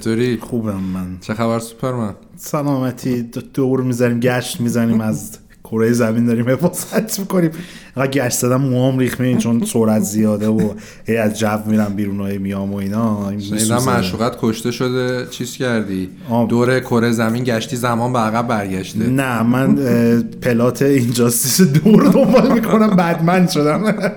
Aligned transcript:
چطوری؟ 0.00 0.38
خوبم 0.40 0.80
من. 0.80 1.06
چه 1.20 1.34
خبر 1.34 1.58
سوپرمن؟ 1.58 2.14
سلامتی. 2.36 3.30
دور 3.54 3.80
می‌زنیم 3.80 4.20
گشت 4.20 4.60
می‌زنیم 4.60 5.00
از 5.00 5.38
کره 5.64 5.92
زمین 5.92 6.26
داریم 6.26 6.48
حفاظت 6.48 7.18
می‌کنیم. 7.20 7.50
اینقدر 7.96 8.10
گشت 8.10 8.38
زدم 8.38 8.60
موام 8.60 8.98
ریخمه 8.98 9.36
چون 9.36 9.64
سرعت 9.64 10.02
زیاده 10.02 10.48
و 10.48 10.70
هی 11.04 11.16
از 11.16 11.38
جو 11.38 11.58
میرم 11.66 11.94
بیرون 11.94 12.20
های 12.20 12.38
میام 12.38 12.72
و 12.72 12.76
اینا. 12.76 13.28
این 13.28 13.40
شنیدم 13.40 13.54
میسوزه. 13.54 13.90
معشوقت 13.90 14.36
کشته 14.40 14.70
شده. 14.70 15.26
چیز 15.30 15.56
کردی. 15.56 16.08
دور 16.48 16.80
کره 16.80 17.12
زمین 17.12 17.44
گشتی 17.44 17.76
زمان 17.76 18.12
به 18.12 18.18
عقب 18.18 18.48
برگشته. 18.48 19.06
نه 19.06 19.42
من 19.42 19.74
پلات 20.22 20.82
اینجاستیس 20.82 21.60
دور 21.60 22.04
دنبال 22.04 22.52
می‌کنم 22.52 22.90
بدمن 22.96 23.46
شدم. 23.46 24.10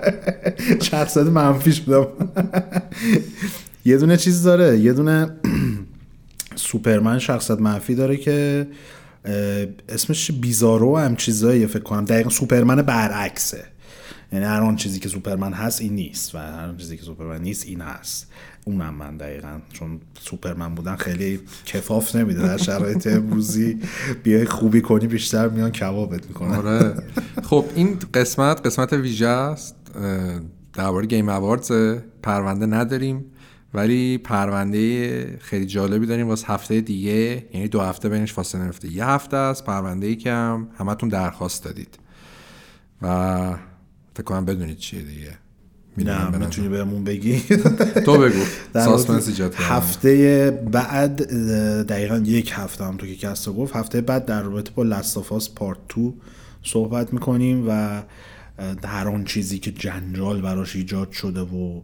شخصیت 0.81 1.27
منفیش 1.27 1.81
بودم 1.81 2.07
یه 3.85 3.97
دونه 3.97 4.17
چیز 4.17 4.43
داره. 4.43 4.79
یه 4.79 4.93
دونه 4.93 5.29
سوپرمن 6.55 7.19
شخصیت 7.19 7.59
منفی 7.59 7.95
داره 7.95 8.17
که 8.17 8.67
اسمش 9.89 10.31
بیزارو 10.31 10.97
هم 10.97 11.15
چیزاییه 11.15 11.67
فکر 11.67 11.83
کنم. 11.83 12.05
دقیقا 12.05 12.29
سوپرمن 12.29 12.81
برعکسه. 12.81 13.63
یعنی 14.31 14.45
هر 14.45 14.61
آن 14.61 14.75
چیزی 14.75 14.99
که 14.99 15.09
سوپرمن 15.09 15.53
هست 15.53 15.81
این 15.81 15.93
نیست 15.93 16.35
و 16.35 16.37
هر 16.37 16.69
آن 16.69 16.77
چیزی 16.77 16.97
که 16.97 17.03
سوپرمن 17.03 17.41
نیست 17.41 17.65
این 17.65 17.81
هست. 17.81 18.27
اونم 18.65 18.93
من 18.93 19.17
دقیقا 19.17 19.59
چون 19.73 19.99
سوپرمن 20.21 20.75
بودن 20.75 20.95
خیلی 20.95 21.39
کفاف 21.65 22.15
نمیده 22.15 22.41
در 22.41 22.57
شرایط 22.57 23.07
امروزی 23.07 23.79
بیای 24.23 24.45
خوبی 24.45 24.81
کنی 24.81 25.07
بیشتر 25.07 25.49
میان 25.49 25.71
کبابت 25.71 26.27
می‌کنن. 26.27 26.51
آره. 26.51 26.93
خب 27.43 27.65
این 27.75 27.99
قسمت 28.13 28.65
قسمت 28.65 28.93
ویژه 28.93 29.27
است. 29.27 29.75
درباره 30.73 31.05
Game 31.05 31.29
Awards 31.29 31.97
پرونده 32.23 32.65
نداریم. 32.65 33.25
ولی 33.73 34.17
پرونده 34.17 35.37
خیلی 35.41 35.65
جالبی 35.65 36.05
داریم 36.05 36.27
واسه 36.27 36.47
هفته 36.47 36.81
دیگه. 36.81 37.45
یعنی 37.53 37.67
دو 37.67 37.81
هفته 37.81 38.09
بینش 38.09 38.33
فاصله 38.33 38.61
نیفته. 38.61 38.91
یه 38.91 39.05
هفته 39.05 39.37
است 39.37 39.65
پرونده 39.65 40.07
ای 40.07 40.15
که 40.15 40.31
هم 40.31 40.67
همتون 40.77 41.09
درخواست 41.09 41.63
دادید. 41.63 41.99
و 43.01 43.55
فکر 44.13 44.23
کنم 44.23 44.45
بدونید 44.45 44.77
چیه 44.77 45.01
دیگه. 45.01 45.37
نه. 45.97 46.37
می‌تونی 46.37 46.69
بهمون 46.69 47.03
بگی؟ 47.03 47.39
تو 48.05 48.17
بگو. 48.17 48.43
suspense 48.73 49.27
ایجاد. 49.27 49.55
هفته 49.55 50.63
بعد 50.71 51.21
دقیقا 51.85 52.17
یک 52.17 52.51
هفته 52.55 52.83
هم 52.85 52.97
تو 52.97 53.07
که 53.07 53.15
کستا 53.15 53.53
گفت 53.53 53.75
هفته 53.75 54.01
بعد 54.01 54.25
در 54.25 54.41
رابطه 54.41 54.71
با 54.75 54.83
Last 54.83 55.16
of 55.16 55.33
Us 55.33 55.49
Part 55.49 55.77
2 55.95 56.13
صحبت 56.63 57.13
می‌کنیم 57.13 57.65
و 57.67 58.01
هر 58.83 59.07
آن 59.07 59.23
چیزی 59.23 59.59
که 59.59 59.71
جنجال 59.71 60.41
براش 60.41 60.75
ایجاد 60.75 61.11
شده 61.11 61.41
و 61.41 61.81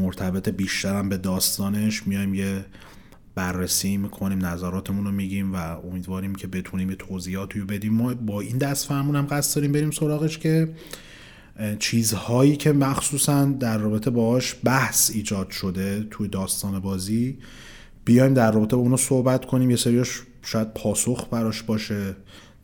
مرتبط 0.00 0.48
بیشتر 0.48 0.94
هم 0.98 1.08
به 1.08 1.16
داستانش 1.16 2.06
میایم 2.06 2.34
یه 2.34 2.64
بررسی 3.34 3.96
می‌کنیم 3.96 4.46
نظراتمون 4.46 5.04
رو 5.04 5.10
میگیم 5.12 5.54
و 5.54 5.56
امیدواریم 5.56 6.34
که 6.34 6.46
بتونیم 6.46 6.90
یه 6.90 6.96
توضیحاتی 6.96 7.60
رو 7.60 7.66
بدیم. 7.66 7.94
ما 7.94 8.14
با 8.14 8.40
این 8.40 8.58
دست 8.58 8.86
فرمون 8.86 9.16
هم 9.16 9.26
قصد 9.26 9.56
داریم 9.56 9.72
بریم 9.72 9.90
سراغش 9.90 10.38
که 10.38 10.74
چیزهایی 11.78 12.56
که 12.56 12.72
مخصوصا 12.72 13.44
در 13.44 13.78
رابطه 13.78 14.10
باهاش 14.10 14.56
بحث 14.64 15.10
ایجاد 15.10 15.50
شده 15.50 16.06
توی 16.10 16.28
داستان 16.28 16.78
بازی 16.78 17.38
بیایم 18.04 18.34
در 18.34 18.52
رابطه 18.52 18.76
با 18.76 18.82
اونو 18.82 18.96
صحبت 18.96 19.44
کنیم. 19.44 19.70
یه 19.70 19.76
سریاش 19.76 20.22
شاید 20.42 20.74
پاسخ 20.74 21.28
براش 21.30 21.62
باشه 21.62 22.16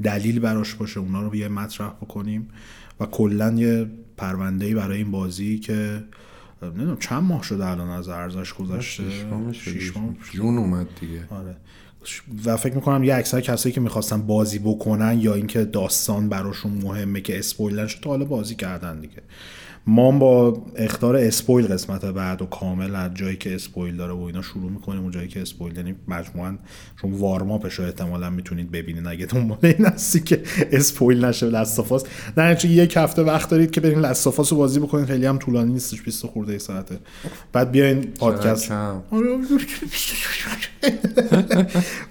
دلیل 0.03 0.38
براش 0.38 0.75
باشه 0.75 1.00
اونا 1.00 1.22
رو 1.22 1.31
بیایم 1.31 1.53
مطرح 1.53 1.88
بکنیم. 1.88 2.49
و 3.00 3.06
کلا 3.06 3.53
یه 3.53 3.87
پرونده‌ای 4.16 4.75
برای 4.75 4.99
این 4.99 5.11
بازی 5.11 5.59
که 5.59 6.05
نمی‌دونم 6.62 6.97
چند 6.97 7.22
ماه 7.22 7.43
شده 7.43 7.67
الان 7.67 7.89
از 7.89 8.09
عرضه‌ش 8.09 8.55
گذشته؟ 8.55 9.11
شش 9.11 9.25
ماه 9.25 9.53
شده. 9.53 9.81
شش 9.81 9.97
ماه 9.97 10.15
June 10.33 10.59
اومد 10.59 10.87
دیگه. 11.00 11.25
آره. 11.31 11.56
و 12.44 12.56
فکر 12.56 12.75
می‌کنم 12.75 13.05
یه 13.05 13.15
اکثر 13.15 13.41
کسایی 13.41 13.72
که 13.75 13.81
می‌خواستن 13.81 14.22
بازی 14.22 14.59
بکنن 14.59 15.21
یا 15.21 15.34
اینکه 15.34 15.65
داستان 15.65 16.28
براشون 16.28 16.72
مهمه 16.72 17.21
که 17.21 17.39
spoil 17.39 17.87
نشن 17.87 18.00
تا 18.00 18.11
حالا 18.11 18.25
بازی 18.25 18.55
کردن 18.55 19.00
دیگه. 19.00 19.22
ما 19.89 20.11
با 20.11 20.63
اخطار 20.77 21.17
spoil 21.17 21.67
قسمت 21.67 22.05
بعد 22.05 22.43
و 22.43 22.47
کامل 22.47 22.95
از 22.95 23.15
جایی 23.15 23.37
که 23.37 23.55
spoil 23.55 23.97
داره 23.97 24.13
و 24.13 24.21
اینا 24.21 24.43
شروع 24.43 24.71
می‌کنیم 24.71 25.03
اون 25.03 25.11
جایی 25.11 25.29
که 25.29 25.43
spoil 25.43 25.77
یعنی 25.77 25.95
مجموعا 26.09 26.59
چون 27.01 27.13
وارماپش 27.13 27.75
رو 27.75 27.85
احتمالا 27.85 28.31
می‌تونید 28.31 28.71
ببینید. 28.71 29.07
اگه 29.07 29.27
دنبال 29.27 29.59
این 29.63 29.87
هستی 29.87 30.21
که 30.21 30.43
اسپویل 30.73 31.25
نشه 31.25 31.47
لستافاس 31.47 32.05
نه 32.37 32.55
چون 32.55 32.71
یک 32.71 32.97
هفته 32.97 33.23
وقت 33.23 33.51
دارید 33.51 33.71
که 33.71 33.81
برین 33.81 33.99
لستافاس 33.99 34.53
رو 34.53 34.59
بازی 34.59 34.81
بکنید. 34.81 35.07
خیلی 35.07 35.27
هم 35.27 35.39
طولانی 35.39 35.73
نیستش 35.73 36.03
20 36.03 36.27
خورده 36.27 36.53
ای 36.53 36.59
ساعته. 36.59 36.99
بعد 37.53 37.71
بیاین 37.71 38.01
پادکست. 38.01 38.69
کم. 38.69 39.03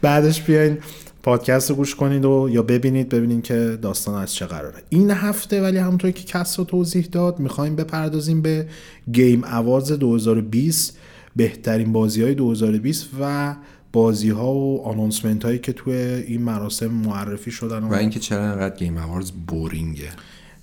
بعدش 0.01 0.41
بیاین 0.41 0.77
پادکست 1.25 1.69
رو 1.69 1.75
گوش 1.75 1.95
کنید 1.95 2.25
و 2.25 2.49
یا 2.51 2.61
ببینید 2.61 3.09
ببینید 3.09 3.43
که 3.43 3.77
داستان 3.81 4.21
از 4.21 4.33
چه 4.33 4.45
قراره. 4.45 4.83
این 4.89 5.11
هفته 5.11 5.61
ولی 5.61 5.77
همونطور 5.77 6.11
که 6.11 6.23
کس 6.23 6.59
رو 6.59 6.65
توضیح 6.65 7.07
داد 7.11 7.39
می‌خوایم 7.39 7.75
بپردازیم 7.75 8.41
به 8.41 8.67
گیم 9.11 9.43
اوارز 9.43 9.91
2020 9.91 10.97
بهترین 11.35 11.93
بازی 11.93 12.21
های 12.21 12.33
2020 12.33 13.09
و 13.19 13.55
بازی 13.93 14.29
ها 14.29 14.53
و 14.53 14.81
آنونسمنت 14.87 15.45
هایی 15.45 15.59
که 15.59 15.73
توی 15.73 15.93
این 15.93 16.41
مراسم 16.41 16.87
معرفی 16.87 17.51
شدن 17.51 17.83
و 17.83 17.93
اینکه 17.93 18.19
چرا 18.19 18.43
انقدر 18.43 18.75
گیم 18.75 18.97
اواردز 18.97 19.31
بورینگه. 19.47 20.09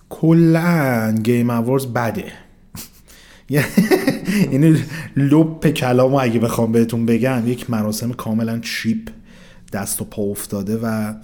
کلا 0.09 1.15
گیم 1.23 1.51
اواردز 1.51 1.87
بده. 1.87 2.33
یعنی 4.53 4.77
لپ 5.17 5.67
کلامو 5.67 6.19
اگه 6.21 6.41
بخوام 6.41 6.73
بهتون 6.73 7.07
بگم 7.07 7.43
یک 7.47 7.71
مراسم 7.71 8.13
کاملا 8.13 8.59
چیپ. 8.59 9.09
دست 9.73 10.03
و 10.03 10.05
پا 10.05 10.23
افتاده 10.23 10.77
و 10.77 11.15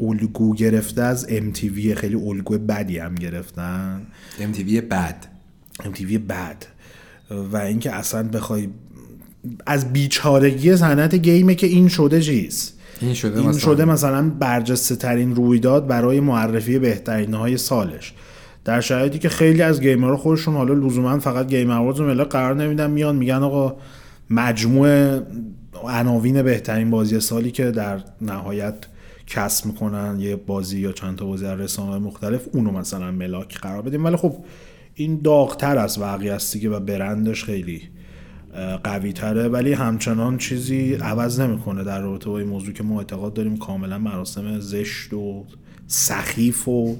الگو 0.00 0.54
گرفته 0.54 1.02
از 1.02 1.26
MTV 1.28 1.92
خیلی 1.96 2.14
الگو 2.14 2.58
بدی 2.58 2.98
هم 2.98 3.14
گرفتن. 3.14 4.06
MTV 4.38 4.72
بد. 4.72 5.26
MTV 5.80 6.18
بد. 6.28 6.66
و 7.52 7.56
اینکه 7.56 7.92
اصلا 7.92 8.22
بخوای 8.22 8.68
از 9.66 9.92
بیچارگی 9.92 10.76
صنعت 10.76 11.14
گیمه 11.14 11.54
که 11.54 11.66
این 11.66 11.88
شده 11.88 12.22
چیز؟ 12.22 12.72
این 13.00 13.14
شده 13.14 13.38
این 13.38 13.48
مثلا. 13.48 13.60
شده 13.60 13.84
مثلا 13.84 14.30
برجسته 14.30 14.96
ترین 14.96 15.34
رویداد 15.34 15.86
برای 15.86 16.20
معرفی 16.20 16.78
بهترین 16.78 17.34
های 17.34 17.56
سالش. 17.56 18.14
در 18.64 18.80
شرایطی 18.80 19.18
که 19.18 19.28
خیلی 19.28 19.62
از 19.62 19.80
گیمرها 19.80 20.16
خودشون 20.16 20.54
حالا 20.54 20.74
لزوما 20.74 21.18
فقط 21.18 21.46
گیم 21.46 21.70
اواردز 21.70 22.00
ملی 22.00 22.24
قرار 22.24 22.54
نمیدن 22.54 22.90
میان 22.90 23.16
میگن 23.16 23.34
آقا 23.34 23.76
مجموع 24.30 25.20
عناوین 25.88 26.42
بهترین 26.42 26.90
بازی 26.90 27.20
سالی 27.20 27.50
که 27.50 27.70
در 27.70 28.00
نهایت 28.20 28.74
کسب 29.26 29.66
می‌کنن 29.66 30.20
یه 30.20 30.36
بازی 30.36 30.80
یا 30.80 30.92
چند 30.92 31.18
تا 31.18 31.26
بازی 31.26 31.44
در 31.44 31.54
رسانه‌های 31.54 32.00
مختلف 32.00 32.48
اونو 32.52 32.70
مثلا 32.70 33.10
ملاک 33.10 33.58
قرار 33.58 33.82
بدیم. 33.82 34.04
ولی 34.04 34.16
خب 34.16 34.36
این 34.94 35.20
داغتر 35.24 35.78
از 35.78 35.98
بقیه 35.98 36.32
است 36.32 36.52
دیگه 36.52 36.70
و 36.70 36.80
برندش 36.80 37.44
خیلی 37.44 37.82
قوی 38.84 39.12
تره 39.12 39.48
ولی 39.48 39.72
همچنان 39.72 40.38
چیزی 40.38 40.94
عوض 40.94 41.40
نمی‌کنه 41.40 41.84
در 41.84 42.00
رابطه 42.00 42.30
با 42.30 42.38
این 42.38 42.48
موضوع 42.48 42.74
که 42.74 42.82
ما 42.82 42.98
اعتقاد 42.98 43.34
داریم 43.34 43.56
کاملا 43.56 43.98
مراسم 43.98 44.60
زشت 44.60 45.12
و 45.12 45.44
سخیف 45.86 46.68
و 46.68 46.96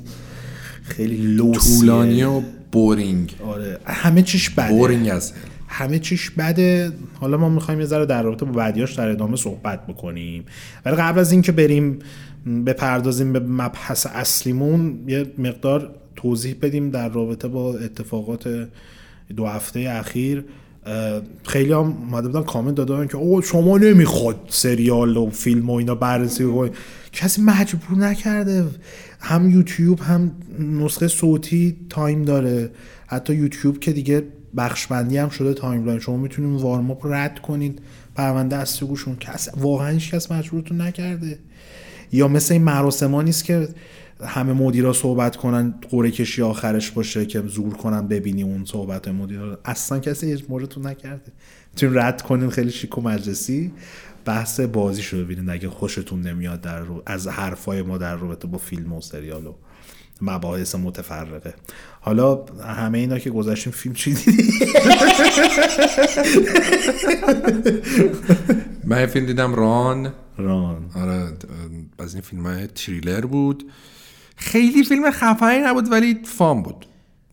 خیلی 0.83 1.16
لوسیه. 1.16 1.78
طولانی 1.78 2.22
و 2.22 2.42
boring. 2.72 3.34
آره 3.45 3.78
همه 3.84 4.22
چیش 4.22 4.50
بده. 4.50 4.68
boring 4.68 5.09
از 5.09 5.33
همه 5.72 5.99
چیش 5.99 6.31
بده. 6.31 6.93
حالا 7.15 7.37
ما 7.37 7.49
می‌خوایم 7.49 7.81
یه 7.81 7.87
ذره 7.87 8.07
در 8.07 8.22
رابطه 8.22 8.45
با 8.45 8.53
بعدیاش 8.53 8.95
در 8.95 9.09
ادامه 9.09 9.37
صحبت 9.37 9.87
بکنیم. 9.87 10.45
ولی 10.84 10.97
قبل 10.97 11.19
از 11.19 11.33
اینکه 11.33 11.53
بریم 11.53 11.99
بپردازیم 12.67 13.33
به 13.33 13.41
مبحث 13.41 14.07
اصلیمون 14.07 14.99
یه 15.07 15.27
مقدار 15.39 15.95
توضیح 16.17 16.57
بدیم 16.63 16.91
در 16.91 17.09
رابطه 17.09 17.49
با 17.49 17.75
اتفاقات 17.78 18.69
دو 19.37 19.47
هفته 19.47 19.81
اخیر. 19.81 20.45
خیلی 21.45 21.72
هم 21.72 21.78
اومده 21.78 22.28
بودن 22.28 22.43
کامنت 22.43 22.75
دادن 22.75 23.07
که 23.07 23.17
او 23.17 23.43
شما 23.43 23.78
نمی‌خواد 23.78 24.37
سریال 24.49 25.17
و 25.17 25.31
فیلم 25.31 25.71
و 25.71 25.75
اینا 25.75 25.95
بررسی 25.95 26.45
کنید 26.45 26.72
کسی 27.13 27.43
مجبور 27.43 27.99
نکرده. 27.99 28.65
هم 29.21 29.51
یوتیوب 29.51 30.01
هم 30.01 30.33
نسخه 30.59 31.09
صوتی 31.09 31.77
time 31.89 32.22
داره. 32.22 32.71
حتی 33.07 33.34
یوتیوب 33.34 33.78
که 33.78 33.93
دیگه 33.93 34.22
بخش 34.56 34.86
بندی 34.86 35.16
هم 35.16 35.28
شده 35.28 35.54
timeline. 35.54 35.98
شما 36.00 36.16
می‌تونید 36.16 36.60
warm 36.60 36.91
up 36.91 37.07
رد 37.06 37.38
کنید. 37.38 37.82
پرونده 38.14 38.56
اصلی 38.56 38.88
گوشون 38.88 39.16
کس 39.16 39.48
واقعا 39.56 39.88
هیچ 39.88 40.10
کس 40.10 40.32
مجبورتون 40.32 40.80
نکرده. 40.80 41.38
یا 42.12 42.28
مثل 42.28 42.54
این 42.54 42.62
مراسم 42.64 43.20
نیست 43.20 43.44
که 43.44 43.68
همه 44.24 44.52
مدیرا 44.52 44.92
صحبت 44.92 45.36
کنن 45.36 45.74
قرعه 45.91 46.10
کشی 46.10 46.42
آخرش 46.42 46.91
باشه 46.91 47.26
که 47.26 47.41
زور 47.41 47.74
کنن 47.74 48.08
ببینی 48.08 48.42
اون 48.42 48.64
صحبت 48.64 49.08
مدیرا 49.08 49.58
اصلا 49.64 49.98
کسی 49.98 50.32
اجبارتون 50.32 50.86
نکرده. 50.86 51.32
می‌تونین 51.72 51.98
رد 51.98 52.22
کنین 52.22 52.50
خیلی 52.50 52.70
شیک 52.70 52.98
و 52.98 53.00
مجلسی. 53.00 53.72
بحث 54.24 54.60
بازی 54.60 55.02
رو 55.12 55.24
ببینید 55.24 55.50
اگه 55.50 55.68
خوشتون 55.68 56.20
نمیاد 56.20 56.60
در 56.60 56.80
رو... 56.80 57.02
از 57.06 57.28
حرفای 57.28 57.82
ما 57.82 57.98
در 57.98 58.16
رابطه 58.16 58.48
با 58.48 58.58
فیلم 58.58 58.92
و 58.92 59.00
سریال 59.00 59.47
و 59.47 59.54
مباحث 60.22 60.75
متفرقه. 60.75 61.55
حالا 62.01 62.45
همه 62.67 62.99
اینا 62.99 63.19
که 63.19 63.31
گذاشتیم 63.31 63.72
فیلم 63.72 63.95
چی 63.95 64.15
دیدی؟ 64.15 64.43
من 68.84 69.07
فیلم 69.07 69.27
دیدم 69.27 69.55
ران. 69.55 70.13
ران. 70.39 70.91
آره 70.95 71.33
از 71.99 72.15
این 72.15 72.22
فیلم 72.22 72.47
های 72.47 72.67
تریلر 72.67 73.21
بود. 73.21 73.71
خیلی 74.37 74.84
فیلم 74.84 75.11
خفنی 75.11 75.59
نبود 75.59 75.93
ولی 75.93 76.21
فام 76.25 76.63
بود. 76.63 76.87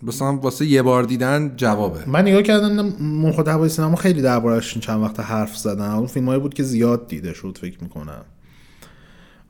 مثلا 0.04 0.38
واسه 0.38 0.66
یه 0.66 0.82
بار 0.82 1.04
دیدن 1.04 1.54
جوابه. 1.56 2.10
من 2.10 2.22
نگاه 2.22 2.42
کردم 2.42 2.86
محتوای 3.00 3.70
سینما 3.70 3.96
خیلی 3.96 4.22
دربارش 4.22 4.78
چند 4.78 5.04
وقت 5.04 5.20
حرف 5.20 5.58
زدن. 5.58 5.92
اون 5.92 6.08
فیلمایی 6.08 6.40
بود 6.40 6.54
که 6.54 6.64
زیاد 6.64 7.08
دیده 7.08 7.34
شد 7.34 7.58
فکر 7.62 7.78
می‌کنم. 7.84 8.26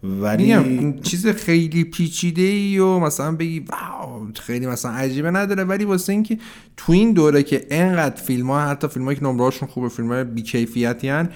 ولی 0.03 0.53
این 0.53 0.99
چیز 1.01 1.27
خیلی 1.27 1.83
پیچیده 1.83 2.41
ای 2.41 2.79
و 2.79 2.99
مثلا 2.99 3.31
بگی 3.35 3.59
واو 3.59 4.27
خیلی 4.35 4.67
مثلا 4.67 4.91
عجیبه 4.91 5.31
نداره. 5.31 5.63
ولی 5.63 5.85
واسه 5.85 6.13
اینکه 6.13 6.37
تو 6.77 6.91
این 6.91 7.13
دوره 7.13 7.43
که 7.43 7.67
انقدر 7.71 8.21
فیلم 8.21 8.51
ها 8.51 8.59
حتی 8.59 8.87
فیلم 8.87 9.13
که 9.13 9.23
نمرهاشون 9.23 9.69
خوبه 9.69 9.89
فیلم 9.89 10.07
های 10.07 10.23
بیکیفیتی 10.23 11.09
هن 11.09 11.29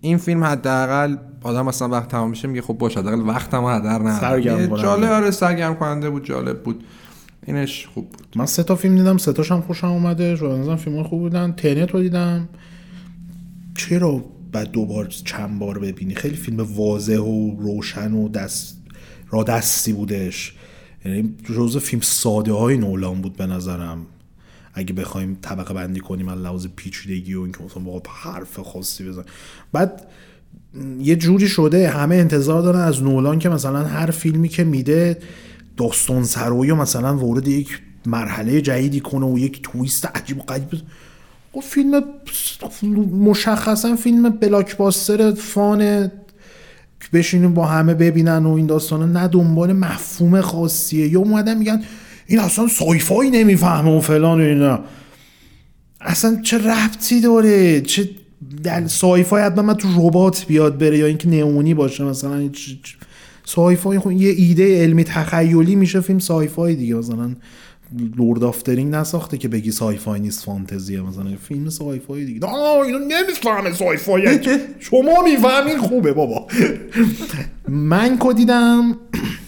این 0.00 0.18
فیلم 0.18 0.44
حداقل 0.44 1.16
آدم 1.42 1.66
مثلا 1.66 1.88
وقت 1.88 2.08
تمام 2.08 2.30
میشه 2.30 2.48
میگه 2.48 2.62
خب 2.62 2.74
باشه 2.74 3.00
حداقل 3.00 3.20
وقتم 3.20 3.64
هدر 3.64 3.98
نه. 3.98 4.20
جالب 4.82 5.10
آره 5.10 5.30
سرگرم 5.30 5.74
کننده 5.74 6.10
بود 6.10 6.24
جالب 6.24 6.62
بود. 6.62 6.84
اینش 7.46 7.86
خوب 7.94 8.08
بود. 8.08 8.26
من 8.36 8.46
سه 8.46 8.62
تا 8.62 8.76
فیلم 8.76 8.96
دیدم 8.96 9.16
سه 9.16 9.32
تاشم 9.32 9.60
خوشم 9.60 9.86
اومده 9.86 10.34
رو 10.34 10.56
نظرم 10.56 10.76
فیلم 10.76 11.02
خوب 11.02 11.20
بودن. 11.20 11.52
تنت 11.52 11.90
رو 11.90 12.02
دیدم. 12.02 12.48
چرا 13.76 14.24
بعد 14.54 14.70
دوبار 14.70 15.06
چند 15.06 15.58
بار 15.58 15.78
ببینی. 15.78 16.14
خیلی 16.14 16.36
فیلم 16.36 16.60
واضح 16.60 17.18
و 17.18 17.56
روشن 17.60 18.12
و 18.12 18.28
دست 18.28 18.82
را 19.30 19.42
دستی 19.42 19.92
بودش. 19.92 20.54
یعنی 21.04 21.34
جزو 21.44 21.80
فیلم 21.80 22.02
ساده 22.02 22.52
های 22.52 22.76
نولان 22.76 23.20
بود 23.20 23.36
به 23.36 23.46
نظرم. 23.46 24.06
اگه 24.74 24.92
بخوایم 24.92 25.38
طبقه 25.42 25.74
بندی 25.74 26.00
کنیم 26.00 26.28
از 26.28 26.38
لحاظ 26.38 26.66
پیچیدگی 26.76 27.34
و 27.34 27.40
اینکه 27.40 27.64
مثلا 27.64 27.82
واقعا 27.82 28.12
حرف 28.14 28.58
خاصی 28.58 29.08
بزن 29.08 29.24
بعد 29.72 30.06
یه 31.00 31.16
جوری 31.16 31.48
شده 31.48 31.88
همه 31.90 32.14
انتظار 32.14 32.62
دارن 32.62 32.80
از 32.80 33.02
نولان 33.02 33.38
که 33.38 33.48
مثلا 33.48 33.84
هر 33.84 34.10
فیلمی 34.10 34.48
که 34.48 34.64
میده 34.64 35.18
داستان 35.76 36.24
سرایی 36.24 36.72
مثلا 36.72 37.16
وارد 37.16 37.48
یک 37.48 37.80
مرحله 38.06 38.60
جدیدی 38.60 39.00
کنه 39.00 39.26
و 39.26 39.38
یک 39.38 39.62
تویست 39.62 40.06
عجیب 40.06 40.38
و 40.38 40.42
غریب. 40.42 40.68
خب 41.54 41.60
فیلم 41.60 42.04
مشخصا 43.18 43.96
فیلم 43.96 44.28
بلاکباستر 44.28 45.34
فان 45.34 46.10
بشینیم 47.12 47.54
با 47.54 47.66
همه 47.66 47.94
ببینن 47.94 48.46
و 48.46 48.52
این 48.52 48.66
داستانا 48.66 49.06
نه 49.06 49.28
دنبال 49.28 49.72
مفهوم 49.72 50.40
خاصیه. 50.40 51.08
یا 51.08 51.20
اومدن 51.20 51.58
میگن 51.58 51.82
این 52.26 52.40
اصلا 52.40 52.68
سایفایی 52.68 53.30
نمی‌فهمه 53.30 53.96
و 53.96 54.00
فلان 54.00 54.40
و 54.40 54.44
اینا. 54.44 54.80
اصلا 56.00 56.40
چه 56.42 56.58
ربطی 56.58 57.20
داره؟ 57.20 57.80
چه 57.80 58.10
در 58.62 58.86
sci-fi 58.86 59.42
حتما 59.42 59.62
من 59.62 59.74
تو 59.74 59.88
ربات 59.96 60.46
بیاد 60.46 60.78
بره 60.78 60.98
یا 60.98 61.06
اینکه 61.06 61.28
نئونی 61.28 61.74
باشه 61.74 62.04
مثلا. 62.04 62.50
sci-fi 63.44 63.98
خب 63.98 64.12
یه 64.12 64.30
ایده 64.30 64.82
علمی 64.82 65.04
تخیلی 65.04 65.76
میشه 65.76 66.00
فیلم 66.00 66.18
sci-fi 66.18 66.74
دیگه 66.74 66.94
مثلا. 66.94 67.36
Lord 68.16 68.44
of 68.44 68.54
the 68.54 68.69
Rings 68.69 68.94
نساخته 68.94 69.38
که 69.38 69.48
بگی 69.48 69.72
sci-fi 69.72 70.20
نیست 70.20 70.44
فانتزیه. 70.44 71.00
مثلا 71.00 71.36
فیلم 71.42 71.70
sci-fi 71.70 72.24
دیگه. 72.24 72.46
آه 72.46 72.86
اینو 72.86 72.98
نمی‌فهمه 72.98 73.72
sci-fi. 73.72 74.40
شما 74.78 75.22
می‌فهمین 75.24 75.78
خوبه 75.78 76.12
بابا. 76.12 76.46
من 77.68 78.18
که 78.18 78.32
دیدم 78.32 78.96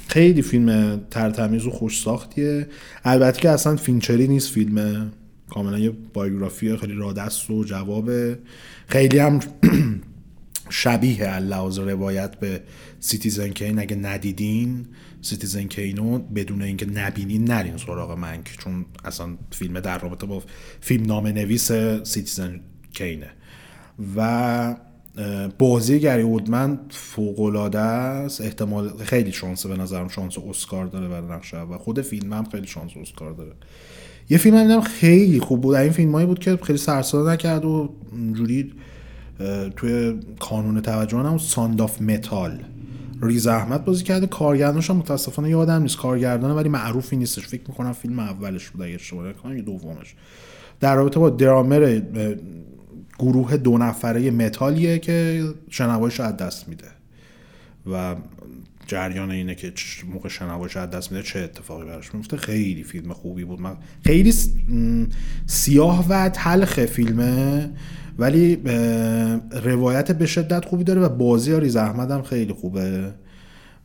خیلی 0.09 0.43
فیلم 0.43 1.01
ترتمیز 1.11 1.67
و 1.67 1.71
خوش 1.71 2.03
ساختیه. 2.03 2.67
البته 3.05 3.41
که 3.41 3.51
اصلا 3.51 3.77
فینچری 3.77 4.29
نیست 4.29 4.51
فیلم. 4.51 5.13
کاملا 5.51 5.79
یه 5.79 5.93
biography 6.15 6.77
خیلی 6.77 6.93
راحت 6.95 7.51
و 7.51 7.65
جوابه. 7.65 8.39
خیلی 8.87 9.19
هم 9.19 9.41
شبیه 10.71 11.39
لحاظ 11.39 11.79
روایت 11.79 12.41
به 12.41 12.61
Citizen 13.01 13.49
Kane 13.49 13.79
اگه 13.79 13.97
ندیدین 13.97 14.87
Citizen 15.27 15.65
Kane 15.65 16.08
و 16.08 16.19
بدون 16.19 16.63
اینکه 16.63 16.87
نبینین 16.87 17.45
نرین 17.45 17.77
سراغ 17.77 18.19
Mank 18.19 18.57
چون 18.59 18.85
اصلا 19.05 19.29
فیلم 19.51 19.81
در 19.81 19.99
رابطه 19.99 20.27
با 20.27 20.43
فیلم‌نامه 20.81 21.27
نویس 21.27 21.73
Citizen 22.03 22.61
Kane 22.93 23.23
ه 23.23 23.31
و 24.17 24.77
بازی 25.59 26.01
گری 26.01 26.23
Oldman 26.23 26.79
فوق 26.91 27.41
العاده 27.41 27.79
است. 27.79 28.41
احتمال 28.41 28.89
خیلی 28.89 29.33
شانس 29.33 29.67
به 29.67 29.77
نظرم 29.77 30.09
شانس 30.09 30.39
اسکار 30.39 30.87
داره 30.87 31.09
برای 31.09 31.29
نقشه 31.29 31.61
و 31.61 31.79
خود 31.79 32.01
فیلم 32.01 32.33
هم 32.33 32.45
خیلی 32.45 32.67
شانس 32.67 32.91
اسکار 32.97 33.33
داره. 33.33 33.53
یه 34.31 34.39
فیلم 34.39 34.57
هم 34.57 34.81
خیلی 34.81 35.41
خوب 35.41 35.61
بود. 35.61 35.75
این 35.75 35.93
فیلم 35.93 36.13
هایی 36.13 36.27
بود 36.27 36.39
که 36.39 36.59
خیلی 36.63 36.79
سر 36.79 37.00
و 37.00 37.10
صدا 37.10 37.31
نکرد 37.31 37.65
و 37.65 37.95
جوری 38.33 38.73
توی 39.77 40.21
کانون 40.41 40.81
توجه 40.81 41.19
هم 41.19 41.39
Sound 41.39 41.81
of 41.81 42.03
Metal 42.03 42.63
ریز 43.23 43.47
احمد 43.47 43.85
بازی 43.85 44.05
کرده. 44.05 44.27
کارگردانش 44.27 44.91
هم 44.91 44.97
متاسفانه 44.97 45.51
یادم 45.51 45.83
نیست. 45.83 45.97
کارگردانه 45.97 46.55
ولی 46.55 46.69
معروفی 46.69 47.17
نیستش. 47.17 47.47
فکر 47.47 47.63
می‌کنم 47.69 47.93
فیلم 47.93 48.19
اولش 48.19 48.69
بود. 48.69 48.83
اگه 48.83 48.95
اشتباه 48.95 49.29
نکنم 49.29 49.57
یا 49.57 49.63
دومش. 49.63 50.15
در 50.81 50.97
رابطه 50.97 51.21
با 51.21 51.31
درامر 51.31 52.01
گروه 53.19 53.57
دو 53.57 53.79
نفره 53.79 54.31
متالیه 54.31 54.99
که 54.99 55.45
شنواییش 55.71 56.21
از 56.21 56.37
دست 56.37 56.69
میده. 56.69 56.89
و 57.93 58.17
جریان 58.87 59.31
اینه 59.31 59.55
که 59.55 59.73
موقع 60.13 60.29
شنوایش 60.29 60.77
از 60.77 60.91
دست 60.91 61.13
میده 61.13 61.25
چه 61.25 61.39
اتفاقی 61.39 61.85
براش 61.85 62.15
میفته 62.15 62.37
خیلی 62.37 62.83
فیلم 62.83 63.13
خوبی 63.13 63.45
بود. 63.45 63.61
من 63.61 63.77
خیلی 64.05 64.35
سیاه 65.47 66.09
و 66.09 66.29
تلخ 66.29 66.85
فیلمه. 66.85 67.71
ولی 68.19 68.57
روایت 69.63 70.13
به 70.13 70.27
شدت 70.27 70.65
خوبی 70.65 70.85
داره 70.85 71.01
و 71.01 71.09
بازی 71.09 71.55
آری 71.55 71.69
زحمت 71.69 72.11
هم 72.11 72.23
خیلی 72.23 72.53
خوبه. 72.53 73.13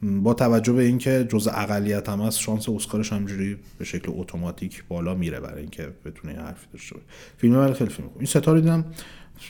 با 0.04 0.33
توجه 0.33 0.74
به 0.74 0.83
اینکه 0.83 1.28
جز 1.30 1.48
اقلیت 1.48 2.10
هم 2.10 2.22
هست 2.22 2.39
شانس 2.39 2.69
اسکارش 2.69 3.13
همجوری 3.13 3.57
به 3.78 3.86
شکل 3.86 4.12
اتوماتیک 4.16 4.84
بالا 4.88 5.15
میره 5.15 5.39
برای 5.39 5.62
اینکه 5.62 5.88
بتونه 6.06 6.34
حرفی 6.34 6.67
داشته 6.74 6.96
باشه. 6.96 7.06
فیلم 7.38 7.58
ولی 7.58 7.74
خیلی 7.74 7.89
فیلم 7.89 8.10
این 8.17 8.25
ستاره 8.25 8.62
دیدم 8.62 8.86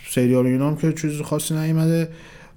سریال 0.10 0.46
اینا 0.46 0.68
هم 0.68 0.78
که 0.78 0.94
چیز 0.94 1.22
خاصی 1.22 1.54
نیومده. 1.54 2.10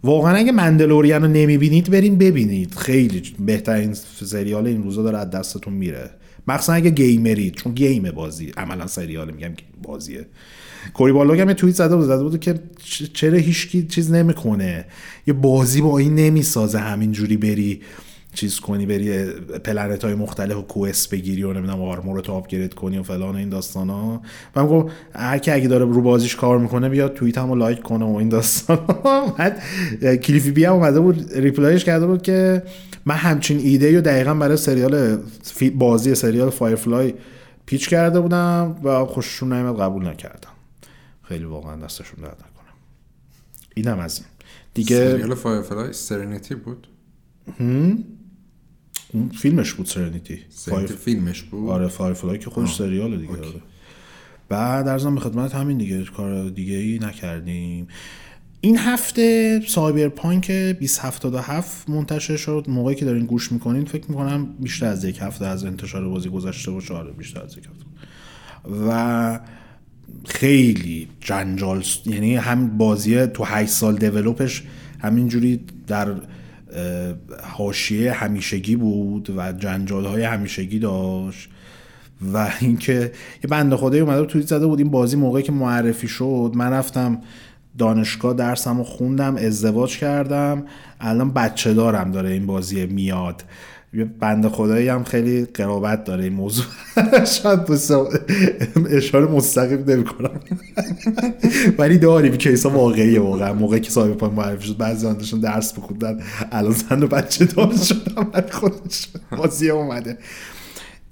واقعا 0.04 0.34
اگه 0.36 0.52
Mandalorian 0.52 1.22
رو 1.22 1.28
نمی‌بینید 1.28 1.90
برین 1.90 2.18
ببینید. 2.18 2.74
خیلی 2.74 3.22
بهترین 3.38 3.94
سریال 3.94 4.66
این 4.66 4.82
روزا 4.82 5.02
داره 5.02 5.18
از 5.18 5.30
دستتون 5.30 5.72
میره. 5.72 6.10
مخصوصا 6.48 6.72
اگه 6.72 6.90
gamer 6.90 7.36
ید 7.36 7.54
چون 7.54 7.74
game 7.74 8.10
بازی 8.10 8.52
عملا 8.56 8.86
سریال 8.86 9.30
میگم 9.30 9.52
بازیه. 9.82 10.26
Cory 10.94 11.12
Barlog 11.12 11.40
هم 11.40 11.52
توییت 11.52 11.76
زده 11.76 11.96
بود 11.96 12.04
زده 12.04 12.22
بود 12.22 12.40
که 12.40 12.54
چرا 13.12 13.38
هیچکی 13.38 13.86
چیز 13.86 14.12
نمی‌کنه؟ 14.12 14.84
یه 15.26 15.34
بازی 15.34 15.80
با 15.80 15.98
این 15.98 16.14
نمی‌سازه 16.14 16.78
همینجوری 16.78 17.36
بری 17.36 17.80
چیز 18.34 18.60
کنی 18.60 18.86
بری 18.86 19.24
planet 19.64 20.04
های 20.04 20.14
مختلف 20.14 20.56
و 20.56 20.62
quest 20.62 21.10
بگیری 21.10 21.42
و 21.42 21.52
نمی‌دونم 21.52 21.82
armor 21.82 22.26
رو 22.26 22.34
upgrade 22.34 22.74
کنی 22.74 22.98
و 22.98 23.02
فلان 23.02 23.36
این 23.36 23.48
داستان 23.48 23.90
ها 23.90 24.22
من 24.56 24.66
گفت 24.66 24.94
هر 25.14 25.38
کی 25.38 25.50
اگه 25.50 25.68
داره 25.68 25.84
رو 25.84 26.02
بازیش 26.02 26.36
کار 26.36 26.58
می‌کنه 26.58 26.88
بیاد 26.88 27.14
توییت 27.14 27.38
هم 27.38 27.52
like 27.58 27.82
کنه 27.82 28.04
و 28.04 28.16
این 28.16 28.28
داستان 28.28 28.78
بعد 29.38 29.62
Cliffy 30.20 30.50
B 30.50 30.64
هم 30.64 30.72
اومده 30.72 31.00
بود 31.00 31.30
reply 31.34 31.70
ش 31.70 31.84
کرده 31.84 32.06
بود 32.06 32.22
که 32.22 32.62
من 33.06 33.14
همچین 33.14 33.58
ایده 33.58 33.94
رو 33.94 34.00
دقیقا 34.00 34.34
برای 34.34 34.56
سریال 34.56 35.18
بازی 35.74 36.14
سریال 36.14 36.50
Firefly 36.50 37.14
pitch 37.66 37.88
کرده 37.88 38.20
بودم 38.20 38.76
و 38.84 39.04
خوششون 39.04 39.52
نیومد 39.52 39.80
قبول 39.80 40.08
نکردن. 40.08 40.53
خیلی 41.28 41.44
واقعا 41.44 41.76
دستشون 41.76 42.20
درد 42.20 42.36
نکنه 42.36 42.74
اینم 43.74 43.98
از 43.98 44.18
این. 44.18 44.26
دیگه 44.74 45.10
سریال 45.10 45.34
Firefly 45.34 45.92
Serenity 45.92 46.54
بود؟ 46.54 46.86
اون 49.12 49.28
فیلمش 49.28 49.72
بود 49.72 49.86
Serenity 49.86 50.38
Fire... 50.50 50.86
فیلمش 50.86 51.42
بود؟ 51.42 51.70
آره 51.70 51.88
Firefly 51.88 52.38
که 52.38 52.50
خودش 52.50 52.74
سریال 52.74 53.16
دیگه 53.16 53.32
آره. 53.32 53.62
بعد 54.48 54.88
ارزم 54.88 55.14
به 55.14 55.20
خدمت 55.20 55.54
همین 55.54 55.78
دیگه 55.78 56.04
کار 56.04 56.48
دیگه 56.48 56.76
ای 56.76 56.98
نکردیم. 56.98 57.88
این 58.60 58.78
هفته 58.78 59.60
سایبر 59.68 60.08
پانک 60.08 60.50
2077 60.50 61.90
منتشر 61.90 62.36
شد. 62.36 62.64
موقعی 62.68 62.94
که 62.94 63.04
دارین 63.04 63.26
گوش 63.26 63.52
می‌کنین 63.52 63.84
فکر 63.84 64.10
می‌کنم 64.10 64.46
بیشتر 64.46 64.86
از 64.86 65.04
یک 65.04 65.18
هفته 65.20 65.46
از 65.46 65.64
انتشار 65.64 66.08
بازی 66.08 66.28
گذشته 66.28 66.70
باشه. 66.70 66.94
آره 66.94 67.12
بیشتر 67.12 67.42
از 67.42 67.58
یک 67.58 67.66
هفته. 67.66 67.84
و 68.88 69.40
خیلی 70.26 71.08
جنجال 71.20 71.84
یعنی 72.06 72.36
هم 72.36 72.78
بازی 72.78 73.26
تو 73.26 73.44
8 73.44 73.70
سال 73.70 73.96
دیولوپش 73.96 74.62
همینجوری 74.98 75.60
در 75.86 76.14
حاشیه 77.42 78.12
همیشگی 78.12 78.76
بود 78.76 79.30
و 79.36 79.52
جنجال 79.52 80.04
های 80.04 80.22
همیشگی 80.22 80.78
داشت 80.78 81.48
و 82.32 82.50
اینکه 82.60 83.12
یه 83.44 83.50
بنده 83.50 83.76
خدایی 83.76 84.02
اومده 84.02 84.24
توییت 84.24 84.48
زده 84.48 84.66
بود 84.66 84.78
این 84.78 84.90
بازی 84.90 85.16
موقعی 85.16 85.42
که 85.42 85.52
معرفی 85.52 86.08
شد. 86.08 86.52
من 86.54 86.70
رفتم 86.70 87.18
دانشگاه 87.78 88.34
درسم 88.34 88.78
رو 88.78 88.84
خوندم 88.84 89.36
ازدواج 89.36 89.98
کردم. 89.98 90.64
الان 91.00 91.32
بچه 91.32 91.74
دارم 91.74 92.10
داره 92.10 92.30
این 92.30 92.46
بازی 92.46 92.86
میاد. 92.86 93.44
یه 93.96 94.04
بند 94.04 94.48
خدایی 94.48 94.88
هم 94.88 95.04
خیلی 95.04 95.44
قرابت 95.44 96.04
داره 96.04 96.24
این 96.24 96.32
موضوع. 96.32 96.64
شاید 97.42 97.60
اشاره 98.90 99.26
مستقیم 99.26 99.84
نمی 99.86 100.04
کنم 100.04 100.40
ولی 101.78 101.98
داریم 101.98 102.36
کیسا 102.36 102.70
واقعیه 102.70 103.20
واقعا. 103.20 103.54
موقعی 103.54 103.80
که 103.80 103.90
صاحب 103.90 104.14
پای 104.14 104.30
معرفی 104.30 104.66
شد 104.66 104.76
بعضی 104.76 105.06
داشتن 105.06 105.40
درس 105.40 105.72
بخوندن 105.72 106.20
الان 106.52 106.72
زن 106.72 107.02
و 107.02 107.06
بچه 107.06 107.44
دار 107.44 107.76
شدم 107.76 108.30
ولی 108.34 108.50
خودش 108.50 109.08
بازی 109.38 109.70
اومده. 109.70 110.18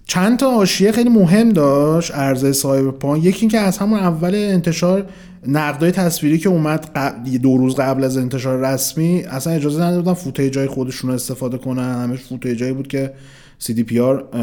چند 0.04 0.38
تا 0.38 0.50
آشیه 0.50 0.92
خیلی 0.92 1.08
مهم 1.08 1.48
داشت 1.48 2.14
عرضه 2.14 2.52
سایبرپانک 2.52 3.24
یکی 3.24 3.40
اینکه 3.40 3.58
از 3.58 3.78
همون 3.78 3.98
اول 3.98 4.34
انتشار 4.34 5.06
نقدای 5.46 5.90
تصویری 5.90 6.38
که 6.38 6.49
اومد 6.49 6.99
دو 7.42 7.56
روز 7.56 7.75
قبل 7.75 8.04
از 8.04 8.16
انتشار 8.16 8.58
رسمی 8.58 9.22
اصلا 9.22 9.52
اجازه 9.52 9.82
ندادن 9.82 10.12
فوتیجای 10.12 10.66
خودشون 10.66 11.11
رو 11.11 11.14
استفاده 11.14 11.58
کنن. 11.58 12.02
همش 12.02 12.18
فوتیجایی 12.18 12.72
بود 12.72 12.88
که 12.88 13.12
CDPR 13.61 14.37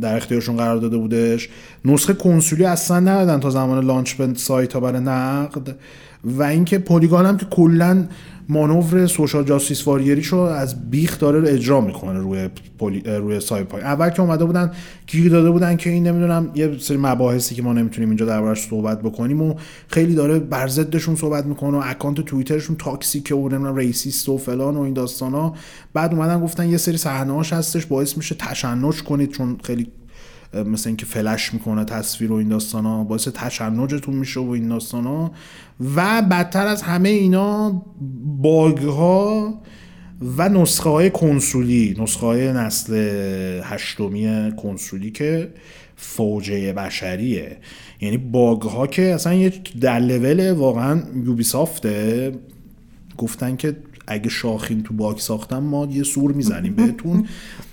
در 0.00 0.16
اختیارشون 0.16 0.56
قرار 0.56 0.76
داده 0.76 0.96
بودش. 0.96 1.48
نسخه 1.84 2.12
کنسولی 2.12 2.64
اصلا 2.64 3.00
ندادن 3.00 3.40
تا 3.40 3.50
زمان 3.50 3.84
لانچ 3.84 4.14
سایت 4.36 4.72
ها 4.72 4.80
برای 4.80 5.00
نقد. 5.00 5.76
و 6.24 6.42
اینکه 6.42 6.78
پلیگان 6.78 7.26
هم 7.26 7.36
که 7.36 7.46
کلا 7.46 8.06
مانور 8.48 9.06
سوشال 9.06 9.44
جاستیس 9.44 9.88
واریریش 9.88 10.26
رو 10.26 10.38
از 10.38 10.90
بیخ 10.90 11.18
داره 11.18 11.52
اجرا 11.52 11.80
می‌کنه 11.80 12.18
روی 12.18 12.48
پولی... 12.78 13.00
روی 13.00 13.40
سایپای 13.40 13.82
اول 13.82 14.10
که 14.10 14.22
اومده 14.22 14.44
بودن 14.44 14.72
گیر 15.06 15.30
داده 15.30 15.50
بودن 15.50 15.76
که 15.76 15.90
این 15.90 16.06
نمی‌دونم 16.06 16.50
یه 16.54 16.78
سری 16.78 16.96
مباحثی 16.96 17.54
که 17.54 17.62
ما 17.62 17.72
نمی‌تونیم 17.72 18.08
اینجا 18.08 18.26
دربارش 18.26 18.62
صحبت 18.62 19.02
بکنیم 19.02 19.42
و 19.42 19.54
خیلی 19.88 20.14
داره 20.14 20.38
بر 20.38 20.68
ضدشون 20.68 21.16
صحبت 21.16 21.46
می‌کنه 21.46 21.78
و 21.78 21.82
اکانت 21.84 22.20
توییترشون 22.20 22.76
تاکسیکه 22.76 23.34
و 23.34 23.48
نمی‌دونم 23.48 23.76
ریسیست 23.76 24.28
و 24.28 24.38
فلان 24.38 24.76
و 24.76 24.80
این 24.80 24.94
داستانا. 24.94 25.54
بعد 25.94 26.14
اومدن 26.14 26.40
گفتن 26.40 26.68
یه 26.68 26.76
سری 26.76 26.96
صحنه‌هاش 26.96 27.52
هستش 27.52 27.86
باعث 27.86 28.16
میشه 28.16 28.34
تشنج 28.34 29.02
کنید 29.02 29.30
چون 29.30 29.56
خیلی 29.64 29.88
مثل 30.54 30.88
اینکه 30.88 31.06
فلش 31.06 31.54
می‌کنه 31.54 31.84
تصویر 31.84 32.32
و 32.32 32.34
این 32.34 32.48
داستان 32.48 32.84
ها 32.84 33.04
باعث 33.04 33.28
تشنجتون 33.28 34.14
میشه 34.14 34.40
و 34.40 34.50
این 34.50 34.68
داستان 34.68 35.04
ها 35.04 35.32
و 35.96 36.22
بدتر 36.22 36.66
از 36.66 36.82
همه 36.82 37.08
اینا 37.08 37.82
bug 38.42 38.78
ها 38.78 39.54
و 40.36 40.48
نسخه 40.48 40.90
های 40.90 41.10
کنسولی 41.10 41.96
نسخه 41.98 42.26
های 42.26 42.52
نسل 42.52 42.94
هشتمی 43.64 44.52
کنسولی 44.56 45.10
که 45.10 45.52
فاجعه 45.96 46.72
بشریه. 46.72 47.56
یعنی 48.00 48.16
bug 48.16 48.62
ها 48.62 48.86
که 48.86 49.02
اصلا 49.02 49.34
یه 49.34 49.52
در 49.80 49.98
لول 49.98 50.50
واقعا 50.50 51.02
Ubisoft 51.24 51.42
ه 51.42 52.32
گفتن 53.18 53.56
که 53.56 53.76
اگه 54.06 54.28
شاخین 54.28 54.82
تو 54.82 54.94
bug 54.94 55.18
ساختن 55.18 55.58
ما 55.58 55.86
یه 55.86 56.02
سور 56.02 56.32
می‌زنیم 56.32 56.74
بهتون. 56.74 57.26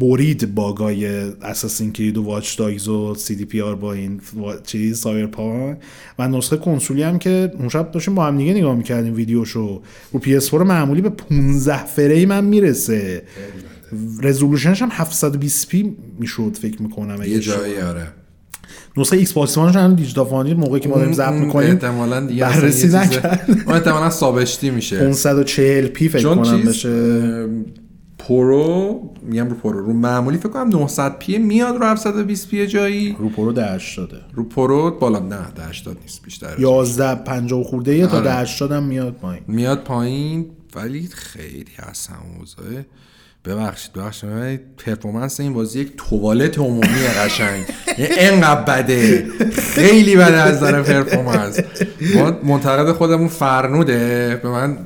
برید 0.00 0.54
bug 0.54 1.06
ای 1.42 1.47
Assassin's 1.47 1.92
Creed 1.92 2.18
و 2.18 2.22
Watch 2.22 2.58
Dogs 2.58 2.88
و 2.88 3.14
CDPR 3.14 3.74
با 3.74 3.92
این 3.92 4.20
چیز 4.66 4.98
سایبرپانک 4.98 5.78
و 6.18 6.28
نسخه 6.28 6.56
کنسولی 6.56 7.02
هم 7.02 7.18
که 7.18 7.52
اون 7.58 7.68
شب 7.68 7.90
داشتیم 7.90 8.14
با 8.14 8.26
هم 8.26 8.38
دیگه 8.38 8.54
نگاه 8.54 8.76
می‌کردیم 8.76 9.14
ویدیوشو. 9.14 9.82
رو 10.12 10.20
پی 10.20 10.36
اس 10.36 10.54
معمولی 10.54 11.00
به 11.00 11.08
15 11.08 11.86
فریم 11.86 12.32
هم 12.32 12.44
می‌رسه. 12.44 13.22
رزولوشنش 14.22 14.82
هم 14.82 14.88
720 14.92 15.68
پی 15.68 15.96
می‌شد 16.18 16.56
فکر 16.62 16.82
می‌کنم 16.82 17.22
یه 17.22 17.40
جایی 17.40 17.76
آره. 17.76 18.06
نسخه 18.96 19.16
ایکس 19.16 19.32
باکس 19.32 19.58
وانش 19.58 19.76
هم 19.76 19.94
دیجیتال 19.94 20.54
موقعی 20.54 20.80
که 20.80 20.88
ما 20.88 20.96
داریم 20.96 21.12
ضبط 21.12 21.32
می‌کنیم 21.32 21.70
احتمالاً 21.70 22.26
دیگه 22.26 22.42
بررسی 22.42 22.88
نکرد. 22.88 23.64
احتمالاً 23.68 24.10
سابشتی 24.10 24.70
میشه. 24.70 24.98
540 24.98 25.86
پی 25.86 26.08
فکر 26.08 26.34
کنم 26.34 26.62
بشه. 26.62 27.48
پرو 28.28 29.10
میگم 29.22 29.48
رو 29.48 29.54
پرو 29.54 29.86
رو 29.86 29.92
معمولی 29.92 30.38
فکر 30.38 30.48
کنم 30.48 30.68
900 30.68 31.18
پی 31.18 31.38
میاد 31.38 31.76
رو 31.76 31.86
720 31.86 32.48
پی 32.48 32.66
جایی. 32.66 33.16
رو 33.18 33.28
پرو 33.28 33.60
80 33.60 34.12
رو 34.34 34.44
پرو 34.44 34.90
بالا 34.90 35.18
نه 35.18 35.36
80 35.68 35.96
نیست 36.02 36.22
بیشتر. 36.22 36.60
11 36.60 37.14
50 37.14 37.62
خورده 37.62 37.96
یه 37.96 38.06
تا 38.06 38.20
80 38.20 38.72
هم 38.72 38.82
میاد 38.82 39.12
پایین. 39.12 39.42
میاد 39.46 39.84
پایین 39.84 40.46
ولی 40.74 41.08
خیلی 41.12 41.72
اصلا 41.78 42.16
موضوعه 42.38 42.86
ببخشید 43.44 43.92
ببخشید 43.92 44.60
پرفورمنس 44.76 45.40
این 45.40 45.52
بازی 45.52 45.80
یک 45.80 45.92
توالت 45.96 46.58
عمومی 46.58 47.06
قشنگ. 47.18 47.64
اینقدر 47.98 48.60
بده. 48.62 49.26
خیلی 49.52 50.16
بده 50.16 50.36
از 50.36 50.56
نظر 50.56 50.82
پرفورمنس. 50.82 51.60
ما 52.14 52.38
منتقد 52.42 52.92
خودمون 52.92 53.28
فرنوده. 53.28 54.40
به 54.42 54.48
من 54.48 54.78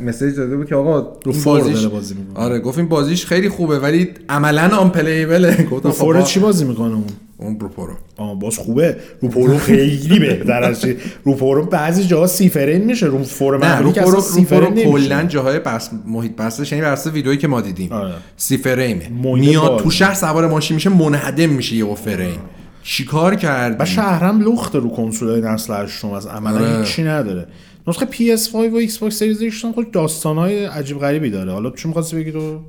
مسیج 0.00 0.36
داده 0.36 0.56
بود 0.56 0.68
که 0.68 0.74
آقا 0.74 0.98
رو 1.24 1.32
بازیش 1.44 1.86
بازی 1.86 2.14
آره 2.34 2.58
گفت 2.58 2.78
این 2.78 2.88
بازیش 2.88 3.26
خیلی 3.26 3.48
خوبه 3.48 3.78
ولی 3.78 4.08
عملا 4.28 4.76
آن 4.76 4.90
پلیبله 4.90 5.64
گفتم 5.70 5.90
فور 5.90 6.22
چی 6.22 6.40
بازی 6.40 6.64
می‌کنه 6.64 6.94
اون؟ 6.94 7.04
اون 7.40 7.60
رو 7.60 7.68
پرو 7.68 7.92
آه 8.16 8.38
باز 8.38 8.58
خوبه. 8.58 8.96
رو 9.20 9.28
پرو 9.28 9.58
خیلی 9.58 10.18
بهتر 10.18 10.62
از 10.62 10.84
رو 11.24 11.34
پرو 11.34 11.66
بعضی 11.66 12.04
جاها 12.04 12.26
سی 12.26 12.48
فریم 12.48 12.84
میشه. 12.84 13.06
رو 13.06 13.22
فور 13.22 13.64
اصلا 13.64 14.20
سی 14.20 14.44
فریم 14.44 14.68
نمیشه. 14.68 14.90
کلا 14.90 15.22
جاهای 15.22 15.58
بس 15.58 15.90
محیط 16.06 16.36
بسش 16.36 16.72
یعنی 16.72 16.84
بس 16.84 17.06
ویدئویی 17.06 17.38
که 17.38 17.48
ما 17.48 17.60
دیدیم. 17.60 17.92
آره. 17.92 18.12
سی 18.36 18.56
فریمه 18.56 19.08
میاد 19.34 19.78
تو 19.78 19.90
شهر 19.90 20.14
سوار 20.14 20.48
ماشین 20.48 20.74
میشه 20.74 20.90
منهدم 20.90 21.50
میشه 21.50 21.76
یه 21.76 21.94
فریم 21.94 22.38
چیکار 22.82 23.34
کرد 23.34 23.76
و 23.80 23.84
شهرم 23.84 24.40
لخت 24.40 24.74
رو 24.74 24.88
کنسول 24.88 25.40
نسل 25.40 25.84
هشتم 25.84 26.10
از 26.10 26.26
عملا 26.26 26.54
آره. 26.54 26.78
هیچی 26.78 27.02
نداره. 27.04 27.46
نسخه 27.88 28.06
PS5 28.06 28.54
و 28.54 28.70
باکس 29.00 29.18
سریز 29.18 29.42
ایکس 29.42 29.64
خود 29.64 29.90
داستانهای 29.90 30.64
عجیب 30.64 30.98
غریبی 30.98 31.30
داره. 31.30 31.52
حالا 31.52 31.70
چی 31.70 31.88
می‌خواستی 31.88 32.16
بگی 32.16 32.32
تو؟ 32.32 32.60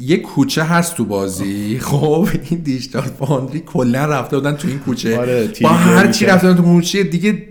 یه 0.00 0.16
کوچه 0.16 0.62
هست 0.62 0.96
تو 0.96 1.04
بازی. 1.04 1.78
خب 1.78 2.28
این 2.50 2.60
Digital 2.60 3.02
Foundry 3.02 3.60
کلا 3.60 4.04
رفته 4.04 4.36
بودن 4.36 4.52
تو 4.56 4.68
این 4.68 4.78
کوچه. 4.78 5.18
آره، 5.18 5.50
با 5.62 5.68
هر 5.68 6.12
چی 6.12 6.26
رفته 6.26 6.54
تو 6.54 6.62
کوچه 6.62 7.02
دیگه 7.02 7.42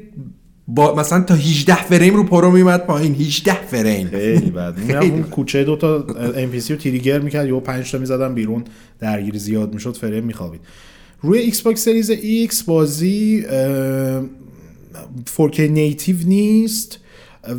با 0.67 0.95
مثلا 0.95 1.21
تا 1.21 1.33
18 1.33 1.75
فریم 1.75 2.15
رو 2.15 2.23
Pro 2.23 2.51
میومد 2.51 2.85
پایین. 2.85 3.15
18 3.15 3.53
فریم. 3.53 4.07
خیلی 4.07 4.51
بد. 4.51 4.75
اون 5.01 5.23
کوچه 5.23 5.63
دو 5.63 5.75
تا 5.75 6.05
NPC 6.35 6.73
رو 6.73 6.79
trigger 6.79 7.19
می‌کرد 7.19 7.47
یا 7.47 7.59
5 7.59 7.91
تا 7.91 7.97
می‌زدن 7.97 8.33
بیرون. 8.33 8.63
درگیری 8.99 9.39
زیاد 9.39 9.73
می‌شد 9.73 9.97
فریم 9.97 10.23
میخوابید. 10.23 10.61
روی 11.21 11.39
Xbox 11.39 11.85
Series 11.85 12.09
X 12.09 12.63
بازی 12.63 13.45
4K 15.37 15.59
native 15.59 16.15
نیست 16.25 16.99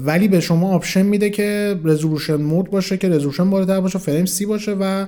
ولی 0.04 0.28
به 0.28 0.40
شما 0.40 0.74
option 0.74 1.02
میده 1.02 1.30
که 1.30 1.80
resolution 1.84 2.36
mode 2.36 2.70
باشه 2.70 2.96
که 2.96 3.08
resolution 3.08 3.50
بالاتر 3.50 3.80
باشه 3.80 3.98
فریم 3.98 4.24
سی 4.24 4.46
باشه 4.46 4.72
و 4.72 5.06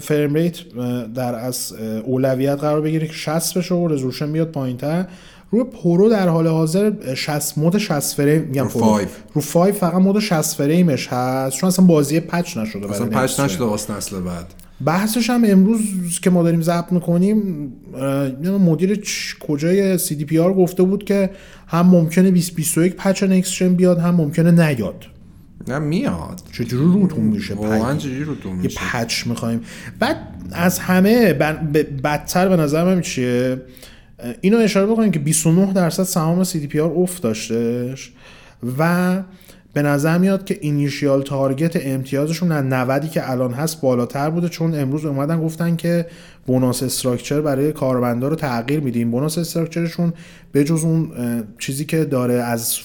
frame 0.00 0.34
rate 0.34 0.56
در 1.14 1.34
از 1.34 1.72
اولویت 2.04 2.58
قرار 2.58 2.80
بگیره 2.80 3.06
که 3.06 3.12
60 3.12 3.58
بشه 3.58 3.74
و 3.74 3.88
resolution 3.88 4.32
بیاد 4.32 4.50
پایینتر. 4.50 5.06
روی 5.50 5.64
Pro 5.64 6.08
در 6.08 6.28
حال 6.28 6.46
حاضر 6.46 7.14
60 7.14 7.58
mode 7.58 7.78
60 7.78 8.14
فریم 8.14 8.42
میگم 8.42 8.64
رو 8.64 8.80
5 8.80 9.08
رو 9.34 9.42
5 9.42 9.74
فقط 9.74 9.94
mode 9.94 10.18
60 10.18 10.56
فریمش 10.56 11.08
هست 11.08 11.56
چون 11.56 11.68
اصلا 11.68 11.84
بازی 11.84 12.20
patch 12.20 12.56
نشده 12.56 12.90
اصلا 12.90 13.06
patch 13.06 13.40
نشده 13.40 13.64
واسه 13.64 13.96
نسل 13.96 14.20
بعد. 14.20 14.54
بحثش 14.84 15.30
هم 15.30 15.42
امروز 15.46 16.20
که 16.22 16.30
ما 16.30 16.42
داریم 16.42 16.62
ضبط 16.62 16.92
می‌کنیم 16.92 17.72
مدیر 18.60 19.04
کجای 19.40 19.98
CDPR 19.98 20.52
گفته 20.52 20.82
بود 20.82 21.04
که 21.04 21.30
هم 21.66 21.86
ممکنه 21.86 22.30
2021 22.30 22.96
patch 22.96 23.22
next-gen 23.22 23.74
بیاد 23.74 23.98
هم 23.98 24.14
ممکنه 24.14 24.50
نیاد. 24.50 25.06
نه 25.68 25.78
میاد. 25.78 26.42
چجوری 26.52 26.84
روتون 26.84 27.24
میشه؟ 27.24 27.54
واقعا 27.54 27.96
چجوری 27.96 28.24
روتون 28.24 28.52
میشه؟ 28.52 28.82
یه 28.82 28.88
patch 28.92 29.26
می‌خوایم. 29.26 29.60
بعد 29.98 30.16
از 30.52 30.78
همه 30.78 31.32
بدتر 32.04 32.48
به 32.48 32.56
نظر 32.56 32.84
من 32.84 33.00
چیه؟ 33.00 33.62
اینو 34.40 34.56
اشاره 34.58 34.86
بکنیم 34.86 35.10
که 35.10 35.18
29 35.18 35.72
درصد 35.72 36.02
سهام 36.02 36.44
CDPR 36.44 36.92
افت 36.96 37.22
داشتش 37.22 38.12
و 38.78 39.22
به 39.72 39.82
نظر 39.82 40.18
میاد 40.18 40.44
که 40.44 40.58
initial 40.60 41.22
target 41.22 41.86
امتیازشون 41.86 42.52
از 42.52 42.64
90 42.64 43.10
که 43.10 43.30
الان 43.30 43.52
هست 43.52 43.80
بالاتر 43.80 44.30
بوده 44.30 44.48
چون 44.48 44.74
امروز 44.74 45.04
اومدن 45.04 45.40
گفتن 45.40 45.76
که 45.76 46.06
bonus 46.46 46.82
structure 46.82 47.40
برای 47.40 47.72
کارمندا 47.72 48.28
رو 48.28 48.36
تغییر 48.36 48.80
میدیم. 48.80 49.10
bonus 49.10 49.38
structure 49.38 49.89
شون 49.89 50.12
به 50.52 50.64
جز 50.64 50.84
اون 50.84 51.12
چیزی 51.58 51.84
که 51.84 52.04
داره 52.04 52.34
از 52.34 52.78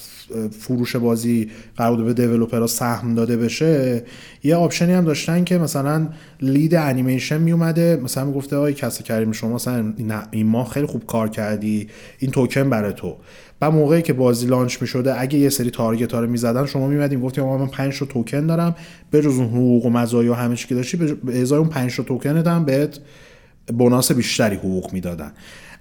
فروش 0.60 0.96
بازی 0.96 1.52
قرار 1.78 2.04
به 2.04 2.14
developer 2.14 2.62
ها 2.62 2.68
سهم 2.68 3.16
داده 3.16 3.38
بشه 3.38 4.04
یه 4.44 4.56
option 4.56 4.88
ی 4.88 4.94
هم 4.94 5.06
داشتن 5.06 5.44
که 5.44 5.58
مثلا 5.58 6.08
lead 6.42 6.76
animation 6.76 7.38
می 7.38 7.52
اومده 7.52 8.00
مثلا 8.04 8.32
گفته 8.32 8.56
آقای 8.56 8.74
کسا 8.74 9.04
کریم 9.04 9.32
شما 9.32 9.56
مثلا 9.56 9.94
این 10.32 10.48
ماه 10.48 10.70
خیلی 10.70 10.86
خوب 10.86 11.06
کار 11.06 11.30
کردی 11.30 11.88
این 12.20 12.32
توکن 12.32 12.70
برای 12.70 12.94
تو. 12.94 13.18
و 13.66 13.72
موقعی 13.72 14.02
که 14.02 14.14
بازی 14.14 14.48
launch 14.48 14.82
می 14.82 14.88
شده 14.88 15.22
اگه 15.22 15.40
یه 15.40 15.50
سری 15.50 15.70
target 15.70 16.14
ها 16.14 16.20
رو 16.20 16.30
می‌زدن 16.30 16.66
شما 16.66 16.88
میومدین 16.88 17.22
می‌گفتی 17.22 17.42
آقا 17.42 17.58
من 17.58 17.68
5 17.68 18.00
تا 18.00 18.06
توکن 18.06 18.48
دارم 18.48 18.76
به 19.12 19.22
جز 19.22 19.38
اون 19.38 19.48
حقوق 19.48 19.86
و 19.86 19.90
مزایا 19.90 20.32
و 20.32 20.36
همه 20.36 20.56
چی 20.56 20.68
که 20.68 20.76
داشتی 20.76 20.98
به 20.98 21.42
ازای 21.42 21.60
اون 21.60 21.70
5 21.70 21.98
تا 21.98 22.04
توکن 22.04 22.34
دادم 22.34 22.66
بهت 22.66 23.00
بوناس 23.78 24.12
بیشتری 24.12 24.56
حقوق 24.56 24.94
می‌دادن. 24.94 25.32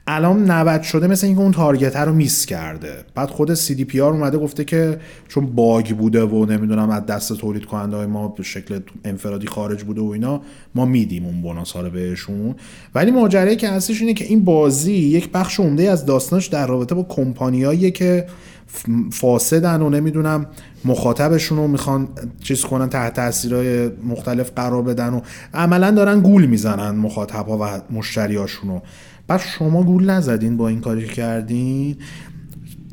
الان 0.07 0.51
90 0.51 0.83
شده 0.83 1.07
مثل 1.07 1.27
اینکه 1.27 1.43
اون 1.43 1.53
تارگت 1.53 1.97
رو 1.97 2.13
میس 2.13 2.47
کرده. 2.47 3.05
بعد 3.15 3.31
خود 3.31 3.51
آر 3.51 4.13
اومده 4.13 4.39
گفته 4.39 4.65
که 4.65 4.99
چون 5.29 5.47
باگ 5.47 5.97
بوده 5.97 6.25
و 6.25 6.47
نمی‌دونم 6.47 6.91
از 6.91 7.07
دست 7.07 7.33
تولید 7.33 7.65
کننده 7.65 7.97
های 7.97 8.07
ما 8.07 8.29
به 8.29 8.43
شکل 8.43 8.81
انفرادی 9.05 9.47
خارج 9.47 9.85
بوده 9.85 10.01
و 10.01 10.05
اینا 10.05 10.41
ما 10.75 10.85
میدیم 10.85 11.25
اون 11.25 11.43
بوناس 11.43 11.73
ها 11.73 11.81
رو 11.81 11.91
بهشون. 11.91 12.55
ولی 12.95 13.11
ماجرایی 13.11 13.57
که 13.57 13.69
هستش 13.69 14.01
اینه 14.01 14.15
که 14.15 14.25
این 14.25 14.45
بازی 14.45 14.93
یک 14.93 15.31
بخش 15.31 15.61
عمده 15.61 15.91
از 15.91 16.07
داستانش 16.07 16.47
در 16.47 16.67
رابطه 16.67 16.95
با 16.95 17.03
کمپانیایی 17.03 17.91
که 17.91 18.27
فاسدن 19.13 19.83
و 19.83 19.91
نمی‌دونم 19.91 20.47
مخاطبشون 20.85 21.59
رو 21.59 21.69
می‌خوان 21.69 22.09
چیز 22.41 22.63
کنن 22.63 22.89
تحت 22.89 23.15
تاثیرهای 23.15 23.89
مختلف 23.89 24.51
قرار 24.57 24.83
بدن 24.83 25.15
و 25.15 25.21
عملا 25.55 25.91
دارن 25.91 26.21
گول 26.21 26.47
می‌زنن 26.47 26.91
مخاطب 26.91 27.47
ها 27.47 27.59
و 27.59 27.95
مشتریاشون 27.95 28.71
رو 28.71 28.83
بعد 29.27 29.41
شما 29.41 29.83
گول 29.83 30.11
نزدین 30.11 30.57
با 30.57 30.69
این 30.69 30.81
کاری 30.81 31.07
کردین. 31.07 31.97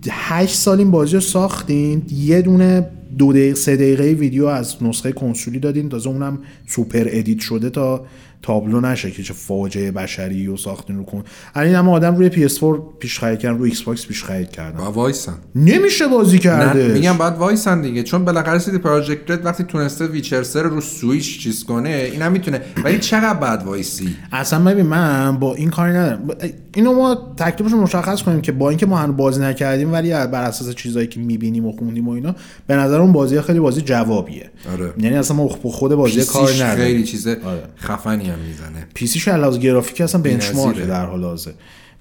هشت 0.09 0.55
سال 0.55 0.77
این 0.77 0.91
بازی 0.91 1.13
رو 1.13 1.19
ساختین. 1.19 2.01
یه 2.11 2.41
دونه 2.41 2.87
دو 3.17 3.33
دقیقه 3.33 3.55
سه 3.55 3.75
دقیقه 3.75 4.03
ویدیو 4.03 4.45
از 4.45 4.83
نسخه 4.83 5.11
کنسولی 5.11 5.59
دادین. 5.59 5.89
تازه 5.89 6.09
اونم 6.09 6.39
super 6.67 7.07
edit 7.09 7.39
شده 7.39 7.69
تا 7.69 8.05
تابلو 8.41 8.81
نشه 8.81 9.11
که 9.11 9.23
چه 9.23 9.33
فاجعه 9.33 9.91
بشری 9.91 10.47
و 10.47 10.57
ساختین 10.57 10.97
رو 10.97 11.03
کن. 11.03 11.23
الان 11.55 11.75
همه 11.75 11.91
آدم 11.91 12.15
روی 12.15 12.29
PS4 12.29 12.63
پیش 12.99 13.19
خرید 13.19 13.39
کردن 13.39 13.57
روی 13.57 13.69
Xbox 13.69 14.07
پیش 14.07 14.23
خرید 14.23 14.49
کردن. 14.49 14.77
با 14.77 14.91
وایسن. 14.91 15.33
نمیشه 15.55 16.07
بازی 16.07 16.39
کرده 16.39 16.87
میگم 16.87 17.17
باید 17.17 17.33
وایسن 17.33 17.81
دیگه 17.81 18.03
چون 18.03 18.25
بالاخره 18.25 18.59
CD 18.59 18.77
Projekt 18.77 19.31
Red 19.31 19.45
وقتی 19.45 19.63
تونسته 19.63 20.07
Witcher 20.07 20.43
سه 20.43 20.63
رو 20.63 20.81
سویچ 20.81 21.39
چیز 21.39 21.63
کنه 21.63 21.89
اینم 21.89 22.31
می‌تونه. 22.31 22.61
ولی 22.83 22.99
چقدر 22.99 23.39
بعد 23.39 23.63
وایسی؟ 23.63 24.15
اصلا 24.31 24.63
ببین 24.63 24.85
من 24.85 25.37
با 25.37 25.55
این 25.55 25.69
کاری 25.69 25.93
ندارم. 25.93 26.27
اینو 26.75 26.93
ما 26.93 27.33
تکلیفش 27.37 27.73
مشخص 27.73 28.21
کنیم 28.21 28.41
که 28.41 28.51
با 28.51 28.69
اینکه 28.69 28.85
ما 28.85 28.97
هنوز 28.97 29.17
بازی 29.17 29.41
نکردیم 29.41 29.93
ولی 29.93 30.09
بر 30.09 30.43
اساس 30.43 30.75
چیزایی 30.75 31.07
که 31.07 31.19
می‌بینیم 31.19 31.65
و 31.65 31.71
خوندیم 31.71 32.07
و 32.07 32.11
اینا 32.11 32.35
به 32.67 32.75
نظر 32.75 33.01
اون 33.01 33.11
بازی 33.11 33.41
خیلی 33.41 33.59
بازی 33.59 33.81
جوابیه. 33.81 34.49
آره. 34.73 34.93
یعنی 34.97 35.15
اصلا 35.15 35.37
ما 35.37 35.47
خود 35.47 35.95
بازی 35.95 36.25
کار 36.25 36.53
نداریم. 36.53 36.85
خیلی 36.85 37.03
چیز 37.03 37.27
آره. 37.27 37.63
خفنی 37.77 38.29
هم 38.29 38.39
می‌زنه. 38.39 38.87
پی 38.93 39.07
سی 39.07 39.31
لحاظ 39.31 39.59
گرافیکی 39.59 40.03
اصلا 40.03 40.21
benchmark 40.21 40.77
در 40.77 41.05
حال 41.05 41.23
حاضر. 41.23 41.51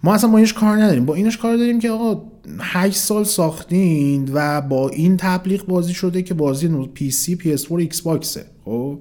ما 0.02 0.14
اصلا 0.14 0.30
با 0.30 0.36
اینش 0.36 0.52
کار 0.52 0.76
نداریم. 0.76 1.04
با 1.04 1.14
اینش 1.14 1.36
کار 1.36 1.56
داریم 1.56 1.80
که 1.80 1.90
آقا 1.90 2.22
8 2.60 2.96
سال 2.96 3.24
ساختین 3.24 4.30
و 4.32 4.60
با 4.60 4.88
این 4.88 5.16
تبلیغ 5.16 5.66
بازی 5.66 5.94
شده 5.94 6.22
که 6.22 6.34
بازی 6.34 6.68
PC 6.94 7.36
PS4 7.36 8.00
Xbox 8.00 8.29
ه. 8.29 8.44
خب؟ 8.64 8.98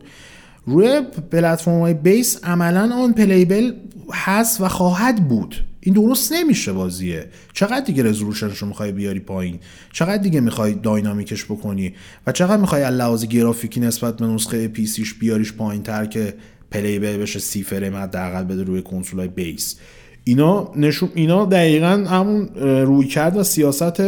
روی 0.69 1.01
پلتفرم 1.31 1.79
های 1.79 1.93
base 1.93 2.39
عملا 2.43 2.95
unplayable 2.95 3.73
هست 4.13 4.61
و 4.61 4.67
خواهد 4.67 5.27
بود. 5.27 5.55
این 5.81 5.93
درست 5.93 6.33
نمیشه 6.33 6.73
بازیه. 6.73 7.25
چقدر 7.53 7.85
دیگه 7.85 8.03
resolution 8.03 8.48
ش 8.48 8.57
رو 8.57 8.67
می‌خوای 8.67 8.91
بیاری 8.91 9.19
پایین؟ 9.19 9.59
چقدر 9.93 10.17
دیگه 10.17 10.39
می‌خوای 10.39 10.73
dynamic 10.73 11.29
ش 11.29 11.45
بکنی؟ 11.45 11.93
و 12.27 12.31
چقدر 12.31 12.57
می‌خوای 12.57 12.91
لحاظ 12.91 13.25
گرافیکی 13.25 13.79
نسبت 13.79 14.17
به 14.17 14.25
نسخه 14.25 14.67
PC 14.67 14.85
ش 14.85 15.13
بیاریش 15.13 15.53
پایین 15.53 15.83
تر 15.83 16.05
که 16.05 16.33
playable 16.71 17.17
بشه 17.17 17.39
سی 17.39 17.63
فریم 17.63 17.95
حداقل 17.95 18.43
بده 18.43 18.63
روی 18.63 18.81
کنسول 18.81 19.19
های 19.19 19.27
base. 19.27 19.75
اینا 20.23 20.71
نشون 20.75 21.09
اینا 21.15 21.45
دقیقا 21.45 22.05
همون 22.09 22.47
رویکرد 22.85 23.37
و 23.37 23.43
سیاسته 23.43 23.99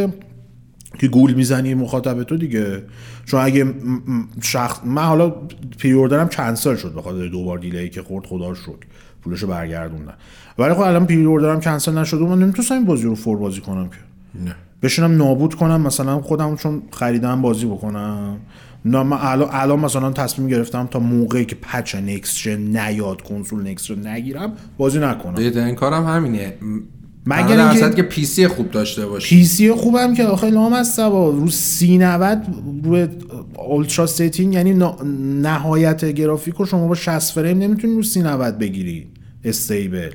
که 1.00 1.08
گول 1.08 1.34
می‌زنی 1.34 1.74
مخاطب 1.74 2.24
تو 2.24 2.38
دیگه. 2.38 2.84
چون 3.26 3.42
اگه 3.42 3.74
شخص 4.42 4.80
من 4.86 5.04
حالا 5.04 5.34
pre-order 5.78 6.25
م 6.25 6.30
cancel 6.30 6.76
شد 6.76 6.94
به 6.94 7.02
خاطر 7.02 7.28
دوبار 7.28 7.58
delay 7.58 7.90
که 7.90 8.02
خورد 8.02 8.26
خدا 8.26 8.54
شد 8.54 8.84
پولشو 9.24 9.48
برگردوندن 9.48 10.14
ولی 10.58 10.74
خب 10.74 10.80
الان 10.80 11.06
pre-order 11.06 11.54
م 11.54 11.60
cancel 11.60 11.98
نشد 11.98 12.22
و 12.22 12.28
من 12.28 12.40
نمی‌تونستم 12.40 12.76
این 12.76 12.86
بازی 12.86 13.04
رو 13.04 13.16
فور 13.16 13.38
بازی 13.38 13.62
کنم 13.62 13.90
که. 13.90 13.96
نه. 14.46 14.56
بشینم 14.82 15.18
نابود 15.18 15.56
کنم 15.56 15.82
مثلا 15.82 16.22
خودم 16.22 16.56
چون 16.56 16.82
خریدم 16.92 17.42
بازی 17.42 17.66
بکنم. 17.66 18.38
نه 18.86 19.04
من 19.04 19.18
الان 19.22 19.50
الان 19.52 19.80
مثلا 19.80 20.12
تصمیم 20.12 20.48
گرفتم 20.48 20.88
تا 20.88 21.00
موقعی 21.00 21.46
که 21.46 21.56
patch 21.56 21.96
next 21.96 22.48
نیاد 22.48 23.22
کنسول 23.22 23.68
next 23.68 23.92
نگیرم 23.92 24.54
بازی 24.78 25.00
نکنم. 25.00 25.34
بهترین 25.34 25.76
کارم 25.76 26.06
همینه. 26.06 26.54
مگر 27.26 27.70
اینکه 27.70 27.96
که 27.96 28.04
PC 28.04 28.48
خوب 28.48 28.72
داشته 28.72 29.06
باشی. 29.06 29.36
PC 29.36 29.72
خوبم 29.72 30.14
که 30.14 30.24
آخه 30.24 30.50
لامصب 30.50 31.00
رو 31.00 31.50
سی 31.50 31.98
90 31.98 32.42
روی 32.84 33.08
ultra 33.56 34.06
setting 34.06 34.54
یعنی 34.54 34.74
نهایت 35.42 36.06
گرافیک 36.06 36.56
رو 36.56 36.66
شما 36.66 36.88
با 36.88 36.96
60 36.96 37.34
فریم 37.34 37.58
نمی‌تونی 37.58 37.96
رو 37.96 38.04
سی 38.04 38.22
90 38.22 38.58
بگیری. 38.58 39.08
stable. 39.44 40.12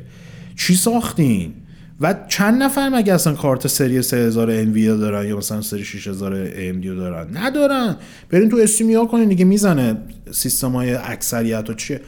چی 0.56 0.74
ساختین؟ 0.74 1.52
و 2.00 2.14
چند 2.28 2.62
نفر 2.62 2.88
مگه 2.88 3.14
اصلا 3.14 3.34
کارت 3.34 3.66
سری 3.66 4.02
3000 4.02 4.50
انویا 4.50 4.96
دارن 4.96 5.28
یا 5.28 5.36
مثلا 5.36 5.60
سری 5.60 5.84
6000 5.84 6.46
AMD 6.50 6.86
دارن؟ 6.86 7.36
ندارن. 7.36 7.96
برین 8.30 8.48
تو 8.48 8.56
استیمیا 8.56 9.04
کنین 9.04 9.28
دیگه 9.28 9.44
می‌زنه 9.44 9.96
سیستم 10.32 10.72
های 10.72 10.94
اکثریت 10.94 11.70
و 11.70 11.74
چیه؟ 11.74 12.00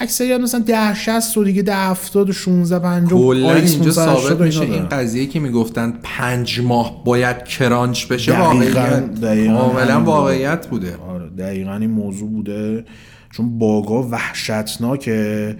اکثریت 0.00 0.40
مثلا 0.40 0.60
10 0.60 0.94
60 0.94 1.36
و 1.36 1.44
دیگه 1.44 1.62
10 1.62 1.76
70 1.76 2.30
و 2.30 2.32
16 2.32 2.78
50 2.78 3.20
کلا 3.20 3.54
اینجا 3.54 3.90
ثابت 3.90 4.40
میشه. 4.40 4.60
این 4.60 4.88
قضیه 4.88 5.26
که 5.26 5.40
می‌گفتن 5.40 5.94
5 6.02 6.60
ماه 6.60 7.04
باید 7.04 7.44
کرانچ 7.44 8.06
بشه 8.06 8.38
واقعیت. 8.38 9.46
کاملا 9.46 10.00
واقعیت 10.00 10.66
بوده. 10.66 10.96
آره 10.96 11.28
دقیقاً 11.28 11.74
این 11.74 11.90
موضوع 11.90 12.30
بوده. 12.30 12.84
چون 13.32 13.58
باگا 13.58 14.02
وحشتناکه. 14.02 15.56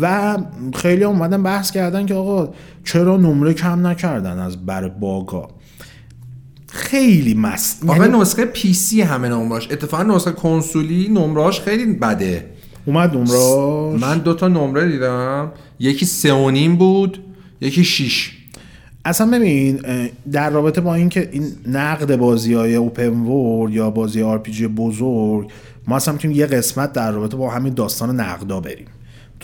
و 0.00 0.38
خیلی 0.74 1.04
اومدن 1.04 1.42
بحث 1.42 1.70
کردن 1.70 2.06
که 2.06 2.14
آقا 2.14 2.52
چرا 2.84 3.16
نمره 3.16 3.54
کم 3.54 3.86
نکردن 3.86 4.38
از 4.38 4.66
بر 4.66 4.88
باگا؟ 4.88 5.48
خیلی 6.68 7.34
مست. 7.34 7.84
آقا 7.88 8.06
یعنی... 8.06 8.18
نسخه 8.18 8.44
پی 8.44 8.72
سی 8.72 9.02
همه 9.02 9.28
نمراش 9.28 9.68
اتفاقا 9.70 10.02
نسخه 10.02 10.32
کنسولی 10.32 11.08
نمراش 11.08 11.60
خیلی 11.60 11.86
بده. 11.92 12.46
اومد 12.86 13.16
نمراش 13.16 14.02
من 14.02 14.18
دوتا 14.18 14.48
نمره 14.48 14.88
دیدم. 14.92 15.52
یکی 15.78 16.06
سه 16.06 16.32
و 16.32 16.50
نیم 16.50 16.76
بود 16.76 17.18
یکی 17.60 17.84
شیش. 17.84 18.36
اصلا 19.04 19.30
ببین 19.30 19.80
در 20.32 20.50
رابطه 20.50 20.80
با 20.80 20.94
اینکه 20.94 21.28
این 21.32 21.52
نقد 21.66 22.16
بازی 22.16 22.54
های 22.54 22.74
اوپن 22.74 23.08
ورد 23.08 23.72
یا 23.72 23.90
بازی 23.90 24.22
آر 24.22 24.38
بزرگ 24.76 25.50
ما 25.86 25.96
اصلا 25.96 26.14
می‌تونیم 26.14 26.36
یه 26.36 26.46
قسمت 26.46 26.92
در 26.92 27.12
رابطه 27.12 27.36
با 27.36 27.50
همین 27.50 27.74
داستان 27.74 28.20
نقدا 28.20 28.60
بریم. 28.60 28.86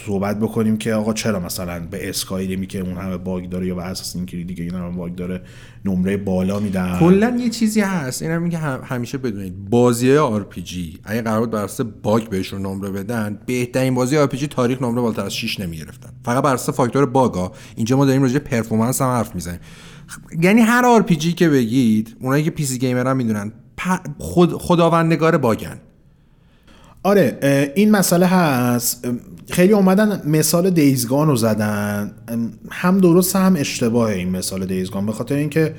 صحبت 0.06 0.38
بکنیم 0.40 0.76
که 0.76 0.94
آقا 0.94 1.12
چرا 1.12 1.40
مثلا 1.40 1.86
به 1.90 2.08
Skyrim 2.08 2.58
ی 2.58 2.66
که 2.66 2.80
اون 2.80 2.96
همه 2.96 3.16
bug 3.16 3.48
داره 3.48 3.66
یا 3.66 3.74
به 3.74 3.82
Assassin 3.82 4.24
دیگه 4.24 4.64
این 4.64 4.74
همه 4.74 4.96
bug 4.96 5.14
داره 5.14 5.42
نمره 5.84 6.16
بالا 6.16 6.60
میدن؟ 6.60 6.98
کلا 6.98 7.36
یه 7.40 7.48
چیزی 7.48 7.80
هست. 7.80 8.22
اینم 8.22 8.42
میگه 8.42 8.58
همیشه 8.58 9.18
بدونید 9.18 9.70
بازی 9.70 10.16
RPG 10.16 10.98
اگه 11.04 11.22
قرار 11.22 11.46
بر 11.46 11.64
اساس 11.64 11.86
bug 12.02 12.28
بهشون 12.28 12.66
نمره 12.66 12.90
بدن 12.90 13.38
بهترین 13.46 13.94
بازی 13.94 14.16
RPG 14.16 14.46
تاریخ 14.46 14.82
نمره 14.82 15.00
بالاتر 15.00 15.22
از 15.22 15.34
6 15.34 15.60
نمی‌گرفتن. 15.60 16.10
فقط 16.24 16.44
بر 16.44 16.54
اساس 16.54 16.76
فاکتور 16.76 17.06
bug 17.06 17.41
ا 17.41 17.52
اینجا 17.76 17.96
ما 17.96 18.04
داریم 18.04 18.22
راجع 18.22 18.38
performance 18.38 19.02
هم 19.02 19.08
حرف 19.08 19.34
می‌زنیم. 19.34 19.60
یعنی 20.42 20.60
هر 20.60 20.86
RPG 20.86 21.32
که 21.32 21.48
بگید 21.48 22.16
اونایی 22.20 22.44
که 22.44 22.50
PC 22.50 22.78
gamer 22.78 23.06
هم 23.06 23.16
می‌دونن 23.16 23.52
خود 24.18 24.52
خداوندگار 24.52 25.36
bug 25.36 25.63
ن. 25.63 25.80
آره 27.06 27.38
این 27.74 27.90
مسئله 27.90 28.26
هست. 28.26 29.08
خیلی 29.50 29.72
اومدن 29.72 30.22
مثال 30.24 30.70
Days 30.70 30.99
Gone 30.99 31.28
رو 31.28 31.36
زدن. 31.36 32.12
هم 32.70 32.98
درست 32.98 33.36
هم 33.36 33.56
اشتباه 33.56 34.10
این 34.10 34.30
مثال 34.30 34.66
Days 34.66 34.86
Gone 34.86 35.06
به 35.06 35.12
خاطر 35.12 35.34
اینکه 35.34 35.74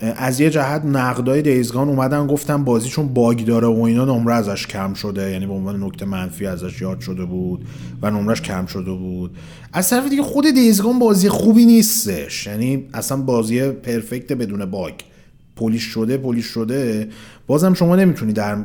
از 0.00 0.40
یه 0.40 0.50
جهت 0.50 0.84
نقدای 0.84 1.42
Days 1.42 1.65
Gone 1.65 1.88
اومدن 1.88 2.26
گفتن 2.26 2.64
بازی 2.64 2.88
چون 2.88 3.08
bug 3.08 3.44
داره 3.44 3.68
و 3.68 3.80
اینا 3.80 4.04
نمره 4.04 4.34
ازش 4.34 4.66
کم 4.66 4.94
شده. 4.94 5.30
یعنی 5.30 5.46
به 5.46 5.52
عنوان 5.52 5.84
نکته 5.84 6.06
منفی 6.06 6.46
ازش 6.46 6.80
یاد 6.80 7.00
شده 7.00 7.24
بود 7.24 7.64
و 8.02 8.10
نمرش 8.10 8.42
کم 8.42 8.66
شده 8.66 8.92
بود. 8.92 9.36
از 9.72 9.90
طرف 9.90 10.08
دیگه 10.08 10.22
خود 10.22 10.44
دیزگان 10.54 10.98
بازی 10.98 11.28
خوبی 11.28 11.64
نیستش. 11.64 12.46
یعنی 12.46 12.84
اصلا 12.94 13.16
بازی 13.16 13.70
پرفکت 13.70 14.32
بدون 14.32 14.64
باگ. 14.64 14.94
پولیش 15.56 15.82
شده 15.82 16.16
پولیش 16.16 16.44
شده. 16.44 17.08
بازم 17.46 17.74
شما 17.74 17.96
نمی‌تونی 17.96 18.32
در 18.32 18.56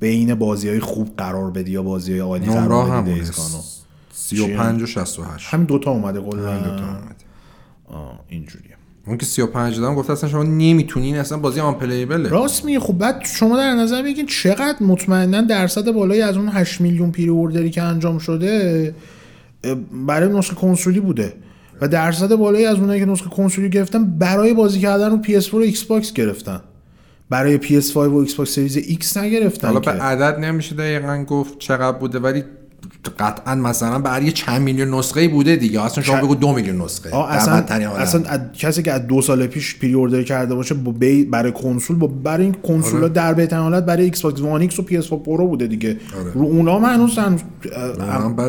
بین 0.00 0.34
بازی 0.34 0.68
های 0.68 0.80
خوب 0.80 1.16
قرار 1.16 1.50
بدی 1.50 1.70
یا 1.70 1.82
بازی 1.82 2.12
های 2.12 2.20
عالی 2.20 2.46
قرار 2.46 3.02
بدی 3.02 3.14
دیزگانو 3.14 3.62
35 4.12 4.82
و 4.82 4.86
68 4.86 5.46
همین 5.48 5.66
دوتا 5.66 5.90
اومده 5.90 6.20
قول 6.20 6.38
همین 6.38 6.62
دوتا 6.62 6.84
اومده. 6.84 8.20
اینجوریه. 8.28 8.76
اون 9.06 9.18
که 9.18 9.26
35 9.26 9.80
دادم 9.80 9.94
گفت 9.94 10.10
اصلا 10.10 10.30
شما 10.30 10.42
نمی‌تونین 10.42 11.16
اصلا 11.16 11.38
بازی 11.38 11.60
آن 11.60 11.74
پلیبله 11.74 12.28
راست 12.28 12.64
میگه. 12.64 12.80
خب 12.80 12.98
بعد 12.98 13.24
شما 13.24 13.56
در 13.56 13.74
نظر 13.74 14.02
بگین 14.02 14.26
چقدر 14.26 14.76
مطمئنا 14.80 15.40
درصد 15.40 15.90
بالایی 15.90 16.22
از 16.22 16.36
اون 16.36 16.48
8 16.48 16.80
میلیون 16.80 17.10
پیری 17.10 17.30
اوردری 17.30 17.70
که 17.70 17.82
انجام 17.82 18.18
شده 18.18 18.94
برای 20.06 20.28
نسخه 20.28 20.54
کنسولی 20.56 21.00
بوده. 21.00 21.34
و 21.80 21.88
درصد 21.88 22.34
بالایی 22.34 22.66
از 22.66 22.78
اونایی 22.78 23.00
که 23.00 23.06
نسخه 23.06 23.30
کنسولی 23.30 23.68
گرفتن 23.68 24.18
برای 24.18 24.54
بازی 24.54 24.80
کردن 24.80 25.10
رو 25.10 25.22
PS4 25.22 25.54
و 25.54 25.64
باکس 25.88 26.12
گرفتن. 26.12 26.60
برای 27.30 27.58
PS5 27.58 27.96
و 27.96 28.10
Xbox 28.36 28.40
Series 28.54 28.78
X 28.78 29.16
نگرفتن 29.16 29.68
حالا 29.68 29.80
به 29.80 29.90
عدد 30.02 30.38
نمیشه 30.38 30.74
دقیقا 30.74 31.24
گفت 31.28 31.58
چقدر 31.58 31.98
بوده 31.98 32.18
ولی 32.18 32.44
قطعا 33.18 33.54
مثلا 33.54 33.98
برای 33.98 34.32
چند 34.32 34.62
میلیون 34.62 34.94
نسخه 34.94 35.28
بوده 35.28 35.56
دیگه. 35.56 35.84
اصلا 35.84 36.04
شما 36.04 36.16
بگو 36.16 36.34
دو 36.34 36.52
میلیون 36.52 36.82
نسخه. 36.82 37.16
اصلا. 37.16 37.54
اصلا 38.02 38.22
از- 38.30 38.40
کسی 38.58 38.82
که 38.82 38.92
از 38.92 39.06
دو 39.06 39.22
سال 39.22 39.46
پیش 39.46 39.78
pre-order 39.78 40.22
کرده 40.22 40.54
باشه 40.54 40.74
با 40.74 40.92
بی 40.92 41.24
برای 41.24 41.52
کنسول 41.52 41.96
با 41.96 42.06
برای 42.06 42.44
این 42.44 42.54
کنسول 42.54 43.02
ها 43.02 43.08
در 43.08 43.34
بهترین 43.34 43.62
حالت 43.62 43.84
برای 43.86 44.04
Xbox 44.04 44.40
One 44.40 44.60
X 44.60 44.78
و 44.78 44.82
PS 44.82 45.08
Pro 45.12 45.46
بوده 45.48 45.66
دیگه. 45.66 45.96
رو 46.34 46.42
اونا 46.42 46.78
هم 46.78 46.84
هنوز. 46.84 47.18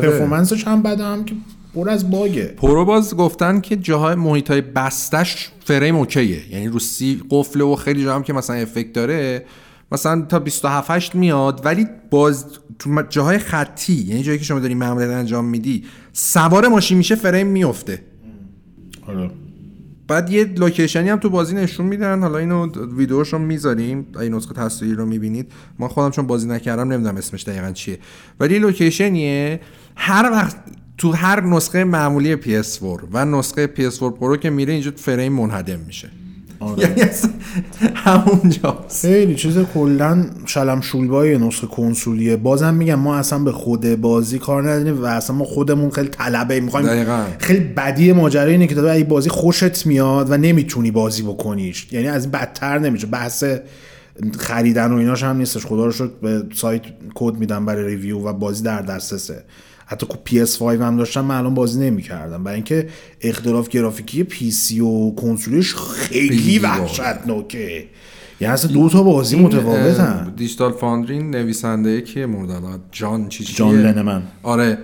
performance 0.02 0.56
ش 0.56 0.66
هم 0.66 0.82
بده 0.82 1.04
هم 1.04 1.24
که 1.24 1.34
پر 1.76 1.90
از 1.90 2.10
bug 2.10 2.30
ه. 2.30 2.44
Pro 2.44 2.84
باز 2.84 3.16
گفتن 3.16 3.60
که 3.60 3.76
جاهای 3.76 4.14
محیط 4.14 4.50
های 4.50 4.60
بستش 4.60 5.50
frame 5.64 5.96
OK 5.96 6.33
ه 6.33 6.52
یعنی 6.52 6.68
رو 6.68 6.78
سی 6.78 7.22
قفله 7.30 7.64
و 7.64 7.76
خیلی 7.76 8.04
جا 8.04 8.14
هم 8.14 8.22
که 8.22 8.32
مثلا 8.32 8.56
effect 8.56 8.92
داره 8.92 9.44
مثلا 9.92 10.22
تا 10.22 10.38
27 10.38 10.90
8 10.90 11.14
میاد 11.14 11.60
ولی 11.64 11.86
باز 12.10 12.44
تو 12.78 13.02
جاهای 13.08 13.38
خطی 13.38 13.92
یعنی 13.92 14.22
جایی 14.22 14.38
که 14.38 14.44
شما 14.44 14.60
داری 14.60 14.74
ماموریت 14.74 15.10
انجام 15.10 15.44
میدی 15.44 15.84
سوار 16.12 16.68
ماشین 16.68 16.98
میشه 16.98 17.14
فریم 17.14 17.46
میفته. 17.46 18.02
آره. 19.06 19.30
بعد 20.08 20.30
یه 20.30 20.44
location 20.44 21.01
ی 21.01 21.08
هم 21.08 21.18
تو 21.18 21.30
بازی 21.30 21.54
نشون 21.54 21.86
میدن. 21.86 22.20
حالا 22.20 22.38
اینو 22.38 22.66
ویدیوش 22.96 23.32
رو 23.32 23.38
می‌ذاریم. 23.38 24.06
این 24.20 24.34
نسخه 24.34 24.54
تصویری 24.54 24.94
رو 24.94 25.06
می‌بینید. 25.06 25.52
من 25.78 25.88
خودم 25.88 26.10
چون 26.10 26.26
بازی 26.26 26.48
نکردم 26.48 26.92
نمی‌دونم 26.92 27.16
اسمش 27.16 27.42
دقیقا 27.42 27.72
چیه. 27.72 27.98
ولی 28.40 28.54
یه 28.54 28.60
location 28.60 29.40
یه 29.40 29.60
هر 29.96 30.30
وقت 30.32 30.56
تو 30.98 31.12
هر 31.12 31.40
نسخه 31.40 31.84
معمولی 31.84 32.36
PS4 32.36 33.04
و 33.12 33.24
نسخه 33.24 33.66
PS4 33.66 34.00
Pro 34.00 34.36
که 34.36 34.50
میره 34.50 34.72
اینجا 34.72 34.92
فریم 34.96 35.32
منهدم 35.32 35.78
میشه. 35.86 36.10
یعنی 36.78 37.00
اصلا 37.00 37.30
همونجاست 37.94 39.06
خیلی 39.06 39.34
چیز 39.34 39.58
کلا 39.74 40.26
شلم 40.46 40.80
شوربای 40.80 41.38
نسخه 41.38 41.66
کنسولیه. 41.66 42.36
بازم 42.36 42.74
میگم 42.74 42.94
ما 42.94 43.16
اصلا 43.16 43.38
به 43.38 43.52
خود 43.52 44.00
بازی 44.00 44.38
کار 44.38 44.70
نداریم 44.70 45.02
و 45.02 45.04
اصلا 45.04 45.36
ما 45.36 45.44
خودمون 45.44 45.90
خیلی 45.90 46.08
طلبه 46.08 46.60
می‌خوایم 46.60 46.86
دقیقاً. 46.86 47.24
خیلی 47.38 47.60
بدی 47.60 48.12
ماجرا 48.12 48.50
اینه 48.50 48.66
که 48.66 48.74
داره 48.74 48.90
این 48.90 49.06
بازی 49.08 49.30
خوشت 49.30 49.86
میاد 49.86 50.30
و 50.30 50.36
نمی‌تونی 50.36 50.90
بازی 50.90 51.22
بکنیش. 51.22 51.92
یعنی 51.92 52.08
از 52.08 52.22
این 52.22 52.30
بدتر 52.30 52.78
نمیشه. 52.78 53.06
بحث 53.06 53.44
خریدن 54.38 54.92
و 54.92 54.96
ایناش 54.96 55.22
هم 55.22 55.36
نیستش. 55.36 55.66
خدا 55.66 55.84
رو 55.84 55.92
شکر 55.92 56.10
به 56.22 56.42
سایت 56.54 56.82
کد 57.14 57.34
میدن 57.34 57.66
برای 57.66 57.84
review 57.86 58.18
و 58.18 58.32
بازی 58.32 58.62
در 58.62 58.82
دسترسه. 58.82 59.44
حتی 59.86 60.06
PS5 60.26 60.62
هم 60.62 60.96
داشتم 60.96 61.24
من 61.24 61.36
الان 61.36 61.54
بازی 61.54 61.80
نمی‌کردم. 61.80 62.44
برای 62.44 62.54
اینکه 62.54 62.88
اختلاف 63.20 63.68
گرافیکی 63.68 64.24
PC 64.24 64.80
و 64.80 65.10
کنسولش 65.10 65.74
خیلی 65.74 66.58
وحشتناکه. 66.58 67.84
یعنی 68.40 68.54
اصلا 68.54 68.72
دو 68.72 68.88
تا 68.88 69.02
بازی 69.02 69.38
متفاوتن. 69.38 70.34
Digital 70.36 70.72
Foundry 70.72 71.18
نویسنده 71.18 72.02
که 72.02 72.26
مورد 72.26 72.80
John 72.92 73.28
چی؟ 73.28 73.44
John 73.44 73.82
Linneman. 73.82 74.22
آره. 74.42 74.78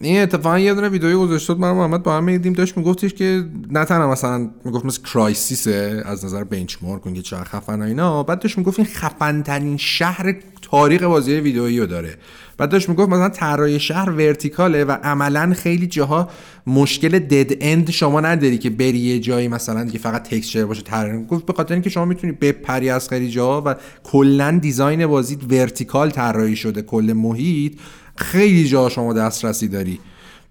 این 0.00 0.22
اتفاقا 0.22 0.58
یه 0.58 0.74
دونه 0.74 0.88
ویدیویی 0.88 1.16
گذاشته 1.16 1.54
بود 1.54 1.62
من 1.62 1.72
محمد 1.72 2.02
با 2.02 2.16
هم 2.16 2.24
می‌دیدیم. 2.24 2.52
داشت 2.52 2.76
میگفتش 2.76 3.14
که 3.14 3.44
نه 3.70 3.84
تنها 3.84 4.12
مثلا 4.12 4.50
می‌گفت 4.64 4.84
مثل 4.84 5.02
Crysis 5.02 5.88
ه 5.88 6.02
از 6.06 6.24
نظر 6.24 6.44
benchmark 6.44 7.06
اون 7.06 7.14
که 7.14 7.22
چقدر 7.22 7.44
خفن 7.44 7.82
و 7.82 7.84
اینا 7.84 8.22
بعد 8.22 8.40
داشت 8.40 8.58
می‌گفت 8.58 8.78
این 8.78 8.88
خفن 8.88 9.42
ترین 9.42 9.76
شهر 9.76 10.36
تاریخ 10.62 11.02
بازی 11.02 11.32
ویدیویی 11.32 11.80
رو 11.80 11.86
داره. 11.86 12.14
بعد 12.58 12.70
داشت 12.70 12.88
می‌گفت 12.88 13.08
مثلا 13.08 13.28
طراحی 13.28 13.80
شهر 13.80 14.10
vertical 14.10 14.76
ه 14.76 14.84
و 14.84 14.90
عملا 14.90 15.54
خیلی 15.54 15.86
جاها 15.86 16.28
مشکل 16.66 17.18
dead 17.18 17.56
end 17.60 17.90
شما 17.90 18.20
نداری 18.20 18.58
که 18.58 18.70
بری 18.70 18.98
یه 18.98 19.18
جایی 19.18 19.48
مثلا 19.48 19.84
دیگه 19.84 19.98
فقط 19.98 20.22
texture 20.22 20.64
باشه 20.64 20.82
طراحی 20.82 21.24
گفت 21.24 21.46
به 21.46 21.52
خاطر 21.52 21.74
اینکه 21.74 21.90
شما 21.90 22.04
می‌تونی 22.04 22.32
بپری 22.32 22.90
از 22.90 23.08
خیلی 23.08 23.30
جاها 23.30 23.62
و 23.66 23.74
کلا 24.04 24.58
design 24.62 25.06
بازی 25.06 25.38
vertical 25.50 26.10
طراحی 26.10 26.56
شده 26.56 26.82
کل 26.82 27.12
محیط 27.16 27.72
خیلی 28.16 28.68
جا 28.68 28.88
شما 28.88 29.12
دسترسی 29.12 29.68
داری. 29.68 29.98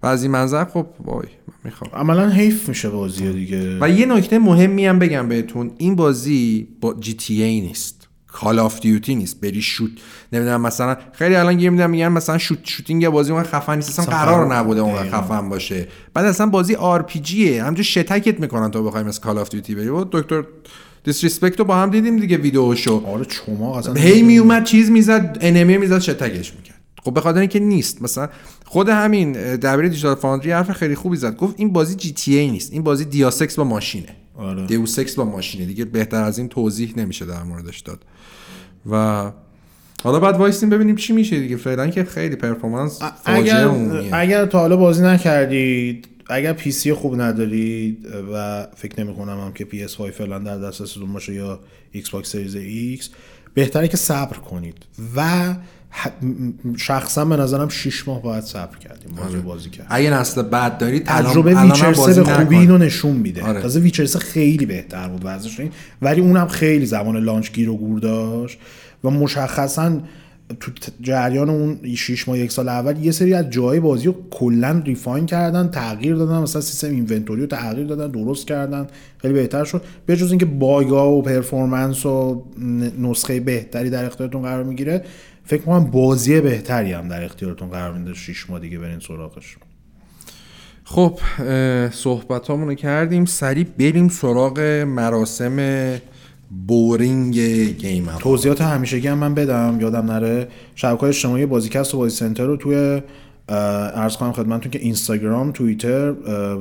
و 0.02 0.06
از 0.06 0.22
این 0.22 0.32
منظر 0.32 0.64
خب 0.64 0.86
وای 1.04 1.26
می‌خوام. 1.64 1.90
عملا 1.94 2.28
حیف 2.28 2.68
میشه 2.68 2.88
بازی 2.88 3.32
دیگه. 3.32 3.78
و 3.80 3.90
یه 3.90 4.06
نکته 4.06 4.38
مهمی 4.38 4.86
هم 4.86 4.98
بگم 4.98 5.28
بهتون. 5.28 5.70
این 5.78 5.96
بازی 5.96 6.68
با 6.80 6.94
GTA 7.00 7.60
نیست. 7.60 7.97
Call 8.40 8.58
of 8.58 8.80
Duty 8.80 9.14
نیست. 9.14 9.40
بری 9.40 9.62
shoot. 9.62 9.90
نمی‌دونم 10.32 10.60
مثلا 10.60 10.96
خیلی 11.12 11.34
الان 11.34 11.54
گیر 11.54 11.70
میدم 11.70 11.90
میگن 11.90 12.08
مثلا 12.08 12.38
shoot 12.38 12.58
shooting 12.64 13.08
بازی 13.08 13.32
اون 13.32 13.42
خفن 13.42 13.76
نیست. 13.76 13.98
اصلا 13.98 14.04
قرار 14.04 14.54
نبوده 14.54 14.80
اون. 14.80 15.10
خفن 15.10 15.48
باشه. 15.48 15.88
بعد 16.14 16.24
اصلا 16.24 16.46
بازی 16.46 16.74
RPG 16.74 17.18
ه. 17.18 17.62
همونجا 17.62 17.82
شتکت 17.82 18.40
می‌کنن 18.40 18.70
تو 18.70 18.84
بخوای 18.84 19.02
مثل 19.02 19.20
Call 19.20 19.38
of 19.38 19.48
Duty 19.48 19.74
بری 19.74 19.88
و 19.88 20.04
Dr 20.04 20.44
Disrespect 21.04 21.58
رو 21.58 21.64
با 21.64 21.76
هم 21.76 21.90
دیدیم 21.90 22.16
دیگه 22.16 22.36
ویدیوشو 22.36 23.06
آره 23.06 23.24
چما 23.24 23.78
اصلا 23.78 23.94
هی 23.94 24.22
میومد 24.22 24.64
چیز 24.64 24.90
می‌زد 24.90 25.38
enemy 25.40 25.78
می‌زد 25.78 25.98
شتکش 25.98 26.54
می‌کرد. 26.54 26.80
خب 27.04 27.14
به 27.14 27.20
خاطر 27.20 27.38
اینکه 27.38 27.60
نیست. 27.60 28.02
مثلا 28.02 28.28
خود 28.64 28.88
همین 28.88 29.32
دبیر 29.32 29.88
Digital 29.88 30.14
Foundry 30.14 30.50
حرف 30.50 30.72
خیلی 30.72 30.94
خوبی 30.94 31.16
زد. 31.16 31.36
گفت 31.36 31.54
این 31.58 31.72
بازی 31.72 31.94
GTA 31.94 32.50
نیست. 32.50 32.72
این 32.72 32.82
بازی 32.82 33.04
Deus 33.04 33.39
Ex 33.39 33.56
با 33.56 33.64
ماشینه. 33.64 34.08
آره. 34.36 34.66
Deus 34.66 34.98
Ex 34.98 35.14
با 35.14 35.24
ماشینه. 35.24 35.64
دیگه 35.64 35.84
بهتر 35.84 36.22
از 36.22 36.38
این 36.38 36.48
توضیح 36.48 36.94
نمیشه 36.96 37.26
در 37.26 37.42
موردش 37.42 37.80
داد. 37.80 38.04
و 38.90 39.30
حالا 40.02 40.20
بعد 40.20 40.36
وایسیم 40.36 40.70
ببینیم 40.70 40.96
چی 40.96 41.12
میشه 41.12 41.40
دیگه 41.40 41.56
فعلا 41.56 41.86
که 41.86 42.04
خیلی 42.04 42.36
performance 42.36 43.02
اگر. 43.24 43.68
اگر 44.12 44.46
تا 44.46 44.58
حالا 44.58 44.76
بازی 44.76 45.02
نکردید 45.02 46.08
اگر 46.30 46.52
PC 46.52 46.92
خوب 46.92 47.20
ندارید 47.20 48.06
و 48.32 48.66
فکر 48.76 49.04
نمی 49.04 49.14
کنم 49.14 49.40
هم 49.40 49.52
که 49.52 49.64
PS 49.64 49.96
5 49.96 50.10
فعلا 50.10 50.38
در 50.38 50.58
دسترستون 50.58 51.12
باشه 51.12 51.34
یا 51.34 51.60
Xbox 51.92 52.32
Series 52.32 52.56
X 52.56 53.10
بهتره 53.54 53.88
که 53.88 53.96
صبر 53.96 54.36
کنید. 54.36 54.76
و 55.16 55.54
شخصا 56.76 57.24
به 57.24 57.36
نظرم 57.36 57.68
6 57.68 58.08
ماه 58.08 58.22
باید 58.22 58.44
صبر 58.44 58.78
کردیم. 58.78 59.14
بازی 59.16 59.36
بازی 59.36 59.70
کرد 59.70 59.86
اگه 59.90 60.10
نسل 60.10 60.42
بعد 60.42 60.78
دارید 60.78 61.04
تجربه 61.04 61.54
Witcher 61.54 62.07
سه 62.07 62.22
به 62.22 62.34
خوبی. 62.34 62.56
اینو 62.56 62.78
نشون 62.78 63.16
میده. 63.16 63.42
آره. 63.42 63.62
تازه 63.62 63.80
Witcher 63.80 64.10
سه 64.10 64.18
خیلی 64.18 64.66
بهتر 64.66 65.08
بود 65.08 65.26
این 65.58 65.70
ولی 66.02 66.20
اونم 66.20 66.48
خیلی 66.48 66.86
زمان 66.86 67.16
launch 67.16 67.52
گیر 67.52 67.70
و 67.70 67.76
گور 67.76 68.00
داشت 68.00 68.58
و 69.04 69.10
مشخصا 69.10 70.00
تو 70.60 70.72
جریان 71.00 71.50
اون 71.50 71.94
6 71.96 72.28
ماه 72.28 72.38
یک 72.38 72.52
سال 72.52 72.68
اول 72.68 73.04
یه 73.04 73.12
سری 73.12 73.34
از 73.34 73.50
جای 73.50 73.80
بازی 73.80 74.06
رو 74.06 74.14
کلا 74.30 74.82
refine 74.84 75.26
کردن 75.26 75.68
تغییر 75.68 76.14
دادن 76.14 76.38
مثلا 76.38 76.62
سیستم 76.62 76.88
inventory 76.88 77.40
رو 77.40 77.46
تغییر 77.46 77.86
دادن 77.86 78.10
درست 78.10 78.46
کردن 78.46 78.86
خیلی 79.18 79.34
بهتر 79.34 79.64
شد. 79.64 79.82
به 80.06 80.16
جز 80.16 80.30
اینکه 80.30 80.46
باگا 80.46 81.10
و 81.10 81.22
performance 81.22 82.06
و 82.06 82.44
نسخه 82.98 83.40
بهتری 83.40 83.90
در 83.90 84.04
اختیارتون 84.04 84.42
قرار 84.42 84.64
می‌گیره 84.64 85.04
فکر 85.44 85.62
کنم 85.62 85.84
بازی 85.84 86.40
بهتری 86.40 86.92
هم 86.92 87.08
در 87.08 87.24
اختیارتون 87.24 87.70
قرار 87.70 87.92
میده 87.92 88.14
6 88.14 88.50
ماه 88.50 88.60
دیگه 88.60 88.78
برین 88.78 89.00
سراغش. 89.00 89.56
خب 90.84 91.18
صحبت 91.92 92.50
رو 92.50 92.74
کردیم. 92.74 93.24
سریع 93.24 93.66
بریم 93.78 94.08
سراغ 94.08 94.60
مراسم 94.86 95.56
بورینگ 96.66 97.38
گیم 97.78 98.08
هم 98.08 98.18
توضیحات 98.18 98.60
همیشگی 98.60 99.08
هم 99.08 99.18
من 99.18 99.34
بدم 99.34 99.78
یادم 99.80 100.10
نره. 100.10 100.48
شبکه 100.74 101.04
اجتماعی 101.04 101.46
بازیکست 101.46 101.94
و 101.94 101.98
بازی 101.98 102.16
سنتر 102.16 102.46
رو 102.46 102.56
توی 102.56 103.02
عرض 103.94 104.16
کنم 104.16 104.32
خدمتتون 104.32 104.70
که 104.70 104.78
اینستاگرام 104.78 105.52
توییتر 105.52 106.14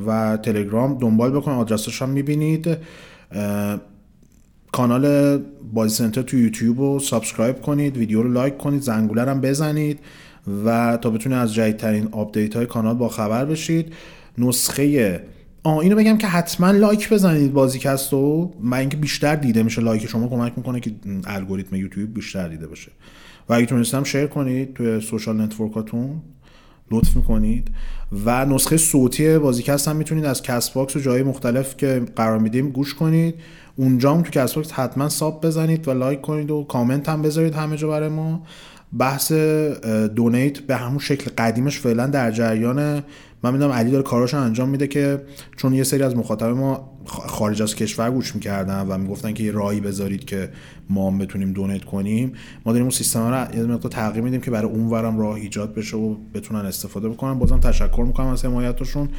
و 0.07 0.37
تلگرام 0.37 0.97
دنبال 0.97 1.31
بکنید 1.31 1.57
آدرسش 1.57 2.01
هم 2.01 2.09
می‌بینید. 2.09 2.77
کانال 4.71 5.37
بازی 5.73 5.95
سنتر 5.95 6.21
تو 6.21 6.37
یوتیوب 6.37 6.79
رو 6.79 6.99
subscribe 6.99 7.61
کنید 7.61 7.97
ویدیو 7.97 8.21
رو 8.21 8.31
لایک 8.31 8.57
کنید 8.57 8.81
زنگوله 8.81 9.21
هم 9.21 9.41
بزنید 9.41 9.99
و 10.65 10.97
تا 11.01 11.09
بتونید 11.09 11.37
از 11.37 11.53
جدیدترین 11.53 12.07
update 12.11 12.55
های 12.55 12.65
کانال 12.65 12.95
با 12.95 13.09
خبر 13.09 13.45
بشید. 13.45 13.93
نسخه 14.37 15.21
آه 15.63 15.77
اینو 15.77 15.95
بگم 15.95 16.17
که 16.17 16.27
حتما 16.27 16.71
لایک 16.71 17.09
بزنید 17.09 17.53
بازیکست 17.53 18.13
رو. 18.13 18.53
من 18.61 18.77
اینکه 18.77 18.97
بیشتر 18.97 19.35
دیده 19.35 19.63
میشه 19.63 19.81
لایک 19.81 20.07
شما 20.07 20.27
کمک 20.27 20.53
می‌کنه 20.57 20.79
که 20.79 20.91
الگوریتم 21.25 21.75
یوتیوب 21.75 22.13
بیشتر 22.13 22.47
دیده 22.47 22.67
بشه. 22.67 22.91
و 23.49 23.53
اگه 23.53 23.65
تونستم 23.65 24.03
share 24.03 24.27
کنید 24.27 24.73
توی 24.73 25.01
social 25.01 25.41
network 25.41 25.97
اتون 25.97 26.21
لطف 26.91 27.15
می‌کنید. 27.15 27.67
و 28.25 28.45
نسخه 28.45 28.77
صوتی 28.77 29.37
بازیکست 29.37 29.87
هم 29.87 29.95
می‌تونید 29.95 30.25
از 30.25 30.43
Castbox 30.43 30.95
و 30.95 30.99
جای 30.99 31.23
مختلف 31.23 31.77
که 31.77 32.01
قرار 32.15 32.39
میدیم 32.39 32.69
گوش 32.69 32.93
کنید. 32.93 33.35
اونجا 33.75 34.13
هم 34.13 34.21
تو 34.21 34.31
Castbox 34.31 34.71
حتما 34.71 35.09
sub 35.09 35.45
بزنید 35.45 35.87
و 35.87 35.91
لایک 35.91 36.21
کنید 36.21 36.51
و 36.51 36.63
کامنت 36.63 37.09
هم 37.09 37.21
بذارید 37.21 37.53
همه 37.53 37.77
جا 37.77 37.87
برای 37.87 38.09
ما. 38.09 38.43
بحث 38.99 39.31
donate 40.15 40.59
به 40.59 40.75
همون 40.75 40.99
شکل 40.99 41.31
قدیمش 41.37 41.79
فعلا 41.79 42.07
در 42.07 42.31
جریان 42.31 43.03
من 43.43 43.53
می‌دونم 43.53 43.71
علی 43.71 43.91
داره 43.91 44.03
کاراشو 44.03 44.37
انجام 44.37 44.69
میده 44.69 44.87
که 44.87 45.21
چون 45.57 45.73
یه 45.73 45.83
سری 45.83 46.03
از 46.03 46.15
مخاطب 46.15 46.45
ما 46.47 46.97
خارج 47.05 47.61
از 47.61 47.75
کشور 47.75 48.11
گوش 48.11 48.35
می‌کردن 48.35 48.87
و 48.87 48.97
می‌گفتن 48.97 49.33
که 49.33 49.43
یه 49.43 49.51
راهی 49.51 49.79
بذارید 49.79 50.25
که 50.25 50.49
ما 50.89 51.11
هم 51.11 51.17
بتونیم 51.17 51.53
donate 51.53 51.83
کنیم 51.83 52.33
ما 52.65 52.71
داریم 52.71 52.83
اون 52.83 52.91
سیستم 52.91 53.19
رو 53.19 53.55
یه 53.55 53.63
مقدار 53.63 53.91
تغییر 53.91 54.23
میدیم 54.23 54.41
که 54.41 54.51
برای 54.51 54.71
اونورم 54.71 55.19
راه 55.19 55.35
ایجاد 55.35 55.73
بشه 55.73 55.97
و 55.97 56.15
بتونن 56.33 56.65
استفاده 56.65 57.09
بکنن. 57.09 57.39
بازم 57.39 57.59
تشکر 57.59 58.03
می‌کنم 58.07 58.27
از 58.27 58.45
حمایتشون. 58.45 59.09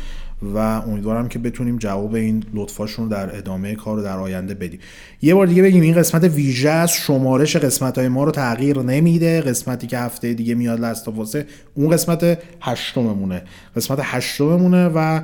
و 0.43 0.59
امیدوارم 0.59 1.29
که 1.29 1.39
بتونیم 1.39 1.79
جواب 1.79 2.15
این 2.15 2.45
لطفاشون 2.55 3.09
در 3.09 3.37
ادامه 3.37 3.75
کار 3.75 3.97
رو 3.97 4.03
در 4.03 4.19
آینده 4.19 4.55
بدیم. 4.55 4.81
یه 5.23 5.35
بار 5.35 5.47
دیگه 5.47 5.63
بگیم 5.63 5.83
این 5.83 5.95
قسمت 5.95 6.25
ویژه 6.25 6.71
است 6.71 6.95
شمارش 6.95 7.57
قسمت 7.57 7.99
های 7.99 8.09
ما 8.09 8.25
رو 8.25 8.31
تغییر 8.31 8.79
نمیده. 8.79 9.41
قسمتی 9.41 9.87
که 9.87 9.99
هفته 9.99 10.35
دیگه 10.35 10.55
میاد 10.55 10.81
لستافاسه 10.81 11.47
اون 11.75 11.91
قسمت 11.91 12.39
هشتممونه. 12.61 13.43
قسمت 13.77 13.99
هشتممونه 14.03 14.89
و 14.89 15.21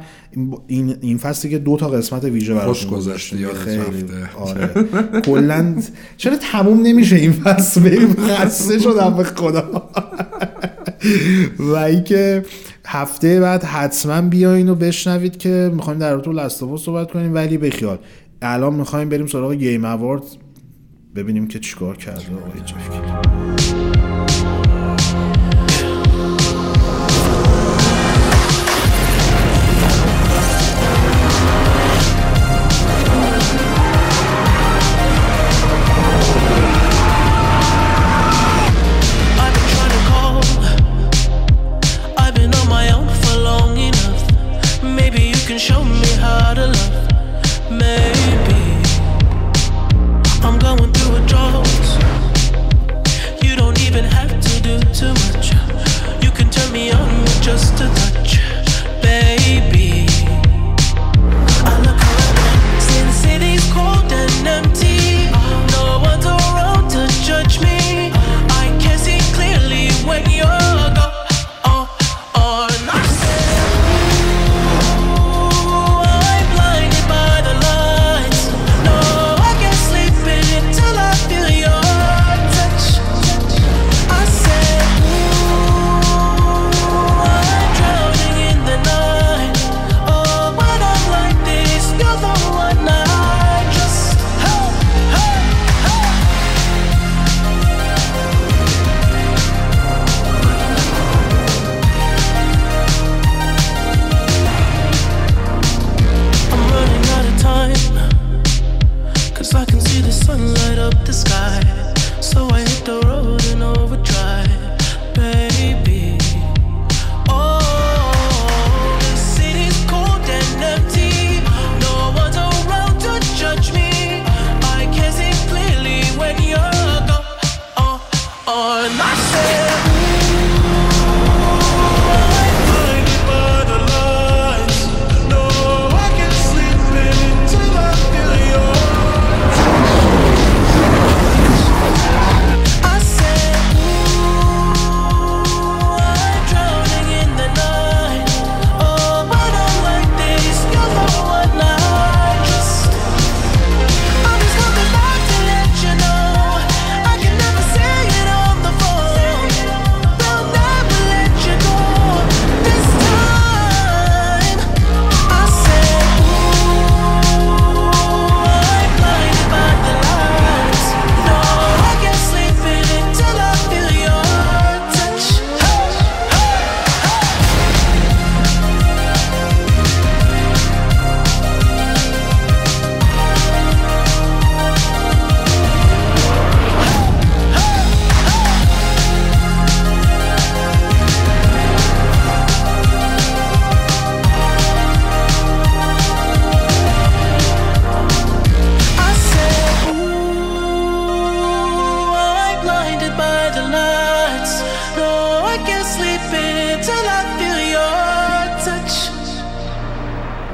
این 0.67 0.97
این 1.01 1.19
فصلی 1.19 1.51
که 1.51 1.59
دو 1.59 1.77
تا 1.77 1.89
قسمت 1.89 2.25
ویژه 2.25 2.61
خوش 2.61 2.87
گذشته 2.87 3.55
خیلی. 3.55 4.05
آره. 4.39 4.71
کلا 5.25 5.75
چرا 6.17 6.37
تموم 6.37 6.83
نمیشه 6.83 7.17
این 7.17 7.33
فصل؟ 7.33 7.81
بریم 7.81 8.15
خسته 8.15 8.79
شدم 8.79 9.17
به 9.17 9.25
خدا. 9.25 9.91
و 11.73 11.75
اینکه 11.75 12.45
هفته 12.87 13.41
بعد 13.41 13.65
حتما 13.65 14.21
بیاین 14.21 14.69
و 14.69 14.75
بشنوید 14.75 15.37
که 15.37 15.71
می‌خوایم 15.75 15.99
در 15.99 16.13
رابطه 16.13 16.31
لستوفو 16.31 16.77
صحبت 16.77 17.11
کنیم. 17.11 17.35
ولی 17.35 17.59
بخیال 17.59 17.99
الان 18.43 18.75
می‌خوایم 18.75 19.09
بریم 19.09 19.27
سراغ 19.27 19.53
گیم 19.53 19.85
اوارد 19.85 20.23
ببینیم 21.15 21.49
که 21.49 21.59
چیکار 21.59 21.97
کرده 21.97 22.35
آقای 22.35 22.61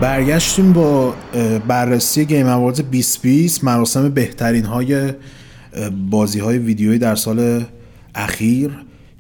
برگشتیم 0.01 0.73
با 0.73 1.15
بررسی 1.69 2.25
گیم 2.25 2.47
اواردز 2.47 2.81
2020 2.81 3.65
مراسم 3.65 4.09
بهترین 4.09 4.65
های 4.65 5.13
بازی 6.11 6.39
های 6.39 6.59
ویدیویی 6.59 6.99
در 6.99 7.15
سال 7.15 7.65
اخیر 8.15 8.71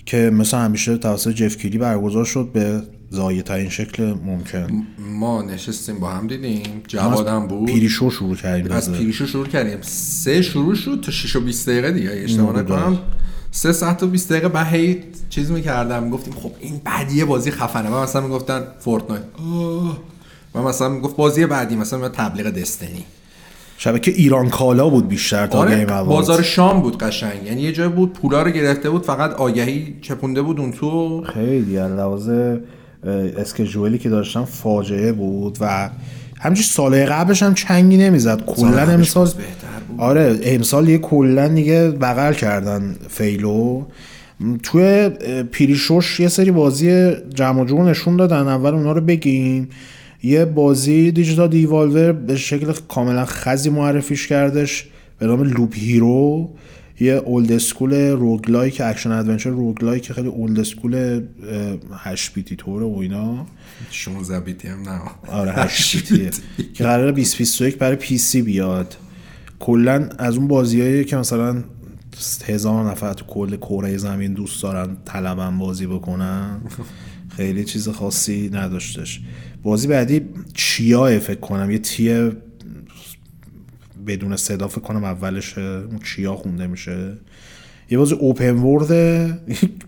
که 0.06 0.30
مثل 0.30 0.56
همیشه 0.56 0.96
توسط 0.96 1.30
جف 1.30 1.56
کیلی 1.56 1.78
برگزار 1.78 2.24
شد 2.24 2.50
به 2.52 2.82
زایه 3.10 3.42
ترین 3.42 3.68
شکل 3.68 4.02
ممکن. 4.02 4.86
ما 4.98 5.42
نشستیم 5.42 5.98
با 5.98 6.10
هم 6.10 6.26
دیدیم. 6.26 6.82
جوادم 6.88 7.46
بود. 7.46 7.68
پیریشو 7.68 8.10
شروع 8.10 8.36
کردیم 8.36 8.72
از 8.72 8.92
پیریشو 8.92 9.26
شروع 9.26 9.46
کردیم. 9.46 9.78
سه 9.82 10.42
شروع 10.42 10.74
شد 10.74 11.00
تا 11.02 11.12
6 11.12 11.36
و 11.36 11.40
20 11.40 11.68
دقیقه 11.68 11.92
دیگه. 11.92 12.10
اشتباه 12.10 12.58
نکنم. 12.58 12.98
سه 13.50 13.72
ساعت 13.72 14.02
و 14.02 14.06
20 14.06 14.30
دقیقه 14.30 14.48
به 14.48 14.64
هی 14.64 14.98
چیز 15.30 15.50
می‌کردم. 15.50 16.10
گفتیم 16.10 16.34
خب 16.34 16.52
این 16.60 16.80
بعدیه 16.84 17.24
بازی 17.24 17.50
خفنه. 17.50 17.90
من 17.90 18.02
مثلا 18.02 18.22
می‌گفتن 18.22 18.62
فورتنایت. 18.78 19.22
و 20.54 20.62
مثلا 20.62 20.88
می‌گفت 20.88 21.16
بازی 21.16 21.46
بعدی 21.46 21.76
مثلا 21.76 22.08
تبلیغ 22.08 22.50
دستنی. 22.50 23.04
شبکه 23.78 24.10
ایران 24.10 24.48
کالا 24.48 24.88
بود 24.88 25.08
بیشتر 25.08 25.46
تا 25.46 25.58
آره 25.58 25.84
بازار 25.84 26.42
شام 26.42 26.80
بود 26.80 26.98
قشنگ. 26.98 27.46
یعنی 27.46 27.60
یه 27.60 27.72
جای 27.72 27.88
بود 27.88 28.12
پولا 28.12 28.42
رو 28.42 28.50
گرفته 28.50 28.90
بود 28.90 29.04
فقط 29.04 29.32
آگهی 29.32 29.96
چپونده 30.02 30.42
بود 30.42 30.60
اون 30.60 30.72
تو. 30.72 31.24
خیلی 31.34 31.76
لوازه 31.76 32.60
اسکجولی 33.38 33.98
که 33.98 34.08
داشتم 34.08 34.44
فاجعه 34.44 35.12
بود 35.12 35.58
و 35.60 35.90
همچنین 36.40 36.66
سال 36.66 37.04
قبلش 37.04 37.42
هم 37.42 37.54
چنگی 37.54 37.96
نمی‌زد. 37.96 38.44
کلا 38.46 38.82
امسال 38.82 39.28
آره 39.98 40.40
امسال 40.42 40.88
یه 40.88 40.98
کلا 40.98 41.48
دیگه 41.48 41.90
بغل 41.90 42.32
کردن 42.32 42.96
فیلو. 43.08 43.82
توی 44.62 45.08
پیریشوش 45.52 46.20
یه 46.20 46.28
سری 46.28 46.50
بازی 46.50 47.12
جمع 47.34 47.64
جور 47.64 47.90
نشون 47.90 48.16
دادن. 48.16 48.48
اول 48.48 48.74
اونا 48.74 48.92
رو 48.92 49.00
بگیم. 49.00 49.68
یه 50.22 50.44
بازی 50.44 51.10
Digital 51.12 51.48
Devolver 51.48 52.12
به 52.12 52.36
شکل 52.36 52.72
کاملا 52.88 53.24
خزی 53.24 53.70
معرفیش 53.70 54.26
کردش 54.26 54.88
به 55.18 55.26
نام 55.26 55.42
Loop 55.42 55.74
Hero. 55.74 56.50
یه 57.00 57.12
old 57.12 57.52
school 57.52 57.94
roguelike 57.94 58.80
action 58.84 59.12
adventure 59.12 59.50
roguelike 59.50 60.12
خیلی 60.12 60.28
old 60.28 60.60
school 60.60 61.22
8 61.92 62.34
بیتی 62.34 62.56
طوره 62.56 62.86
و 62.86 62.98
اینا. 62.98 63.46
16 63.90 64.40
بیتی 64.40 64.68
هم 64.68 64.82
نه. 64.82 65.00
آره 65.28 65.52
8 65.52 65.96
بیتیه 65.96 66.30
که 66.74 66.84
قراره 66.84 67.12
2021 67.12 67.76
برای 67.76 67.96
PC 67.96 68.42
بیاد. 68.42 68.96
کلا 69.60 70.08
از 70.18 70.36
اون 70.36 70.48
بازیایی 70.48 71.04
که 71.04 71.16
مثلا 71.16 71.64
هزار 72.46 72.90
نفر 72.90 73.12
تو 73.12 73.24
کل 73.24 73.56
کره 73.56 73.96
زمین 73.96 74.32
دوست 74.32 74.62
دارن 74.62 74.96
طلبن 75.04 75.58
بازی 75.58 75.86
بکنن 75.86 76.60
خیلی 77.36 77.64
چیز 77.64 77.88
خاصی 77.88 78.50
نداشتش. 78.52 79.20
بازی 79.62 79.88
بعدی 79.88 80.28
چیا 80.54 81.18
فکر 81.18 81.40
کنم. 81.40 81.70
یه 81.70 81.78
تیه 81.78 82.32
بدون 84.06 84.36
صدا 84.36 84.68
فکر 84.68 84.80
کنم 84.80 85.04
اولش 85.04 85.58
اون 85.58 85.98
چیا 85.98 86.36
خونده 86.36 86.66
میشه. 86.66 87.18
یه 87.90 87.98
بازی 87.98 88.14
اوپن 88.14 88.56
ورده 88.56 89.30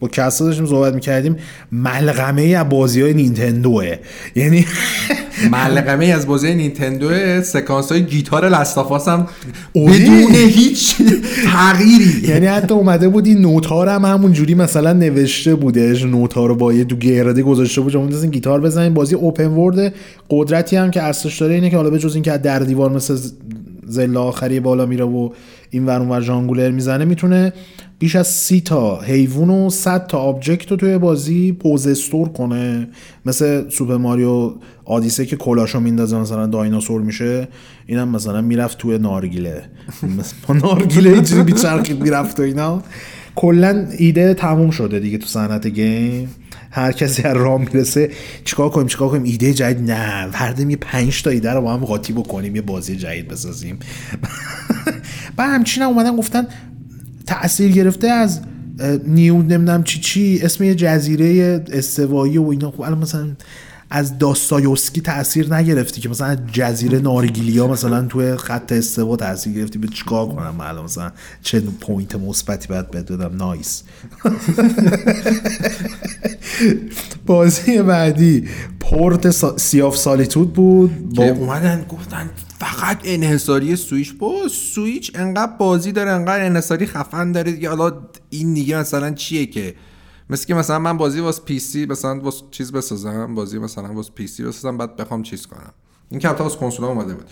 با 0.00 0.08
کسا 0.08 0.44
داشتیم 0.44 0.66
صحبت 0.66 0.94
می‌کردیم 0.94 1.36
ملغمه 1.72 2.42
از 2.42 2.68
بازی 2.68 3.00
های 3.02 3.14
نینتندوه. 3.14 3.96
یعنی 4.34 4.66
ملغمه 5.52 6.06
از 6.06 6.26
بازی 6.26 6.54
نینتندو 6.54 7.42
سکانس 7.42 7.92
های 7.92 8.02
گیتار 8.02 8.48
لستافاس 8.48 9.08
هم 9.08 9.26
بدون 9.74 10.34
هیچ 10.34 10.96
تغییری. 11.46 12.28
یعنی 12.28 12.46
حتی 12.46 12.74
اومده 12.74 13.08
بودی 13.08 13.34
نوت 13.34 13.66
ها 13.66 13.94
هم 13.94 14.04
همون 14.04 14.32
جوری 14.32 14.54
مثلا 14.54 14.92
نوشته 14.92 15.54
بودش 15.54 16.04
نوت 16.04 16.32
ها 16.32 16.46
رو 16.46 16.54
با 16.54 16.72
یه 16.72 16.84
دو 16.84 16.96
گرده 16.96 17.42
گذاشته 17.42 17.80
بود 17.80 17.92
شما 17.92 18.06
گیتار 18.06 18.60
بزنین 18.60 18.94
بازی 18.94 19.14
اوپن 19.14 19.46
ورد 19.46 19.94
قدرتی 20.30 20.76
هم 20.76 20.90
که 20.90 21.02
اصلش 21.02 21.40
داره 21.40 21.54
اینه 21.54 21.70
که 21.70 21.76
حالا 21.76 21.90
به 21.90 21.98
جز 21.98 22.14
اینکه 22.14 22.30
در 22.30 22.58
دیوار 22.58 22.90
مثل 22.90 23.16
Zelda 23.86 24.16
آخری 24.16 24.60
بالا 24.60 24.86
میره 24.86 25.04
و 25.04 25.30
این 25.70 25.86
ور 25.86 26.00
اونور 26.00 26.20
جانگولر 26.20 26.70
می‌زنه 26.70 27.04
می‌تونه 27.04 27.52
بیش 28.02 28.16
از 28.16 28.26
سی 28.26 28.60
تا 28.60 29.00
حیوان 29.00 29.50
و 29.50 29.70
100 29.70 30.06
تا 30.06 30.18
object 30.18 30.70
رو 30.70 30.76
توی 30.76 30.98
بازی 30.98 31.52
possess 31.52 32.28
کنه. 32.28 32.88
مثل 33.26 33.70
Super 33.70 33.96
Mario 33.96 34.52
Odyssey 34.84 35.21
ه 35.21 35.26
که 35.26 35.36
کلاشو 35.36 35.80
میندازه 35.80 36.16
مثلا 36.16 36.46
دایناسور 36.46 37.00
میشه 37.00 37.48
اینم 37.86 38.08
مثلا 38.08 38.40
می‌رفت 38.40 38.78
توی 38.78 38.98
نارگیله. 38.98 39.62
با 40.48 40.54
نارگیله 40.54 41.10
اینجوری 41.10 41.42
بیچرخید 41.42 42.02
می‌رفت 42.02 42.40
و 42.40 42.42
اینا. 42.42 42.82
کلا 43.34 43.86
ایده 43.98 44.34
تموم 44.34 44.70
شده 44.70 45.00
دیگه 45.00 45.18
تو 45.18 45.26
صنعت 45.26 45.66
game. 45.66 46.34
هر 46.70 46.92
کسی 46.92 47.22
از 47.22 47.36
راه 47.36 47.60
می‌رسه 47.60 48.10
چیکار 48.44 48.70
کنیم 48.70 48.86
چیکار 48.86 49.08
کنیم؟ 49.08 49.22
ایده 49.22 49.54
جدید؟ 49.54 49.90
نه. 49.90 50.26
ورداریم 50.26 50.70
یه 50.70 50.76
پنج 50.76 51.22
تا 51.22 51.30
ایده 51.30 51.50
رو 51.50 51.60
با 51.60 51.72
هم 51.74 51.84
قاطی 51.84 52.12
بکنیم 52.12 52.56
یه 52.56 52.62
بازی 52.62 52.96
جدید 52.96 53.28
بسازیم. 53.28 53.78
بعد 55.36 55.50
همچین 55.50 55.82
اومدن 55.82 56.16
گفتن 56.16 56.46
تاثیر 57.26 57.72
گرفته 57.72 58.08
از 58.08 58.40
New 59.06 59.34
نمی‌دونم 59.34 59.82
چی 59.82 60.00
چی 60.00 60.40
اسم 60.42 60.64
یه 60.64 60.74
جزیره 60.74 61.60
استوایی 61.72 62.38
و 62.38 62.48
اینا. 62.48 62.70
خب 62.70 62.80
الان 62.80 62.98
مثلا 62.98 63.26
از 63.94 64.18
داستایوسکی 64.18 65.00
تاثیر 65.00 65.54
نگرفتی 65.54 66.00
که 66.00 66.08
مثلا 66.08 66.36
جزیره 66.52 66.98
نارگیلیا 66.98 67.66
مثلا 67.66 68.02
توی 68.02 68.36
خط 68.36 68.72
استوا 68.72 69.16
تاثیر 69.16 69.52
گرفتی. 69.52 69.78
به 69.78 69.88
چیکار 69.88 70.28
کنم 70.28 70.60
الان؟ 70.60 70.84
مثلا 70.84 71.12
چه 71.42 71.60
point 71.60 72.14
مثبتی 72.14 72.68
باید 72.68 72.90
بدم 72.90 73.36
nice. 73.36 73.82
بازی 77.26 77.82
بعدی. 77.82 78.48
پورت 78.80 79.30
سا... 79.30 79.58
Sea 79.58 79.81
of 79.81 79.96
Solitude 79.96 80.52
بود. 80.52 81.14
با 81.14 81.24
اومدن 81.24 81.84
گفتن 81.88 82.30
فقط 82.58 82.98
انحصاری 83.04 83.76
سویچ. 83.76 84.14
با 84.18 84.32
سویچ 84.50 85.12
انقدر 85.14 85.52
بازی 85.58 85.92
داره 85.92 86.10
انقدر 86.10 86.44
انحصاری 86.44 86.86
خفن 86.86 87.32
داره. 87.32 87.52
دیگه 87.52 87.68
حالا 87.68 87.92
این 88.30 88.54
دیگه 88.54 88.78
مثلا 88.78 89.10
چیه 89.10 89.46
که 89.46 89.74
مثل 90.32 90.46
که 90.46 90.54
مثلا 90.54 90.78
من 90.78 90.96
بازی 90.96 91.20
واس 91.20 91.40
PC 91.40 91.86
مثلا 91.86 92.20
واس 92.20 92.42
چیز 92.50 92.72
بسازم 92.72 93.34
بازی 93.34 93.58
مثلا 93.58 93.92
واس 93.92 94.10
PC 94.10 94.44
بسازم 94.44 94.78
بعد 94.78 94.96
بخوام 94.96 95.22
چیز 95.22 95.46
کنم. 95.46 95.72
این 96.10 96.20
که 96.20 96.28
البته 96.28 96.56
کنسول 96.56 96.84
اومده 96.84 97.14
بود. 97.14 97.26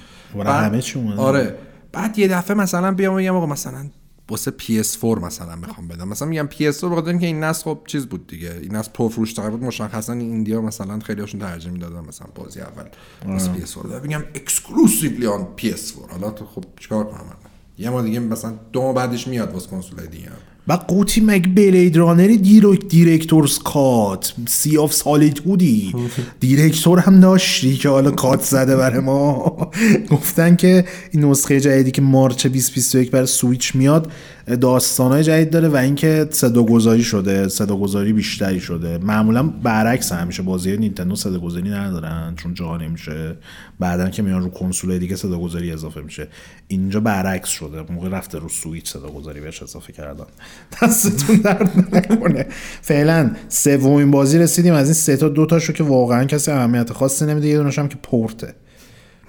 همه 0.47 0.83
چی 0.83 0.99
اومده. 0.99 1.21
آره. 1.21 1.59
بعد 1.93 2.19
یه 2.19 2.29
دفعه 2.29 2.57
مثلا 2.57 2.93
بیام 2.93 3.15
میگم 3.15 3.37
آقا 3.37 3.47
مثلا 3.47 3.91
واسه 4.29 4.51
PS4 4.51 5.05
مثلا 5.05 5.57
می‌خوام 5.57 5.89
بدم. 5.89 6.09
مثلا 6.09 6.29
میگم 6.29 6.49
PS4 6.53 6.85
بخاطر 6.85 7.09
اینکه 7.09 7.27
این 7.27 7.45
نسل 7.45 7.65
خب 7.65 7.79
چیز 7.87 8.07
بود 8.07 8.27
دیگه. 8.27 8.59
این 8.63 8.77
نسل 8.77 8.91
پرفروش 8.95 9.33
تر 9.33 9.51
بود. 9.51 9.65
مشخصا 9.65 10.13
این 10.13 10.33
indie 10.33 10.56
ا 10.56 10.61
مثلا 10.61 10.99
خیلی 10.99 11.21
هاشون 11.21 11.41
ترجیح 11.41 11.73
می‌دادن 11.73 12.01
مثلا 12.09 12.27
بازی 12.35 12.61
اول 12.61 12.85
واسه 13.27 13.53
PS4 13.55 13.83
دادم 13.83 14.03
میگم 14.03 14.23
exclusively 14.35 15.27
on 15.27 15.47
PS4 15.59 16.11
حالا 16.11 16.31
تو 16.31 16.45
خب 16.45 16.65
چیکار 16.81 17.05
کنم؟ 17.05 17.37
یه 17.79 17.91
ما 17.91 18.03
دیگه 18.03 18.21
مثلا 18.21 18.55
دو 18.73 18.83
ما 18.83 18.93
بعدش 18.93 19.29
میاد 19.29 19.53
واسه 19.53 19.71
کنسول 19.71 20.07
دیگه 20.07 20.31
و 20.69 20.73
قوتی 20.73 21.21
مگ 21.21 21.55
Blade 21.55 21.97
Runner 21.97 22.31
ی 22.31 22.37
دیروک 22.37 22.89
director's 22.89 23.59
cut 23.59 24.35
Sea 24.47 24.79
of 24.79 24.93
Solitude 25.03 25.95
ی 26.41 26.47
director 26.47 26.99
هم 26.99 27.21
داشتی 27.21 27.77
که 27.77 27.89
حالا 27.89 28.11
cut 28.11 28.43
زده 28.43 28.77
برای 28.77 29.01
ما. 29.01 29.71
گفتن 30.11 30.57
که 30.57 30.85
این 31.11 31.25
نسخه 31.25 31.61
جدیدی 31.61 31.91
که 31.91 32.03
March 32.03 32.47
2021 32.47 33.11
برای 33.11 33.27
سویچ 33.27 33.75
میاد 33.75 34.13
داستانهای 34.57 35.25
جدید 35.25 35.51
داره 35.51 35.69
و 35.69 35.77
اینکه 35.77 36.29
صدا 36.31 36.63
گذاری 36.63 37.03
شده 37.03 37.49
صدا 37.49 37.77
گذاری 37.77 38.13
بیشتری 38.13 38.61
شده. 38.61 38.99
معمولا 38.99 39.43
برعکس 39.43 40.13
همیشه 40.13 40.43
بازی 40.43 40.77
نینتندو 40.77 41.17
صدا 41.17 41.39
گذاری 41.39 41.71
ندارن 41.71 42.35
چون 42.37 42.55
جا 42.55 42.77
نمیشه. 42.77 43.37
بعدا 43.81 44.09
که 44.09 44.23
میان 44.23 44.43
رو 44.43 44.51
کنسول 44.51 44.99
دیگه 44.99 45.17
صدا 45.17 45.39
گذاری 45.39 45.73
اضافه 45.73 46.01
میشه. 46.01 46.29
اینجا 46.69 47.01
برعکس 47.01 47.49
شده. 47.49 47.93
موقع 47.93 48.09
رفته 48.09 48.39
رو 48.39 48.49
سویچ 48.49 48.89
صدا 48.89 49.09
گذاری 49.09 49.41
بهش 49.41 49.63
اضافه 49.63 49.93
کردن. 49.93 50.27
دستتون 50.83 51.37
درد 51.37 51.97
نکنه. 51.97 52.47
فعلا 52.83 53.31
سومین 53.49 54.11
بازی 54.11 54.39
رسیدیم. 54.39 54.75
از 54.75 54.87
این 54.87 54.95
سه 54.95 55.17
تا 55.17 55.29
دو 55.29 55.47
تاشو 55.47 55.73
که 55.73 55.85
واقعا 55.85 56.25
کسی 56.25 56.51
اهمیت 56.51 56.93
خاصی 56.93 57.27
نمیده. 57.27 57.49
یه 57.49 57.57
دونش 57.57 57.79
هم 57.79 57.89
که 57.89 57.97
پورته. 58.03 58.55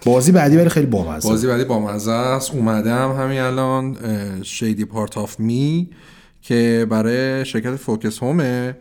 بازی 0.06 0.32
بعدی 0.32 0.58
ولی 0.58 0.70
خیلی 0.70 0.86
بامزه. 0.86 1.30
بازی 1.30 1.48
بعدی 1.48 1.64
بامزه 1.64 2.12
است. 2.12 2.52
اومدم 2.52 3.16
همین 3.20 3.40
الان 3.40 3.98
Shady 4.44 4.86
Part 4.86 5.18
of 5.18 5.40
Me 5.40 5.90
که 6.42 6.88
برای 6.90 7.46
شرکت 7.46 7.76
Focus 7.76 8.24
Home 8.24 8.58
ه. 8.58 8.76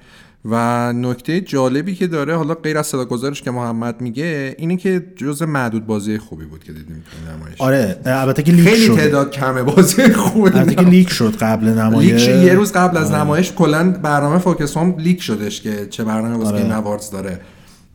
و 0.45 0.93
نکته 0.93 1.41
جالبی 1.41 1.95
که 1.95 2.07
داره 2.07 2.37
حالا 2.37 2.55
غیر 2.55 2.79
از 2.79 2.87
صدا 2.87 3.05
گذارش 3.05 3.43
که 3.43 3.51
محمد 3.51 4.01
میگه 4.01 4.55
اینه 4.59 4.77
که 4.77 5.07
جز 5.17 5.43
معدود 5.43 5.87
بازی 5.87 6.19
خوبی 6.19 6.45
بود 6.45 6.65
که 6.65 6.73
دیدیم 6.73 7.05
نمایش. 7.37 7.61
آره 7.61 8.01
البته 8.05 8.43
که 8.43 8.53
لیک 8.53 8.69
خیلی 8.69 8.97
تعداد 8.97 9.31
کمه 9.31 9.63
بازی 9.63 10.13
خوبه 10.13 10.57
البته 10.57 10.75
که 10.75 10.83
لیک 10.91 11.11
شد 11.11 11.37
قبل 11.37 11.69
نمایش. 11.69 12.29
لیک 12.29 12.45
یه 12.45 12.55
روز 12.55 12.73
قبل 12.73 12.97
از 12.97 13.11
آره. 13.11 13.21
نمایش 13.21 13.53
کلا 13.53 13.91
برنامه 13.91 14.39
فوکس 14.39 14.77
هوم 14.77 14.95
لیک 14.99 15.23
شدش 15.23 15.61
که 15.61 15.87
چه 15.91 16.05
برنامه 16.05 16.37
واسه 16.37 16.75
آره. 16.75 17.01
داره. 17.13 17.41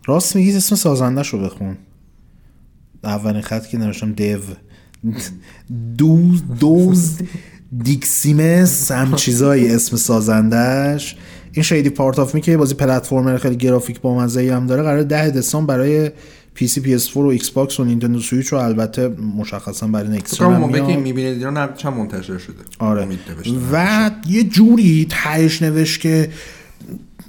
راست 0.06 0.36
میگی 0.36 0.58
اسم 0.58 0.76
سازنده 0.76 1.24
شو 1.24 1.40
بخون. 1.40 1.78
اولین 3.06 3.42
خط 3.42 3.68
که 3.68 3.78
نوشتم 3.78 4.12
دیو. 4.12 4.40
دوز 5.98 6.44
دوز 6.60 7.18
دیکسیمس 7.84 8.92
هم 8.92 9.16
چیزایی 9.16 9.68
اسم 9.68 9.98
سازندش 9.98 11.16
این 11.52 11.64
شیدی 11.64 11.90
پارت 11.90 12.20
آف 12.20 12.36
می 12.36 12.42
که 12.42 12.58
بازی 12.58 12.76
پلتفرمر 12.76 13.38
خیلی 13.38 13.56
گرافیک 13.56 14.02
با 14.02 14.16
مزه 14.16 14.56
هم 14.56 14.68
داره 14.68 14.84
قرار 14.84 15.04
10 15.04 15.32
دسامبر 15.32 15.78
برای 15.78 16.12
پی 16.54 16.68
سی 16.68 16.82
پی 16.82 16.96
اس 16.96 17.08
4 17.08 17.26
و 17.26 17.28
ایکس 17.28 17.50
باکس 17.50 17.80
و 17.80 17.84
نینتندو 17.84 18.20
سویچ 18.20 18.54
و 18.54 18.56
البته 18.56 19.08
مشخصا 19.38 19.88
برای 19.88 20.10
نکست 20.10 20.42
هم 20.42 20.58
موقعی 20.58 20.88
که 20.88 20.98
می‌بینید 20.98 21.46
اینا 21.46 21.68
چند 21.68 21.94
منتشر 21.94 22.38
شده. 22.38 22.56
آره. 22.80 23.08
و 23.72 24.12
یه 24.28 24.44
جوری 24.44 25.08
تهش 25.10 25.62
نوشت 25.62 26.02
که 26.02 26.30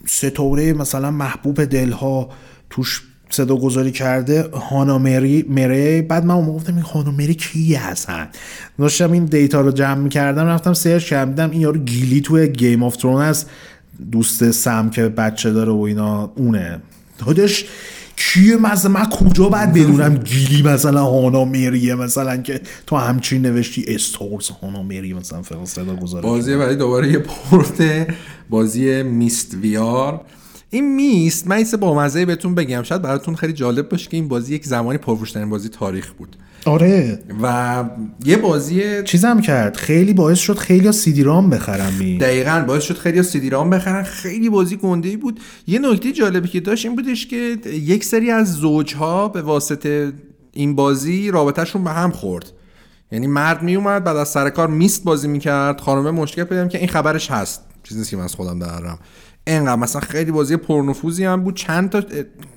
ستوره 0.07 0.73
مثلا 0.73 1.11
محبوب 1.11 1.65
دلها 1.65 2.31
توش 2.71 3.03
صدا 3.31 3.57
گذاری 3.57 3.93
کرده 3.93 4.43
هانا 4.43 4.99
مری 4.99 5.45
مری. 5.49 6.03
بعد 6.03 6.25
من 6.25 6.47
گفتم 6.47 6.75
این 6.75 6.85
هانا 6.85 7.11
مری 7.11 7.35
کی 7.35 7.75
هستن 7.75 8.29
داشتم 8.79 9.13
این 9.13 9.25
دیتا 9.25 9.61
رو 9.61 9.71
جمع 9.71 10.01
می‌کردم 10.01 10.47
رفتم 10.47 10.73
سرچ 10.73 11.05
کردم 11.05 11.51
این 11.51 11.61
یارو 11.61 11.81
گیلی 11.81 12.21
توی 12.21 12.49
گیم 12.49 12.83
آف 12.83 12.97
ترون 12.97 13.23
است. 13.23 13.51
دوست 14.13 14.51
سم 14.51 14.91
که 14.91 15.09
بچه 15.09 15.53
داره 15.53 15.73
و 15.73 15.81
اینا 15.81 16.33
اونه. 16.37 16.81
دادش 17.27 17.65
کیه 18.17 18.57
مثلا 18.57 18.91
من 18.91 19.05
کجا 19.11 19.49
باید 19.49 19.73
بدونم 19.73 20.15
گیلی 20.15 20.63
مثلا 20.63 21.05
هانا 21.05 21.45
مریه 21.45 21.95
مثلا 21.95 22.37
که 22.37 22.61
تو 22.87 22.97
همچین 22.97 23.43
نوشتی 23.43 23.85
استورز 23.89 24.49
هانا 24.49 24.83
مری 24.83 25.13
مثلا 25.15 25.43
فقط 25.43 25.65
صدا 25.65 25.97
گذاره 25.97 26.23
بازی 26.23 26.57
بعدی 26.57 26.77
دوباره 26.77 27.13
یه 27.13 27.19
پورت. 27.19 28.07
بازی 28.51 29.03
میست 29.03 29.55
ویار 29.55 30.21
این 30.71 30.95
میست 30.95 31.47
من 31.47 31.65
با 31.81 31.95
مزه 31.95 32.27
بهتون 32.27 32.55
بگم. 32.55 32.83
شاید 32.83 33.03
براتون 33.03 33.35
خیلی 33.35 33.53
جالب 33.53 33.89
باشه 33.89 34.11
که 34.11 34.17
این 34.17 34.29
بازی 34.29 34.55
یک 34.55 34.67
زمانی 34.67 34.99
پرفروشترین 34.99 35.51
بازی 35.51 35.69
تاریخ 35.69 36.13
بود. 36.13 36.37
آره. 36.65 37.19
و 37.43 37.85
یه 38.25 38.37
بازی 38.37 39.03
چیزم 39.03 39.41
کرد. 39.41 39.77
خیلی 39.77 40.13
باعث 40.13 40.39
شد 40.39 40.59
خیلی 40.59 40.93
سیدی 40.93 41.23
رام 41.23 41.51
بخرم 41.51 41.93
می. 41.93 42.19
دقیقا 42.19 42.65
باعث 42.67 42.83
شد 42.83 42.99
خیلی 42.99 43.23
سیدی 43.23 43.51
رام 43.51 43.71
بخرن. 43.71 44.03
خیلی 44.03 44.49
بازی 44.49 44.77
گنده 44.77 45.09
ای 45.09 45.17
بود. 45.17 45.41
یه 45.67 45.79
نکته 45.79 46.13
جالبی 46.13 46.49
که 46.49 46.61
داشت 46.61 46.87
این 46.87 46.97
بودش 46.97 47.27
که 47.27 47.59
یک 47.67 48.05
سری 48.05 48.31
از 48.31 48.53
زوجها 48.53 49.29
به 49.29 49.43
واسطه 49.43 50.13
این 50.53 50.75
بازی 50.75 51.31
رابطهشون 51.31 51.85
به 51.85 51.91
هم 51.91 52.11
خورد. 52.11 52.53
یعنی 53.13 53.27
مرد 53.27 53.63
می 53.63 53.77
اومد 53.77 54.05
بعد 54.05 54.17
از 54.17 54.29
سر 54.29 54.51
کار 54.51 54.69
میست 54.69 55.05
بازی 55.05 55.29
می‌کرد. 55.29 55.81
خانمه 55.81 56.11
مشکل 56.11 56.45
پیدا 56.45 56.69
که 56.69 56.79
این 56.79 56.89
خبرش 56.89 57.31
هست. 57.31 57.63
چیزی 57.83 58.11
که 58.11 58.17
من 58.17 58.25
از 58.25 58.35
خودم 58.35 58.59
درم 58.59 58.99
اینقدر. 59.47 59.77
مثلا 59.77 60.01
خیلی 60.01 60.31
بازی 60.31 60.57
پرنفوذی 60.57 61.25
هم 61.25 61.45
بود. 61.45 61.57
چند 61.57 61.91
تا 61.91 62.03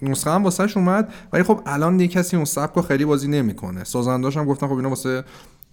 نسخه 0.02 0.32
هم 0.32 0.44
واسهش 0.44 0.78
اومد. 0.78 1.14
ولی 1.34 1.44
خب 1.44 1.62
الان 1.66 1.98
دیگه 1.98 2.14
کسی 2.14 2.36
اون 2.36 2.46
سبک 2.46 2.76
رو 2.76 2.82
خیلی 2.82 3.06
بازی 3.06 3.28
نمی‌کنه. 3.28 3.84
سازنداش 3.84 4.38
هم 4.38 4.46
گفتن 4.46 4.68
خب 4.68 4.74
اینا 4.74 4.90
واسه 4.90 5.24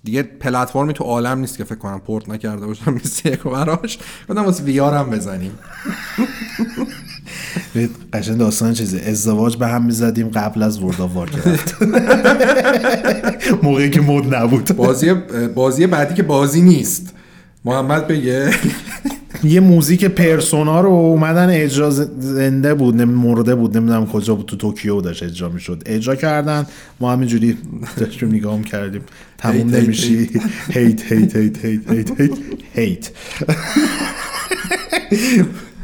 دیگه 0.05 0.23
پلتفرمی 0.23 0.93
تو 0.93 1.05
عالم 1.05 1.39
نیست 1.39 1.59
که 1.59 1.65
فکر 1.65 1.75
کنم 1.75 2.01
پورت 2.01 2.29
نکرده 2.29 2.67
باشم 2.67 2.93
میسی 3.03 3.29
یک 3.29 3.43
براش. 3.43 3.99
گفتم 4.29 4.45
واسه 4.45 4.65
وی 4.65 4.79
هم 4.79 5.11
بزنیم. 5.11 5.53
قشنگ 8.13 8.39
داستان 8.39 8.73
چیزه. 8.73 9.01
ازدواج 9.01 9.57
به 9.57 9.67
هم 9.67 9.85
می‌زدیم 9.85 10.29
قبل 10.29 10.63
از 10.63 10.83
ورد 10.83 11.01
آف 11.01 11.11
موقعی 13.63 13.91
که 13.91 14.01
مود 14.01 14.35
نبود. 14.35 14.77
بازی 14.77 15.15
بازی 15.55 15.87
بعدی 15.87 16.15
که 16.15 16.23
بازی 16.23 16.63
نیست. 16.63 17.15
محمد 17.65 18.07
بگه. 18.07 18.51
یه 19.45 19.61
موزیک 19.61 20.05
پرسونا 20.05 20.81
رو 20.81 20.89
اومدن 20.91 21.51
اجرا 21.51 21.91
زنده 21.91 22.75
بود 22.75 23.03
مرده 23.03 23.55
بود 23.55 23.77
نمی‌دونم 23.77 24.07
کجا 24.07 24.35
بود 24.35 24.47
تو 24.47 24.57
توکیو 24.57 25.01
داشت 25.01 25.23
اجرا 25.23 25.49
می‌شد. 25.49 25.83
اجرا 25.87 26.15
کردن 26.15 26.67
ما 27.01 27.13
همینجوری 27.13 27.59
داشتیم 28.01 28.29
نگاه 28.29 28.63
کردیم 28.63 29.03
تموم 29.39 29.71
نمیشی. 29.75 30.31
هیت 30.71 31.13
هیت 31.13 31.37
هیت 31.37 31.65
هیت 31.65 31.91
هیت 31.91 32.21
هیت 32.21 32.39
هیت 32.75 33.11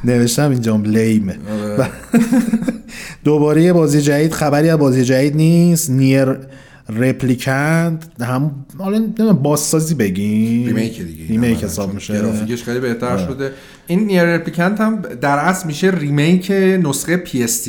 نوشتم 0.04 0.50
اینجام 0.50 0.84
لیمه 0.84 1.36
دوباره 3.24 3.62
یه 3.62 3.72
بازی 3.72 4.00
جدید 4.02 4.32
خبری 4.32 4.68
از 4.68 4.78
بازی 4.78 5.04
جدید 5.04 5.36
نیست. 5.36 5.90
نیر 5.90 6.36
رپلیکانت 6.96 8.22
هم 8.22 8.64
حالا 8.78 8.98
نمی‌دونم 8.98 9.32
بازسازی 9.32 9.94
بگیم. 9.94 10.66
ریمیک 10.66 11.02
دیگه. 11.02 11.26
ریمیک 11.26 11.64
حساب 11.64 11.94
میشه. 11.94 12.14
گرافیکش 12.14 12.64
خیلی 12.64 12.80
بهتر 12.80 13.18
شده. 13.18 13.52
این 13.86 14.06
نیر 14.06 14.22
رپلیکانت 14.22 14.80
هم 14.80 15.02
در 15.20 15.38
اصل 15.38 15.66
میشه 15.66 15.90
ریمیک 15.90 16.50
نسخه 16.82 17.16
پی 17.16 17.42
اس 17.42 17.68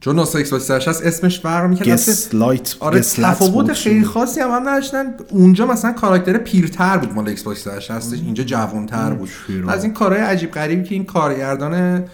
چون 0.00 0.18
نسخه 0.18 0.36
ایکس 0.36 0.50
باکس 0.50 0.70
هست 0.70 1.02
اسمش 1.02 1.40
فرق 1.40 1.70
می‌کنه. 1.70 1.94
گس 1.94 2.34
لایت 2.34 2.76
آره 2.80 3.00
تفاوت 3.00 3.72
خیلی 3.72 4.04
خاصی 4.04 4.40
هم, 4.40 4.50
هم 4.50 4.68
نداشتن. 4.68 5.04
اونجا 5.30 5.66
مثلا 5.66 5.92
کاراکتر 5.92 6.38
پیرتر 6.38 6.96
بود 6.96 7.12
مال 7.14 7.28
ایکس 7.28 7.42
باکس 7.42 7.66
هستش 7.90 8.18
اینجا 8.18 8.44
جوانتر 8.44 9.10
بود. 9.10 9.28
از 9.68 9.84
این 9.84 9.92
کارهای 9.92 10.22
عجیب 10.22 10.50
غریبی 10.50 10.84
که 10.84 10.94
این 10.94 11.04
کارگردان 11.04 12.04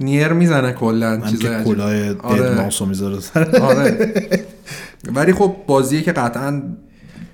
نیر 0.00 0.28
می‌زنه 0.28 0.72
کلا 0.72 1.20
چیزای 1.20 1.64
کلاه 1.64 2.14
آره. 2.18 2.62
ماسو 2.62 2.86
می‌ذاره 2.86 3.18
آره. 3.60 4.12
ولی 5.04 5.32
خب 5.32 5.56
بازیه 5.66 6.02
که 6.02 6.12
قطعا 6.12 6.62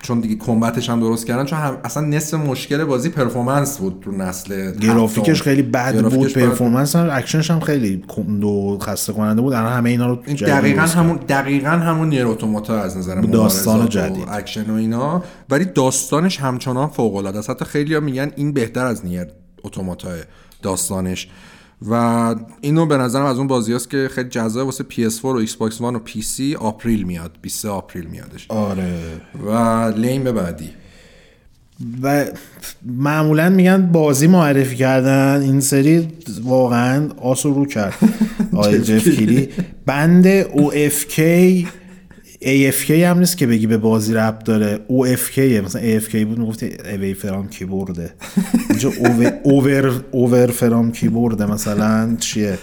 چون 0.03 0.21
دیگه 0.21 0.35
کمبتش 0.35 0.91
هم 0.91 1.01
درست 1.01 1.27
کردن 1.27 1.45
چون 1.45 1.59
هم 1.59 1.79
اصلا 1.85 2.07
نصف 2.07 2.35
مشکل 2.35 2.85
بازی 2.85 3.09
پرفورمنس 3.09 3.79
بود 3.79 4.01
تو 4.05 4.13
نسل 4.13 4.73
گرافیکش 4.73 5.43
خیلی 5.43 5.63
بد 5.63 6.03
بود 6.03 6.33
پرفورمنس 6.33 6.97
هم 6.97 7.09
اکشنش 7.13 7.51
هم 7.51 7.61
خیلی 7.61 8.05
کند 8.09 8.83
خسته 8.83 9.13
کننده 9.13 9.43
بود. 9.43 9.53
الان 9.53 9.73
همه 9.73 9.91
اینا 9.91 10.07
رو 10.07 10.17
دقیقاً 10.47 10.83
همون 10.83 11.17
دقیقاً 11.17 11.71
همون 11.71 12.09
نیر 12.09 12.27
اتوماتا 12.27 12.81
از 12.81 12.97
نظر 12.97 13.21
داستان 13.21 13.89
جدید. 13.89 14.29
و 14.29 14.31
اکشن 14.31 14.71
و 14.71 14.75
اینا. 14.75 15.23
ولی 15.51 15.65
داستانش 15.65 16.41
همچنان 16.41 16.89
فوق 16.89 17.17
العاده 17.17 17.39
است. 17.39 17.51
حتی 17.51 17.65
خیلی‌ها 17.65 18.01
میگن 18.01 18.33
این 18.37 18.53
بهتر 18.53 18.85
از 18.85 19.07
نیر 19.07 19.27
اتوماتا 19.65 20.09
داستانش. 20.63 21.29
و 21.87 22.35
اینو 22.61 22.87
به 22.87 22.97
نظرم 22.97 23.25
از 23.25 23.39
اون 23.39 23.47
بازی 23.47 23.73
هست 23.73 23.91
که 23.91 24.09
خیلی 24.13 24.29
جذاب 24.29 24.67
واسه 24.67 24.85
PS4 24.85 25.25
و 25.25 25.47
Xbox 25.47 25.73
One 25.75 25.83
و 25.83 26.01
PC 26.07 26.57
آپریل 26.59 27.03
میاد 27.03 27.39
20 27.43 27.67
آپریل 27.67 28.05
میادش. 28.05 28.47
آره. 28.49 28.99
و 29.47 29.53
لیم 29.97 30.25
بعدی. 30.25 30.71
و 32.03 32.25
معمولا 32.87 33.51
میگن 33.51 33.87
بازی 33.93 34.27
معرفی 34.27 34.77
کردن. 34.77 35.43
این 35.43 35.61
سری 35.61 36.09
واقعا 36.43 37.09
آسو 37.23 37.55
رو 37.55 37.67
کرد. 37.67 37.95
آی 38.53 38.79
جف 38.79 39.09
کیلی 39.09 39.49
بند 39.87 40.43
OFK 40.43 41.21
AFK 42.43 42.91
هم 42.91 43.19
نیست 43.19 43.37
که 43.37 43.47
بگی 43.47 43.67
به 43.67 43.79
بازی 43.79 44.15
رب 44.15 44.39
داره. 44.39 44.81
OFK 44.89 45.39
مثلا 45.39 45.99
AFK 45.99 46.17
بود 46.17 46.39
می‌گفتی 46.39 46.71
اوی 46.93 47.15
فرام 47.15 47.49
کیبورده. 47.49 48.13
اینجا 48.71 48.93
اوور 49.45 50.05
اوور 50.13 50.47
فرام 50.47 50.93
کیبورده 50.93 51.47
مثلا 51.47 52.17
چیه؟ 52.21 52.59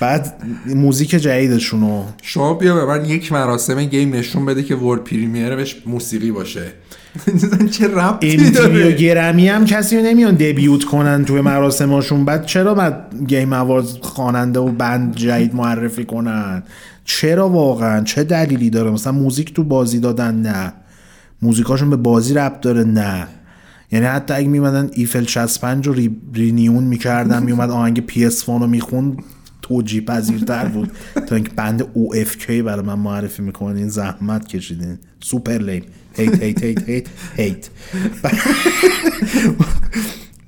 بعد 0.00 0.42
موزیک 0.66 1.10
جدیدشونو. 1.10 2.04
شما 2.22 2.54
بیا 2.54 2.74
به 2.74 2.84
من 2.84 3.04
یک 3.04 3.32
مراسم 3.32 3.84
گیم 3.84 4.14
نشون 4.14 4.46
بده 4.46 4.62
که 4.62 4.74
ورد 4.74 5.04
پریمیر 5.04 5.56
بهش 5.56 5.76
موسیقی 5.86 6.30
باشه. 6.30 6.72
چه 7.70 7.88
ربطی 7.88 8.50
داره؟ 8.50 8.92
گرمی 8.92 9.48
هم 9.48 9.64
کسی 9.64 10.02
نمیان 10.02 10.34
دبیوت 10.34 10.84
کنن 10.84 11.24
توی 11.24 11.40
مراسماشون. 11.40 12.24
بعد 12.24 12.46
چرا 12.46 12.74
بعد 12.74 13.24
گیم 13.26 13.52
اواز 13.52 13.98
خواننده 14.00 14.60
و 14.60 14.68
بند 14.68 15.16
جدید 15.16 15.54
معرفی 15.54 16.04
کنن؟ 16.04 16.62
چرا 17.04 17.48
واقعا؟ 17.48 18.04
چه 18.04 18.24
دلیلی 18.24 18.70
داره؟ 18.70 18.90
مثلا 18.90 19.12
موزیک 19.12 19.54
تو 19.54 19.64
بازی 19.64 19.98
دادن 19.98 20.34
نه. 20.34 20.72
موزیکاشون 21.42 21.90
به 21.90 21.96
بازی 21.96 22.34
ربط 22.34 22.60
داره 22.60 22.84
نه. 22.84 23.26
یعنی 23.92 24.06
حتی 24.06 24.34
اگه 24.34 24.48
میمدن 24.48 24.90
ایفل 24.92 25.24
65 25.24 25.86
رو 25.86 25.92
ری... 25.92 26.16
رینیون 26.34 26.84
می‌کردن 26.84 27.42
میومد 27.42 27.70
آهنگ 27.70 28.06
پی 28.06 28.24
اس 28.24 28.48
رو 28.48 28.66
میخون 28.66 29.16
توجی 29.62 30.00
پذیرتر 30.00 30.64
بود. 30.64 30.92
تا 31.26 31.34
اینکه 31.34 31.50
بند 31.56 31.84
او 31.94 32.14
اف 32.16 32.36
کی 32.36 32.62
برای 32.62 32.86
من 32.86 32.98
معرفی 32.98 33.42
می‌کنین 33.42 33.88
زحمت 33.88 34.48
کشیدین. 34.48 34.98
سوپر 35.20 35.58
لیم 35.58 35.82
هیت 36.20 36.42
هیت 36.42 36.64
هیت 36.64 36.88
هیت 36.88 37.06
هیت. 37.36 37.68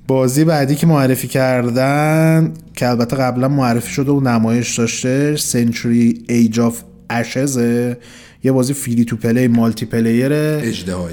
بازی 0.07 0.43
بعدی 0.43 0.75
که 0.75 0.87
معرفی 0.87 1.27
کردن 1.27 2.53
که 2.73 2.89
البته 2.89 3.15
قبلا 3.15 3.47
معرفی 3.47 3.91
شده 3.91 4.11
و 4.11 4.19
نمایش 4.19 4.77
داشته 4.77 5.35
سنچوری 5.37 6.23
ایج 6.29 6.59
آف 6.59 6.81
اشزه 7.09 7.97
یه 8.43 8.51
بازی 8.51 8.73
فیلی 8.73 9.05
تو 9.05 9.15
پلی 9.15 9.47
مالتی 9.47 9.85
پلیر 9.85 10.33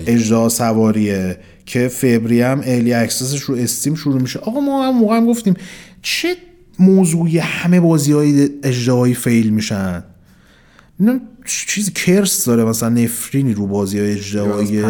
اجده 0.07 0.49
سواریه. 0.49 1.37
که 1.67 1.89
فبری 1.89 2.41
هم 2.41 2.61
ایلی 2.61 2.93
اکسسش 2.93 3.41
رو 3.41 3.55
استیم 3.55 3.95
شروع 3.95 4.21
میشه. 4.21 4.39
آقا 4.39 4.61
ما 4.61 4.87
هم 4.87 4.99
موقع 4.99 5.17
هم 5.17 5.27
گفتیم 5.27 5.55
چه 6.03 6.37
موضوعی 6.79 7.39
همه 7.39 7.81
بازی 7.81 8.13
های 8.13 9.15
فیل 9.15 9.51
میشن؟ 9.51 10.05
چیز 11.45 11.93
کرس 11.93 12.45
داره 12.45 12.65
مثلا 12.65 12.89
نفرینی 12.89 13.55
رو 13.55 13.67
بازی 13.67 13.99
های 13.99 14.13
اجدهایی 14.13 14.81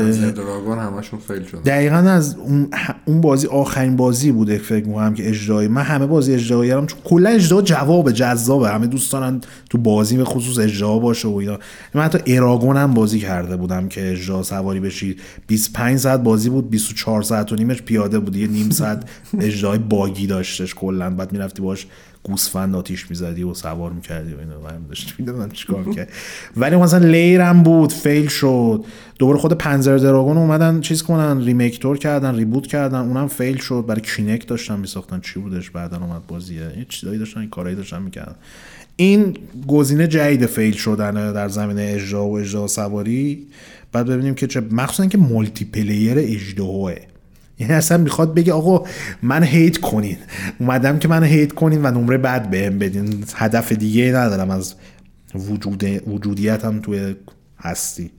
همشون 0.78 1.18
فیل 1.18 1.44
شده. 1.44 1.60
دقیقا 1.60 1.96
از 1.96 2.36
اون, 2.36 2.70
اون 3.04 3.20
بازی 3.20 3.46
آخرین 3.46 3.96
بازی 3.96 4.32
بوده 4.32 4.58
فکر 4.58 4.86
می‌کنم 4.86 5.14
که 5.14 5.28
اجدهایی 5.28 5.68
من 5.68 5.82
همه 5.82 6.06
بازی 6.06 6.34
اجدهایی 6.34 6.70
هم 6.70 6.86
چون 6.86 6.98
کلا 7.04 7.30
اجدا 7.30 7.62
جواب 7.62 8.12
جذابه. 8.12 8.68
همه 8.68 8.86
دوست 8.86 9.12
دارن 9.12 9.40
تو 9.70 9.78
بازی 9.78 10.16
به 10.16 10.24
خصوص 10.24 10.58
اجدا 10.58 10.98
باشه 10.98 11.28
و 11.28 11.34
اینا. 11.34 11.58
من 11.94 12.02
حتی 12.02 12.36
اراگون 12.36 12.76
هم 12.76 12.94
بازی 12.94 13.18
کرده 13.18 13.56
بودم 13.56 13.88
که 13.88 14.12
اجدا 14.12 14.42
سواری 14.42 14.80
بشی. 14.80 15.16
25 15.46 15.98
ساعت 15.98 16.20
بازی 16.20 16.50
بود 16.50 16.70
24 16.70 17.22
ساعت 17.22 17.52
و 17.52 17.56
نیمش 17.56 17.82
پیاده 17.82 18.18
بود 18.18 18.36
یه 18.36 18.46
نیم 18.46 18.70
ساعت 18.70 19.04
اجدای 19.40 19.78
باگی 19.78 20.26
داشتش 20.26 20.74
کلا. 20.74 21.10
بعد 21.10 21.32
می‌رفتی 21.32 21.62
باش 21.62 21.86
گوسفند 22.22 22.74
آتیش 22.74 23.10
می‌زدی 23.10 23.42
و 23.42 23.54
سوار 23.54 23.92
می‌کردی 23.92 24.34
و 24.34 24.38
اینو 24.38 24.60
من 24.60 24.86
داشت 24.88 25.14
می‌دونم 25.18 25.50
چیکار 25.50 25.84
کرد 25.94 26.08
ولی 26.56 26.76
مثلا 26.76 27.06
لیرم 27.06 27.62
بود 27.62 27.92
فیل 27.92 28.26
شد. 28.26 28.84
دوباره 29.18 29.38
خود 29.38 29.52
پنزر 29.52 29.96
دراگون 29.96 30.36
اومدن 30.36 30.80
چیز 30.80 31.02
کنن 31.02 31.44
ریمیکتور 31.44 31.98
کردن 31.98 32.34
ریبوت 32.34 32.66
کردن 32.66 32.98
اونم 32.98 33.28
فیل 33.28 33.56
شد. 33.56 33.84
برای 33.88 34.00
کینک 34.00 34.46
داشتن 34.46 34.80
میساختن. 34.80 35.20
چی 35.20 35.40
بودش 35.40 35.70
بعدا 35.70 35.96
اومد 35.96 36.26
بازیه 36.26 36.60
یه 36.60 36.86
چیزایی 36.88 37.18
داشتن 37.18 37.40
این 37.40 37.50
کارایی 37.50 37.76
داشتن 37.76 38.02
می‌کردن. 38.02 38.34
این 38.96 39.36
گزینه 39.68 40.06
جدید 40.06 40.46
فیل 40.46 40.74
شدن 40.74 41.32
در 41.32 41.48
زمینه 41.48 41.82
اجرا 41.94 42.26
و 42.26 42.38
اجرا 42.38 42.66
سواری. 42.66 43.46
بعد 43.92 44.06
ببینیم 44.06 44.34
که 44.34 44.46
چه 44.46 44.60
مخصوصا 44.60 45.06
که 45.06 45.18
مولتی 45.18 45.64
پلیر 45.64 46.14
اجدهوه. 46.18 46.96
یعنی 47.60 47.72
اصلا 47.72 47.98
می‌خواد 47.98 48.34
بگه 48.34 48.52
آقا 48.52 48.84
من 49.22 49.42
هیت 49.42 49.78
کنین. 49.78 50.16
اومدم 50.60 50.98
که 50.98 51.08
من 51.08 51.24
هیت 51.24 51.52
کنین 51.52 51.86
و 51.86 51.90
نمره 51.90 52.18
بد 52.18 52.50
بهم 52.50 52.78
بدین. 52.78 53.24
هدف 53.34 53.72
دیگه 53.72 54.04
ندارم 54.04 54.50
از 54.50 54.74
وجود 55.34 55.84
وجودیتم 56.08 56.80
توی 56.80 57.14
هستی. 57.58 58.10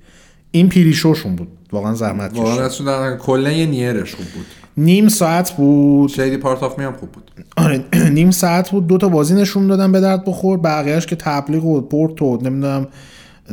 این 0.51 0.69
پیریشوشون 0.69 1.35
بود. 1.35 1.47
واقعا 1.71 1.93
زحمت 1.95 2.37
واقعا 2.37 2.67
در 2.67 3.17
کلا 3.17 3.51
یه 3.51 3.65
نیرش 3.65 4.15
خوب 4.15 4.25
بود. 4.25 4.45
نیم 4.77 5.07
ساعت 5.07 5.51
بود. 5.51 6.09
Shady 6.09 6.37
Part 6.37 6.63
of 6.63 6.79
Me 6.79 6.85
هم 6.85 6.93
خوب 6.93 7.11
بود. 7.11 7.31
آره 7.57 7.85
نیم 8.17 8.31
ساعت 8.31 8.69
بود. 8.69 8.87
دو 8.87 8.97
تا 8.97 9.09
بازی 9.09 9.35
نشون 9.35 9.67
دادن 9.67 9.91
به 9.91 9.99
درد 10.01 10.25
بخور. 10.25 10.57
بقیهش 10.57 11.05
که 11.05 11.15
تبلیغ 11.15 11.65
و 11.65 11.81
پورت 11.81 12.21
و 12.21 12.37
نمی‌دونم 12.41 12.87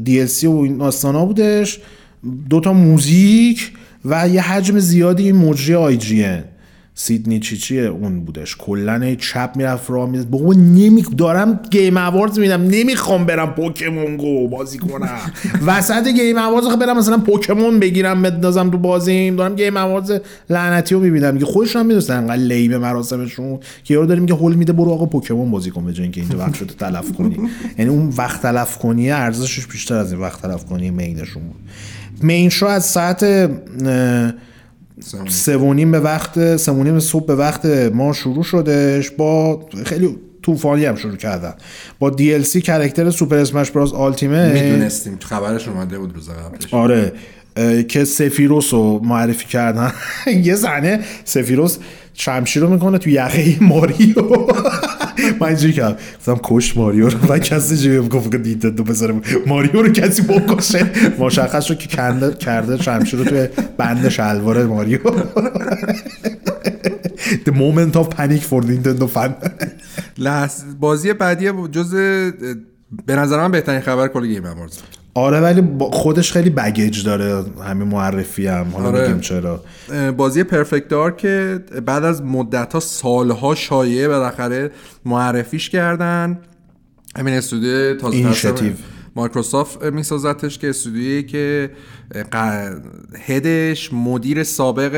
دی 0.05 0.47
و 0.47 0.51
این 0.51 0.79
داستانا 0.79 1.25
بودش. 1.25 1.81
دو 2.51 2.61
تا 2.61 2.73
موزیک. 2.73 3.73
و 4.05 4.29
یه 4.29 4.53
حجم 4.53 4.79
زیادی 4.79 5.23
این 5.23 5.37
مجری 5.37 5.75
IGN. 5.75 6.45
سیدنی 6.95 7.41
چیچی 7.41 7.81
اون 7.81 8.21
بودش. 8.21 8.57
کلا 8.57 9.15
چپ 9.15 9.51
می‌رفت 9.57 9.91
راه 9.91 10.11
می‌رفت. 10.11 10.29
بابا 10.29 10.53
نمی 10.55 11.05
دارم 11.17 11.61
Game 11.71 11.97
Awards 11.97 12.39
میدم 12.39 12.63
نمی‌خوام 12.63 13.27
برم 13.27 13.55
Pokemon 13.55 14.17
Go 14.17 14.49
بازی 14.49 14.79
کنم. 14.79 15.19
وسط 15.67 16.09
Game 16.09 16.39
Awards 16.39 16.67
برم 16.67 16.99
مثلا 16.99 17.19
Pokemon 17.19 17.81
بگیرم 17.81 18.23
بندازم 18.23 18.71
تو 18.71 18.79
بازیم 18.79 19.37
دارم 19.37 19.55
Game 19.55 19.77
Awards 19.77 20.21
لعنتی 20.51 20.95
رو 20.95 21.01
می‌بینم. 21.01 21.39
که 21.39 21.45
خودشون 21.45 21.81
هم 21.81 21.87
می‌دونستن 21.87 22.17
انقدر 22.17 22.43
lame 22.43 22.69
ه 22.69 22.79
مراسمشون. 22.79 23.59
که 23.85 23.95
یارو 23.95 24.07
داریم 24.07 24.27
که 24.27 24.35
هول 24.35 24.55
میده 24.55 24.73
برو 24.73 24.91
آقا 24.91 25.07
Pokemon 25.07 25.51
بازی 25.51 25.71
کن 25.71 25.85
به 25.85 25.93
جای 25.93 26.03
اینکه 26.03 26.21
اینجا 26.21 26.39
وقت 26.45 26.77
تلف 26.77 27.13
کنی. 27.13 27.37
یعنی 27.79 27.91
اون 27.91 28.13
وقت 28.17 28.43
تلف 28.43 28.79
کنی 28.79 29.11
ارزشش 29.11 29.67
بیشتر 29.67 29.95
از 29.95 30.13
این 30.13 30.21
وقت 30.21 30.43
تلف 30.43 30.65
کنی 30.65 30.91
main 30.91 31.17
شون 31.17 31.43
بود. 31.43 31.57
main 32.23 32.49
show 32.49 32.67
از 32.67 32.85
ساعت 32.85 33.51
سه 35.29 35.57
و 35.57 35.75
نیم. 35.75 35.91
به 35.91 36.01
وقت 36.01 36.57
سه 36.57 36.73
و 36.73 36.83
نیم 36.83 36.99
صبح 37.01 37.27
به 37.27 37.35
وقت 37.35 37.67
ما 37.67 38.13
شروع 38.13 38.45
شدش 38.45 39.11
با 39.11 39.61
خیلی 39.87 40.17
طوفانی 40.43 40.85
هم 40.85 40.97
شروع 40.97 41.17
کردن. 41.17 41.55
با 41.99 42.11
DLC 42.11 42.43
character 42.43 43.11
Super 43.11 43.37
Smash 43.37 43.71
Bros. 43.71 43.93
Ultimate. 43.93 44.53
می‌دونستیم. 44.53 45.19
خبرش 45.21 45.69
اومده 45.69 45.99
بود 45.99 46.15
روز 46.15 46.29
قبلش. 46.31 46.75
آره. 46.75 47.13
که 47.89 48.05
سفیروس 48.05 48.75
رو 48.75 49.01
معرفی 49.05 49.47
کردن. 49.47 49.93
یه 50.45 50.55
زنه 50.55 51.01
سفیروس 51.25 51.79
شمشیر 52.15 52.63
رو 52.63 52.71
می‌کنه 52.71 52.99
تو 52.99 53.11
یقه 53.11 53.57
ماریو 53.61 54.15
من 55.41 55.47
اینجوری 55.47 55.73
کردم 55.73 55.97
گفتم 56.19 56.41
کش 56.43 56.77
ماریو 56.77 57.09
رو. 57.09 57.19
و 57.29 57.39
کسی 57.39 57.77
جوری 57.77 58.09
گفت؟ 58.09 58.37
دو 58.67 58.85
بذاره. 58.85 59.15
ماریو 59.47 59.83
رو 59.83 59.89
کسی 59.93 60.23
بکشه 60.23 60.91
مشخص 61.19 61.65
شد 61.65 61.79
که 61.79 61.97
کنده 61.97 62.35
کرده 62.35 62.83
شمشیر 62.83 63.19
رو 63.19 63.25
توی 63.25 63.49
بند 63.77 64.09
شلوار 64.09 64.67
ماریو. 64.67 64.99
The 67.47 67.53
moment 67.53 67.95
of 67.97 68.07
panic 68.17 68.43
for 68.51 68.63
Nintendo 68.63 69.07
fan. 69.15 69.31
بازی 70.81 71.13
بعدی 71.13 71.53
جز 71.73 71.95
به 73.07 73.17
نظر 73.17 73.37
من 73.37 73.51
بهترین 73.51 73.81
خبر 73.81 74.09
کل 74.09 74.27
گیم 74.27 74.43
آره 75.15 75.41
ولی 75.41 75.63
خودش 75.93 76.33
خیلی 76.33 76.51
بگیج 76.51 77.05
داره 77.05 77.45
همین 77.65 77.89
معرفی 77.89 78.47
هم 78.47 78.69
حالا 78.73 78.89
آره. 78.89 79.03
میگیم 79.03 79.21
چرا. 79.21 79.65
بازی 80.17 80.45
پرفکت 80.45 80.89
دارک 80.89 81.17
که 81.17 81.65
بعد 81.87 82.05
از 82.05 82.23
مدت 82.23 82.73
ها 82.73 82.81
سالها 82.81 83.55
شایعه 83.55 84.09
بالاخره 84.09 84.71
معرفیش 85.05 85.71
کردن. 85.71 86.39
همین 87.17 87.35
استودیو 87.35 87.95
تازه. 87.97 88.75
مایکروسافت 89.17 89.85
میسازتش 89.85 90.59
که 90.59 90.69
استودیویی 90.69 91.23
که 91.23 91.71
هدش 93.27 93.93
مدیر 93.93 94.45
سابق 94.45 94.93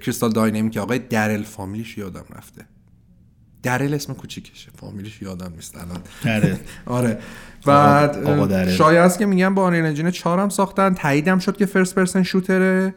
کریستال 0.00 0.32
داینامیک 0.32 0.76
آقای 0.76 0.98
درل 0.98 1.42
فامیلیش 1.42 1.98
یادم 1.98 2.24
رفته. 2.36 2.64
Darrell 3.62 3.94
اسم 3.94 4.14
کوچیکشه. 4.14 4.70
فامیلیش 4.80 5.22
یادم 5.22 5.52
نیست 5.56 5.76
الان. 5.76 6.00
آره. 6.98 7.18
بعد. 7.66 8.68
شایعه 8.68 9.02
است 9.02 9.18
که 9.18 9.26
میگن 9.26 9.54
با 9.54 9.62
Unreal 9.62 9.84
Engine 9.84 10.10
4 10.10 10.38
هم 10.38 10.48
ساختن. 10.48 10.94
تاییدم 10.94 11.38
شد 11.38 11.56
که 11.56 11.66
first 11.66 11.94
person 11.94 12.22
shooter 12.22 12.85
ه 12.85 12.94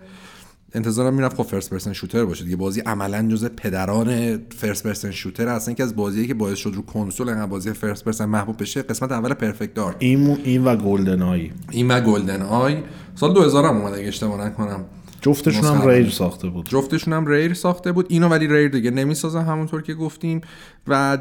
انتظارم 0.73 1.13
می‌رفت 1.13 1.37
خب 1.37 1.43
first 1.43 1.69
person 1.69 1.93
shooter 1.93 2.25
باشه 2.25 2.43
دیگه. 2.43 2.55
بازی 2.55 2.81
عملا 2.81 3.27
جز 3.27 3.45
پدران 3.45 4.39
first 4.57 4.83
person 4.83 5.11
shooter 5.11 5.47
اصلا 5.47 5.73
که 5.73 5.83
از 5.83 5.95
بازیه 5.95 6.27
که 6.27 6.33
باعث 6.33 6.57
شد 6.57 6.71
رو 6.75 6.81
کنسول 6.81 7.29
انقدر 7.29 7.45
بازی 7.45 7.73
first 7.73 8.05
person 8.05 8.25
محبوب 8.25 8.61
بشه 8.61 8.81
قسمت 8.81 9.11
اول 9.11 9.33
Perfect 9.33 9.73
Dark 9.73 9.95
این 9.99 10.39
این 10.43 10.63
و 10.63 10.75
GoldenEye 10.75 11.51
این 11.71 11.91
و 11.91 12.01
GoldenEye 12.01 12.77
سال 13.15 13.33
2000 13.33 13.65
هم 13.65 13.77
اومد 13.77 13.93
اگه 13.93 14.07
اشتباه 14.07 14.45
نکنم. 14.45 14.85
جفتشون 15.21 15.63
هم 15.63 15.87
Rare. 15.87 16.09
ساخته 16.09 16.47
بود. 16.47 16.69
جفتشون 16.69 17.13
هم 17.13 17.25
Rare 17.25 17.53
ساخته 17.53 17.91
بود. 17.91 18.05
اینو 18.09 18.27
ولی 18.27 18.47
Rare 18.47 18.67
دیگه 18.67 18.91
نمی‌سازن 18.91 19.45
همونطور 19.45 19.81
که 19.81 19.93
گفتیم. 19.93 20.41
و 20.87 21.17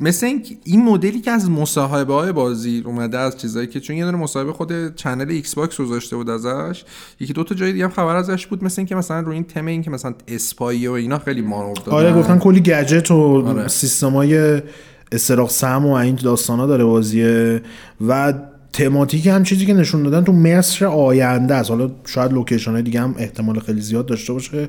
مثل 0.00 0.26
این, 0.26 0.44
این 0.64 0.84
مدلی 0.84 1.20
که 1.20 1.30
از 1.30 1.50
مصاحبه 1.50 2.14
های 2.14 2.32
بازی 2.32 2.82
اومده 2.86 3.18
از 3.18 3.36
چیزایی 3.36 3.66
که 3.66 3.80
چون 3.80 3.96
یه 3.96 4.04
دونه 4.04 4.18
مصاحبه 4.18 4.52
خود 4.52 4.94
channel 4.94 5.30
Xbox 5.30 5.80
گذاشته 5.80 6.16
بود 6.16 6.30
ازش 6.30 6.84
یکی 7.20 7.32
دو 7.32 7.44
تا 7.44 7.54
جای 7.54 7.72
دیگه 7.72 7.84
هم 7.84 7.90
خبر 7.90 8.16
ازش 8.16 8.46
بود 8.46 8.64
مثل 8.64 8.80
اینکه 8.80 8.94
مثلا 8.94 9.20
روی 9.20 9.34
این 9.34 9.44
تم 9.44 9.66
این 9.66 9.82
که 9.82 9.90
مثلا 9.90 10.14
spy 10.28 10.64
یی 10.64 10.88
و 10.88 10.92
اینا 10.92 11.18
خیلی 11.18 11.40
مانور 11.40 11.76
دادن 11.76 11.92
آره 11.92 12.12
گفتن 12.12 12.38
کلی 12.38 12.60
گجت 12.60 13.10
و 13.10 13.46
آره. 13.46 13.68
سیستمای 13.68 14.62
استراق 15.12 15.50
سم 15.50 15.86
و 15.86 15.92
این 15.92 16.14
داستانا 16.14 16.66
داره 16.66 16.84
بازیه. 16.84 17.62
و 18.08 18.34
thematic 18.72 19.26
هم 19.26 19.42
چیزی 19.42 19.66
که 19.66 19.74
نشون 19.74 20.02
دادن 20.02 20.24
تو 20.24 20.32
مصر 20.32 20.86
آینده 20.86 21.54
است. 21.54 21.70
حالا 21.70 21.90
شاید 22.06 22.32
location 22.32 22.72
های 22.72 22.82
دیگه 22.82 23.00
هم 23.00 23.14
احتمال 23.18 23.60
خیلی 23.60 23.80
زیاد 23.80 24.06
داشته 24.06 24.32
باشه 24.32 24.68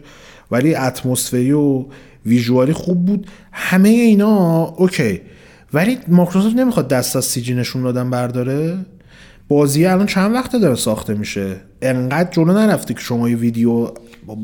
ولی 0.51 0.75
اتمسفری 0.75 1.51
و 1.51 1.85
visual 2.25 2.66
ی 2.66 2.73
خوب 2.73 3.05
بود. 3.05 3.27
همه 3.51 3.89
اینا 3.89 4.63
اوکی. 4.63 5.21
ولی 5.73 5.97
مایکروسافت 6.07 6.55
نمی‌خواد 6.55 6.87
دست 6.87 7.15
از 7.15 7.25
CG 7.25 7.53
نشون 7.53 7.83
دادن 7.83 8.09
برداره. 8.09 8.77
بازی 9.47 9.85
الان 9.85 10.05
چند 10.05 10.33
وقته 10.33 10.59
داره 10.59 10.75
ساخته 10.75 11.13
میشه؟ 11.13 11.55
انقدر 11.81 12.31
جلو 12.31 12.53
نرفته 12.53 12.93
که 12.93 12.99
شما 12.99 13.29
یه 13.29 13.35
ویدیو 13.35 13.87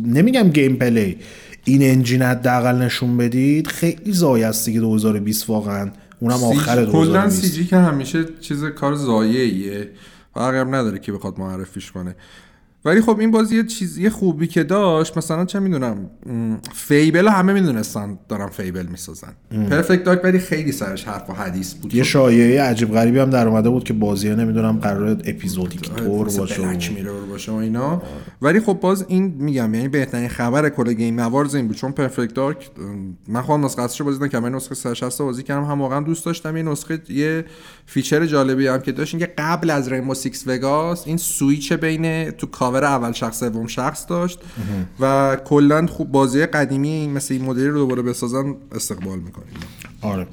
نمیگم 0.06 0.50
gameplay 0.50 1.18
in 1.64 1.84
engine 1.84 2.22
حداقل 2.22 2.76
نشون 2.76 3.18
بدید. 3.18 3.68
خیلی 3.68 4.12
ضایع 4.12 4.44
است 4.44 4.66
دیگه 4.66 4.80
2020 4.80 5.50
واقعا. 5.50 5.92
اونم 6.20 6.44
آخر 6.44 6.86
کلا 6.86 6.92
2020 6.92 7.42
CG 7.42 7.66
که 7.66 7.78
همیشه 7.78 8.26
چیز 8.40 8.64
کار 8.64 8.96
فرقی 10.34 10.58
هم 10.58 10.76
نداره 10.76 11.00
کی 11.00 11.12
بخواد 11.12 11.40
معرفیش 11.40 11.92
کنه. 11.92 12.16
ولی 12.88 13.02
خب 13.02 13.20
این 13.20 13.32
بازی 13.32 13.56
یه 13.56 13.64
چیز 13.64 13.98
یه 13.98 14.10
خوبی 14.10 14.48
که 14.48 14.64
داشت 14.64 15.18
مثلا 15.18 15.46
چه 15.46 15.60
می‌دونم 15.60 16.10
Fable 16.74 17.28
همه 17.28 17.54
می‌دونستن 17.54 18.20
دارن 18.30 18.48
Fable 18.48 18.86
می‌سازن. 18.86 19.34
Perfect 19.70 20.04
Dark 20.04 20.20
ولی 20.24 20.40
خیلی 20.40 20.72
سرش 20.72 21.04
حرف 21.04 21.30
و 21.30 21.34
حدیث 21.34 21.74
بود. 21.74 21.96
یه 21.96 22.04
شایعه 22.04 22.62
عجیب 22.62 22.92
غریبی 22.94 23.20
هم 23.20 23.30
در 23.30 23.48
اومده 23.48 23.70
بود 23.70 23.84
که 23.84 23.94
بازی 23.94 24.30
ها 24.30 24.36
نمی‌دونم 24.36 24.78
قرار 24.78 25.10
episodic 25.26 25.82
طور 25.96 26.26
مثل 26.26 26.40
باشه 26.40 26.62
و- 26.62 26.66
Black 26.66 26.92
Mirror 26.96 27.26
باشه 27.26 27.52
و 27.52 27.56
اینا. 27.56 28.02
ولی 28.42 28.60
خب 28.60 28.74
باز 28.74 29.06
این 29.08 29.34
میگم 29.40 29.74
یعنی 29.74 29.88
بهترین 29.88 30.30
خبر 30.30 30.70
کل 30.70 30.94
Game 30.94 31.20
Awards 31.20 31.56
این 31.56 31.68
بود 31.68 31.76
چون 31.76 31.92
Perfect 31.92 32.34
Dark 32.34 32.70
من 33.28 33.42
خودم 33.42 33.66
نسخه 33.66 33.82
اصلیش 33.82 34.00
رو 34.00 34.06
بازی 34.06 34.24
نکردم 34.24 34.50
من 34.50 34.56
نسخه 34.56 34.76
360 34.76 35.22
بازی 35.22 35.44
کردم 35.44 35.64
هم 35.64 35.82
واقعا 35.82 36.00
دوست 36.00 36.26
داشتم. 36.26 36.58
یه 36.58 36.64
نسخه 36.64 37.02
یه 37.10 37.46
feature 37.86 38.26
جالبی 38.26 38.68
هم 38.68 38.80
که 38.82 38.92
داشت 38.92 39.14
اینکه 39.14 39.34
قبل 39.38 39.70
از 39.70 39.92
Rainbow 39.92 40.14
Six 40.14 40.44
Vegas 40.48 41.08
این 41.08 41.18
سویچ 41.18 41.74
بین 41.74 42.32
تو 42.32 42.48
کاور 42.48 42.77
اول 42.86 43.12
شخص 43.12 43.40
سوم 43.40 43.68
شخص 43.68 44.06
داشت 44.10 44.40
و 45.00 45.38
کلا 45.46 45.88
خوب 45.88 46.12
بازی 46.12 46.46
قدیمی 46.46 46.90
این 46.90 47.14
مثل 47.14 47.34
این 47.34 47.44
مدلی 47.44 47.68
رو 47.68 47.78
دوباره 47.78 48.02
بسازن 48.02 48.56
استقبال 48.76 49.20
می‌کنیم. 49.20 49.48
آره. 50.02 50.28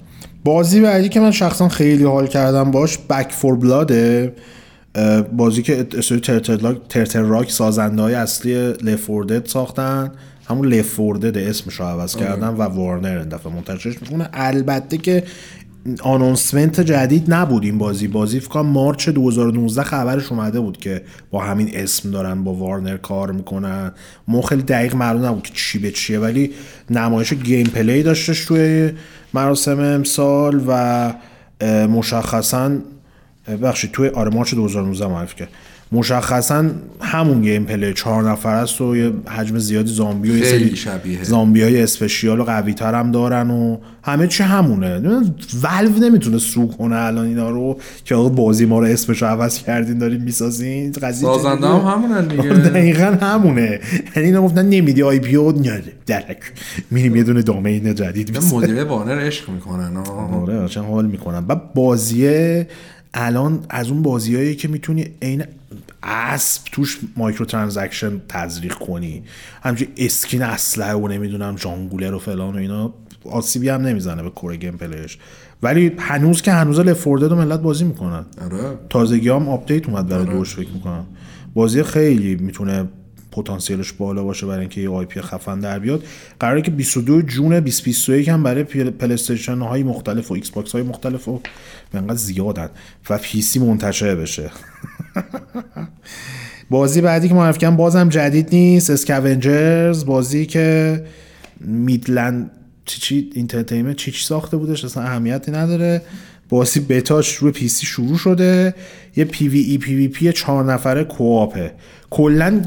بازی 0.44 0.80
بعدی 0.80 1.08
که 1.08 1.20
من 1.20 1.30
شخصا 1.30 1.68
خیلی 1.68 2.04
حال 2.04 2.26
کردم 2.26 2.70
باش 2.70 2.98
بک 2.98 3.32
فور 3.32 3.56
بلاده 3.56 4.34
بازی 5.36 5.62
که 5.62 5.86
استودیو 5.98 6.20
ترتر 6.20 6.74
ترتر 6.88 7.22
راک 7.22 7.50
سازنده 7.50 8.02
های 8.02 8.14
اصلی 8.14 8.72
لفوردد 8.72 9.46
ساختن. 9.46 10.12
همون 10.48 10.68
لفوردد 10.68 11.38
اسمش 11.38 11.74
رو 11.74 11.86
عوض 11.86 12.16
کردن 12.16 12.48
و 12.48 12.62
وارنر 12.62 13.18
این 13.18 13.28
دفعه 13.28 13.52
منتشرش 13.52 14.02
می‌کنه. 14.02 14.28
البته 14.32 14.96
که 14.96 15.24
آنونسمنت 16.02 16.80
جدید 16.80 17.34
نبود 17.34 17.64
این 17.64 17.78
بازی. 17.78 18.08
بازی 18.08 18.40
فکر 18.40 18.60
مارچ 18.60 19.08
2019 19.08 19.82
خبرش 19.82 20.32
اومده 20.32 20.60
بود 20.60 20.76
که 20.76 21.02
با 21.30 21.40
همین 21.40 21.70
اسم 21.74 22.10
دارن 22.10 22.44
با 22.44 22.54
Warner 22.54 22.96
کار 22.96 23.32
می‌کنن. 23.32 23.92
ما 24.28 24.42
خیلی 24.42 24.62
دقیق 24.62 24.94
معلوم 24.94 25.24
نبود 25.24 25.42
که 25.42 25.52
چی 25.54 25.78
به 25.78 25.90
چیه 25.90 26.18
ولی 26.18 26.50
نمایش 26.90 27.32
gameplay 27.32 28.02
داشتش 28.02 28.44
توی 28.44 28.92
مراسم 29.34 29.80
امسال 29.80 30.64
و 30.68 31.12
مشخصا 31.86 32.70
بخشی 33.62 33.90
توی 33.92 34.08
آره 34.08 34.30
March 34.30 34.54
2019 34.54 35.06
معرفی 35.06 35.36
کرد. 35.36 35.48
مشخصا 35.92 36.64
همون 37.00 37.42
gameplay 37.42 37.94
چهار 37.94 38.30
نفر 38.30 38.54
است 38.54 38.80
و 38.80 38.96
یه 38.96 39.12
حجم 39.28 39.58
زیادی 39.58 39.92
زامبی 39.92 40.30
و 40.30 40.36
یه 40.36 40.44
خیلی 40.44 40.64
سری 40.66 40.76
شبیه. 40.76 41.22
زامبی 41.22 41.62
های 41.62 41.82
special 41.82 42.40
و 42.40 42.44
قوی 42.44 42.74
تر 42.74 42.94
هم 42.94 43.12
دارن 43.12 43.50
و 43.50 43.78
همه 44.02 44.26
چی 44.26 44.42
همونه 44.42 45.00
Valve 45.62 45.98
نمی‌تونه 46.00 46.38
sue 46.38 46.68
کنه 46.68 46.96
الان 46.96 47.26
اینا 47.26 47.50
رو 47.50 47.78
که 48.04 48.14
آقا 48.14 48.28
بازی 48.28 48.66
ما 48.66 48.78
رو 48.78 48.86
اسمش 48.86 49.22
رو 49.22 49.28
عوض 49.28 49.58
کردین 49.58 49.98
دارین 49.98 50.20
می‌سازین 50.20 50.92
قضیه 50.92 51.28
سازنده؟ 51.28 51.66
هم 51.66 51.74
همونن 51.74 52.28
دیگه. 52.28 52.42
دقیقا 52.42 53.16
همونه 53.20 53.80
یعنی 54.16 54.28
اینا 54.28 54.42
گفتن 54.42 54.68
نمیدی 54.68 55.02
آی 55.02 55.18
پی 55.18 55.36
او 55.36 55.52
درک 56.06 56.38
میریم 56.90 57.16
یه 57.16 57.22
دونه 57.22 57.42
دامین 57.42 57.94
جدید. 57.94 58.38
مدیر 58.52 58.84
وارنر 58.84 59.20
عشق 59.20 59.48
می‌کنن. 59.50 59.96
آره 59.96 60.58
قشنگ 60.58 60.84
حال 60.84 61.06
می‌کنم 61.06 61.44
و 61.48 61.56
بازیه 61.74 62.66
الان 63.14 63.64
از 63.70 63.90
اون 63.90 64.02
بازیایی 64.02 64.54
که 64.54 64.68
می‌تونی 64.68 65.06
عین 65.22 65.44
اسب 66.02 66.62
توش 66.72 66.98
مایکرو 67.16 67.46
ترانزکشن 67.46 68.20
تزریق 68.28 68.74
کنی. 68.74 69.22
همچنین 69.62 69.90
اسکین 69.96 70.42
اسلحه 70.42 70.94
و 70.94 71.08
نمی‌دونم 71.08 71.54
جانگولر 71.54 72.14
و 72.14 72.18
فلان 72.18 72.54
و 72.54 72.58
اینا. 72.58 72.94
آسیبی 73.30 73.68
هم 73.68 73.82
نمی‌زنه 73.82 74.22
به 74.22 74.30
core 74.30 74.56
gameplay 74.56 74.76
ش 74.76 75.18
ولی 75.62 75.92
هنوز 75.98 76.42
که 76.42 76.52
هنوز 76.52 76.80
Left 76.80 77.03
4 77.03 77.09
Dead 77.09 77.32
و 77.32 77.36
ملت 77.36 77.60
بازی 77.60 77.84
می‌کنن. 77.84 78.24
آره. 78.44 78.78
تازگی 78.90 79.28
هم 79.28 79.48
update 79.48 79.88
اومد 79.88 80.08
برای 80.08 80.26
دوش 80.26 80.54
فکر 80.54 80.70
می‌کنم. 80.70 81.06
بازی 81.54 81.82
خیلی 81.82 82.34
می‌تونه 82.34 82.88
پتانسیلش 83.36 83.92
بالا 83.92 84.24
باشه 84.24 84.46
برای 84.46 84.60
اینکه 84.60 84.80
یه 84.80 84.90
IP 84.90 85.20
خفن 85.20 85.60
در 85.60 85.78
بیاد. 85.78 86.04
قراره 86.40 86.62
که 86.62 86.70
22 86.70 87.22
June 87.22 87.60
2021 87.60 88.28
هم 88.28 88.42
برای 88.42 88.64
PlayStation 88.64 89.58
های 89.58 89.82
مختلف 89.82 90.30
و 90.30 90.34
Xbox 90.34 90.72
های 90.72 90.82
مختلف 90.82 91.28
و 91.28 91.40
انقدر 91.94 92.16
زیادن 92.16 92.68
و 93.10 93.18
PC 93.18 93.58
منتشر 93.58 94.14
بشه. 94.14 94.50
بازی 96.70 97.00
بعدی 97.00 97.28
که 97.28 97.34
معرفی 97.34 97.58
کردم 97.58 97.76
بازم 97.76 98.08
جدید 98.08 98.48
نیست 98.52 98.90
Scavengers 98.90 100.04
بازی 100.04 100.46
که 100.46 101.04
Midwinter 101.60 102.50
چی 102.84 103.00
چی 103.00 103.30
Entertainment 103.34 103.96
چی 103.96 104.10
چی 104.10 104.24
ساخته 104.24 104.56
بودش 104.56 104.84
اصلا 104.84 105.02
اهمیتی 105.02 105.50
نداره. 105.50 106.02
بازی 106.48 106.80
بتاش 106.80 107.34
روی 107.34 107.52
PC 107.52 107.86
شروع 107.86 108.16
شده. 108.16 108.74
یه 109.16 109.24
پی 109.24 109.48
وی 109.48 109.60
ای 109.60 109.78
پی 109.78 109.94
وی 109.94 110.08
پی 110.08 110.32
چهار 110.32 110.72
نفره 110.72 111.04
co-op 111.04 111.53
ه. 111.53 111.72
کلا 112.14 112.62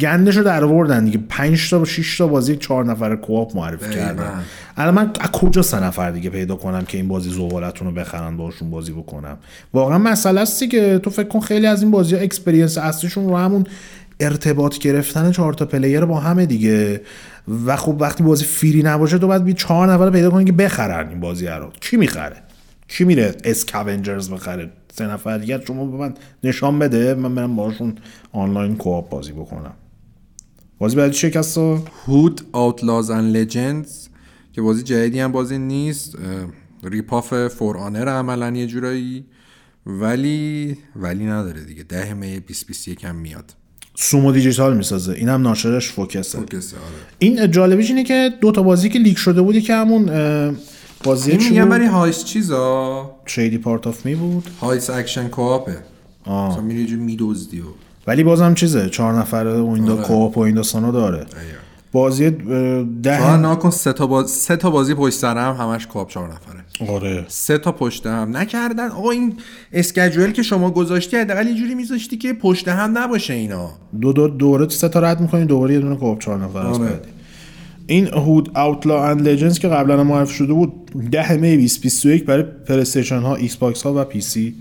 گندش 0.00 0.36
رو 0.36 0.42
در 0.42 0.64
آوردن 0.64 1.04
دیگه. 1.04 1.18
5 1.28 1.70
تا 1.70 1.84
6 1.84 2.18
تا 2.18 2.26
بازی 2.26 2.56
چهار 2.56 2.84
نفره 2.84 3.16
co-op 3.16 3.56
معرفی 3.56 3.94
کردن. 3.94 4.42
الان 4.76 4.94
من 4.94 5.10
از 5.20 5.30
کجا 5.30 5.62
سه 5.62 5.84
نفر 5.84 6.10
دیگه 6.10 6.30
پیدا 6.30 6.56
کنم 6.56 6.84
که 6.84 6.98
این 6.98 7.08
بازی 7.08 7.30
زبالتون 7.30 7.88
رو 7.88 7.94
بخرن 7.94 8.36
باشون 8.36 8.70
بازی 8.70 8.92
بکنم؟ 8.92 9.38
واقعا 9.74 9.98
مسئله 9.98 10.40
است 10.40 10.70
که 10.70 11.00
تو 11.02 11.10
فکر 11.10 11.28
کن 11.28 11.40
خیلی 11.40 11.66
از 11.66 11.82
این 11.82 11.90
بازی 11.90 12.14
ها 12.14 12.20
experience 12.20 12.78
اصلیشون 12.78 13.28
رو 13.28 13.36
همون 13.36 13.64
ارتباط 14.20 14.78
گرفتن 14.78 15.32
چهار 15.32 15.52
تا 15.52 15.66
player 15.66 16.04
با 16.04 16.20
همه 16.20 16.46
دیگه. 16.46 17.00
و 17.66 17.76
خب 17.76 17.96
وقتی 18.00 18.22
بازی 18.22 18.44
free 18.44 18.82
نباشه 18.82 19.18
تو 19.18 19.26
باید 19.26 19.44
بی 19.44 19.52
چهار 19.52 19.92
نفر 19.92 20.10
پیدا 20.10 20.30
کنی 20.30 20.44
که 20.44 20.52
بخرن 20.52 21.08
این 21.08 21.20
بازی 21.20 21.46
رو. 21.46 21.70
کی 21.80 21.96
می‌خره؟ 21.96 22.36
کی 22.88 23.04
میره؟ 23.04 23.34
Scavengers 23.44 24.30
بخره. 24.30 24.70
سه 24.92 25.06
نفر 25.06 25.38
دیگه 25.38 25.60
شما 25.66 25.86
به 25.86 25.96
من 25.96 26.14
نشان 26.44 26.78
بده 26.78 27.14
من 27.14 27.34
برم 27.34 27.56
باشون 27.56 27.94
online 28.32 28.76
co-op 28.76 29.08
بازی 29.08 29.32
بکنم. 29.32 29.74
بازی 30.78 30.96
بعدی 30.96 31.14
شکست 31.14 31.58
Hood 32.06 32.40
Outlaws 32.52 33.06
and 33.06 33.36
Legends 33.36 34.10
که 34.52 34.62
بازی 34.62 34.82
جدیدی 34.82 35.20
هم 35.20 35.32
بازی 35.32 35.58
نیست 35.58 36.16
rip-off 36.84 37.48
For 37.48 37.76
Honor 37.78 38.08
عملا 38.08 38.50
یه 38.50 38.66
جورایی 38.66 39.24
ولی 39.86 40.76
ولی 40.96 41.24
نداره 41.24 41.64
دیگه 41.64 41.82
ده 41.82 42.14
May 42.14 42.40
2021 42.40 43.04
هم 43.04 43.16
میاد. 43.16 43.54
Sumo 43.94 44.32
Digital 44.32 44.76
می‌سازه 44.76 45.12
اینم 45.12 45.42
ناشرش 45.42 45.90
Focus 45.90 46.24
ه. 46.24 46.38
Focus 46.38 46.70
ه 46.70 46.76
آره. 46.76 46.86
این 47.18 47.50
جالبیش 47.50 47.90
اینه 47.90 48.04
که 48.04 48.30
دو 48.40 48.52
تا 48.52 48.62
بازی 48.62 48.88
که 48.88 48.98
leak 48.98 49.18
شده 49.18 49.42
بودی 49.42 49.60
که 49.60 49.74
همون 49.74 50.08
بازی 51.04 51.30
این 51.30 51.48
میگم 51.48 51.70
ولی 51.70 51.86
heist 51.86 52.24
چیزا؟ 52.24 53.10
Shady 53.26 53.58
Part 53.58 53.86
of 53.86 54.06
Me 54.06 54.14
بود؟ 54.14 54.50
heist 54.60 54.90
action 54.90 55.28
co-op 55.28 55.62
ه. 55.62 55.76
مثلا 56.26 56.60
میری 56.60 56.86
جور 56.86 56.98
میدزدی 56.98 57.60
و 57.60 57.64
ولی 58.06 58.24
بازم 58.24 58.54
چیزه 58.54 58.90
چهار 58.90 59.14
نفره 59.14 59.60
و 59.60 59.70
این 59.70 59.88
آره. 59.88 60.02
co-op 60.02 60.38
و 60.38 60.40
این 60.40 60.54
داستانا 60.54 60.90
داره. 60.90 61.26
بازی 61.92 62.24
اه، 62.24 62.30
تو 62.30 62.84
ده 63.02 63.36
ناکن 63.36 63.70
سه 63.70 63.92
تا 63.92 64.06
باز... 64.06 64.30
سه 64.30 64.56
تا 64.56 64.70
بازی 64.70 64.94
پشت 64.94 65.14
سر 65.18 65.36
هم 65.38 65.56
همش 65.66 65.86
co-op 65.86 66.10
چهار 66.10 66.28
نفره. 66.28 66.90
آره. 66.90 67.24
سه 67.28 67.58
تا 67.58 67.72
پشت 67.72 68.06
هم. 68.06 68.36
نکردن. 68.36 68.88
آقا 68.88 69.10
این 69.10 69.36
schedule 69.72 70.32
که 70.32 70.42
شما 70.42 70.70
گذاشتی 70.70 71.16
حداقل 71.16 71.46
یه 71.46 71.54
جوری 71.54 71.74
میذاشتی 71.74 72.16
که 72.16 72.32
پشت 72.32 72.68
هم 72.68 72.98
نباشه 72.98 73.34
اینا. 73.34 73.70
دو 74.00 74.12
دو 74.12 74.28
دوره 74.28 74.68
سه 74.68 74.88
تا 74.88 75.00
رد 75.00 75.20
می‌کنی 75.20 75.44
دوباره 75.44 75.74
یه 75.74 75.80
دونه 75.80 75.96
co-op 75.96 76.18
چهار 76.18 76.38
نفر 76.38 76.58
است 76.58 76.80
آره. 76.80 77.00
این 77.90 78.06
Hood 78.06 78.58
Outlaws 78.58 79.04
and 79.04 79.28
Legends 79.28 79.58
که 79.58 79.68
قبلا 79.68 80.00
هم 80.00 80.06
معرفی 80.06 80.34
شده 80.34 80.52
بود 80.52 80.72
10 81.10 81.32
می 81.32 81.56
2021 81.56 82.24
برای 82.24 82.42
پلی 82.42 82.80
استیشن 82.80 83.18
ها 83.18 83.36
ایکس 83.36 83.56
باکس 83.56 83.82
ها 83.82 84.00
و 84.00 84.04
PC. 84.04 84.54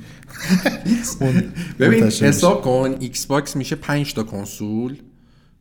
ببین 1.80 2.03
حساب 2.03 2.61
کن 2.61 2.95
ایکس 2.99 3.25
باکس 3.25 3.55
میشه 3.55 3.75
5 3.75 4.13
تا 4.13 4.23
کنسول. 4.23 4.95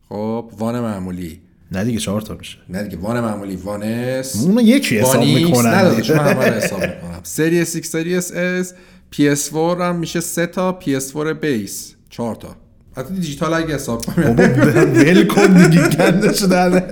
خب 0.09 0.51
One 0.59 0.81
معمولی. 0.81 1.41
نه 1.73 1.85
دیگه 1.85 1.99
چهار 1.99 2.21
تا 2.21 2.35
میشه. 2.35 2.59
نه 2.69 2.83
دیگه 2.83 2.97
One 2.97 3.21
معمولی. 3.21 3.57
One 3.57 3.83
S. 3.83 4.37
اون 4.37 4.59
یکی 4.59 4.99
حساب 4.99 5.21
X. 5.21 5.49
می‌کنن. 5.49 6.01
چون 6.01 6.19
همه 6.19 6.47
رو 6.47 6.55
حساب 6.55 6.81
می‌کنم. 6.81 7.21
سری 7.23 7.65
X 7.67 7.85
سری 7.85 8.15
S. 8.15 8.33
S 8.33 8.75
PS4 9.11 9.83
هم 9.83 9.97
میشه 9.97 10.21
3 10.21 10.47
تا 10.47 10.73
PS4 10.73 11.13
base. 11.13 11.95
4 12.11 12.35
تا. 12.35 12.57
حتی 12.97 13.15
دیجیتال 13.15 13.55
اگه 13.55 13.75
حساب 13.75 14.05
کنم 14.05 14.37
بابا 14.37 14.43
ول 14.85 15.27
کن 15.27 15.69
دیگه 15.69 15.89
گندشو 15.89 16.47
در 16.47 16.83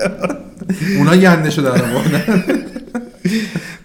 اونا 0.99 1.17
گندشو 1.17 1.63
در 1.63 1.85
آوردن 1.85 2.43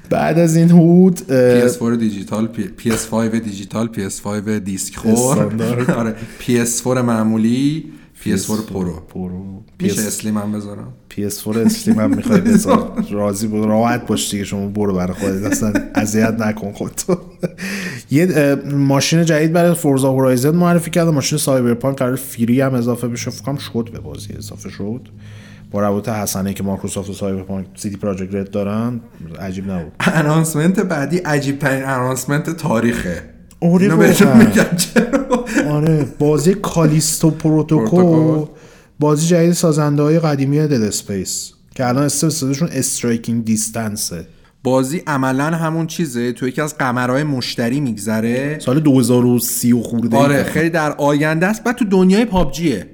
بعد 0.10 0.40
از 0.40 0.56
این 0.56 0.70
Hood 0.70 1.32
اه، 1.32 1.70
PS4 1.70 1.98
دیجیتال 2.00 2.48
پی 2.48 2.70
PS5 2.92 3.36
دیجیتال 3.36 3.90
PS5 3.94 4.50
دیسک 4.50 4.96
خور. 4.96 5.44
آره. 5.98 6.16
PS4 6.48 6.88
معمولی 6.88 7.86
PS4 8.26 8.72
Pro. 8.74 8.94
Pro. 8.94 9.64
میشه 9.80 10.02
Slim 10.02 10.38
هم 10.38 10.52
بذارم؟ 10.52 10.94
PS4 11.12 11.58
stream 11.58 12.00
هم 12.00 12.16
می‌خوای 12.16 12.42
بذار. 12.42 12.92
راضی 13.12 13.48
بود. 13.48 13.66
راحت 13.66 14.08
باش 14.08 14.32
دیگه 14.32 14.44
شما 14.44 14.68
برو 14.68 14.94
برای 14.94 15.14
خودت. 15.14 15.44
اصلا 15.44 15.74
اذیت 15.96 16.34
نکن 16.40 16.72
خودتو 16.72 17.18
یه 18.12 18.56
ماشین 18.74 19.26
جدید 19.26 19.54
برای 19.54 19.74
Forza 19.76 20.12
Horizon 20.12 20.50
معرفی 20.56 20.92
کرده 20.92 21.12
ماشین 21.12 21.38
Cyberpunk 21.38 21.98
قرار 21.98 22.16
free 22.16 22.62
هم 22.62 22.74
اضافه 22.74 23.08
بشه. 23.08 23.32
فکر 23.32 23.58
شد 23.58 23.90
به 23.94 24.00
بازی 24.00 24.34
اضافه 24.38 24.70
شد. 24.70 25.08
با 25.72 25.82
روابط 25.82 26.10
حسنه 26.10 26.54
که 26.54 26.64
مایکروسافت 26.64 27.10
و 27.10 27.14
Cyberpunk 27.14 27.68
CD 27.76 27.98
Projekt 27.98 28.36
Red 28.36 28.52
دارن 28.52 29.02
عجیب 29.40 29.72
نبود. 29.72 29.92
announcement 30.00 30.80
بعدی 30.80 31.18
عجیب 31.18 31.60
ترین 31.60 31.84
announcement 31.84 32.50
تاریخه. 32.50 33.24
آره. 33.62 33.96
میگم 34.36 34.76
چرا؟ 34.78 35.46
آره 35.70 36.08
بازی 36.20 36.54
Callisto 36.54 37.32
Protocol. 37.32 38.46
بازی 39.00 39.28
جدید 39.28 39.52
سازنده 39.52 40.02
های 40.02 40.20
قدیمی 40.20 40.60
Dead 40.60 40.74
Space 40.74 41.54
که 41.76 41.88
الان 41.88 42.04
استودیوشون 42.04 42.70
Striking 42.72 43.46
Distance 43.46 44.18
ه 44.18 44.28
بازی 44.64 45.04
عملا 45.08 45.46
همون 45.46 45.88
چیزه 45.88 46.32
تو 46.32 46.48
یکی 46.48 46.62
از 46.62 46.78
قمرهای 46.78 47.24
مشتری 47.24 47.80
میگذره. 47.80 48.60
سال 48.60 48.80
2030 48.80 49.74
و 49.74 49.82
خورده 49.82 50.18
آره 50.18 50.44
خیلی 50.44 50.70
در 50.70 50.92
آینده 50.92 51.46
است. 51.46 51.64
بعد 51.64 51.76
تو 51.76 51.86
دنیای 51.86 52.26
پابجیه. 52.26 52.88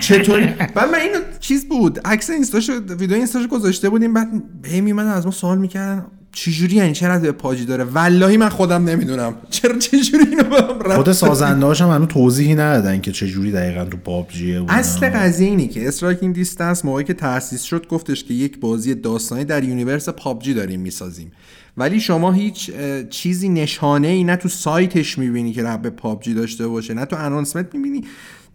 چطوری؟ 0.00 0.46
بعد 0.46 0.88
من 0.88 0.98
اینو 0.98 1.18
چیز 1.40 1.68
بود 1.68 2.00
عکس 2.04 2.30
اینستاشو 2.30 2.72
ویدیو 2.72 3.16
اینستاشو 3.16 3.48
گذاشته 3.48 3.88
بودیم 3.88 4.14
بعد 4.14 4.28
هی 4.64 4.80
میمدن 4.80 5.10
از 5.10 5.26
ما 5.26 5.32
سوال 5.32 5.58
می‌کردن 5.58 6.06
چجوری 6.32 6.76
یعنی 6.76 6.92
چرا 6.92 7.18
به 7.18 7.32
پاجی 7.32 7.64
داره؟ 7.64 7.84
والله 7.84 8.36
من 8.36 8.48
خودم 8.48 8.84
نمی‌دونم. 8.84 9.34
چرا 9.50 9.78
چجوری 9.78 10.24
اینو 10.24 10.42
به 10.42 10.56
هم 10.56 10.80
ربط 10.80 10.96
خود 10.96 11.12
سازنده 11.12 11.66
هاشم 11.66 11.88
هنوز 11.88 12.08
توضیحی 12.08 12.54
ندادن 12.54 13.00
که 13.00 13.12
چجوری 13.12 13.52
دقیقا 13.52 13.84
تو 13.84 13.96
پابجیه 13.96 14.64
اصل 14.68 15.10
قضیه 15.10 15.48
اینه 15.48 15.68
که 15.68 15.88
Striking 15.88 16.34
Distance 16.34 16.84
موقعی 16.84 17.04
که 17.04 17.14
تأسیس 17.14 17.62
شد 17.62 17.86
گفتش 17.86 18.24
که 18.24 18.34
یک 18.34 18.60
بازی 18.60 18.94
داستانی 18.94 19.44
در 19.44 19.64
universe 19.64 20.08
PUBG 20.08 20.54
داریم 20.54 20.80
می‌سازیم. 20.80 21.32
ولی 21.76 22.00
شما 22.00 22.32
هیچ 22.32 22.70
چیزی 23.10 23.48
نشانه 23.48 24.08
ای 24.08 24.24
نه 24.24 24.36
تو 24.36 24.48
سایتش 24.48 25.18
می‌بینی 25.18 25.52
که 25.52 25.64
رب 25.64 25.88
پابجی 25.88 26.34
داشته 26.34 26.66
باشه 26.66 26.94
نه 26.94 27.04
تو 27.04 27.16
announcement 27.16 27.74
می‌بینی. 27.74 28.04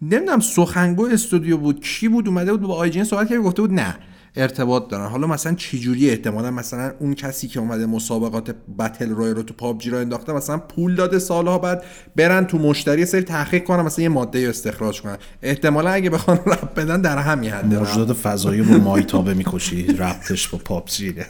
نمی‌دونم 0.02 0.40
سخنگو 0.40 1.06
استودیو 1.06 1.56
بود 1.56 1.80
کی 1.80 2.08
بود 2.08 2.28
اومده 2.28 2.52
بود 2.52 2.60
با 2.60 2.74
IGN 2.74 3.04
صحبت 3.04 3.28
کرد 3.28 3.38
گفته 3.38 3.62
بود 3.62 3.72
نه 3.72 3.96
ارتباط 4.36 4.88
دارن. 4.88 5.06
حالا 5.06 5.26
مثلا 5.26 5.54
چجوری 5.54 6.10
احتمالا 6.10 6.50
مثلا 6.50 6.92
اون 6.98 7.14
کسی 7.14 7.48
که 7.48 7.60
اومده 7.60 7.86
مسابقات 7.86 8.54
battle 8.78 9.10
royale 9.10 9.30
رو 9.30 9.42
تو 9.42 9.54
PUBG 9.54 9.90
رو 9.90 9.98
انداخته 9.98 10.32
مثلا 10.32 10.58
پول 10.58 10.94
داده 10.94 11.18
سالها 11.18 11.58
بعد 11.58 11.84
برن 12.16 12.44
تو 12.46 12.58
مشتری 12.58 13.06
سری 13.06 13.22
تحقیق 13.22 13.64
کنن 13.64 13.82
مثلا 13.82 14.02
یه 14.02 14.08
ماده 14.08 14.48
استخراج 14.48 15.00
کنن. 15.02 15.16
احتمالا 15.42 15.90
اگه 15.90 16.10
بخوان 16.10 16.36
رب 16.46 16.70
بدن 16.76 17.00
در 17.00 17.18
همین 17.18 17.50
حد 17.50 17.74
موجودات 17.74 18.16
فضایی 18.16 18.62
با 18.62 18.76
مایتابه 18.76 19.34
می‌کشی 19.34 19.86
ربطش 19.86 20.48
با 20.48 20.58
پابجی. 20.58 21.14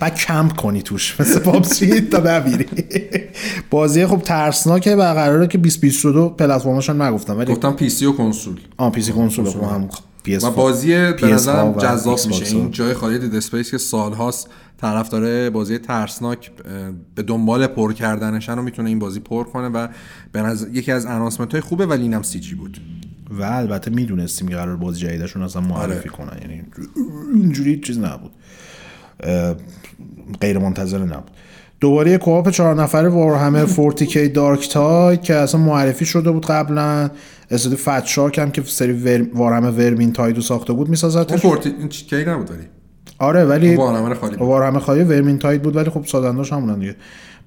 بعد 0.00 0.14
کمپ 0.14 0.56
کنی 0.56 0.82
توش. 0.82 1.20
مثل 1.20 1.38
پابجی 1.38 2.00
تا 2.00 2.18
نمیری 2.18 2.66
بازی 3.70 4.06
خب 4.06 4.18
ترسناکه 4.18 4.96
و 4.96 5.14
قراره 5.14 5.46
که 5.46 5.58
2022 5.58 6.28
پلتفرمش 6.28 6.90
هم 6.90 7.02
نگفتم 7.02 7.38
ولی 7.38 7.52
گفتم 7.52 7.72
پی 7.72 7.88
سی 7.88 8.06
و 8.06 8.12
کنسول. 8.12 8.60
آن 8.76 8.90
پی 8.90 9.02
سی 9.02 9.12
کنسول 9.12 9.46
هم 9.46 9.88
PS4 10.26 10.44
و 10.44 10.50
بازی 10.50 10.88
به 10.88 11.16
PS4 11.18 11.24
نظرم 11.24 11.72
جذاب 11.72 12.18
میشه. 12.26 12.56
این 12.56 12.70
جای 12.70 12.94
خالی 12.94 13.18
دید 13.18 13.34
اسپیس 13.34 13.70
که 13.70 13.78
سالهاست 13.78 14.48
طرف 14.80 15.08
داره 15.08 15.50
بازی 15.50 15.78
ترسناک 15.78 16.50
به 17.14 17.22
دنبال 17.22 17.66
پر 17.66 17.92
کردنشن 17.92 18.58
و 18.58 18.62
می‌تونه 18.62 18.88
این 18.88 18.98
بازی 18.98 19.20
پر 19.20 19.44
کنه 19.44 19.68
و 19.68 19.88
به 20.32 20.42
نظر 20.42 20.66
یکی 20.72 20.92
از 20.92 21.06
announcement 21.06 21.52
های 21.52 21.60
خوبه 21.60 21.86
ولی 21.86 22.02
اینم 22.02 22.22
CG 22.22 22.54
بود. 22.54 22.80
و 23.30 23.42
البته 23.42 23.90
می‌دونستیم 23.90 24.48
که 24.48 24.56
قرار 24.56 24.76
بازی 24.76 25.00
جدیدشون 25.00 25.42
اصلا 25.42 25.62
معرفی 25.62 25.92
آره. 25.92 26.08
کنن. 26.08 26.38
یعنی 26.40 26.62
اینجوری 27.34 27.80
چیز 27.80 27.98
نبود. 27.98 28.30
غیر 30.40 30.58
منتظره 30.58 31.04
نبود. 31.04 31.30
دوباره 31.80 32.10
یه 32.10 32.18
co-op 32.18 32.50
چهار 32.50 32.74
نفره 32.82 33.08
Warhammer 33.08 33.66
40K 33.66 34.16
Darktide 34.16 35.16
که 35.16 35.34
اصلا 35.34 35.60
معرفی 35.60 36.04
شده 36.04 36.30
بود 36.30 36.46
قبلا. 36.46 37.10
استودیو 37.50 37.78
Fatshark 37.78 38.38
هم 38.38 38.50
که 38.50 38.62
سری 38.62 38.92
War... 38.92 39.26
Warhammer 39.34 39.70
Vermintide 39.70 40.12
و 40.12 40.40
ساخته 40.40 40.72
بود 40.72 40.88
می‌سازد. 40.88 41.26
اون 41.28 41.38
forty 41.38 41.74
این 41.78 41.88
چی- 41.88 42.04
K 42.06 42.24
نبود 42.24 42.50
ولی؟ 42.50 42.62
آره 43.18 43.44
ولی 43.44 43.74
Warhammer 43.76 44.14
خالی 44.14 44.36
بود. 44.36 44.48
Warhammer 44.48 44.78
خالی 44.78 45.02
Vermintide 45.02 45.62
بود 45.62 45.76
ولی 45.76 45.90
خب 45.90 46.04
سازنداش 46.06 46.52
همونن 46.52 46.78
دیگه. 46.78 46.96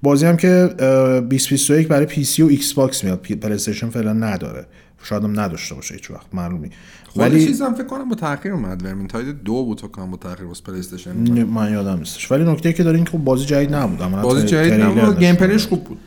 بازی 0.02 0.26
هم 0.26 0.36
که 0.36 0.48
اه، 0.78 1.20
2021 1.20 1.88
برای 1.88 2.06
PC 2.06 2.42
و 2.42 2.46
ایکس 2.46 2.72
باکس 2.72 3.04
میاد 3.04 3.18
پلی 3.18 3.52
استیشن 3.54 3.88
فعلا 3.90 4.12
نداره. 4.12 4.66
شاید 5.02 5.24
هم 5.24 5.40
نداشته 5.40 5.74
باشه 5.74 5.94
هیچ 5.94 6.10
وقت 6.10 6.26
معلومی 6.32 6.70
ولی 7.16 7.30
ولی 7.30 7.46
چیزم 7.46 7.74
فکر 7.74 7.86
کنم 7.86 8.08
با 8.08 8.14
تاخیر 8.14 8.52
اومد. 8.52 8.84
Vermintide 8.84 9.42
دو 9.42 9.64
بود 9.64 9.80
فکر 9.80 9.88
کنم 9.88 10.10
با 10.10 10.16
تاخیر 10.16 10.46
واسه 10.46 10.62
پلی 10.62 10.78
استیشن 10.78 11.12
من 11.44 11.72
یادم 11.72 11.98
نیستش. 11.98 12.32
ولی 12.32 12.44
نکته 12.44 12.72
که 12.72 12.82
داره 12.82 12.96
این 12.96 13.04
که 13.04 13.10
خب 13.10 13.18
بازی 13.18 13.44
جدید 13.44 13.74
نبود. 13.74 14.02
عملاً 14.02 14.22
بازی 14.22 14.46
جدید 14.46 14.72
نبود. 14.72 15.18
gameplay 15.18 15.34
ش 15.34 15.66
خوب 15.66 15.84
بود. 15.84 15.98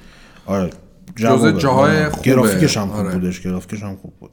آره 0.45 0.69
جزء. 1.15 1.51
جاهای 1.51 1.97
آره. 1.97 2.09
خوبه. 2.09 2.29
گرافیکش 2.29 2.77
هم 2.77 2.87
خوب 2.87 2.95
آره. 2.95 3.13
بودش 3.13 3.41
گرافیکش 3.41 3.83
هم 3.83 3.95
خوب 3.95 4.13
بود. 4.19 4.31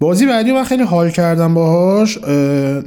بازی 0.00 0.26
بعدی 0.26 0.52
من 0.52 0.64
خیلی 0.64 0.82
حال 0.82 1.10
کردم 1.10 1.54
باهاش 1.54 2.18
اه، 2.18 2.24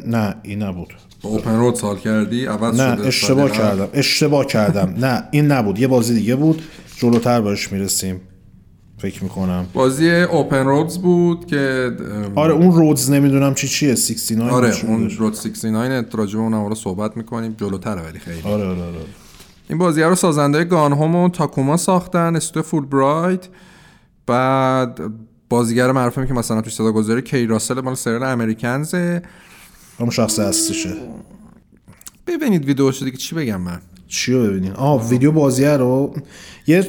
نه 0.07 0.35
این 0.43 0.63
نبود. 0.63 0.93
با 1.21 1.29
اوپن 1.29 1.55
رود 1.55 1.75
سال 1.75 1.97
کردی؟ 1.97 2.45
عوض 2.45 2.79
نه 2.79 2.95
شده؟ 2.95 3.07
اشتباه 3.07 3.51
کردم. 3.51 3.87
اشتباه 3.93 4.45
کردم. 4.45 4.95
نه 4.97 5.23
این 5.31 5.51
نبود. 5.51 5.79
یه 5.79 5.87
بازی 5.87 6.13
دیگه 6.15 6.35
بود. 6.35 6.61
جلوتر 6.97 7.41
بهش 7.41 7.71
می‌رسیم. 7.71 8.21
فکر 8.99 9.23
می‌کنم. 9.23 9.65
بازی 9.73 10.09
اوپن 10.09 10.65
رودز 10.65 10.97
بود 10.97 11.45
که 11.45 11.91
آره 12.35 12.53
اون 12.53 12.71
رودز 12.71 13.11
نمی‌دونم 13.11 13.53
چی 13.53 13.67
چیه 13.67 13.95
69 13.95 14.51
آره 14.51 14.85
اون؟ 14.85 15.09
رود 15.09 15.35
69 15.35 16.05
راجع 16.13 16.37
به 16.37 16.43
اون 16.43 16.53
هم 16.53 16.61
حالا 16.61 16.75
صحبت 16.75 17.17
می‌کنیم 17.17 17.55
جلوتره 17.57 18.01
ولی 18.01 18.19
خیلی. 18.19 18.41
آره 18.43 18.65
آره 18.65 18.83
آره. 18.83 18.97
این 19.69 19.77
بازی 19.77 20.01
رو 20.01 20.15
سازنده 20.15 20.63
گان 20.63 20.93
هوم 20.93 21.15
و 21.15 21.29
تاکوما 21.29 21.77
ساختن 21.77 22.35
استودیو 22.35 22.63
فول 22.63 22.85
برایت 22.85 23.47
بعد 24.27 24.99
بازیگر 25.49 25.91
معروفی 25.91 26.27
که 26.27 26.33
مثلا 26.33 26.61
توی 26.61 26.71
صدا 26.71 26.91
گذاری 26.91 27.21
کی 27.21 27.45
راسل 27.45 27.81
مال 27.81 27.95
سریال 27.95 28.23
امریکنزه. 28.23 29.21
اون 29.99 30.09
شخص 30.09 30.39
هستشه. 30.39 30.93
ببینید 32.27 32.65
ویدیوشو 32.65 33.05
دیگه 33.05 33.17
چی 33.17 33.35
بگم 33.35 33.61
من. 33.61 33.81
چی 34.09 34.33
رو 34.33 34.43
ببینین 34.47 34.71
آه 34.71 35.09
ویدیو 35.09 35.31
بازیه 35.31 35.77
رو. 35.77 36.13
یه 36.67 36.83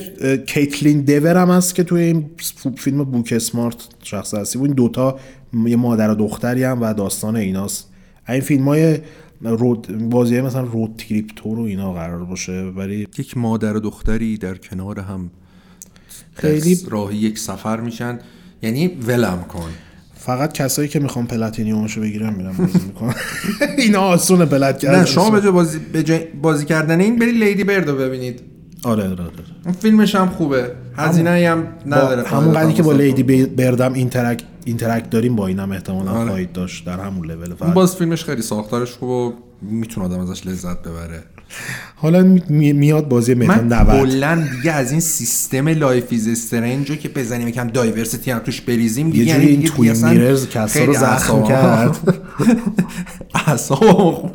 کیتلین 0.47 1.01
دیور 1.01 1.37
هم 1.37 1.51
هست 1.51 1.75
که 1.75 1.85
توی 1.85 2.03
این 2.03 2.31
فیلم 2.79 3.05
بوک 3.05 3.33
اسمارت 3.37 3.77
شخص 4.03 4.35
هستی. 4.35 4.59
بود 4.59 4.67
این 4.69 4.75
دوتا 4.77 5.19
یه 5.67 5.77
مادر 5.77 6.11
و 6.11 6.15
دختری 6.15 6.65
هم 6.65 6.83
و 6.83 6.95
داستان 6.95 7.37
ایناست. 7.37 7.89
این 8.29 8.41
فیلم 8.41 8.65
های 8.69 8.99
رود 9.43 10.09
بازی 10.11 10.41
مثلا 10.41 10.63
رود 10.63 10.95
تریپتور 11.09 11.59
و 11.59 11.63
اینا 11.63 11.93
قرار 11.93 12.25
باشه 12.25 12.53
ولی 12.77 12.97
یک 13.19 13.37
مادر 13.37 13.77
و 13.77 13.81
دختری 13.81 14.37
در 14.39 14.55
کنار 14.55 15.01
هم 15.01 15.31
خیلی- 16.35 16.79
راهی 16.89 17.17
یک 17.17 17.39
سفر 17.39 17.81
میشن. 17.81 18.19
یعنی 18.63 18.87
ولم 18.89 19.45
کن. 19.49 19.71
فقط 20.27 20.53
کسایی 20.53 20.89
که 20.89 21.01
می‌خوان 21.01 21.27
platinum 21.27 21.81
شو 21.81 22.01
بگیرن 22.01 22.35
میرن 22.35 22.53
بازی 22.53 22.79
می‌کنن. 22.89 23.15
اینا 23.79 24.01
آسونه 24.01 24.45
plat 24.45 24.79
کردن. 24.79 24.99
نه 24.99 25.05
شما 25.05 25.31
به 25.31 25.41
جای 25.41 25.51
بازی, 25.51 25.79
بازی 26.43 26.65
کردن 26.65 27.01
این 27.01 27.19
برید 27.19 27.35
Lady 27.35 27.65
Bird 27.65 27.89
رو 27.89 27.97
ببینید. 27.97 28.41
آره 28.85 29.03
آره, 29.03 29.13
آره. 29.13 29.33
اون 29.65 29.75
فیلمش 29.75 30.15
هم 30.15 30.29
خوبه. 30.29 30.73
هزینه 30.97 31.49
هم 31.49 31.67
نداره 31.87 32.29
همون 32.29 32.55
قدری 32.55 32.73
که 32.73 32.83
با 32.83 32.93
Lady 32.93 33.47
Bird 33.47 33.84
م 33.84 33.93
interac 33.93 34.43
interact 34.65 35.11
داریم 35.11 35.37
با 35.37 35.47
اینم 35.47 35.73
احتمالا 35.73 36.11
آره. 36.11 36.29
خواهید 36.29 36.53
داشت 36.53 36.87
در 36.87 37.01
همون 37.01 37.31
لول 37.31 37.55
باز 37.55 37.97
فیلمش 37.97 38.25
خیلی 38.25 38.43
ساختارش 38.43 38.93
خوب 38.93 39.09
و 39.11 39.33
می‌تونه 39.63 40.07
آدم 40.07 40.21
ازش 40.21 40.47
لذت 40.47 40.83
ببره. 40.83 41.23
حالا 41.97 42.23
می- 42.49 42.73
میاد 42.73 43.09
بازی 43.09 43.35
متان 43.35 43.65
من 43.65 43.73
90 43.73 44.01
کلا 44.11 44.45
دیگه 44.57 44.73
از 44.73 44.91
این 44.91 45.01
سیستم 45.01 45.69
لایف 45.69 46.05
ایز 46.11 46.29
استرنج 46.29 46.99
که 46.99 47.09
بزنیم 47.09 47.49
یکم 47.49 47.69
دایورسیتی 47.69 48.31
هم 48.31 48.39
توش 48.39 48.61
بریزیم 48.61 49.07
یه 49.07 49.13
دیگه 49.13 49.25
جوری 49.25 49.39
یعنی 49.39 49.47
این 49.51 49.61
دیگه 49.61 49.73
توی 49.73 49.93
میررز 50.11 50.49
کسا 50.49 50.85
رو 50.85 50.93
زخم 50.93 51.43
کرد. 51.43 51.97
خورد. 53.71 54.31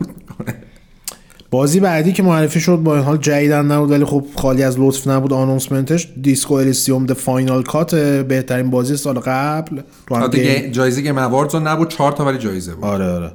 بازی 1.52 1.80
بعدی 1.80 2.14
که 2.14 2.24
معرفی 2.24 2.60
شد 2.60 2.76
با 2.76 2.96
این 2.96 3.04
حال 3.06 3.18
جدیدن 3.18 3.66
نبود 3.66 3.92
ولی 3.92 4.06
خب 4.06 4.26
خالی 4.36 4.64
از 4.64 4.76
لطف 4.80 5.08
نبود 5.08 5.34
آنونسمنتش. 5.34 6.08
دیسکو 6.22 6.54
الیسیوم 6.54 7.06
د 7.06 7.14
فاینال 7.14 7.64
کات 7.64 7.96
بهترین 7.96 8.70
بازی 8.70 8.98
سال 8.98 9.20
قبل. 9.20 9.82
تو 10.08 10.16
هم 10.16 10.22
البته 10.22 10.38
گیم- 10.44 10.62
گه- 10.62 10.72
جایزه 10.72 11.02
گیم 11.02 11.18
اواردز 11.18 11.54
رو 11.56 11.60
نبود 11.60 11.88
چهار 11.90 12.12
تا 12.12 12.26
ولی 12.26 12.38
جایزه 12.38 12.76
بود. 12.76 12.84
آره 12.84 13.06
آره. 13.06 13.32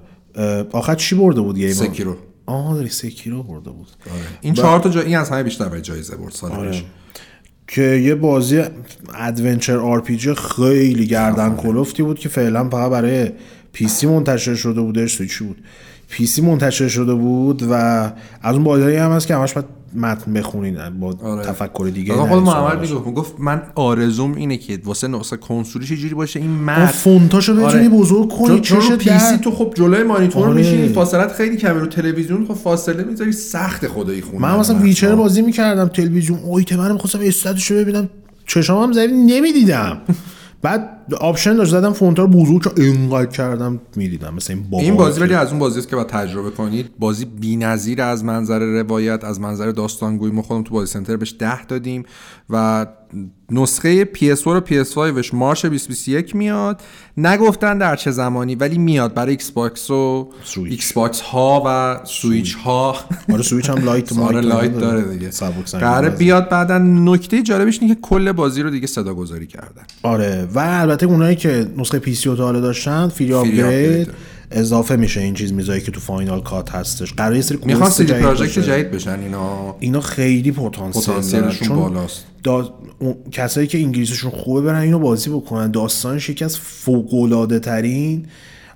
آخر 0.72 0.94
چی 0.94 1.14
برده 1.14 1.40
بود 1.40 1.56
game؟ 1.56 1.72
Sekiro. 1.72 2.16
آه 2.50 2.74
داری 2.74 2.88
Sekiro 2.88 3.42
برده 3.42 3.70
بود. 3.70 3.88
این 4.40 4.54
چهار 4.54 4.80
تا 4.80 4.88
جا... 4.88 5.00
این 5.00 5.16
از 5.16 5.30
همه 5.30 5.42
بیشتر 5.42 5.68
برای 5.68 5.80
جایزه 5.80 6.16
برد 6.16 6.32
سال 6.32 6.52
آره. 6.52 6.70
پیش 6.70 6.84
که 7.68 7.82
یه 7.82 8.14
بازی 8.14 8.62
adventure 9.14 9.76
RPG 9.76 10.34
خیلی 10.34 11.06
گردن 11.06 11.56
کلفتی 11.56 12.02
بود 12.02 12.18
که 12.18 12.28
فعلا 12.28 12.68
فقط 12.68 12.90
برای 12.90 13.32
PC 13.72 14.06
منتشر 14.06 14.54
شده 14.54 14.80
بودش. 14.80 15.16
سویچی 15.16 15.44
بود؟ 15.44 15.64
PC 16.08 16.42
منتشر 16.42 16.88
شده 16.88 17.14
بود 17.14 17.62
و 17.62 17.74
از 18.42 18.54
اون 18.54 18.64
بازی 18.64 18.96
هم 18.96 19.12
هست 19.12 19.26
که 19.26 19.34
همش 19.34 19.52
باید 19.52 19.79
متن 19.94 20.32
بخونین 20.32 20.90
با 21.00 21.14
آره. 21.22 21.44
تفکر 21.44 21.90
دیگه 21.94 22.12
آقا 22.12 22.26
خود 22.26 22.42
محمد. 22.42 22.80
می‌گفت 22.80 23.14
گفت 23.14 23.34
من 23.38 23.62
آرزوم 23.74 24.34
اینه 24.34 24.56
که 24.56 24.78
واسه 24.84 25.08
نسخه 25.08 25.36
کنسولیش 25.36 25.90
یه 25.90 25.96
جوری 25.96 26.14
باشه 26.14 26.40
این 26.40 26.50
متن 26.50 26.86
فونتاشو 26.86 27.54
بتونی 27.54 27.88
بزرگ 27.88 28.28
کنی 28.32 28.60
چون, 28.60 28.80
چش 28.80 28.92
PC 28.92 29.38
تو 29.38 29.50
خب 29.50 29.72
جلوی 29.74 30.02
مانیتور 30.02 30.46
آره. 30.46 30.54
میشینی 30.54 30.88
فاصلت 30.88 31.32
خیلی 31.32 31.56
کمه 31.56 31.80
رو 31.80 31.86
تلویزیون 31.86 32.46
خب 32.46 32.54
فاصله 32.54 33.04
می‌ذاری 33.04 33.32
سخت 33.32 33.88
خدایی 33.88 34.20
خونه 34.20 34.38
من 34.38 34.58
مثلا 34.58 34.78
Witcher 34.78 35.14
بازی 35.14 35.42
می‌کردم 35.42 35.88
تلویزیون 35.88 36.38
اویت 36.38 36.72
من 36.72 36.92
می‌خواستم 36.92 37.18
stats 37.22 37.55
شو 37.55 37.74
ببینم 37.74 38.08
چشامم 38.46 38.92
زمین 38.92 39.26
نمی‌دیدم 39.26 40.00
بعد 40.62 40.88
option 41.14 41.56
داشت 41.56 41.70
زدم 41.70 41.92
فونتا 41.92 42.22
رو 42.22 42.28
بزرگ 42.28 42.62
که 42.62 42.82
اینقدر 42.82 43.26
کردم 43.26 43.80
می‌دیدم. 43.96 44.34
مثل 44.34 44.52
این 44.52 44.62
بابا 44.62 44.82
این 44.82 44.96
بازی 44.96 45.20
ولی 45.20 45.34
از 45.34 45.50
اون 45.50 45.58
بازی 45.58 45.78
است 45.78 45.88
که 45.88 45.96
باید 45.96 46.08
تجربه 46.08 46.50
کنید 46.50 46.90
بازی 46.98 47.24
بی‌نظیر 47.24 48.02
از 48.02 48.24
منظر 48.24 48.58
روایت 48.58 49.24
از 49.24 49.40
منظر 49.40 49.70
داستانگویی 49.70 50.32
ما 50.32 50.42
خودمون 50.42 50.64
تو 50.64 50.74
بازی 50.74 50.92
سنتر 50.92 51.16
بهش 51.16 51.34
10 51.38 51.64
دادیم 51.64 52.04
و 52.50 52.86
نسخه 53.50 54.04
PS4 54.04 54.46
و 54.46 54.60
PS5ش 54.60 55.34
March 55.34 55.66
2021 55.66 56.36
میاد. 56.36 56.80
نگفتن 57.16 57.78
در 57.78 57.96
چه 57.96 58.10
زمانی 58.10 58.54
ولی 58.54 58.78
میاد 58.78 59.14
برای 59.14 59.30
ایکس 59.30 59.50
باکس 59.50 59.90
و 59.90 60.30
سویچ. 60.44 60.70
ایکس 60.72 60.92
باکس 60.92 61.20
ها 61.20 61.62
و 61.66 62.00
سویچ. 62.04 62.54
ها 62.54 62.96
آره 63.32 63.42
سویچ 63.42 63.70
هم 63.70 63.84
Lite 63.84 64.18
آره 64.18 64.40
Lite 64.40 64.78
داره. 64.78 65.02
دیگه. 65.02 65.30
قراره 65.80 66.08
بازی. 66.10 66.24
بیاد 66.24 66.48
بعدا. 66.48 66.78
نکته 66.78 67.42
جالبش 67.42 67.78
اینه 67.82 67.94
که 67.94 68.00
کل 68.00 68.32
بازی 68.32 68.62
رو 68.62 68.70
دیگه 68.70 68.86
صدا 68.86 69.14
گذاری 69.14 69.46
کردن. 69.46 69.82
آره 70.02 70.48
و 70.54 70.58
البته 71.02 71.14
اونایی 71.14 71.36
که 71.36 71.66
نسخه 71.76 71.98
PC 71.98 72.36
تا 72.36 72.44
حالا 72.44 72.60
داشتن 72.60 73.08
free 73.08 73.34
upgrade. 73.34 74.08
اضافه 74.50 74.96
میشه 74.96 75.20
این 75.20 75.34
چیز 75.34 75.52
میزایی 75.52 75.80
که 75.80 75.90
تو 75.90 76.00
Final 76.00 76.42
Cut 76.42 76.70
هستش 76.70 77.12
قرار 77.12 77.36
یه 77.36 77.42
سری 77.42 77.58
می‌خوان 77.64 77.88
quest 77.88 78.02
جدید 78.02 78.22
project 78.22 78.56
باشه. 78.56 78.62
جدید 78.62 78.90
بشن 78.90 79.20
اینا 79.20 79.76
اینا 79.80 80.00
خیلی 80.00 80.52
پتانسیل 80.52 81.02
دارن 81.06 81.20
پتانسیلشون 81.20 81.76
بالاست 81.76 82.24
دا... 82.42 82.74
اون... 82.98 83.14
کسایی 83.32 83.66
که 83.66 83.78
انگلیسیشون 83.78 84.30
خوبه 84.30 84.60
برن 84.60 84.80
اینو 84.80 84.98
بازی 84.98 85.30
بکنن 85.30 85.70
داستانش 85.70 86.28
یکی 86.28 86.44
از 86.44 86.58
فوق 86.58 87.60
ترین 87.62 88.26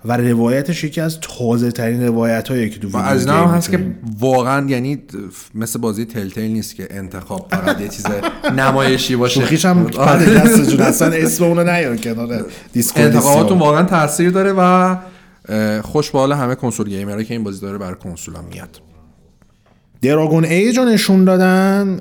و 0.05 0.17
روایتش 0.17 0.85
یکی 0.85 1.01
از 1.01 1.19
تازه 1.21 1.73
ترین 1.73 2.07
روایت 2.07 2.49
هایی 2.49 2.71
که 2.71 2.81
تو 2.81 2.89
و 2.89 2.97
از 2.97 3.27
هم 3.27 3.45
هست 3.45 3.71
که. 3.71 3.87
واقعا 4.19 4.67
یعنی 4.69 5.03
مثل 5.55 5.79
بازی 5.79 6.05
تلتیل 6.05 6.53
نیست 6.53 6.77
که 6.77 6.89
انتخاب 6.91 7.47
فقط 7.51 7.81
یه 7.81 7.89
چیز 7.89 8.07
نمایشی 8.57 9.17
باشه 9.17 9.41
شوخیش 9.41 9.65
هم 9.65 9.87
آره. 9.99 10.27
بعد 10.27 10.35
دستشون 10.35 10.81
اصلا 10.81 11.13
اسم 11.13 11.45
اونو 11.45 11.65
نیار 11.65 11.97
کنار 11.97 12.45
انتخاباتون 12.97 13.59
واقعا 13.59 13.83
تاثیر 13.83 14.31
داره 14.31 14.53
و 14.53 14.97
خوش 15.83 16.11
به 16.11 16.19
حال 16.19 16.33
همه 16.33 16.55
کنسول 16.55 16.89
گیمرها 16.89 17.23
که 17.23 17.35
این 17.35 17.45
بازی 17.45 17.61
داره 17.61 17.79
برای 17.79 17.95
کنسول 17.95 18.37
هم 18.37 18.45
میاد 18.53 18.81
دراگون 20.03 20.45
ایج 20.45 20.79
رو 20.79 20.85
نشون 20.85 21.25
دادن 21.25 22.01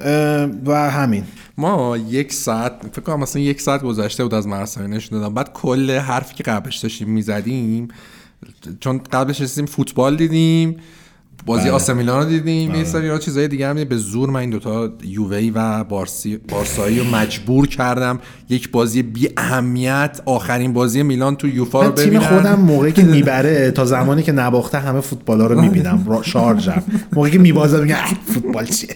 و 0.66 0.92
همین 0.92 1.24
ما 1.58 1.98
یک 1.98 2.34
ساعت 2.34 2.74
فکر 2.92 3.02
کنم 3.02 3.20
مثلا 3.20 3.42
یک 3.42 3.62
ساعت 3.62 3.84
گذشته 3.84 4.24
بود 4.24 4.34
از 4.34 4.48
مراسم 4.48 4.94
نشون 4.94 5.20
دادم. 5.20 5.34
بعد 5.34 5.54
کل 5.54 5.92
حرفی 5.92 6.36
که 6.36 6.44
قبلش 6.44 6.78
داشتیم 6.78 7.10
می‌زدیم 7.10 7.88
چون 8.80 8.98
قبلش 8.98 9.42
رسیدیم 9.42 9.66
فوتبال 9.66 10.16
دیدیم. 10.16 10.80
بازی 11.46 11.70
آسه 11.70 11.94
میلان 11.94 12.24
رو 12.24 12.30
دیدیم. 12.30 12.76
یه 12.76 12.84
سری 12.84 13.20
چیزای 13.20 13.48
دیگه 13.48 13.68
هم 13.68 13.74
دیدیم. 13.74 13.90
به 13.90 13.98
زور 13.98 14.30
من 14.30 14.40
این 14.40 14.50
دوتا 14.50 14.90
یووی 15.04 15.50
و 15.50 15.84
بارسی 15.84 16.38
بارسایی 16.38 17.00
رو 17.00 17.06
مجبور 17.06 17.68
کردم 17.68 18.20
یک 18.50 18.72
بازی 18.72 19.04
بی 19.04 19.30
اهمیت 19.38 20.22
آخرین 20.26 20.74
بازی 20.74 21.04
میلان 21.04 21.36
تو 21.36 21.48
یوفا 21.48 21.82
رو 21.82 21.90
من 21.90 21.96
تیم 21.96 22.06
ببینم. 22.06 22.24
خودم 22.24 22.56
موقعی 22.56 22.92
که 22.92 23.04
می‌بره 23.16 23.72
تا 23.72 23.86
زمانی 23.86 24.24
که 24.24 24.32
نباخته 24.32 24.80
همه 24.80 25.02
فوتبالا 25.02 25.48
رو 25.48 25.62
می‌بینم. 25.62 26.22
شارژم. 26.24 26.84
موقعی 27.14 27.32
که 27.32 27.40
میبازه 27.40 27.82
میگم 27.82 27.96
فوتبال 28.34 28.66
چیه؟ 28.66 28.96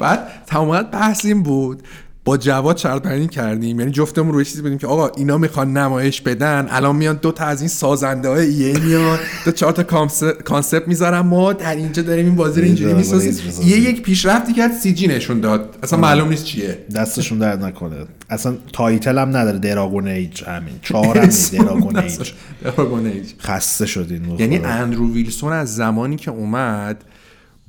بعد 0.00 0.20
تمامت 0.46 0.90
بحث 0.90 1.24
این 1.24 1.42
بود. 1.42 1.82
با 2.24 2.36
جواد 2.36 2.76
شرط 2.76 3.02
بندی 3.02 3.26
کردیم. 3.28 3.80
یعنی 3.80 3.92
جفتمون 3.92 4.32
روی 4.32 4.44
چیزی 4.44 4.62
بودیم 4.62 4.78
که 4.78 4.86
آقا 4.86 5.08
اینا 5.08 5.38
می‌خوان 5.38 5.76
نمایش 5.76 6.20
بدن 6.20 6.66
الان 6.70 6.96
میان 6.96 7.18
دو 7.22 7.32
تا 7.32 7.44
از 7.44 7.60
این 7.60 7.68
سازنده 7.68 8.28
های 8.28 8.52
یه 8.52 8.78
میان 8.78 9.18
دو 9.44 9.52
چهار 9.52 9.72
تا 9.72 9.82
con- 9.82 10.22
concept 10.44 10.88
می‌ذارن. 10.88 11.20
ما 11.20 11.52
در 11.52 11.76
اینجا 11.76 12.02
داریم 12.02 12.26
این 12.26 12.34
بازی 12.36 12.60
رو 12.60 12.66
اینجوری 12.66 12.94
می‌سازیم. 12.94 13.68
یه 13.68 13.76
یک 13.78 14.02
پیشرفتی 14.02 14.52
کرد 14.52 14.72
CG 14.72 15.06
نشون 15.06 15.40
داد. 15.40 15.78
اصلا 15.82 15.98
معلوم 15.98 16.28
نیست 16.28 16.44
چیه. 16.44 16.78
دستشون 16.94 17.38
درد 17.38 17.64
نکنه. 17.64 17.96
اصلا 18.30 18.56
title 18.72 19.18
هم 19.18 19.36
نداره. 19.36 19.58
Dragon 19.58 20.08
Age 20.08 20.44
همین. 20.44 20.74
چهار 20.88 21.18
هم 21.18 21.28
Dragon 21.52 23.06
Age. 23.06 23.32
خسته 23.40 23.86
شدین. 23.86 24.36
یعنی 24.38 24.58
اندرو 24.58 25.12
ویلسون 25.12 25.52
از 25.52 25.76
زمانی 25.76 26.16
که 26.16 26.30
اومد 26.30 27.04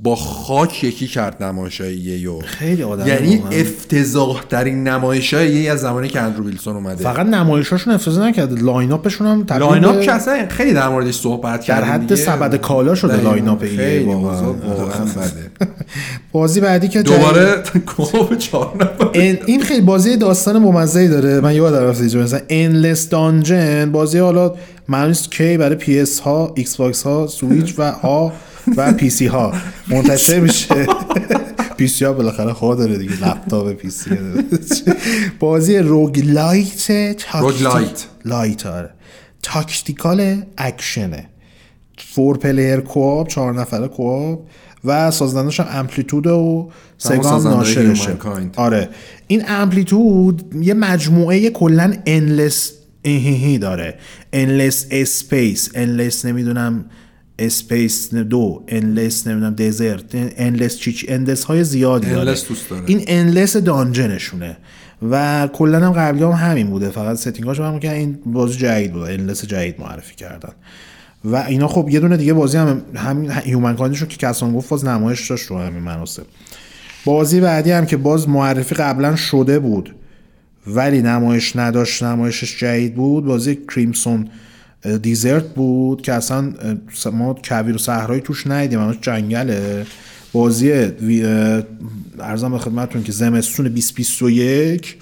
با 0.03 0.15
خاک 0.15 0.83
یکی 0.83 1.07
کرد 1.07 1.43
نمایشای 1.43 1.95
EA 1.95 2.41
خیلی 2.45 2.83
آدم 2.83 3.07
یعنی. 3.07 3.43
افتضاح 3.51 4.43
ترین 4.49 4.87
نمایشای 4.87 5.51
EA 5.51 5.71
از 5.71 5.79
زمانی 5.79 6.07
که 6.07 6.21
اندرو 6.21 6.45
ویلسون 6.45 6.75
اومده 6.75 7.03
فقط 7.03 7.25
نمایشاشون 7.25 7.93
افتضاح 7.93 8.27
نکرده 8.27 8.61
line 8.61 8.91
up 8.91 9.03
شون 9.03 9.27
هم 9.27 9.43
تبدیل 9.43 9.63
line 9.63 9.85
up 9.85 10.01
که 10.01 10.11
اصلا 10.11 10.45
خیلی 10.49 10.73
در 10.73 10.89
موردش 10.89 11.15
صحبت 11.15 11.59
در 11.59 11.81
کردیم 11.81 12.07
حد. 12.07 12.15
سبد 12.15 12.55
کالا 12.55 12.95
شده. 12.95 13.21
line 13.21 13.47
up 13.47 13.65
خیلی 13.65 14.03
واقعا. 14.03 14.53
بده 15.15 15.51
بازی 16.31 16.61
بعدی 16.61 16.87
که 16.87 17.01
دوباره 17.01 17.63
چهار 18.39 18.75
نفر 18.79 19.09
این 19.13 19.37
این 19.45 19.61
خیلی 19.61 19.81
بازی 19.81 20.17
داستان 20.17 20.63
بامزه 20.63 21.07
داره 21.07 21.39
من 21.41 21.55
یادم 21.55 21.87
رفت 21.87 21.99
اینجا 21.99 22.19
مثلا 22.19 22.39
Endless 22.49 23.09
Dungeon 23.09 23.91
بازی 23.91 24.17
حالا 24.17 24.53
معلوم 24.87 25.13
کی 25.13 25.57
برای 25.57 25.75
PS 25.75 26.19
ها 26.19 26.53
Xbox 26.55 27.03
ها 27.03 27.27
سویچ 27.27 27.73
و 27.77 27.91
ها 27.91 28.33
و 28.77 28.93
PC 28.93 29.25
ها 29.25 29.53
منتشر 29.87 30.39
میشه. 30.39 30.87
PC 31.77 32.05
ها 32.05 32.13
بالاخره 32.13 32.51
ها 32.51 32.75
داره 32.75 32.97
دیگه. 32.97 33.27
لپتاپ 33.27 33.71
PC 33.71 34.09
بازی 35.39 35.77
rogue 35.77 36.19
lite 36.25 36.91
rogue 37.33 37.69
lite. 37.69 38.05
lite. 38.25 38.65
آره. 38.65 38.89
tactical 39.43 40.43
action 40.57 41.11
ه. 41.11 41.29
four 41.97 42.37
player 42.37 42.79
co-op 42.79 43.27
چهار 43.27 43.53
نفره 43.53 43.87
co-op 43.87 44.39
و 44.85 45.11
سازندش 45.11 45.59
هم 45.59 45.67
Amplitude 45.79 46.27
و 46.27 46.71
سازنده 46.97 47.49
ناشرشه. 47.49 48.17
آره. 48.55 48.89
این 49.27 49.43
Amplitude 49.47 50.55
یه 50.61 50.73
مجموعه 50.73 51.49
کلا 51.49 51.93
Endless 52.05 52.71
ایهیهی 53.01 53.57
داره. 53.57 53.97
Endless 54.33 54.85
Space 54.91 55.69
Endless 55.75 56.25
نمی‌دونم 56.25 56.85
Space 57.39 58.13
دو 58.13 58.63
Endless 58.67 59.27
نمی‌دونم 59.27 59.55
Desert 59.55 60.03
Endless 60.13 60.77
چیچ 60.77 61.05
Endless 61.07 61.43
های 61.43 61.63
زیادی 61.63 62.07
داره. 62.07 62.21
Endless 62.21 62.47
دوست 62.47 62.69
داره. 62.69 62.83
این 62.85 63.03
Endless 63.07 63.57
Dungeon 63.57 64.16
شونه 64.16 64.57
و 65.09 65.47
کلا 65.53 65.79
هم 65.79 65.91
قبلی 65.91 66.23
هم 66.23 66.31
همین 66.31 66.67
بوده. 66.67 66.89
فقط 66.89 67.17
ستینگاش 67.17 67.59
هم 67.59 67.79
که 67.79 67.93
این 67.93 68.19
بازی 68.25 68.57
جدید 68.57 68.93
بود. 68.93 69.01
انلس 69.01 69.45
جدید 69.45 69.79
معرفی 69.79 70.15
کردن. 70.15 70.53
و 71.25 71.35
اینا 71.35 71.67
خب 71.67 71.89
یه 71.89 71.99
دونه 71.99 72.17
دیگه 72.17 72.33
بازی 72.33 72.57
هم 72.57 72.81
همین 72.95 73.31
هیومن 73.31 73.75
کاندشون 73.75 74.07
که 74.07 74.17
کسان 74.17 74.53
گفت 74.53 74.69
باز 74.69 74.85
نمایش 74.85 75.29
داشت 75.29 75.45
رو 75.45 75.57
همین 75.57 75.83
مناسب. 75.83 76.23
بازی 77.05 77.39
بعدی 77.39 77.71
هم 77.71 77.85
که 77.85 77.97
باز 77.97 78.29
معرفی 78.29 78.75
قبلا 78.75 79.15
شده 79.15 79.59
بود 79.59 79.95
ولی 80.67 81.01
نمایش 81.01 81.55
نداشت 81.55 82.03
نمایشش 82.03 82.59
جدید 82.59 82.95
بود 82.95 83.25
بازی 83.25 83.59
کریمسون 83.75 84.29
دیزرت 85.01 85.53
بود 85.53 86.01
که 86.01 86.13
اصلا 86.13 86.53
ما 87.13 87.35
کویر 87.43 87.75
و 87.75 87.77
صحرایی 87.77 88.21
توش 88.21 88.47
ندیدیم 88.47 88.79
همش 88.79 88.95
جنگله. 89.01 89.85
بازی 90.33 90.71
ارزم 92.19 92.51
به 92.51 92.57
خدمتتون 92.57 93.03
که 93.03 93.11
زمستون 93.11 93.67
2021 93.67 94.97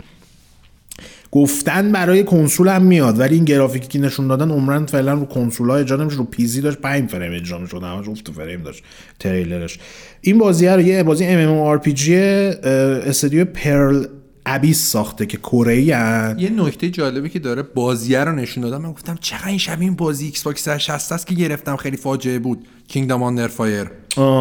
گفتن 1.32 1.92
برای 1.92 2.24
کنسول 2.24 2.68
هم 2.68 2.82
میاد 2.82 3.20
ولی 3.20 3.36
این 3.36 3.46
گرافیکی 3.46 3.88
که 3.88 4.00
نشون 4.00 4.28
دادن 4.28 4.52
عمرن 4.52 4.86
فعلا 4.86 5.14
رو 5.14 5.26
کنسول 5.26 5.70
ها 5.70 5.76
اجرا 5.76 5.98
نمیشه 5.98 6.18
رو 6.18 6.24
PC 6.24 6.62
داشت 6.62 6.78
5 6.78 7.10
فریم 7.10 7.34
اجرا 7.34 7.58
می‌شد 7.58 7.84
همش 7.84 8.08
افت 8.08 8.32
فریم 8.32 8.64
داشت 8.64 8.84
تریلرش. 9.20 9.80
این 10.22 10.38
بازی 10.38 10.68
رو 10.68 10.82
یه 10.82 11.04
بازی 11.04 11.26
ام 11.26 11.50
ام 11.50 11.58
آر 11.58 11.78
پی 11.78 11.94
جی 11.94 12.16
استودیو 12.16 13.46
Pearl 13.46 14.06
Abyss 14.46 14.92
ساخته 14.92 15.26
که 15.26 15.38
کره 15.38 15.74
ای 15.74 15.84
یه 15.84 16.50
نکته 16.50 16.90
جالبی 16.90 17.30
که 17.30 17.40
داره 17.40 17.62
بازیه 17.62 18.20
رو 18.24 18.32
نشون 18.32 18.64
دادم. 18.64 18.82
من 18.82 18.92
گفتم 18.92 19.18
چقدر 19.22 19.48
این 19.48 19.58
شبیه 19.58 19.84
این 19.88 19.96
بازی 19.96 20.26
Xbox 20.26 20.64
360 20.64 21.12
است 21.12 21.28
که 21.28 21.36
گرفتم. 21.36 21.76
خیلی 21.76 21.98
فاجعه 21.98 22.40
بود. 22.40 22.68
Kingdom 22.88 23.24
Under 23.24 23.48
Fire 23.48 23.92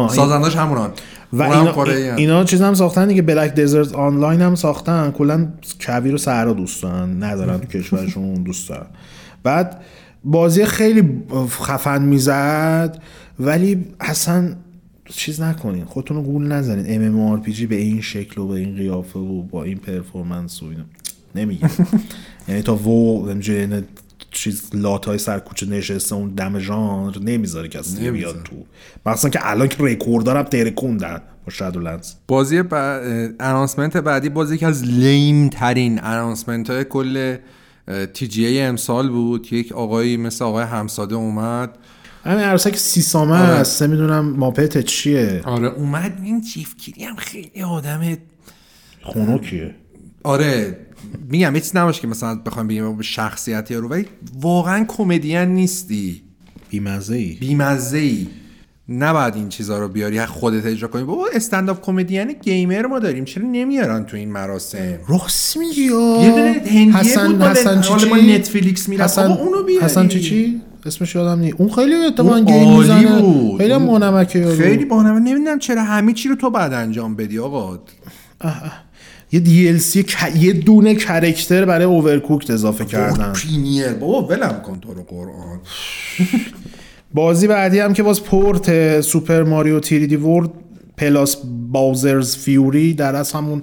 سازندش 0.09 0.55
همونان. 0.55 0.91
و 1.33 1.43
اینا, 1.43 1.71
هن. 1.71 2.17
اینا 2.17 2.43
چیز 2.43 2.61
هم 2.61 2.73
ساختن 2.73 3.07
دیگه. 3.07 3.21
Black 3.21 3.55
Desert 3.55 3.93
Online 3.93 4.41
هم 4.41 4.55
ساختن. 4.55 5.11
کلا 5.11 5.47
کویر 5.85 6.15
و 6.15 6.17
صحرا 6.17 6.53
دوست 6.53 6.83
دارن. 6.83 7.23
ندارن 7.23 7.57
تو 7.59 7.67
کشورشون. 7.79 8.33
دوست 8.43 8.69
دارن. 8.69 8.87
بعد 9.43 9.81
بازی 10.23 10.65
خیلی 10.65 11.23
خفن 11.61 12.01
می‌زد. 12.01 13.01
ولی 13.39 13.85
اصلا 13.99 14.55
چیز 15.13 15.41
نکنین 15.41 15.85
خودتون 15.85 16.17
رو 16.17 16.23
گول 16.23 16.47
نزنین. 16.47 16.85
ام 16.87 17.01
ام 17.01 17.21
آر 17.21 17.37
پی 17.37 17.53
جی 17.53 17.65
به 17.65 17.75
این 17.75 18.01
شکل 18.01 18.41
و 18.41 18.47
به 18.47 18.53
این 18.53 18.75
قیافه 18.75 19.19
و 19.19 19.41
با 19.41 19.63
این 19.63 19.77
performance 19.77 20.63
و 20.63 20.65
اینا. 20.65 20.83
نمیگه 21.35 21.69
یعنی 22.47 22.61
تا 22.61 22.75
و 22.75 23.27
اینجوری 23.27 23.59
یعنی 23.59 23.83
چیز 24.31 24.69
لات 24.73 25.05
های 25.05 25.17
سرکوچه 25.17 25.65
نشسته 25.65 26.15
اون 26.15 26.29
دم 26.29 26.59
ژانر 26.59 27.19
نمی‌ذاره 27.19 27.67
کسی 27.67 28.11
بیاد 28.11 28.43
تو. 28.43 28.55
مثلا 29.05 29.29
که 29.29 29.39
الان 29.43 29.67
که 29.67 29.77
رکورد 29.79 30.25
دارم 30.25 30.43
ترکوندن 30.43 31.21
با 31.45 31.51
Shadowlands 31.51 32.15
بازی 32.27 32.63
announcement 33.39 33.97
بعدی 33.97 34.29
بازی 34.29 34.57
که 34.57 34.67
از 34.67 34.83
lame 34.83 35.49
ترین 35.49 36.03
announcement 36.03 36.69
های 36.69 36.83
کل 36.83 37.37
TGA 38.13 38.61
امسال 38.61 39.09
بود. 39.09 39.53
یک 39.53 39.71
آقایی 39.71 40.17
مثل 40.17 40.45
آقای 40.45 40.63
همساده 40.63 41.15
اومد. 41.15 41.77
همین 42.23 42.43
عروسک 42.43 42.75
Sesame 42.75 43.28
ه 43.28 43.37
آره. 43.37 43.55
هست 43.55 43.83
نمی‌دونم 43.83 44.29
Muppet 44.29 44.81
چیه. 44.81 45.41
آره 45.43 45.67
اومد 45.67 46.19
این 46.23 46.41
جف 46.41 46.59
کیلی 46.59 47.03
هم 47.03 47.15
خیلی 47.15 47.61
آدم 47.61 48.17
خونوکیه. 49.01 49.75
آره 50.23 50.77
میگم 51.29 51.55
یه 51.55 51.61
چیز 51.61 51.75
نباشه 51.75 52.01
که 52.01 52.07
مثلا 52.07 52.35
بخوام 52.35 52.67
بگیم 52.67 53.01
شخصیت 53.01 53.71
رو 53.71 53.87
ولی 53.87 54.05
واقعا 54.39 54.85
کمدین 54.87 55.37
نیستی. 55.37 56.21
بیمزه 56.69 57.15
ای 57.15 57.33
بیمزه 57.33 57.97
ای 57.97 58.27
نباید 58.89 59.35
این 59.35 59.49
چیزها 59.49 59.79
رو 59.79 59.87
بیاری 59.87 60.25
خودت 60.25 60.65
اجرا 60.65 60.87
کنی. 60.87 61.03
بابا 61.03 61.27
استنداپ 61.33 61.81
کمدین 61.81 62.33
گیمر 62.33 62.85
ما 62.85 62.99
داریم 62.99 63.25
چرا 63.25 63.47
نمیارن 63.47 64.03
تو 64.05 64.17
این 64.17 64.31
مراسم؟ 64.31 64.99
راست 65.07 65.57
میگی؟ 65.57 65.81
یه 65.81 65.89
دونه 66.31 66.61
هندیه 66.65 66.97
حسن 66.97 67.31
بود 67.31 67.41
حسن 67.41 67.81
چی 67.81 68.09
ما 68.09 68.17
نتفلیکس 68.17 68.89
می‌رفت. 68.89 69.19
حسن 69.19 69.31
اونو 69.31 69.63
بیاری. 69.63 69.85
حسن 69.85 70.07
چی 70.07 70.19
چی؟ 70.19 70.61
اسمش 70.85 71.15
یادم 71.15 71.39
نیست. 71.39 71.55
اون 71.57 71.69
خیلی 71.69 71.95
اتفاقا 71.95 72.35
اون 72.35 72.45
گیم 72.45 72.77
می‌زنه. 72.77 73.21
بود. 73.21 73.61
خیلی 73.61 73.77
مانمکه 73.77 74.39
یارو. 74.39 74.57
خیلی 74.57 74.85
بانمه 74.85 75.19
نمی‌دونم 75.19 75.59
چرا 75.59 75.83
همه 75.83 76.13
چی 76.13 76.29
رو 76.29 76.35
تو 76.35 76.49
بعد 76.49 76.73
انجام 76.73 77.15
بدی 77.15 77.39
آقا. 77.39 77.79
یه 79.31 79.77
سی 79.77 80.05
یه 80.39 80.53
دونه 80.53 80.95
character 80.95 81.65
برای 81.65 81.85
Overcooked 81.85 82.49
اضافه 82.49 82.85
کردن. 82.85 83.33
premiere 83.33 83.93
بابا 83.93 84.27
ولم 84.27 84.61
کن 84.65 84.79
تو 84.79 84.93
رو 84.93 85.03
قرآن. 85.03 85.59
بازی 87.13 87.47
بعدی 87.47 87.79
هم 87.79 87.93
که 87.93 88.03
باز 88.03 88.23
port 88.23 89.01
Super 89.01 89.43
Mario 89.43 89.79
3D 89.79 90.15
World 90.15 90.49
plus 90.97 91.37
Bowser's 91.71 92.35
Fury 92.35 92.93
در 92.93 93.15
از 93.15 93.31
همون 93.31 93.61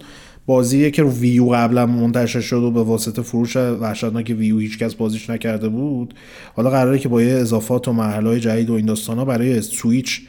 بازیه 0.49 0.91
که 0.91 1.03
رو 1.03 1.11
Wii 1.11 1.39
U 1.39 1.49
قبلا 1.49 1.87
منتشر 1.87 2.41
شد 2.41 2.57
و 2.57 2.71
به 2.71 2.83
واسطه 2.83 3.23
فروش 3.23 3.57
وحشتناک 3.57 4.35
Wii 4.39 4.54
U 4.54 4.59
هیچکس 4.59 4.95
بازیش 4.95 5.31
نکرده 5.31 5.69
بود. 5.69 6.15
حالا 6.57 6.71
قراره 6.71 6.99
که 6.99 7.09
با 7.09 7.23
یه 7.23 7.33
اضافات 7.33 7.89
و 7.89 7.93
مرحله 7.93 8.41
جدید 8.41 8.71
و 8.71 8.73
این 8.73 8.87
داستانا 8.87 9.25
برای 9.25 9.61
سویچ 9.63 10.21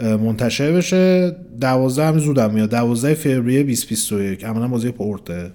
منتشر 0.00 0.72
بشه. 0.72 1.36
دوازده 1.60 2.06
هم 2.06 2.18
زودم 2.18 2.50
میاد. 2.50 2.70
دوازده 2.70 3.14
فوریه 3.14 3.62
2021 3.62 4.44
عملا 4.44 4.68
بازی 4.68 4.90
پورته. 4.90 5.50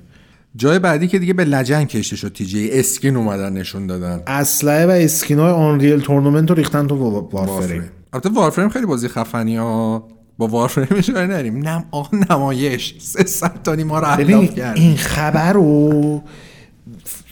جای 0.56 0.80
بعدی 0.80 1.08
که 1.08 1.20
دیگه 1.20 1.34
به 1.34 1.46
لجن 1.46 1.86
کشیده 1.86 2.16
شد. 2.16 2.34
TGA 2.34 2.46
skin 2.46 3.16
اومدن 3.16 3.54
نشون 3.54 3.88
دادن. 3.88 4.24
اسلحه 4.28 4.86
و 4.86 4.90
skin 4.90 5.40
های 5.40 5.52
Unreal 5.52 6.00
Tournament 6.00 6.50
رو 6.50 6.56
ریختن 6.56 6.88
تو 6.88 6.96
Warframe. 7.32 7.84
البته 8.14 8.30
Warframe 8.30 8.70
خیلی 8.70 8.86
بازی 8.86 9.08
خفنی 9.08 9.58
ها. 9.58 10.08
با 10.40 10.48
Warframe 10.48 10.98
اشاره 10.98 11.28
نریم 11.28 11.68
نم 11.68 11.84
آقا 11.92 12.18
نمایش. 12.30 12.96
سه 13.00 13.24
صد 13.26 13.60
تا 13.64 13.76
ما 13.76 14.00
رو 14.00 14.06
علاف 14.06 14.56
کرد 14.56 14.78
این 14.78 14.96
خبر 14.96 15.54
رو 15.54 16.22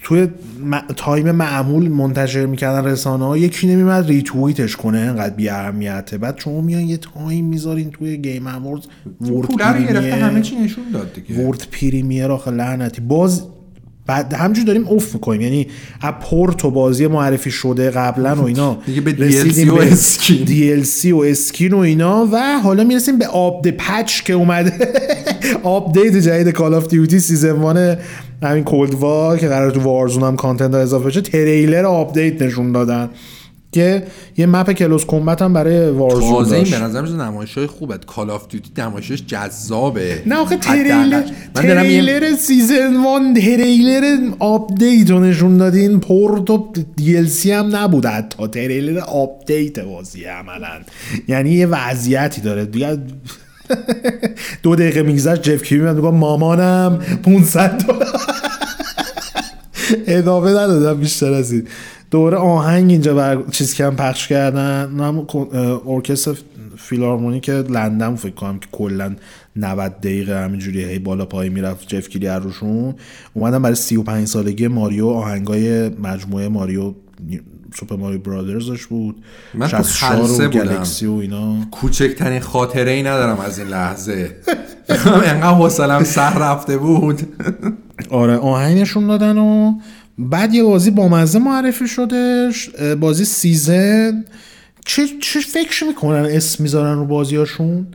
توی 0.04 0.28
م- 0.66 0.80
time 0.96 1.32
معمول 1.32 1.90
منتشر 1.90 2.46
می‌کردن 2.46 2.88
رسانه 2.90 3.26
ها 3.26 3.38
یکی 3.38 3.68
نمیمد 3.68 4.08
ریتویتش 4.08 4.76
کنه 4.76 4.98
انقدر 5.00 5.36
بی 5.36 5.50
اهمیته 5.50 6.18
بعد 6.18 6.40
شما 6.40 6.62
میان 6.62 6.82
یه 6.82 6.98
time 6.98 7.46
می‌ذارین 7.46 7.90
توی 7.92 8.18
Game 8.18 8.48
Awards 8.48 8.86
world 9.22 9.52
گرفته 9.58 10.16
همه 10.16 10.22
premiere 10.22 10.42
چی 10.42 10.56
نشون 10.56 10.84
داد 10.94 11.14
دیگه. 11.14 11.46
world 11.48 11.68
premiere 11.72 12.32
آخه 12.32 12.52
لعنتی. 12.52 13.02
باز 13.02 13.44
بعد 14.08 14.34
همجور 14.34 14.66
داریم 14.66 14.88
افت 14.88 15.14
می‌کنیم. 15.14 15.42
یعنی 15.42 15.68
از 16.02 16.14
پورتو 16.22 16.72
بازی 16.72 17.08
معرفی 17.08 17.52
شده 17.52 17.90
قبلا 17.90 18.36
و 18.36 18.46
اینا. 18.46 18.78
دیگه 18.86 19.02
به 19.02 19.12
رسیدیم 19.12 19.68
DLC 19.68 19.72
و 19.72 19.82
skin. 19.82 20.46
DLC 20.46 21.06
و 21.06 21.18
skin 21.18 21.74
و 21.74 21.78
اینا 21.78 22.28
و 22.32 22.60
حالا 22.64 22.84
می‌رسیم 22.84 23.18
به 23.18 23.28
update 23.28 23.70
patch 23.70 24.22
که 24.24 24.34
اومده. 24.34 24.74
update 25.64 26.16
جدید 26.16 26.50
Call 26.50 26.74
of 26.74 26.88
Duty 26.88 27.20
season 27.20 27.92
1 27.92 27.98
همین 28.44 28.64
Cold 28.64 28.94
War 28.94 29.38
که 29.38 29.48
قرار 29.48 29.72
تو 29.72 29.80
Warzone 29.80 30.24
هم 30.24 30.36
content 30.36 30.74
ها 30.74 30.80
اضافه 30.82 31.06
بشه. 31.08 31.22
تریلر 31.22 31.86
update 31.86 32.42
نشون 32.42 32.72
دادن. 32.72 33.10
که 33.72 34.04
یه 34.38 34.46
map 34.46 34.72
close 34.72 35.06
combat 35.06 35.42
هم 35.42 35.54
برای 35.54 35.90
Warzone 35.90 36.32
تازه 36.32 36.56
این 36.56 36.70
به 36.70 36.80
نظر 36.80 37.02
میاد 37.02 37.22
نمایش 37.22 37.58
های 37.58 37.68
خوبه. 37.68 37.98
Call 37.98 38.30
of 38.30 38.48
Duty 38.48 38.82
نمایشش 38.82 39.26
جذابه. 39.26 40.24
نه 40.26 40.36
آخه. 40.36 40.58
تریلر 40.58 41.24
من 41.56 41.62
تریلر 41.62 42.36
season 42.36 43.04
one 43.04 43.34
تریلر 43.34 44.18
update 44.40 45.12
رو 45.12 45.20
نشون 45.20 45.58
دادین. 45.58 46.00
پورت 46.00 46.50
و 46.50 46.74
DLC 46.96 47.52
هم 47.52 47.76
نبود 47.76 48.06
حتی 48.06 48.48
تریلر 48.48 49.00
update 49.00 49.80
بازی 49.80 50.24
عملا. 50.24 50.82
یعنی 51.28 51.52
یه 51.52 51.66
وضعیتی 51.66 52.42
داره. 52.42 52.66
دیگه 52.66 52.98
دو 54.64 54.76
دقیقه 54.76 55.04
میگذشت. 55.04 55.42
جف 55.42 55.64
کیلی 55.64 55.82
میاد 55.82 55.96
میگه 55.96 56.12
مامانم 56.12 57.00
500 57.24 57.78
دلار. 57.78 58.08
ادامه 60.08 60.50
ندادم 60.50 61.00
بیشتر 61.00 61.34
از 61.34 61.52
این. 61.52 61.68
دوره 62.12 62.38
آهنگ 62.38 62.92
اینجا 62.92 63.16
بر 63.16 63.44
چیز 63.52 63.76
کم 63.76 63.96
پخش 63.96 64.28
کردن. 64.28 65.00
هم 65.00 65.28
ارکستر 65.88 66.34
فیلارمونیک 66.78 67.50
لندن 67.50 68.16
فکر 68.16 68.34
کنم 68.34 68.60
که 68.60 68.68
کلا 68.72 69.16
90 69.56 70.00
دقیقه 70.00 70.44
همینجوری 70.44 70.84
هی 70.84 71.00
بالا 71.00 71.26
پای 71.26 71.50
می‌رفت 71.50 71.88
جف 71.88 72.10
کیلی 72.10 72.28
از 72.28 72.44
روشون. 72.44 72.96
اومدن 73.34 73.62
برای 73.62 73.76
35 73.76 74.28
سالگی 74.28 74.68
ماریو 74.68 75.08
آهنگای 75.08 75.90
مجموعه 75.90 76.48
ماریو 76.48 76.94
سوپر 77.80 77.96
ماریو 77.96 78.20
برادرزش 78.20 78.86
بود. 78.86 79.24
من 79.54 79.68
تو 79.68 79.84
64 79.84 80.16
خلسه 80.16 80.48
و 80.48 80.50
بودم. 80.50 80.64
گلکسی 80.64 81.06
و 81.06 81.14
اینا. 81.14 81.56
کوچکترین 81.72 82.40
خاطره 82.40 82.92
ای 82.92 83.04
ندارم 83.04 83.40
از 83.40 83.60
این 83.60 83.68
لحظه. 83.68 84.36
انقدر 85.06 85.54
حوصلم 85.54 86.04
سر 86.04 86.34
رفته 86.40 86.78
بود. 86.78 87.22
آره 88.10 88.38
آهنگشون 88.38 89.08
دادن 89.08 89.38
و 89.38 89.74
بعد 90.18 90.54
یه 90.54 90.64
بازی 90.64 90.92
با 90.92 91.08
مزه 91.08 91.40
معرفی 91.40 91.88
شدش 91.88 92.70
اه، 92.78 92.96
بازی 92.96 93.26
Season 93.26 94.26
چه, 94.86 95.08
چه 95.22 95.40
فکر 95.40 95.84
می‌کنن 95.84 96.26
اسم 96.26 96.64
می‌ذارن 96.64 96.96
رو 96.98 97.06
بازیاشون 97.06 97.88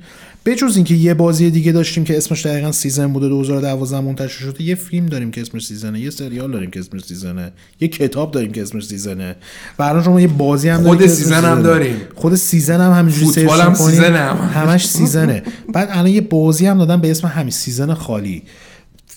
بجز 0.46 0.76
اینکه 0.76 0.94
یه 0.94 1.14
بازی 1.14 1.50
دیگه 1.50 1.72
داشتیم 1.72 2.04
که 2.04 2.16
اسمش 2.16 2.46
دقیقا 2.46 2.72
Season 2.72 3.12
بوده 3.12 3.28
2012 3.28 4.00
منتشر 4.00 4.38
شده 4.44 4.62
یه 4.62 4.74
فیلم 4.74 5.06
داریم 5.06 5.30
که 5.30 5.40
اسمش 5.40 5.66
Season 5.66 5.95
ه 5.95 6.00
یه 6.00 6.10
سریال 6.10 6.52
داریم 6.52 6.70
که 6.70 6.80
اسمش 6.80 7.04
Season 7.04 7.45
ه 7.45 7.52
یه 7.80 7.88
کتاب 7.88 8.30
داریم 8.30 8.52
که 8.52 8.62
اسمش 8.62 8.86
Season 8.86 9.29
ه 9.29 9.36
و 9.78 9.82
الان 9.82 10.02
شما 10.02 10.20
یه 10.20 10.28
بازی 10.28 10.68
هم 10.68 10.82
خود 10.82 11.06
Season 11.06 11.44
هم. 11.44 11.62
داریم. 11.62 11.96
خود 12.14 12.34
Season 12.34 12.80
هم 12.80 12.92
همینجوری 12.92 13.32
search 13.32 13.60
هم 13.60 13.74
Season 13.74 14.12
ه 14.12 14.18
هم. 14.18 14.62
همش 14.62 14.88
Season 14.88 15.35
ه 15.35 15.42
بعد 15.74 15.88
الان 15.90 16.06
یه 16.06 16.20
بازی 16.20 16.66
هم 16.66 16.78
دادن 16.78 17.00
به 17.00 17.10
اسم 17.10 17.28
همین 17.28 17.50
Season 17.50 17.94
خالی 17.94 18.42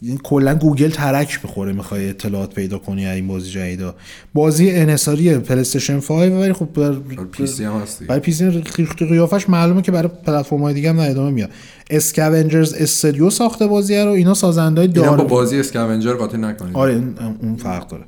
این 0.01 0.17
کلا 0.17 0.55
گوگل 0.55 0.89
ترک 0.89 1.39
می‌خوره 1.43 1.73
می‌خوای 1.73 2.09
اطلاعات 2.09 2.53
پیدا 2.53 2.77
کنی 2.77 3.05
از 3.05 3.15
این 3.15 3.27
بازی 3.27 3.51
جدیدا 3.51 3.95
بازی 4.33 4.71
انحصاری 4.71 5.37
PlayStation 5.37 5.99
5 5.99 6.31
ولی 6.31 6.53
خب 6.53 6.65
بر 6.73 6.93
PC 7.31 7.63
هم 7.63 7.73
هستی. 7.73 8.05
برای 8.05 8.21
PC 8.21 8.63
قیافش 9.09 9.49
معلومه 9.49 9.81
که 9.81 9.91
برای 9.91 10.09
پلتفرم 10.25 10.61
های 10.61 10.73
دیگه 10.73 10.89
هم 10.89 10.99
نه 10.99 11.09
ادامه 11.09 11.29
میاد. 11.29 11.49
Scavengers 11.89 12.73
Studio 12.73 13.29
ساخته 13.29 13.67
بازی 13.67 13.97
رو 13.97 14.11
اینا 14.11 14.33
سازنده 14.33 14.81
های 14.81 14.89
اینا 14.95 15.09
با 15.09 15.17
دار 15.17 15.27
بازی 15.27 15.59
Scavenger 15.59 16.13
قاطی 16.13 16.37
نکنید. 16.37 16.75
آره 16.75 17.03
اون 17.41 17.55
فرق 17.55 17.87
داره. 17.87 18.03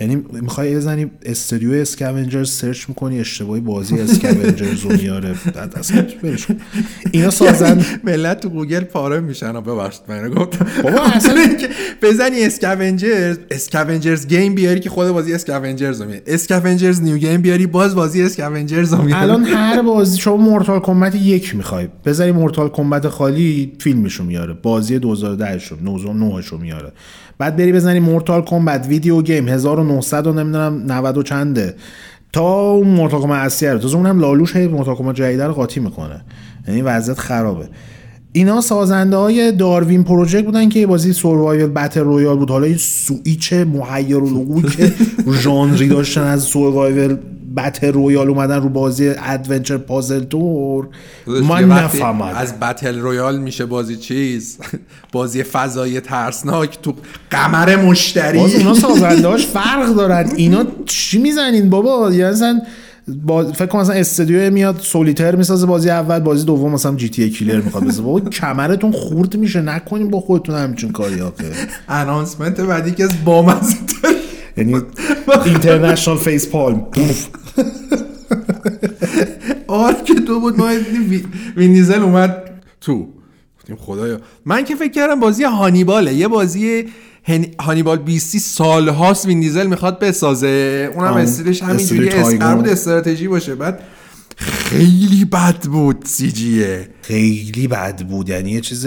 یعنی 0.00 0.22
می‌خوای 0.32 0.76
بزنی 0.76 1.10
استودیو 1.22 1.72
Scavengers 1.72 2.50
search 2.50 2.88
می‌کنی 2.88 3.20
اشتباهی 3.20 3.60
بازی 3.60 4.00
Scavengers 4.00 4.80
رو 4.80 4.92
میاره 4.96 5.34
بعد 5.54 5.78
اصلا. 5.78 6.06
اینا 7.12 7.30
سازن. 7.30 7.84
ملت 8.04 8.40
تو 8.40 8.48
گوگل 8.48 8.80
پاره 8.80 9.20
میشن 9.20 9.52
ببخشید 9.60 10.02
من 10.08 10.28
گفتم. 10.30 10.66
بابا 10.82 10.98
اصلا- 11.14 11.40
اینکه 11.40 11.68
بزنی 12.02 12.42
Scavengers 12.44 13.38
Scavengers 13.50 14.26
game 14.26 14.54
بیاری 14.54 14.80
که 14.80 14.90
خود 14.90 15.08
بازی 15.08 15.34
Scavengers 15.34 16.00
رو 16.02 16.08
Scavengers 16.26 17.02
new 17.02 17.16
game 17.16 17.42
بیاری 17.42 17.66
باز 17.66 17.94
بازی 17.94 18.22
Scavengers 18.22 18.94
رو 18.94 19.02
میاد 19.02 19.22
الان 19.22 19.44
هر 19.56 19.82
بازی 19.82 20.18
شما 20.18 20.36
Mortal 20.36 20.80
Kombat 20.80 21.14
یک 21.14 21.56
می‌خوای. 21.56 21.88
بذاری 22.04 22.32
Mortal 22.32 22.68
Kombat 22.68 23.08
خالی 23.08 23.72
فیلمشو 23.80 24.24
میاره. 24.24 24.52
بازی 24.52 24.98
2010 24.98 25.58
شو 25.58 25.76
2009 25.76 26.42
شو 26.42 26.58
میاره. 26.58 26.92
بعد 27.38 27.56
بری 27.56 27.72
بزنی 27.72 28.00
Mortal 28.00 28.42
Kombat 28.42 28.86
video 28.86 29.22
game 29.22 29.48
1900 29.48 30.26
و 30.26 30.32
نمی‌دونم 30.32 30.92
90 30.92 31.16
و 31.18 31.22
چنده. 31.22 31.74
تا 32.32 32.70
اون 32.70 32.88
Mortal 32.88 33.20
Kombat 33.20 33.38
اصلی 33.38 33.68
رو 33.68 33.78
تازه 33.78 33.96
اونم 33.96 34.20
لابه‌لاش 34.20 34.56
هی 34.56 34.66
Mortal 34.66 34.94
Kombat 34.94 35.14
جدید 35.14 35.42
رو 35.42 35.52
قاطی 35.52 35.80
می‌کنه. 35.80 36.24
یعنی 36.68 36.82
وضعیت 36.82 37.18
خرابه. 37.18 37.68
اینا 38.32 38.60
سازنده 38.60 39.16
های 39.16 39.52
Darwin 39.52 40.04
Project 40.04 40.44
بودن 40.44 40.68
که 40.68 40.80
یه 40.80 40.86
بازی 40.86 41.12
survival 41.12 41.70
battle 41.70 42.00
royale 42.00 42.36
بود. 42.36 42.50
حالا 42.50 42.66
این 42.66 42.76
سوئیچ 42.76 43.52
محیر 43.52 44.16
و 44.16 44.62
که 44.62 44.92
ژانری 45.42 45.88
داشتن 45.88 46.22
از 46.22 46.42
survival. 46.42 47.16
battle 47.56 47.92
royale 47.92 48.28
اومدن 48.28 48.62
رو 48.62 48.68
بازی 48.68 49.08
adventure 49.08 49.76
puzzle 49.76 50.24
طور 50.24 50.88
من 51.26 51.64
نفهمم. 51.64 52.22
از 52.22 52.60
battle 52.60 52.98
royale 52.98 53.38
میشه 53.38 53.66
بازی 53.66 53.96
چیز؟ 53.96 54.58
بازی 55.12 55.42
فضایی 55.42 56.00
ترسناک 56.00 56.78
تو 56.82 56.94
قمر 57.30 57.76
مشتری. 57.76 58.38
باز 58.38 58.54
اونا 58.54 58.74
سازندهاش 58.74 59.46
فرق 59.56 59.94
دارن. 59.94 60.30
اینا 60.36 60.64
چی 60.86 61.18
می‌زنین 61.18 61.70
بابا؟ 61.70 62.12
یا 62.12 62.30
مثلا 62.30 62.60
با... 63.24 63.52
فکر 63.52 63.66
کنم 63.66 63.80
مثلا 63.80 63.94
استودیو 63.94 64.50
میاد 64.50 64.80
Solitaire 64.80 65.36
می‌سازه 65.36 65.66
بازی 65.66 65.90
اول 65.90 66.18
بازی 66.18 66.44
دوم 66.44 66.72
مثلا 66.72 66.96
GTA 66.96 67.22
killer 67.22 67.60
می‌خواد 67.60 67.84
بسازه 67.84 68.02
بابا 68.02 68.20
کمرتون 68.20 68.92
خورد 68.92 69.36
میشه. 69.36 69.60
نکنین 69.60 70.10
با 70.10 70.20
خودتون 70.20 70.54
همچین 70.54 70.92
کاری 70.92 71.20
آخه. 71.20 71.44
announcement 71.88 72.60
بعدی 72.60 72.90
که 72.90 73.04
از 73.04 73.24
بامزه 73.24 73.76
یعنی 74.56 74.76
international 75.44 76.16
facepalm 76.16 76.86
Ark 79.66 80.12
دو 80.26 80.40
بود 80.40 80.58
ما 80.58 80.74
دیدیم 80.74 81.10
وی- 81.10 81.24
وین 81.56 81.72
دیزل 81.72 82.00
اومد 82.02 82.50
تو. 82.80 83.08
گفتیم 83.58 83.76
خدایا. 83.76 84.20
من 84.44 84.64
که 84.64 84.76
فکر 84.76 84.92
کردم 84.92 85.20
بازی 85.20 85.44
هانیباله. 85.44 86.14
یه 86.14 86.28
بازی 86.28 86.84
هن- 87.28 87.54
هانیبال 87.60 87.98
بیستی 87.98 88.38
سالهاست 88.38 89.26
وین 89.26 89.40
دیزل 89.40 89.66
می‌خواد 89.66 89.98
بسازه. 89.98 90.90
اونم 90.94 91.08
آه، 91.12 91.20
استیلش 91.20 91.62
همینجوری. 91.62 92.08
اسقر 92.08 92.54
بود 92.54 92.68
استراتژی 92.68 93.28
باشه. 93.28 93.54
بعد 93.54 93.80
خیلی 94.38 95.24
بد 95.24 95.64
بود 95.66 96.04
سی 96.04 96.32
جیه. 96.32 96.88
خیلی 97.02 97.68
بد 97.68 98.02
بود. 98.02 98.28
یعنی 98.28 98.50
یه 98.50 98.60
چیز 98.60 98.86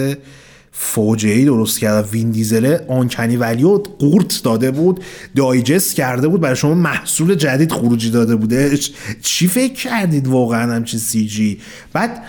فاجعه 0.71 1.35
ای 1.35 1.45
درست 1.45 1.79
کرد. 1.79 2.09
وین 2.11 2.31
دیزل 2.31 2.77
آنکنی 2.87 3.35
ولیو 3.35 3.77
قورت 3.77 4.41
داده 4.43 4.71
بود 4.71 5.03
دایجست 5.35 5.95
کرده 5.95 6.27
بود 6.27 6.41
برای 6.41 6.55
شما 6.55 6.73
محصول 6.73 7.35
جدید 7.35 7.71
خروجی 7.71 8.09
داده 8.09 8.35
بودش 8.35 8.91
چی 9.21 9.47
فکر 9.47 9.73
کردید 9.73 10.27
واقعا 10.27 10.73
همچین 10.75 10.99
سی 10.99 11.27
جی؟ 11.27 11.59
بعد 11.93 12.23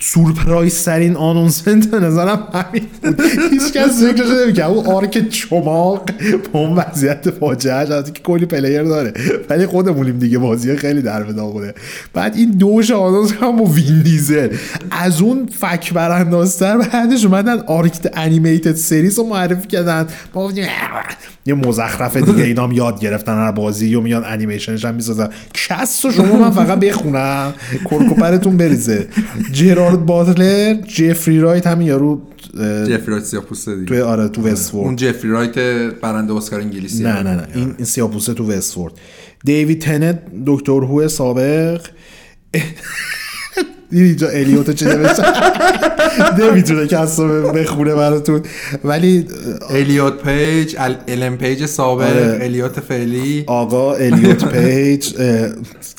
سورپرایز 0.00 0.84
ترین 0.84 1.16
آنونسمنت 1.16 1.90
به 1.90 2.00
نظرم 2.00 2.48
همین. 2.52 2.82
هیچ 3.50 3.72
کس 3.72 4.02
فکرش 4.02 4.26
نمی‌کرد. 4.42 4.70
اون 4.70 4.86
Ark 4.86 5.28
چماق 5.28 6.10
با 6.52 6.60
اون 6.60 6.72
وضعیت 6.78 7.30
فاجعه 7.30 7.74
البته 7.74 8.12
که 8.12 8.22
کلی 8.22 8.46
player 8.46 8.82
داره. 8.82 9.12
ولی 9.50 9.66
خودمونیم 9.66 10.18
دیگه. 10.18 10.38
بازی 10.38 10.76
خیلی 10.76 11.02
در 11.02 11.22
به 11.22 11.32
داغون 11.32 11.52
بوده 11.52 11.74
بعد 12.14 12.36
این 12.36 12.50
دوش 12.50 12.90
announce 12.90 13.32
هم 13.32 13.60
وین 13.60 14.02
دیزل. 14.02 14.48
از 14.90 15.20
اون 15.20 15.48
فک 15.60 15.92
براندازتر 15.92 16.76
بعدش 16.78 17.24
اومدن 17.24 17.58
Ark 17.58 18.18
animated 18.18 18.74
series 18.74 19.18
رو 19.18 19.24
معرفی 19.24 19.66
کردن. 19.66 20.06
با 20.32 20.52
یه 21.46 21.54
مزخرف 21.54 22.16
دیگه 22.16 22.44
اینا 22.44 22.64
هم 22.64 22.72
یاد 22.72 23.00
گرفتن. 23.00 23.34
هر 23.34 23.52
بازی 23.52 23.94
و 23.94 24.00
میان 24.00 24.24
انیمیشنش 24.26 24.84
هم 24.84 24.94
می‌سازن. 24.94 25.28
کس 25.54 26.06
شما 26.06 26.36
من 26.36 26.50
فقط 26.50 26.78
بخونم. 26.78 27.54
کرک 27.90 28.20
و 28.20 28.26
پرتون 28.26 28.56
بریزه. 28.56 29.06
جرارد 29.56 30.06
باتلر 30.06 30.74
جفری 30.74 31.40
رایت 31.40 31.66
همین 31.66 31.88
یارو 31.88 32.20
جفری 32.88 33.06
رایت 33.06 33.24
سیاپوسته 33.24 33.74
دیگه. 33.74 33.86
توی 33.86 34.00
آره 34.00 34.28
تو 34.28 34.42
Westworld 34.42 34.86
اون 34.86 34.96
جفری 34.96 35.30
رایت 35.30 35.54
برنده 36.00 36.32
اسکار 36.32 36.60
انگلیسی. 36.60 37.02
نه 37.02 37.22
نه 37.22 37.34
نه. 37.36 37.48
این, 37.54 37.74
این 37.76 37.84
سیاپوسه 37.84 38.34
تو 38.34 38.52
Westworld 38.52 38.92
دیوید 39.44 39.80
تنت 39.80 40.22
Doctor 40.46 40.72
Who 40.72 41.08
سابق. 41.08 41.86
دیدی 43.90 44.04
اینجا 44.04 44.28
الیوتو 44.28 44.72
چه 44.72 44.86
نوشته؟ 44.86 45.22
نمی‌تونه 46.40 46.86
cast 46.86 47.18
رو 47.20 47.52
بخونه 47.52 47.94
براتون. 47.94 48.42
ولی 48.84 49.26
الیوت 49.70 50.22
پیج 50.22 50.76
ال- 50.78 50.96
الن 51.08 51.36
پیج 51.36 51.66
سابق 51.66 52.02
آره. 52.02 52.38
الیوت 52.42 52.80
فعلی. 52.80 53.44
آقا 53.46 53.94
الیوت 53.94 54.44
پیج 54.52 55.14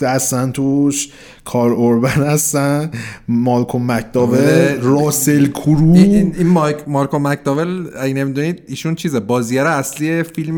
هستن 0.01 0.51
توش 0.51 1.09
کار 1.45 1.69
اوربن 1.71 2.09
هستن 2.23 2.91
مالکوم 3.27 3.91
مکداول 3.91 4.37
آره. 4.37 4.77
راسل 4.81 5.45
کرو. 5.45 5.93
این, 5.93 6.35
این, 6.37 6.47
مارکو 6.87 7.19
مکداول 7.19 7.87
اگه 7.99 8.13
نمی‌دونید 8.13 8.61
ایشون 8.67 8.95
چیزه؟ 8.95 9.19
بازیگر 9.19 9.65
اصلی 9.65 10.23
فیلم 10.23 10.55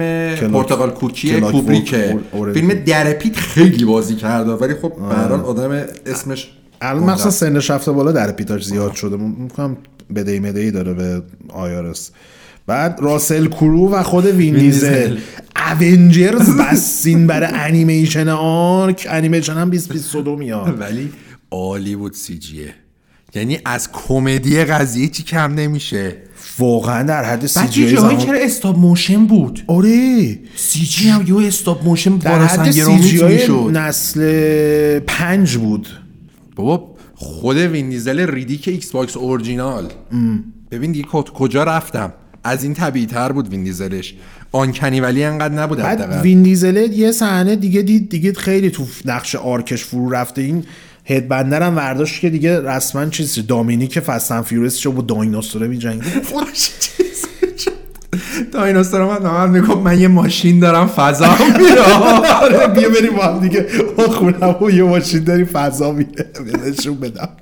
پرتغال 0.54 0.90
کوکی 0.90 1.30
کلاک 1.30 1.52
کوبریکه. 1.52 2.18
فیلم 2.54 2.68
درپیت 2.86 3.36
خیلی 3.36 3.86
بازی 3.86 4.16
کرده 4.16 4.52
ولی 4.52 4.74
خب 4.74 4.92
هر 5.12 5.28
حال 5.28 5.40
آدم 5.42 5.86
اسمش 6.06 6.52
الان 6.82 7.04
مخصوصا 7.04 7.30
سنش 7.30 7.72
رفته 7.72 7.92
بالا 7.92 8.12
در 8.12 8.32
پیتاش 8.32 8.66
زیاد 8.66 8.94
شده. 8.94 9.18
می‌کنم 9.18 9.78
بدهی 10.16 10.40
مدهی 10.40 10.72
داره 10.72 10.94
به 10.94 11.22
آیارس. 11.50 12.12
بعد 12.68 13.00
راسل 13.02 13.48
کرو 13.48 13.90
و 13.90 14.04
خود 14.04 14.26
وین 14.26 14.56
دیزل. 14.56 15.18
اونجرز 15.82 16.50
بسین 16.62 17.28
برای 17.28 17.50
انیمیشن 17.54 18.28
آرک. 18.30 19.08
انیمیشن 19.10 19.54
هم 19.54 19.70
2022 19.70 20.36
میاد. 20.36 20.80
ولی 20.80 21.12
عالی 21.52 21.96
بود 21.96 22.14
سی 22.14 22.38
جیه 22.38 22.74
یعنی 23.36 23.60
از 23.66 23.90
کمدی 23.92 24.64
قضیه 24.64 25.08
چی 25.08 25.24
کم 25.24 25.54
نمیشه. 25.54 26.16
واقعا 26.60 27.04
در 27.04 27.24
حد 27.24 27.46
سی 27.46 27.68
جی 27.68 27.92
جاهایی 27.92 28.18
چرا 28.18 28.38
استاپ 28.38 28.78
موشن 28.78 29.26
بود؟ 29.26 29.64
آره. 29.68 30.40
سی 30.56 30.80
جی 30.80 31.10
هم 31.10 31.26
یه 31.28 31.48
استاپ 31.48 31.84
موشن 31.84 32.18
در 32.18 32.46
حد 32.46 32.72
سی 32.72 33.00
جی 33.00 33.48
نسل 33.72 35.00
پنج 35.00 35.58
بود. 35.58 35.88
بابا 36.60 36.95
خود 37.16 37.57
وین 37.57 37.89
دیزل 37.89 38.20
ریدیک 38.20 38.68
ایکس 38.68 38.91
باکس 38.91 39.18
اورجینال 39.18 39.91
ببین 40.72 40.91
دیگه 40.91 41.07
کجا 41.34 41.64
رفتم؟ 41.64 42.14
از 42.43 42.64
این 42.64 42.74
طبیعی 42.74 43.05
تر 43.05 43.32
بود 43.32 43.49
وین 43.49 43.64
دیزلش. 43.64 44.16
آنکنی 44.51 44.99
ولی 44.99 45.24
انقدر 45.24 45.53
نبود 45.53 45.78
بعد 45.78 46.01
حداقل. 46.01 46.22
وین 46.22 46.43
دیزل 46.43 46.91
یه 46.93 47.12
صحنه 47.12 47.55
دیگه 47.55 47.82
دید 47.82 48.10
دیگه 48.10 48.34
خیلی 48.34 48.70
تو 48.70 48.86
نقش 49.05 49.36
آرکش 49.36 49.84
فرو 49.84 50.10
رفته. 50.10 50.41
این 50.41 50.64
هدبندر 51.05 51.64
هم 51.64 51.78
ورداشت 51.78 52.22
که 52.22 52.30
دیگه 52.30 52.62
رسما 52.62 53.05
چیز 53.05 53.47
دامینیک 53.47 53.99
فستن 53.99 54.41
فیورس 54.41 54.78
شو 54.78 54.91
با 54.91 55.01
دایناسوره 55.01 55.68
میجنگید 58.14 58.51
دایناسور 58.53 59.20
من 59.20 59.49
میگم 59.49 59.78
من 59.80 59.99
یه 59.99 60.07
ماشین 60.07 60.60
دارم 60.60 60.88
فضا 60.88 61.26
میرم 61.57 62.01
آره 62.43 62.68
بیا 62.68 62.89
بریم 62.89 63.16
با 63.16 63.24
هم 63.24 63.39
دیگه. 63.39 63.68
خونم 63.97 64.55
و 64.64 64.70
یه 64.72 64.84
ماشین 64.84 65.24
داری 65.24 65.45
فضا 65.45 65.91
میره. 65.91 66.26
نشون 66.68 66.95
بدم. 66.95 67.30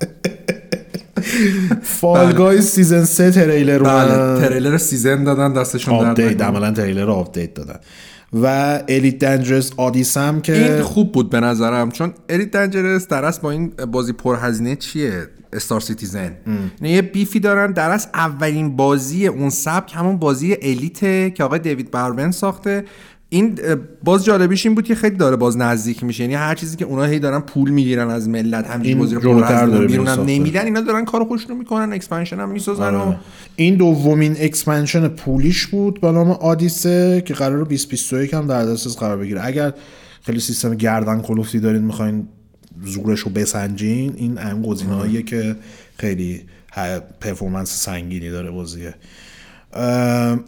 Fall 1.84 2.34
Guys 2.34 2.62
season 2.62 3.04
3 3.04 3.32
تریلر 3.32 3.80
بله 3.80 4.14
اومد. 4.14 4.42
تریلر 4.48 4.78
season 4.78 5.24
دادن 5.24 5.54
دستشون 5.54 5.98
درد 6.00 6.08
update 6.10 6.42
نکنه. 6.42 6.48
عملا 6.48 6.72
تریلر 6.72 7.10
آپدیت 7.10 7.54
دادن. 7.54 7.80
و 8.34 8.80
Elite 8.88 9.20
Dangerous 9.20 9.72
Odyssey 9.78 10.25
م 10.25 10.32
این 10.34 10.42
که 10.42 10.82
خوب 10.84 11.12
بود 11.12 11.30
به 11.30 11.40
نظرم 11.40 11.92
چون 11.92 12.14
Elite 12.30 12.52
Dangerous 12.52 13.08
درست 13.08 13.42
با 13.42 13.52
این 13.52 13.68
بازی 13.92 14.14
پرهزینه 14.14 14.76
چیه؟ 14.76 15.28
Star 15.54 15.80
Citizen 15.80 16.38
یعنی 16.82 16.96
یه 16.96 17.02
beef 17.02 17.32
ی 17.32 17.40
دارن. 17.40 17.72
درست 17.72 18.10
اولین 18.14 18.76
بازی 18.76 19.28
اون 19.28 19.50
سبک 19.50 19.92
همون 19.96 20.18
بازی 20.18 20.58
Elite 20.62 21.20
ه 21.20 21.32
که 21.32 21.44
آقای 21.44 21.60
دیوید 21.60 21.92
برون 21.92 22.32
ساخته. 22.32 22.86
این 23.30 23.60
باز 24.04 24.26
جالبیش 24.26 24.66
این 24.66 24.76
بود 24.76 24.86
که 24.86 24.96
خیلی 24.96 25.16
داره 25.16 25.36
باز 25.36 25.58
نزدیک 25.58 26.04
میشه. 26.04 26.24
یعنی 26.24 26.36
هر 26.36 26.56
چیزی 26.56 26.78
که 26.78 26.86
اونا 26.86 27.04
هی 27.04 27.20
دارن 27.20 27.40
پول 27.40 27.70
می‌گیرن 27.70 28.10
از 28.10 28.30
ملت 28.30 28.80
این 28.82 29.00
بازی 29.00 29.16
رو 29.16 29.22
جلوتر 29.22 29.48
پرهزینه 29.48 29.72
داره 29.72 29.88
بیرون 29.88 30.08
هم 30.08 30.20
میره 30.20 30.40
نمیدن. 30.40 30.66
اینا 30.66 30.82
دارن 30.82 31.06
کارو 31.06 31.26
خودشونو 31.26 31.56
می‌کنن 31.56 31.94
expansion 31.94 32.40
هم 32.40 32.50
می‌سازن 32.50 32.96
و 32.96 33.14
این 33.56 33.76
دومین 33.76 34.36
expansion 34.40 35.08
پولیش 35.08 35.68
بود 35.68 36.02
به 36.02 36.12
نام 36.12 36.32
آدیسه 36.32 37.24
که 37.26 37.34
قرار 37.34 37.58
2021 37.58 38.34
هم 38.34 38.48
در 38.48 38.66
دسترس 38.66 38.98
قرار 38.98 39.18
بگیره. 39.18 39.46
اگر 39.46 39.74
خیلی 40.22 40.40
سیستم 40.40 40.76
گردن 40.76 41.22
کلوفتی 41.22 41.60
دارین 41.60 41.82
می‌خواین 41.82 42.28
زورش 42.86 43.20
رو 43.20 43.32
بسنجین 43.32 44.14
این 44.18 44.38
هم 44.38 44.62
گزینه‌ایه 44.62 45.22
که 45.22 45.56
خیلی 45.98 46.42
performance 47.20 47.70
سنگینی 47.84 48.30
داره 48.30 48.52
بازیه. 48.52 48.94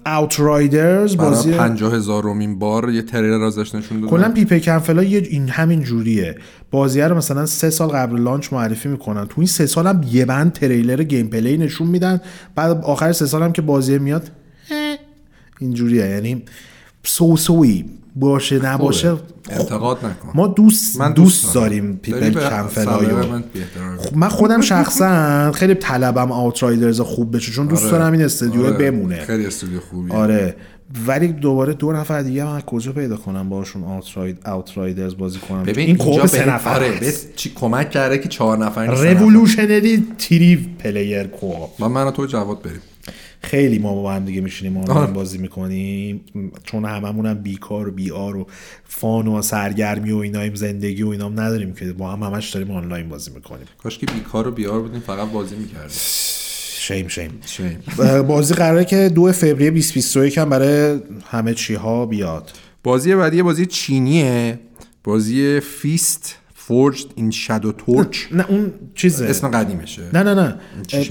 Outriders 0.06 1.18
بازی 1.18 1.52
پنجاه 1.52 1.96
هزارومین 1.96 2.60
بار 2.60 2.90
یه 2.90 3.02
تریلر 3.02 3.44
ازش 3.44 3.76
نشون 3.76 4.00
دادن. 4.00 4.12
کلا 4.12 4.32
پیپی 4.32 4.62
کنفلا 4.62 5.04
یه 5.04 5.20
این 5.20 5.50
همین 5.50 5.84
جوریه. 5.84 6.36
بازیه 6.72 7.08
رو 7.08 7.18
مثلا 7.18 7.46
سه 7.46 7.70
سال 7.70 7.90
قبل 7.90 8.20
launch 8.20 8.54
معرفی 8.54 8.90
می‌کنن. 8.90 9.26
تو 9.26 9.34
این 9.38 9.48
سه 9.48 9.66
سال 9.66 9.88
هم 9.88 10.02
یه 10.12 10.26
بند 10.26 10.54
تریلر 10.54 11.04
gameplay 11.04 11.58
نشون 11.58 11.88
میدن. 11.88 12.22
بعد 12.56 12.72
آخر 12.72 13.12
سه 13.12 13.26
سال 13.26 13.44
هم 13.44 13.52
که 13.52 13.62
بازی 13.62 13.98
میاد 13.98 14.32
اه، 14.72 14.98
اینجوریه. 15.60 16.06
یعنی 16.06 16.44
سوسوی 17.04 17.86
باشه 18.20 18.66
نباشه 18.66 19.18
انتقاد 19.50 19.98
نکن. 19.98 20.32
ما 20.34 20.48
دوست 20.48 21.00
من 21.00 21.14
دوست, 21.14 21.44
دوست 21.44 21.56
داریم 21.56 22.00
داری 22.04 22.30
پیپل 22.30 22.68
سلامت 22.68 23.44
بی‌احترامی. 23.54 23.98
من 24.16 24.30
خودم 24.30 24.62
شخصا 24.62 25.52
خیلی 25.52 25.74
طلبم 25.74 26.32
آوترایدرز 26.32 27.02
خوب 27.02 27.36
بشه 27.36 27.52
چون 27.52 27.68
دوست 27.68 27.92
دارم 27.92 28.12
این 28.12 28.22
استودیو 28.22 28.66
آره، 28.66 28.78
بمونه. 28.78 29.20
خیلی 29.20 29.46
استودیو 29.46 29.80
خوبیه. 29.80 30.16
آره. 30.16 30.56
ولی 31.08 31.28
دوباره 31.28 31.74
دو 31.74 31.92
نفر 31.92 32.22
دیگه 32.22 32.44
من 32.44 32.56
از 32.56 32.62
کجا 32.62 32.92
پیدا 32.92 33.18
کنم 33.18 33.50
باشون 33.50 33.84
آوتراید 33.84 34.50
اوترایدرز 34.50 35.18
بازی 35.18 35.40
کنم؟ 35.40 35.64
ببین 35.64 35.88
این 35.88 35.98
کوپ 35.98 36.26
سه 36.26 36.50
نفر 36.50 36.70
آره 36.76 37.14
چی 37.36 37.52
کمک 37.56 37.92
کرده 37.92 38.18
که 38.18 38.30
چهار 38.30 38.58
نفر 38.58 38.88
نیست 38.88 39.04
revolutionary 39.04 40.08
three 40.18 40.76
player 40.80 41.24
co-op 41.24 41.70
من 41.80 41.88
من 41.88 42.12
تو 42.12 42.26
جواد 42.26 42.62
بریم. 42.62 42.82
خیلی 43.42 43.80
ما 43.80 44.02
با 44.02 44.14
هم 44.14 44.26
دیگه 44.26 44.42
میشینیم. 44.42 44.78
آنلاین 44.78 45.14
بازی 45.14 45.38
می‌کنیم. 45.38 46.22
چون 46.64 46.86
هممون 46.86 47.26
هم 47.26 47.34
بیکار 47.34 47.88
و 47.88 47.92
بیعار 47.92 48.38
و 48.38 48.48
fun 48.84 49.28
و 49.28 49.42
سرگرمی 49.42 50.12
و 50.12 50.18
اینایم 50.18 50.56
زندگی 50.56 51.04
و 51.04 51.08
اینام 51.08 51.40
نداریم 51.40 51.74
که 51.74 51.94
با 51.94 52.12
هم 52.12 52.24
همش 52.24 52.50
داریم 52.50 52.72
آنلاین 52.72 53.10
بازی 53.10 53.32
می‌کنیم. 53.32 53.66
کاش 53.84 53.98
که 53.98 54.06
بیکار 54.06 54.48
و 54.48 54.52
بیعار 54.52 54.82
بودیم 54.82 55.00
فقط 55.00 55.32
بازی 55.32 55.56
می‌کردیم. 55.56 55.98
شیم 56.80 57.08
شیم. 57.08 57.32
شیم. 57.46 57.84
بازی 58.28 58.54
قراره 58.54 58.86
که 58.86 59.12
دو 59.16 59.32
فوریه 59.32 59.72
2021 59.72 60.38
هم 60.38 60.50
برای 60.50 61.00
همه 61.26 61.54
چی 61.54 61.74
ها 61.74 62.06
بیاد. 62.06 62.52
بازی 62.84 63.16
بعدی 63.16 63.42
بازی 63.42 63.66
چینیه. 63.66 64.60
بازی 65.04 65.60
F.I.S.T. 65.60 66.36
Forged 66.70 67.06
in 67.16 67.32
Shadow 67.32 67.72
Torch 67.72 68.18
نه 68.32 68.46
اون 68.50 68.72
چیزه. 68.96 69.26
اسم 69.26 69.48
قدیمشه. 69.48 70.02
نه 70.14 70.24
نه 70.24 70.34
نه. 70.34 70.56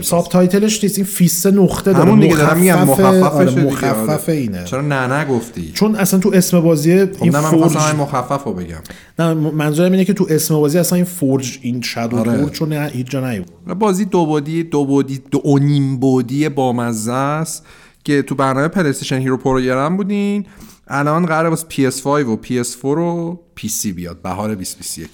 subtitle 0.02 0.28
ش 0.28 0.84
نیست 0.84 0.98
این 0.98 1.06
F.I.S.T. 1.06 1.46
نقطه 1.46 1.92
داره. 1.92 2.04
همون 2.04 2.20
دیگه 2.20 2.36
دارم 2.36 2.58
میگم 2.58 2.84
مخفف 2.84 3.00
مخففشه 3.00 3.36
آره 3.36 3.50
دیگه، 3.50 3.66
مخفف 3.66 4.28
آره. 4.28 4.38
اینه. 4.38 4.64
چرا 4.64 4.80
نه 4.80 5.06
نه 5.06 5.24
گفتی؟ 5.24 5.72
چون 5.74 5.94
اصلا 5.94 6.20
تو 6.20 6.30
اسم 6.34 6.60
بازی 6.60 7.06
خب 7.06 7.22
این 7.22 7.36
نه 7.36 7.40
من 7.40 7.50
Forged 7.50 7.76
مخفف 7.76 8.44
رو 8.44 8.52
بگم. 8.52 8.80
نه 9.18 9.34
منظورم 9.34 9.92
اینه 9.92 10.04
که 10.04 10.12
تو 10.12 10.26
اسم 10.30 10.54
بازی 10.54 10.78
اصلا 10.78 10.96
این 10.96 11.04
Forged 11.04 11.58
in 11.62 11.82
Shadow 11.82 12.16
آره. 12.16 12.38
Torch 12.38 12.62
نه 12.62 12.90
هیچ 12.92 13.06
جا 13.10 13.44
بازی 13.78 14.04
دو 14.04 14.26
بعدی 14.26 14.62
دو 14.62 14.84
بعدی 14.84 15.22
دو 15.30 15.58
نیم 15.58 15.96
بعدی 15.96 16.48
بامزه 16.48 17.12
است. 17.12 17.66
که 18.08 18.22
تو 18.22 18.34
برنامه 18.34 18.68
PlayStation 18.68 19.18
Hero 19.18 19.36
program 19.36 19.96
بودین 19.96 20.46
الان 20.86 21.26
قراره 21.26 21.48
واسه 21.48 21.66
PS5 21.70 22.06
و 22.06 22.38
PS4 22.44 22.84
و 22.84 23.38
PC 23.60 23.86
بیاد 23.86 24.22
بهار 24.22 24.54
2021 24.54 25.10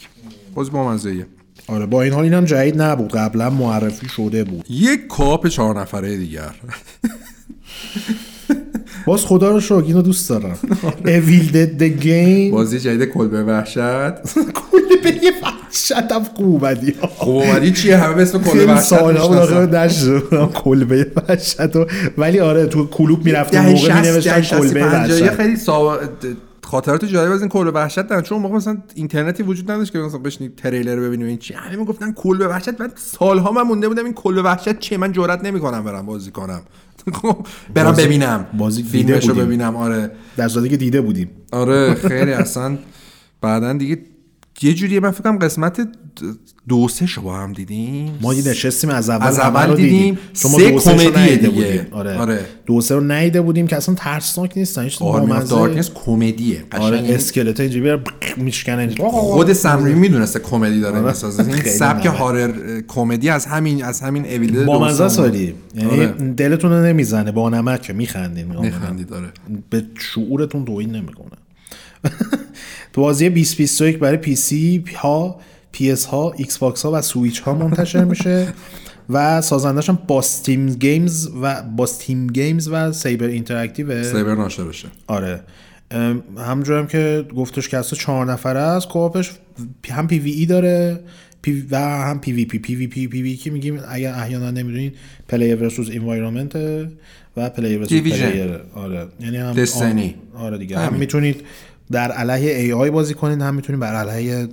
باز 0.55 0.71
بامزه 0.71 1.11
ایه 1.11 1.27
آره 1.69 1.87
با 1.87 2.03
این 2.03 2.13
حال 2.13 2.25
اینم 2.25 2.45
جدید 2.45 2.83
نبود 2.83 3.13
قبلا 3.13 3.51
معرفی 3.51 4.09
شده 4.09 4.45
بود. 4.45 4.65
یک 4.71 5.07
کاپ 5.07 5.47
چهار 5.47 5.81
نفره 5.81 6.17
دیگر. 6.17 6.55
باز 9.07 9.25
خدا 9.25 9.51
رو 9.51 9.61
شکر 9.61 9.75
اینو 9.75 10.03
دوست 10.03 10.29
دارم. 10.29 10.59
Evil 11.05 11.53
Dead 11.53 11.81
the 11.81 12.03
Game. 12.05 12.53
بازی 12.53 12.81
جدید 12.81 13.05
کلبه 13.05 13.45
وحشت. 13.45 13.79
کل 14.61 14.97
به 15.03 15.11
یه 15.75 15.97
وحشتم 15.97 16.25
خوب 16.25 16.65
اومدی. 16.65 16.95
خب 17.17 17.29
اومدی؟ 17.29 17.71
چیه؟ 17.73 17.97
همه 17.97 18.15
به 18.15 18.23
اسم 18.23 18.43
کلبه 18.43 18.73
وحشت 18.73 18.83
سال 18.83 19.17
ها 19.17 19.29
بود 19.29 19.37
آخه 19.37 20.53
کلبه 20.53 21.13
وحشت 21.17 21.57
ولی 22.19 22.41
آره 22.41 22.67
تو 22.67 22.87
کلوب 22.87 23.25
می‌رفتم 23.25 23.63
دهه 23.63 23.71
موقع 23.71 23.79
60 23.79 23.95
می 23.95 24.03
دهه 24.03 24.13
نوشتن 24.15 24.43
60 24.43 24.61
کلبه 24.61 24.85
وحشت. 24.85 25.31
خیلی 25.31 25.57
سا... 25.57 26.01
خاطرات 26.63 27.05
جالب 27.05 27.33
از 27.33 27.41
این 27.41 27.49
کلبه 27.49 27.71
وحشت 27.71 28.03
دارن. 28.03 28.23
چون 28.23 28.39
موقع 28.39 28.55
مثلا 28.55 28.77
اینترنتی 28.95 29.43
وجود 29.43 29.71
نداشت 29.71 29.93
که 29.93 29.99
مثلا 29.99 30.19
بشینی 30.19 30.51
تریلر 30.57 30.97
ببینیم 30.97 31.27
این 31.27 31.39
چی. 31.39 31.55
همه 31.55 31.77
می‌گفتن 31.77 32.13
کلبه 32.13 32.49
وحشت. 32.49 32.81
من 32.81 32.91
سالها 32.95 33.53
من 33.53 33.63
مونده 33.63 33.89
بودم 33.89 34.05
این 34.05 34.15
کلبه 34.15 34.43
وحشت 34.43 34.79
چیه؟ 34.79 34.99
من 34.99 35.13
جرئت 35.13 35.45
نمی‌کنم 35.45 35.85
برم 35.85 36.07
بازی 36.07 36.31
کنم. 36.31 36.63
خب، 37.23 37.37
برم 37.75 37.93
ببینم. 37.93 38.47
بازی 38.59 38.83
دیده 38.83 38.99
فیلمش 38.99 39.29
رو 39.29 39.35
بودیم. 39.35 39.47
ببینم. 39.47 39.77
آره. 39.77 40.11
در 40.37 40.49
که 40.49 40.77
دیده 40.77 41.01
بودیم. 41.01 41.31
آره 41.53 41.95
خیلی 41.95 42.33
اصلا. 42.33 42.79
بعدا 43.41 43.73
دیگه 43.73 43.99
یه 44.63 44.75
جوریه 44.75 45.01
من 45.01 45.11
فکرم 45.11 45.39
قسمت 45.39 45.89
دو 46.69 46.89
سه 46.89 47.07
شو 47.07 47.23
با 47.23 47.37
هم 47.37 47.53
دیدیم 47.53 48.19
ما 48.21 48.35
یه 48.35 48.49
نشستیم 48.49 48.91
از 48.91 49.11
اول 49.11 49.27
از 49.27 49.39
اول 49.39 49.69
رو 49.69 49.75
دیدیم. 49.75 50.19
چون 50.33 50.51
ما 50.51 50.59
سه 50.81 50.95
دو 51.11 51.11
دیگه. 51.11 51.49
بودیم. 51.51 51.87
آره. 51.91 52.19
آره. 52.19 52.41
دو 52.67 52.81
سه 52.81 52.95
رو 52.95 53.01
ندیده 53.01 53.41
بودیم 53.41 53.67
که 53.67 53.77
اصلا 53.77 53.95
ترسناک 53.95 54.53
نیستن 54.57 54.83
هیچ 54.83 55.03
Army 55.03 55.27
of 55.33 55.39
بامزه. 55.39 55.51
Darkness 55.51 55.91
کمدیه 55.95 56.65
آره 56.81 57.03
اسکلت 57.09 57.61
اینجوری 57.61 57.81
میره 57.81 58.01
میشکنه 58.37 58.95
خود 59.11 59.53
سم 59.53 59.67
ریمی 59.67 59.95
می‌دونسته 59.95 60.39
کمدی 60.39 60.81
داره 60.81 60.99
آره. 60.99 61.07
می‌سازه 61.07 61.45
این 61.45 61.63
سبک. 61.63 62.07
horror 62.07 62.81
comedy 62.89 63.29
از 63.29 63.47
همین 63.47 63.85
از 63.85 64.01
همین 64.01 64.27
Evil 64.27 64.65
با 64.65 64.85
مزه 64.85 65.09
سالی 65.09 65.55
یعنی 65.75 65.91
آره. 65.91 66.07
دلتون 66.07 66.71
رو 66.71 66.83
نمی‌زنه 66.85 67.33
با 67.33 67.51
نمک 67.51 67.91
میخندین 67.91 68.47
میخندی 68.61 69.05
داره 69.05 69.29
به 69.71 69.85
شعورتون 69.99 70.65
توهین 70.65 70.91
نمی‌کنه 70.91 71.31
بازی 72.95 73.29
2021 73.29 73.99
برای 73.99 74.17
PC 74.17 74.85
ها 74.97 75.41
PS 75.73 76.05
ها 76.05 76.33
Xbox 76.37 76.83
ها 76.83 76.93
و 76.93 77.01
سویچ 77.03 77.41
ها 77.41 77.55
منتشر 77.55 78.05
میشه 78.05 78.47
و 79.11 79.41
سازندش 79.41 79.89
هم 79.89 79.99
Boss 80.09 80.42
Team 80.42 80.75
Games 80.75 81.29
و 81.43 81.63
Boss 81.63 81.95
Team 81.95 82.27
Games 82.27 82.69
و 82.69 82.93
Saber 82.93 83.27
Interactive 83.27 84.03
Saber 84.03 84.35
ناشرشه 84.35 84.89
آره. 85.07 85.41
ام، 85.91 86.23
همونجور 86.39 86.79
هم 86.79 86.87
که 86.87 87.27
گفتش 87.37 87.69
که 87.69 87.79
اصلا 87.79 87.99
چهار 87.99 88.33
نفره 88.33 88.61
است 88.61 88.89
co-op 88.89 89.20
ش 89.20 89.33
هم 89.91 90.07
PvE 90.07 90.47
داره 90.47 91.01
P 91.43 91.67
و 91.71 91.77
هم 91.79 92.21
پی 92.21 92.33
وی 92.33 92.45
پی 92.45 92.59
پی 92.59 92.75
وی 92.75 92.87
پی 92.87 93.07
پی 93.07 93.23
وی 93.23 93.37
که 93.37 93.51
میگیم؟ 93.51 93.81
اگر 93.89 94.15
احیانا 94.15 94.51
نمی‌دونین 94.51 94.93
player 95.29 95.57
versus 95.57 95.89
environment 95.93 96.57
و 97.37 97.51
player 97.51 97.79
versus. 97.79 98.01
player 98.01 98.61
آره. 98.75 99.07
یعنی 99.21 99.37
هم 99.37 100.15
آره 100.35 100.59
دیگه. 100.59 100.79
هم 100.79 100.95
می‌تونید 100.95 101.41
در 101.95 102.13
علیه 102.13 102.57
AI 102.57 102.91
بازی 102.91 103.15
کنید 103.15 103.41
هم 103.41 103.55
می‌تونید 103.55 103.81
بر 103.81 103.95
علیه 103.95 104.49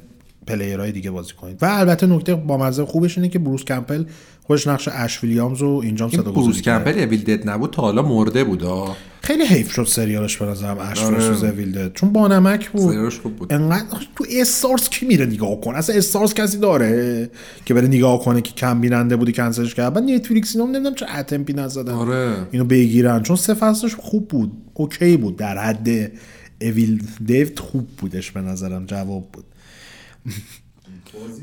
player 0.48 0.81
های 0.81 0.91
دیگه 0.92 1.12
بازی 1.12 1.34
کنید 1.34 1.64
و 1.64 1.66
البته 1.66 2.08
نکته 2.08 2.36
با 2.36 2.58
مزه 2.58 2.86
خوبش 2.86 3.18
اینه 3.18 3.30
که 3.30 3.40
بروس 3.40 3.64
کمپل 3.64 4.04
خودش 4.44 4.68
نقش 4.68 4.88
اش 4.88 5.24
ویلیامز 5.24 5.62
رو 5.62 5.82
اینجا 5.84 6.06
هم 6.06 6.12
صدا 6.12 6.32
بروس. 6.32 6.62
کمپل 6.62 7.00
Evil 6.99 7.24
Dead 7.24 7.49
نبود؟ 7.50 7.70
تا 7.70 7.82
حالا 7.82 8.02
مرده 8.02 8.44
بود. 8.44 8.64
خیلی 9.22 9.44
حیف 9.44 9.72
شد 9.72 9.84
سریالش 9.84 10.38
به 10.38 10.46
نظرم 10.46 10.78
Ash 10.80 11.03
آره. 11.04 11.16
versus 11.16 11.44
Evil 11.44 11.69
Dead 11.69 11.94
چون 11.94 12.14
با 12.14 12.28
نمک 12.28 12.70
بود. 12.70 12.92
سریالش 12.92 13.20
خوب 13.20 13.36
بود. 13.36 13.54
انقدر 13.54 13.86
تو 14.16 14.26
Starz 14.40 14.90
کی 14.90 15.06
میره 15.06 15.26
نگاه 15.26 15.62
کنه؟ 15.62 15.78
اصلا 15.78 15.96
Starz 15.95 16.34
کسی 16.34 16.58
داره 16.58 17.30
که 17.66 17.74
بره 17.74 17.88
نگاه 17.88 18.24
کنه 18.24 18.42
که 18.42 18.54
کم 18.54 18.82
بیننده 18.82 19.16
بودی 19.16 19.32
کنسلش 19.32 19.76
کرد. 19.76 19.94
بعد 19.94 20.04
Netflix 20.03 20.56
اینا 20.56 20.68
نمی‌دونم 20.68 20.96
چه 20.96 21.06
attempt 21.18 21.49
ی 21.49 21.53
نزدن. 21.54 21.94
آره. 21.94 22.34
اینو 22.52 22.66
بگیرن. 22.66 23.24
چون 23.24 23.36
سه 23.36 23.54
فصلش 23.54 23.96
خوب 23.96 24.28
بود. 24.28 24.52
okay 24.74 25.18
بود 25.18 25.38
در 25.38 25.58
حد 25.58 26.12
Evil 26.62 27.03
Dead 27.26 27.60
خوب 27.60 27.88
بودش 27.98 28.32
به 28.32 28.42
نظرم 28.42 28.86
جواب 28.86 29.32
بود. 29.32 29.46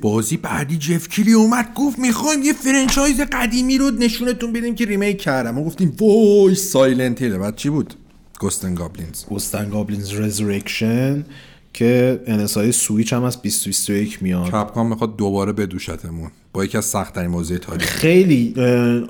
بازی 0.00 0.36
بعدی 0.36 0.76
جف 0.78 1.08
کیلی 1.08 1.32
اومد 1.32 1.74
گفت 1.74 1.98
می‌خوایم 1.98 2.42
یه 2.42 2.52
franchise 2.52 3.20
قدیمی 3.20 3.78
رو 3.78 3.90
نشونتون 3.90 4.52
بدیم 4.52 4.74
که 4.74 4.84
remake 4.84 5.18
کردم. 5.18 5.50
ما 5.50 5.64
گفتیم 5.64 5.96
وای 6.00 6.54
Silent 6.54 7.22
Hill. 7.22 7.36
بعد 7.36 7.56
چی 7.56 7.70
بود؟ 7.70 7.94
Ghosts 8.40 8.66
'n 8.66 8.74
Goblins. 8.74 9.24
Ghosts 9.24 9.59
'n 9.59 9.70
Goblins 9.70 10.12
Resurrection 10.12 11.24
که 11.72 12.22
انسای 12.26 12.72
سویچ 12.72 13.12
هم 13.12 13.22
از 13.22 13.42
2021 13.42 14.22
میاد. 14.22 14.46
Capcom 14.46 14.88
می‌خواد 14.88 15.16
دوباره 15.16 15.52
بدوشتمون. 15.52 16.30
با 16.52 16.64
یکی 16.64 16.78
از 16.78 16.84
سخت 16.84 17.14
ترین 17.14 17.32
بازی 17.32 17.58
تاریخ. 17.58 17.86
خیلی 17.86 18.54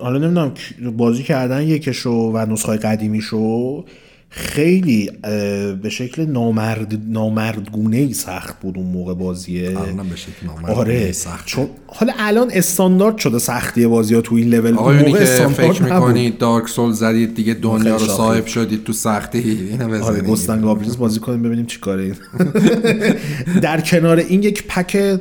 حالا 0.01 0.19
نمی‌دونم 0.19 0.55
بازی 0.97 1.23
کردن 1.23 1.63
یکشو 1.63 2.11
و 2.11 2.47
نسخه 2.53 2.77
قدیمیشو 2.77 3.85
خیلی 4.31 5.11
به 5.83 5.89
شکل 5.91 6.27
نامرد 6.27 7.01
نامردگونه 7.09 7.97
ای 7.97 8.13
سخت 8.13 8.61
بود 8.61 8.79
اون 8.79 8.87
موقع 8.87 9.15
بازیه 9.15 9.71
به 9.71 10.17
شکل 10.17 10.47
نامرد 10.47 10.71
آره 10.71 11.13
سخت 11.13 11.47
چون 11.47 11.67
حالا 11.87 12.13
الان 12.19 12.51
استاندارد 12.53 13.19
شده 13.19 13.39
سختی 13.39 13.87
بازی 13.87 14.15
ها 14.15 14.21
تو 14.21 14.35
این 14.35 14.49
لول 14.49 14.79
اون 14.79 14.97
موقع 14.97 15.19
که 15.19 15.25
فکر 15.25 15.83
نبود. 15.83 15.93
می‌کنید 15.93 16.39
دارک 16.39 16.69
سول 16.69 16.93
زدید 16.93 17.35
دیگه 17.35 17.55
دنیا 17.55 17.97
رو 17.97 18.07
صاحب 18.07 18.47
شدید 18.47 18.85
تو 18.85 18.93
سختی 18.93 19.39
اینو 19.71 20.05
آره 20.05 20.21
گستن 20.21 20.61
بازی 20.99 21.21
کنیم 21.21 21.43
ببینیم 21.43 21.67
چی 21.67 21.81
کاره. 21.81 22.13
در 23.63 23.81
کنار 23.81 24.17
این 24.17 24.43
یک 24.43 24.67
پک 24.67 25.19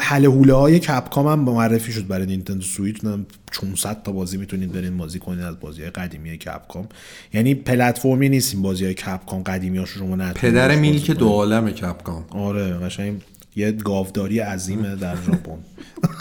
حل 0.00 0.24
هوله 0.24 0.54
های 0.54 0.78
کپکام 0.78 1.26
هم 1.26 1.40
معرفی 1.40 1.92
شد 1.92 2.06
برای 2.06 2.26
نینتندو 2.26 2.62
سویچ. 2.62 3.04
نم 3.04 3.26
400 3.50 4.02
تا 4.02 4.12
بازی 4.12 4.36
می‌تونید 4.36 4.72
برین 4.72 4.96
بازی 4.98 5.18
کنید 5.18 5.40
از 5.40 5.60
بازی 5.60 5.80
های 5.82 5.90
قدیمی 5.90 6.38
کپکام. 6.38 6.88
یعنی 7.32 7.54
پلتفرمی 7.54 8.28
نیست 8.28 8.54
این 8.54 8.62
بازی 8.62 8.84
های 8.84 8.94
Capcom 8.94 9.42
قدیمی 9.42 9.78
ها 9.78 9.84
شما 9.84 10.16
نتونید 10.16 10.36
پدر 10.36 10.76
milk. 10.76 11.10
دو 11.10 11.28
عالم 11.28 11.70
Capcom. 11.70 12.24
آره 12.30 12.72
قشنگ 12.72 13.22
یه 13.56 13.72
گاوداری 13.72 14.38
عظیمه 14.38 14.96
در 14.96 15.16
ژاپن. 15.16 15.58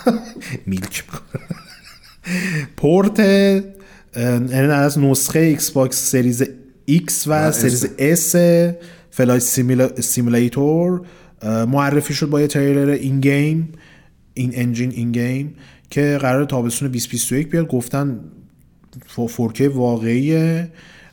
milk. 0.65 1.03
port 2.77 3.19
یعنی 3.19 4.55
از 4.55 4.99
نسخه 4.99 5.39
Xbox 5.39 6.11
Series 6.11 6.43
X 6.89 7.27
و 7.27 7.51
Series 7.51 7.85
S 7.85 8.35
Flight 9.11 10.01
Simulator. 10.01 11.01
معرفی 11.45 12.13
شد 12.13 12.29
با 12.29 12.41
یه 12.41 12.47
تریلر 12.47 12.89
in-game 12.89 13.69
in-engine 14.34 14.91
in-game 14.91 15.55
که 15.89 16.17
قرار 16.21 16.45
تابستون 16.45 16.87
2021 16.87 17.49
بیاد. 17.49 17.67
گفتن 17.67 18.19
4K 19.15 19.61
واقعیه. 19.61 20.69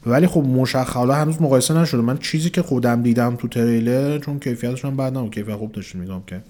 ولی 0.07 0.27
خب 0.27 0.41
مشخص 0.41 0.93
حالا 0.93 1.15
هنوز 1.15 1.43
مقایسه 1.43 1.75
نشده. 1.75 2.01
من 2.01 2.19
چیزی 2.19 2.51
که 2.51 2.63
خودم 2.63 3.03
دیدم 3.03 3.37
تو 3.37 3.49
تریلر 3.49 4.19
چون 4.19 4.39
کیفیتش 4.39 4.85
هم 4.85 4.97
بد 4.97 5.17
نبود. 5.17 5.35
کیفیت 5.35 5.55
خوب 5.55 5.73
داشتیم 5.73 6.01
میگم 6.01 6.23
که. 6.27 6.43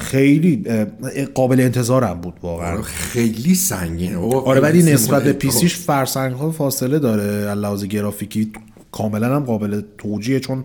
خیلی 0.00 0.64
قابل 1.34 1.60
انتظارم 1.60 2.20
بود 2.20 2.34
واقعا. 2.42 2.82
خیلی 2.82 3.54
سنگینه. 3.54 4.16
آره 4.16 4.60
ولی 4.60 4.78
نسبت 4.82 4.92
به 4.94 5.18
simulator. 5.18 5.32
PC 5.32 5.54
ش 5.54 5.76
فرسنگ 5.76 6.32
ها 6.32 6.50
فاصله 6.50 6.98
داره. 6.98 7.22
از 7.22 7.58
لحاظ 7.58 7.84
گرافیکی 7.84 8.52
کاملا 8.92 9.36
هم 9.36 9.44
قابل 9.44 9.82
توجیه 9.98 10.40
چون 10.40 10.64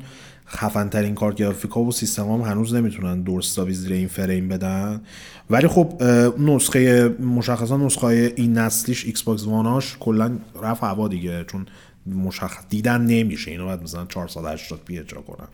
خفن 0.55 0.89
ترین 0.89 1.15
کارت 1.15 1.35
گرافیک 1.35 1.71
ها 1.71 1.81
و 1.81 1.91
سیستم 1.91 2.31
هم 2.31 2.41
هنوز 2.41 2.73
نمی‌تونن 2.73 3.21
درست 3.21 3.47
حسابی 3.47 3.73
زیر 3.73 3.93
این 3.93 4.07
فریم 4.07 4.47
بدن. 4.47 5.01
ولی 5.49 5.67
خب 5.67 6.03
نسخه 6.39 7.07
مشخصا 7.07 7.77
نسخه 7.77 8.01
های 8.01 8.25
این 8.25 8.57
نسلیش 8.57 9.05
Xbox 9.05 9.23
One 9.23 9.45
هاش 9.45 9.97
کلا 9.99 10.31
رفت 10.63 10.83
هوا 10.83 11.07
دیگه 11.07 11.45
چون 11.47 11.65
مشخص 12.07 12.63
دیدن 12.69 13.01
نمیشه. 13.01 13.51
اینو 13.51 13.65
باید 13.65 13.83
مثلا 13.83 14.05
480 14.05 14.79
p 14.85 14.99
اجرا 14.99 15.21
کنن. 15.21 15.47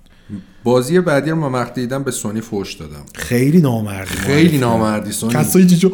بازی 0.63 0.99
بعدی 0.99 1.29
رو 1.29 1.35
من 1.35 1.51
وقتی 1.51 1.81
دیدم 1.81 2.03
به 2.03 2.11
سونی 2.11 2.41
فوش 2.41 2.73
دادم. 2.73 3.05
خیلی 3.15 3.61
نامردی. 3.61 4.09
خیلی. 4.09 4.57
نامردی 4.57 5.11
سونی. 5.11 5.33
کسایی 5.33 5.67
چی 5.67 5.91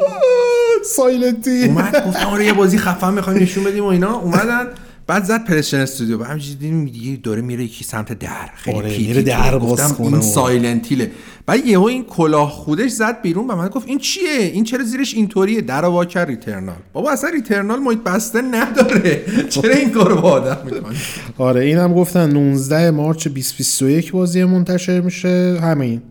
Silent 0.85 1.28
Hill. 1.28 1.63
اومد 1.63 2.07
گفت 2.07 2.25
آره 2.25 2.45
یه 2.45 2.53
بازی 2.53 2.77
خفن 2.77 3.13
می‌خوایم 3.13 3.43
نشون 3.43 3.63
بدیم 3.63 3.83
و 3.83 3.87
اینا. 3.87 4.13
اومدن. 4.13 4.67
بعد 5.07 5.23
زد 5.23 5.45
PlayStation 5.45 5.77
Studio. 5.77 6.17
بعد 6.17 6.27
همینجوری 6.27 6.55
دیدیم 6.55 6.85
دیگه 6.85 7.19
داره 7.23 7.41
میره 7.41 7.63
یکی 7.63 7.83
سمت 7.83 8.19
در. 8.19 8.49
خیلی 8.55 8.77
آره، 8.77 8.89
پیکی 8.89 9.07
میره 9.07 9.21
در 9.21 9.59
گفتم 9.59 10.03
این 10.03 10.21
Silent 10.21 10.66
Hill 10.66 10.96
ه. 10.96 11.11
بعد 11.45 11.65
یهو 11.65 11.83
این 11.83 12.03
کلاه 12.03 12.49
خودش 12.49 12.91
زد 12.91 13.21
بیرون 13.21 13.47
و 13.47 13.55
من 13.55 13.67
گفت 13.67 13.87
این 13.87 13.99
چیه؟ 13.99 14.39
این 14.39 14.63
چرا 14.63 14.83
زیرش 14.83 15.13
اینطوریه؟ 15.13 15.61
در 15.61 15.85
وا 15.85 16.05
کرد 16.05 16.27
Returnal. 16.27 16.75
بابا 16.93 17.11
اصلا 17.11 17.29
Returnal 17.29 17.79
محیط 17.79 17.99
بسته 17.99 18.41
نداره. 18.41 19.21
چرا 19.49 19.73
این 19.73 19.91
کارو 19.91 20.21
با 20.21 20.31
آدم 20.31 20.57
می‌کنی؟ 20.65 20.95
آره 21.37 21.61
این 21.61 21.77
هم 21.77 21.93
گفتن 21.93 22.29
19 22.29 22.91
March 22.91 23.27
2021 23.27 24.11
بازی 24.11 24.43
منتشر 24.43 25.01
میشه. 25.01 25.59
همین. 25.61 26.01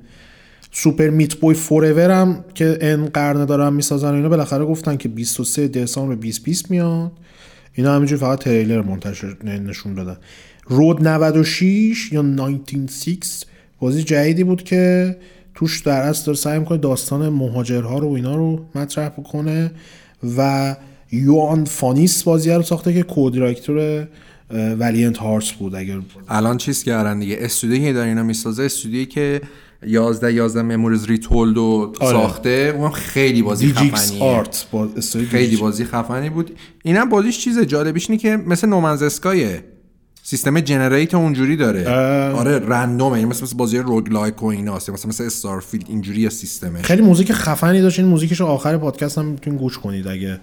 Super 0.72 1.09
Meat 1.10 1.34
Boy 1.34 1.55
Forever 1.55 2.10
هم 2.10 2.44
که 2.54 2.78
n 2.80 3.06
قرنه 3.06 3.44
دارن 3.44 3.72
می‌سازن 3.72 4.14
اینا 4.14 4.28
بالاخره 4.28 4.64
گفتن 4.64 4.96
که 4.96 5.08
23 5.08 5.68
دسامبر 5.68 6.14
2020 6.14 6.70
میاد. 6.70 7.12
اینا 7.74 7.94
همینجور 7.94 8.18
فقط 8.18 8.38
تریلر 8.38 8.82
منتشر 8.82 9.36
نشون 9.44 9.94
دادن. 9.94 10.16
Road 10.66 11.09
96 11.09 12.12
یا 12.12 12.22
196 12.22 13.44
بازی 13.80 14.02
جدیدی 14.02 14.44
بود 14.44 14.62
که 14.62 15.16
توش 15.55 15.80
در 15.80 16.01
اصل 16.01 16.26
داره 16.26 16.38
سعی 16.38 16.59
می‌کنه 16.59 16.78
داستان 16.78 17.28
مهاجرها 17.28 17.98
رو 17.98 18.09
و 18.09 18.12
اینا 18.12 18.36
رو 18.36 18.64
مطرح 18.74 19.09
بکنه 19.09 19.70
و 20.36 20.76
یوان 21.12 21.64
فانیس 21.64 22.22
بازی 22.22 22.51
رو 22.51 22.62
ساخته 22.62 22.94
که 22.94 23.02
co-director 23.02 24.09
Valiant 24.51 25.16
Hearts 25.16 25.52
بود. 25.52 25.74
اگر 25.74 25.98
الان 26.28 26.59
چیز 26.59 26.84
کردن 26.84 27.18
دیگه. 27.18 27.36
استودیویی 27.40 27.86
که 27.86 27.92
داره 27.92 28.09
اینا 28.09 28.22
می‌سازه 28.22 28.62
استودیویی 28.62 29.06
که 29.06 29.40
11 29.86 30.32
11 30.32 30.62
Memories 30.62 31.06
Retold 31.06 31.59
و 31.59 31.93
آره. 32.01 32.12
ساخته. 32.12 32.74
اون 32.77 32.90
خیلی 32.90 33.43
بازی 33.43 33.73
خفنیه. 33.73 34.23
art 34.22 34.66
با 34.73 34.89
استوری 34.97 35.27
خیلی. 35.27 35.56
بازی 35.56 35.85
خفنی 35.85 36.31
بود. 36.31 36.59
اینم 36.82 37.09
بازیش 37.09 37.39
چیز 37.39 37.61
جالبیش 37.61 38.11
اینه 38.11 38.23
که 38.23 38.36
مثل 38.36 38.69
No 38.68 38.78
Man's 38.78 39.02
Sky 39.02 39.40
ه. 39.40 39.64
سیستم 40.23 40.61
generate 40.60 41.14
اونجوری 41.15 41.56
داره. 41.56 41.89
آره 42.32 42.59
random 42.59 43.03
ه. 43.03 43.18
یعنی 43.19 43.31
مثل 43.31 43.43
مثل 43.43 43.56
بازی 43.56 43.78
roguelike 43.78 44.42
و 44.43 44.47
ایناست 44.47 44.90
مثلا 44.90 45.09
مثل 45.09 45.24
Starfield 45.24 45.84
اینجوری 45.89 46.31
سیستمش. 46.31 46.85
خیلی 46.85 47.02
موزیک 47.02 47.32
خفنی 47.32 47.81
داشت. 47.81 47.98
این 47.98 48.09
موزیکش 48.09 48.40
آخر 48.40 48.77
پادکست 48.77 49.19
هم 49.19 49.24
می‌تونین 49.24 49.59
گوش 49.59 49.78
کنید 49.78 50.09
اگه 50.09 50.40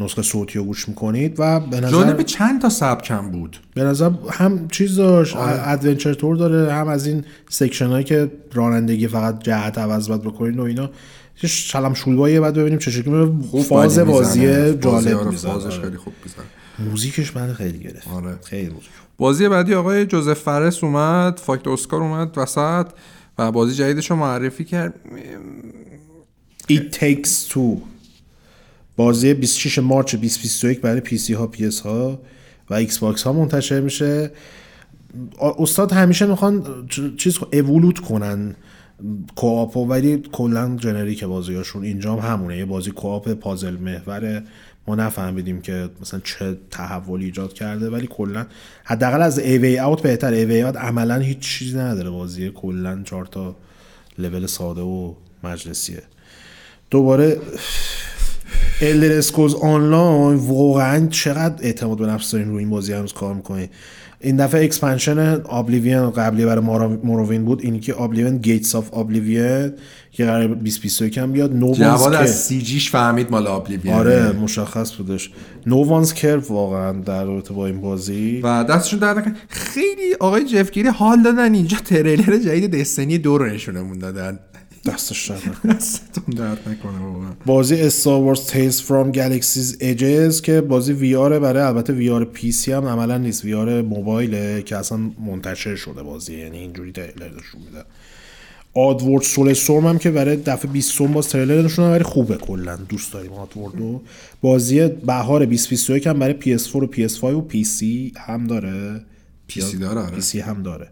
نسخه 0.00 0.22
صوتی 0.22 0.58
رو 0.58 0.64
گوش 0.64 0.88
می‌کنید 0.88 1.34
و 1.38 1.60
به 1.60 1.80
نظر 1.80 1.90
جالب 1.90 2.22
چند 2.22 2.62
تا 2.62 2.68
سبکم 2.68 3.30
بود. 3.30 3.56
به 3.74 3.84
نظر 3.84 4.10
هم 4.30 4.68
چیز 4.68 4.96
داشت 4.96 5.36
adventure 5.38 6.14
طور 6.14 6.36
داره 6.36 6.72
هم 6.72 6.88
از 6.88 7.06
این 7.06 7.24
section 7.48 7.86
هایی 7.86 8.04
که 8.04 8.30
رانندگی 8.52 9.08
فقط 9.08 9.42
جهت 9.42 9.78
عوض 9.78 10.08
باید 10.08 10.22
بکنید 10.22 10.58
و 10.58 10.62
اینا. 10.62 10.90
شلم 11.34 11.94
شولباییه 11.94 12.40
بعد 12.40 12.54
ببینیم 12.54 12.78
چه 12.78 12.90
شکلی. 12.90 13.32
فاز 13.68 13.98
بازی 13.98 14.74
جالب 14.74 15.26
می‌زنه. 15.28 15.52
فازش 15.52 15.78
خیلی 15.78 15.96
خوب 15.96 16.12
می‌زنه. 16.24 16.90
موزیکش 16.90 17.36
من 17.36 17.52
خیلی 17.52 17.78
گرفت. 17.78 18.08
آره. 18.08 18.38
خیلی 18.44 18.68
موزیک. 18.68 18.90
بازی 19.18 19.48
بعدی 19.48 19.74
آقای 19.74 20.06
جوزف 20.06 20.38
فرس 20.38 20.84
اومد 20.84 21.38
fuck 21.38 21.55
the 21.55 21.68
Oscars 21.68 22.02
اومد 22.02 22.38
وسط. 22.38 22.86
و 23.38 23.52
بازی 23.52 23.74
جدیدش 23.74 24.10
رو 24.10 24.16
معرفی 24.16 24.64
کرد. 24.64 24.94
It 26.72 26.96
Takes 26.96 27.52
Two. 27.52 27.91
بازی 28.96 29.34
26 29.34 29.78
March 29.78 30.14
2021 30.16 30.80
برای 30.80 31.00
PC 31.00 31.34
ها 31.34 31.46
PS 31.46 31.80
ها 31.80 32.22
و 32.70 32.74
Xbox 32.74 33.22
ها 33.22 33.32
منتشر 33.32 33.80
میشه. 33.80 34.30
استاد 35.40 35.92
همیشه 35.92 36.26
می‌خوان 36.26 36.64
چیز 37.16 37.38
evolve 37.52 37.98
کنن 37.98 38.54
co-op 39.36 39.78
و 39.78 39.86
ولی 39.86 40.22
کلا 40.32 40.76
generic 40.76 41.24
بازیاشون 41.24 41.84
اینجا 41.84 42.16
هم 42.16 42.32
همونه. 42.32 42.58
یه 42.58 42.64
بازی 42.64 42.90
co-op 42.90 43.28
puzzle 43.32 43.76
محور 43.76 44.42
ما 44.86 44.94
نفهمیدیم 44.94 45.60
که 45.60 45.90
مثلا 46.00 46.20
چه 46.24 46.58
تحولی 46.70 47.24
ایجاد 47.24 47.52
کرده 47.52 47.90
ولی 47.90 48.06
کلا 48.10 48.46
حداقل 48.84 49.22
از 49.22 49.38
A 49.38 49.58
Way 49.58 49.78
Out 49.78 50.02
بهتر 50.02 50.32
A 50.32 50.44
Way 50.44 50.62
Out 50.62 50.76
عملا 50.76 51.18
هیچ 51.18 51.38
چیزی 51.38 51.78
نداره 51.78 52.10
بازی. 52.10 52.50
کلا 52.50 53.02
چهار 53.04 53.26
تا 53.26 53.56
لول 54.18 54.46
ساده 54.46 54.80
و 54.80 55.14
مجلسیه. 55.44 56.02
دوباره 56.90 57.40
Elder 58.80 59.18
Scrolls 59.18 59.54
Online 59.54 60.36
واقعا 60.36 61.06
چقدر 61.06 61.54
اعتماد 61.62 61.98
به 61.98 62.06
نفس 62.06 62.30
دارین 62.30 62.48
روی 62.48 62.58
این 62.58 62.70
بازی 62.70 62.92
هنوز 62.92 63.12
کار 63.12 63.34
می‌کنین؟ 63.34 63.68
این 64.24 64.36
دفعه 64.36 64.64
expansion 64.64 65.18
Oblivion 65.44 66.10
قبلی 66.10 66.44
برای 66.44 66.64
Morrowind 67.04 67.44
بود 67.44 67.60
اینی 67.62 67.80
که 67.80 67.94
Oblivion 67.94 68.38
Gates 68.38 68.74
of 68.74 68.94
Oblivion 68.94 69.72
که 70.10 70.24
قرار 70.24 70.46
2021 70.46 71.18
هم 71.18 71.32
بیاد. 71.32 71.56
نو 71.56 71.74
جواد 71.74 72.14
از 72.14 72.42
سی 72.42 72.62
جیش 72.62 72.90
فهمید 72.90 73.30
مال 73.30 73.46
آبلیوین 73.46 73.92
آره 73.92 74.32
مشخص 74.32 74.96
بودش. 74.96 75.30
نو 75.66 75.84
وانز 75.84 76.12
کرف 76.12 76.50
واقعا 76.50 76.92
در 76.92 77.24
رابطه 77.24 77.54
با 77.54 77.66
این 77.66 77.80
بازی. 77.80 78.40
و 78.42 78.64
دستشون 78.64 78.98
درد 78.98 79.18
نکن 79.18 79.34
خیلی 79.48 80.14
آقای 80.20 80.44
جفگیری 80.44 80.88
حال 80.88 81.22
دادن 81.22 81.54
اینجا 81.54 81.78
تریلر 81.84 82.38
جدید 82.38 82.80
دستنی 82.80 83.18
دو 83.18 83.38
رو 83.38 83.46
نشونمون 83.46 83.98
دادن. 83.98 84.38
درد 84.84 85.00
نکنه. 85.30 85.74
دستتون 85.76 86.34
درد 86.34 86.68
نکنه 86.68 86.98
بابا 86.98 87.24
بازی 87.46 87.80
استار 87.80 88.34
Wars 88.34 88.38
Tales 88.38 88.80
from 88.80 89.16
Galaxy's 89.16 89.76
Edges 89.80 90.40
که 90.40 90.60
بازی 90.60 90.92
وی 90.92 91.14
آر 91.14 91.38
برای 91.38 91.62
البته 91.62 91.92
وی 91.92 92.10
آر 92.10 92.24
پی 92.24 92.52
سی 92.52 92.72
هم 92.72 92.84
عملا 92.86 93.18
نیست. 93.18 93.44
وی 93.44 93.54
آر 93.54 93.82
موبایله 93.82 94.62
که 94.62 94.76
اصلا 94.76 94.98
منتشر 95.26 95.76
شده 95.76 96.02
بازی 96.02 96.38
یعنی 96.38 96.58
اینجوری 96.58 96.92
تریلر 96.92 97.30
نشون 97.38 97.60
میده. 97.60 97.84
Oddworld 98.74 99.22
Soulstorm 99.22 99.86
هم 99.86 99.98
که 99.98 100.10
برای 100.10 100.36
دفعه 100.36 100.70
20 100.70 101.02
باز 101.02 101.28
تریلر 101.28 101.62
نشون 101.62 101.90
ولی 101.90 102.04
خوبه 102.04 102.36
کلا. 102.36 102.76
دوست 102.76 103.12
داریم 103.12 103.32
Oddworld 103.32 103.94
و 103.94 104.02
بازی 104.40 104.88
بهار 104.88 105.44
2021 105.44 106.06
هم 106.06 106.18
برای 106.18 106.34
PS4 106.40 106.74
و 106.74 106.86
PS5 106.86 107.24
و 107.24 107.48
PC 107.50 107.84
هم 108.16 108.46
داره. 108.46 109.00
PC 109.50 109.76
داره، 109.80 110.00
آره. 110.00 110.20
PC 110.20 110.34
هم 110.34 110.62
داره. 110.62 110.88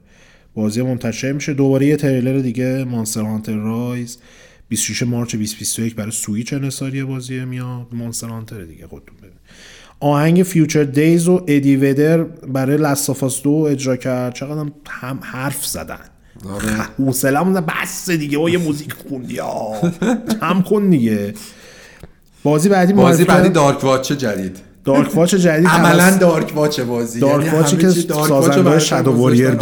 بازی 0.55 0.83
منتشر 0.83 1.33
میشه. 1.33 1.55
دوباره 1.55 1.87
یه 1.87 1.97
تریلر 1.97 2.39
دیگه 2.39 2.85
Monster 2.85 3.21
Hunter 3.23 3.55
Rise. 3.57 4.19
26 4.69 5.03
March 5.03 5.33
2021 5.37 5.95
برای 5.95 6.11
سویچ 6.11 6.53
انحصاری 6.53 7.05
بازی 7.05 7.45
میاد. 7.45 7.87
Monster 7.93 8.29
Hunter 8.29 8.65
دیگه 8.65 8.87
خودتون 8.87 9.17
ببین 9.19 9.31
آهنگ 10.01 10.43
فیوچر 10.43 10.85
دیز 10.85 11.29
و 11.29 11.45
ادی 11.49 11.77
ودر 11.77 12.23
برای 12.23 12.77
لستافاس 12.77 13.43
دو 13.43 13.51
اجرا 13.51 13.97
کرد. 13.97 14.35
چقدر 14.35 14.71
هم- 14.89 15.19
حرف 15.23 15.67
زدن. 15.67 15.99
حوصله‌مون 16.99 17.61
بس 17.61 18.11
دیگه. 18.11 18.39
او 18.39 18.51
یه 18.51 18.59
موزیک 18.59 18.93
خوندی. 18.93 19.39
هم 20.43 20.63
کن 20.63 20.91
دیگه. 20.91 21.35
بازی 22.43 22.69
بعدی 22.69 22.93
بازی 22.93 23.25
بعدی. 23.25 23.49
دارک 23.49 23.85
واچ 23.85 24.13
جدید. 24.13 24.57
دارک 24.95 25.17
واچ 25.17 25.35
جدید 25.35 25.67
عملا 25.67 26.17
دارک 26.17 26.53
واچ 26.55 26.81
بازی. 26.81 27.21
دارک 27.21 27.45
یعنی 27.45 27.57
واچی 27.57 27.77
همه 27.77 27.83
که 27.83 28.01
سازنده 28.29 28.63
واچ 28.63 28.83
شادو 28.83 29.13
واریر. 29.13 29.57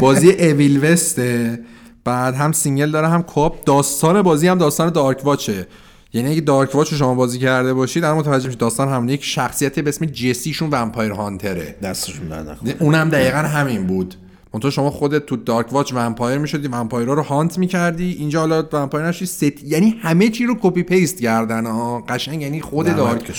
بازی 0.00 0.30
اویل 0.30 0.84
وسته 0.84 1.58
بعد 2.04 2.34
هم 2.34 2.52
سینگل 2.52 2.90
داره 2.90 3.08
هم 3.08 3.22
کوپ 3.22 3.64
داستان 3.64 4.22
بازی 4.22 4.48
هم 4.48 4.58
داستان 4.58 4.90
دارک 4.90 5.20
واچه 5.24 5.66
یعنی 6.12 6.30
اگه 6.30 6.40
Darkwatch 6.40 6.92
رو 6.92 6.98
شما 6.98 7.14
بازی 7.14 7.38
کرده 7.38 7.74
باشید 7.74 8.04
الان 8.04 8.18
متوجه 8.18 8.46
میشید 8.46 8.60
داستان 8.60 8.88
همون 8.88 9.08
یک 9.08 9.24
شخصیتی 9.24 9.82
به 9.82 9.88
اسم 9.88 10.06
جسیشون 10.06 10.68
vampire 10.70 11.12
hunter 11.12 11.67
ه 11.67 11.76
دستشون 11.82 12.28
در 12.28 12.56
اونم 12.80 13.08
دقیقا 13.08 13.38
همین 13.38 13.86
بود. 13.86 14.14
منتها 14.54 14.70
شما 14.70 14.90
خودت 14.90 15.26
تو 15.26 15.36
Darkwatch 15.36 15.92
vampire 15.92 16.38
می‌شدی 16.38 16.68
vampire 16.68 17.08
ها 17.08 17.14
رو 17.14 17.22
hunt 17.22 17.58
می‌کردی. 17.58 18.12
اینجا 18.12 18.40
حالا 18.40 18.68
vampire 18.72 19.06
نشی 19.06 19.26
ست 19.26 19.64
یعنی 19.64 19.94
همه 20.02 20.28
چی 20.28 20.46
رو 20.46 20.56
copy 20.62 20.82
paste 20.82 21.20
کردن 21.20 21.66
ها 21.66 22.00
قشنگ 22.00 22.42
یعنی 22.42 22.60
خود 22.60 22.86
Dark. 22.96 23.32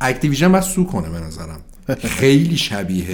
Activision 0.00 0.52
بس 0.52 0.66
sue 0.66 0.84
کنه 0.84 1.10
به 1.10 1.20
نظرم. 1.20 1.60
خیلی 1.98 2.56
شبیه. 2.56 3.04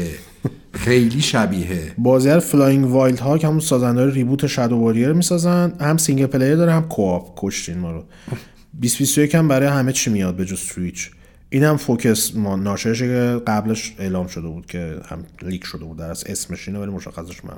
خیلی 0.73 1.21
شبیه. 1.21 1.93
بازی 1.99 2.41
Flying 2.41 2.87
Wild 2.91 3.19
Hog 3.19 3.39
که 3.39 3.47
همون 3.47 3.61
سازنده 3.61 4.11
reboot 4.11 4.47
Shadow 4.47 4.77
Warrior 4.77 5.13
می‌سازن. 5.13 5.73
هم 5.81 5.97
single 5.97 6.27
player 6.27 6.57
داره 6.57 6.73
هم 6.73 6.89
co-op 6.89 7.33
کشتین 7.37 7.79
ما 7.79 7.91
رو. 7.93 8.05
2021 8.81 9.35
هم 9.35 9.49
برای 9.49 9.69
همه 9.69 9.93
چی 9.93 10.11
میاد 10.11 10.37
به 10.37 10.45
جز 10.45 10.59
سویچ 10.59 11.11
این 11.51 11.65
هم 11.65 11.77
Focus 11.77 12.37
Home 12.37 12.57
ناشرشه 12.57 13.07
که 13.07 13.43
قبلش 13.47 13.95
اعلام 13.99 14.27
شده 14.27 14.49
بود 14.49 14.67
که 14.67 14.97
هم 15.09 15.25
leak 15.43 15.65
شده 15.65 15.85
بود 15.85 15.97
در 15.97 16.11
از 16.11 16.25
اسمش 16.27 16.69
اینه 16.69 16.81
ولی 16.81 16.91
مشخصش 16.91 17.45
من. 17.45 17.57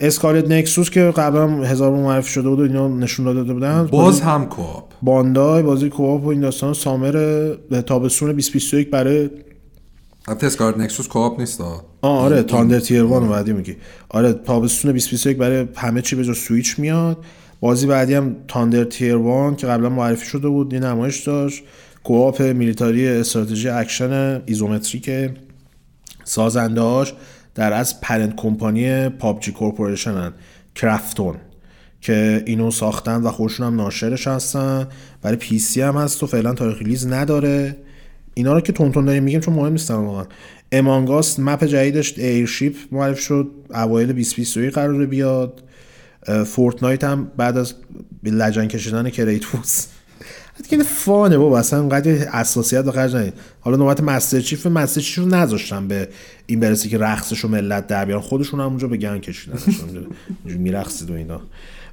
Scarlet 0.00 0.48
Nexus 0.48 0.90
که 0.90 1.00
قبلا 1.00 1.42
هم 1.42 1.64
هزار 1.64 1.90
معرفی 1.90 2.30
شده 2.30 2.48
بود 2.48 2.60
و 2.60 2.62
اینا 2.62 2.88
نشون 2.88 3.34
داده 3.34 3.52
بودن. 3.52 3.86
باز 3.86 4.20
هم 4.20 4.46
co-op 4.46 4.84
Bandai 5.02 5.62
بازی 5.62 5.88
co-op 5.88 6.24
و 6.24 6.28
این 6.28 6.40
داستان 6.40 6.74
summer 6.74 7.12
تابستون 7.86 8.28
2021 8.28 8.90
برای 8.90 9.30
البته 10.28 10.46
Scarlet 10.46 10.80
Nexus 10.80 11.08
co-op 11.08 11.40
نیست 11.40 11.60
آه 11.60 11.84
آره 12.02 12.42
Thunder 12.42 12.80
Tier 12.80 13.02
One 13.02 13.28
بعدی 13.28 13.52
میگی. 13.52 13.76
آره 14.08 14.32
تابستون 14.32 14.90
2021 14.90 15.36
برای 15.36 15.68
همه 15.76 16.02
چی 16.02 16.16
به 16.16 16.24
جز 16.24 16.38
سویچ 16.38 16.78
میاد. 16.78 17.24
بازی 17.60 17.86
بعدی 17.86 18.14
هم 18.14 18.36
Thunder 18.48 18.84
Tier 18.84 19.16
One 19.16 19.56
که 19.56 19.66
قبلا 19.66 19.88
معرفی 19.88 20.26
شده 20.26 20.48
بود 20.48 20.72
یه 20.72 20.80
نمایش 20.80 21.20
داشت. 21.26 21.64
co-op 22.04 22.42
military 22.42 23.08
استراتژی 23.08 23.68
اکشن 23.68 24.42
isometric 24.46 25.10
سازندهاش 26.24 27.14
در 27.54 27.72
از 27.72 28.00
parent 28.00 28.36
company 28.36 29.08
PUBG 29.08 29.52
Corporation 29.52 30.32
Krafton 30.74 31.36
که 32.00 32.42
اینو 32.46 32.70
ساختن 32.70 33.22
و 33.22 33.30
خودشون 33.30 33.66
هم 33.66 33.76
ناشرش 33.76 34.26
هستن. 34.26 34.88
برای 35.22 35.36
PC 35.36 35.80
هم 35.80 35.96
هست 35.96 36.22
و 36.22 36.26
فعلا 36.26 36.54
تاریخ 36.54 36.78
release 36.78 37.06
نداره. 37.06 37.76
اینا 38.34 38.52
رو 38.52 38.60
که 38.60 38.72
تونتون 38.72 39.04
داریم 39.04 39.22
میگیم 39.22 39.40
چون 39.40 39.54
مهم 39.54 39.72
نیستن 39.72 39.94
واقعا. 39.94 40.26
Among 40.72 41.19
Us 41.19 41.38
map 41.38 41.64
جدیدش 41.64 42.18
Airship 42.18 42.76
معرفی 42.92 43.22
شد. 43.22 43.50
اوایل 43.70 44.06
2021 44.06 44.74
قراره 44.74 45.06
بیاد. 45.06 45.62
Fortnite 46.46 47.04
هم 47.04 47.32
بعد 47.36 47.56
از 47.56 47.74
لجن 48.24 48.66
کشیدن 48.66 49.10
Kratos 49.10 49.86
دیگه 50.70 50.84
fun 50.84 51.24
ه 51.24 51.38
بابا. 51.38 51.58
اصلا 51.58 51.78
انقدر 51.78 52.28
حساسیت 52.32 52.84
به 52.84 52.92
خرج 52.92 53.14
ندید 53.14 53.34
حالا 53.60 53.76
نوبت 53.76 54.00
Master 54.00 54.40
Chief 54.40 54.66
Master 54.66 55.00
Chief 55.00 55.18
رو 55.18 55.26
نذاشتن 55.26 55.88
به 55.88 56.08
این 56.46 56.60
برسی 56.60 56.88
که 56.88 56.98
رقصش 56.98 57.40
رو 57.40 57.48
ملت 57.48 57.86
در 57.86 58.04
بیارن. 58.04 58.22
خودشون 58.22 58.60
هم 58.60 58.66
اونجا 58.66 58.88
به 58.88 58.96
گند 58.96 59.18
کشیدن. 59.18 59.58
میرقصید 60.44 61.10
و 61.10 61.14
اینا. 61.14 61.40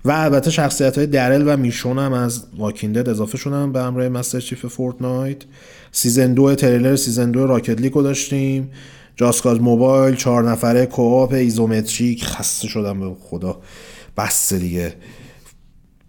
و 0.06 0.11
البته 0.11 0.52
شخصیت 0.52 0.98
های 0.98 1.07
Daryl 1.08 1.44
و 1.48 1.57
Michonne 1.58 2.00
هم 1.99 2.14
از 2.14 2.44
Walking 2.58 2.91
Dead 2.91 3.10
اضافه 3.10 3.38
شدن 3.38 3.72
به 3.72 3.81
همراه 3.81 4.10
Master 4.10 4.40
Chief 4.40 4.66
Fortnite. 4.66 5.38
season 5.91 6.34
دو 6.34 6.56
تریلر 6.56 6.95
season 6.96 7.32
دو 7.31 7.48
Rocket 7.48 7.82
League 7.82 7.94
رو 7.94 8.03
داشتیم. 8.03 8.72
Just 9.16 9.36
Cause 9.36 9.62
Mobile 9.62 10.16
چهار 10.15 10.52
نفره 10.52 10.86
co-op 10.86 11.34
isometric. 11.34 12.26
خسته 12.26 12.68
شدم 12.68 12.99
به 12.99 13.15
خدا. 13.22 13.61
بس 14.18 14.53
دیگه. 14.53 14.94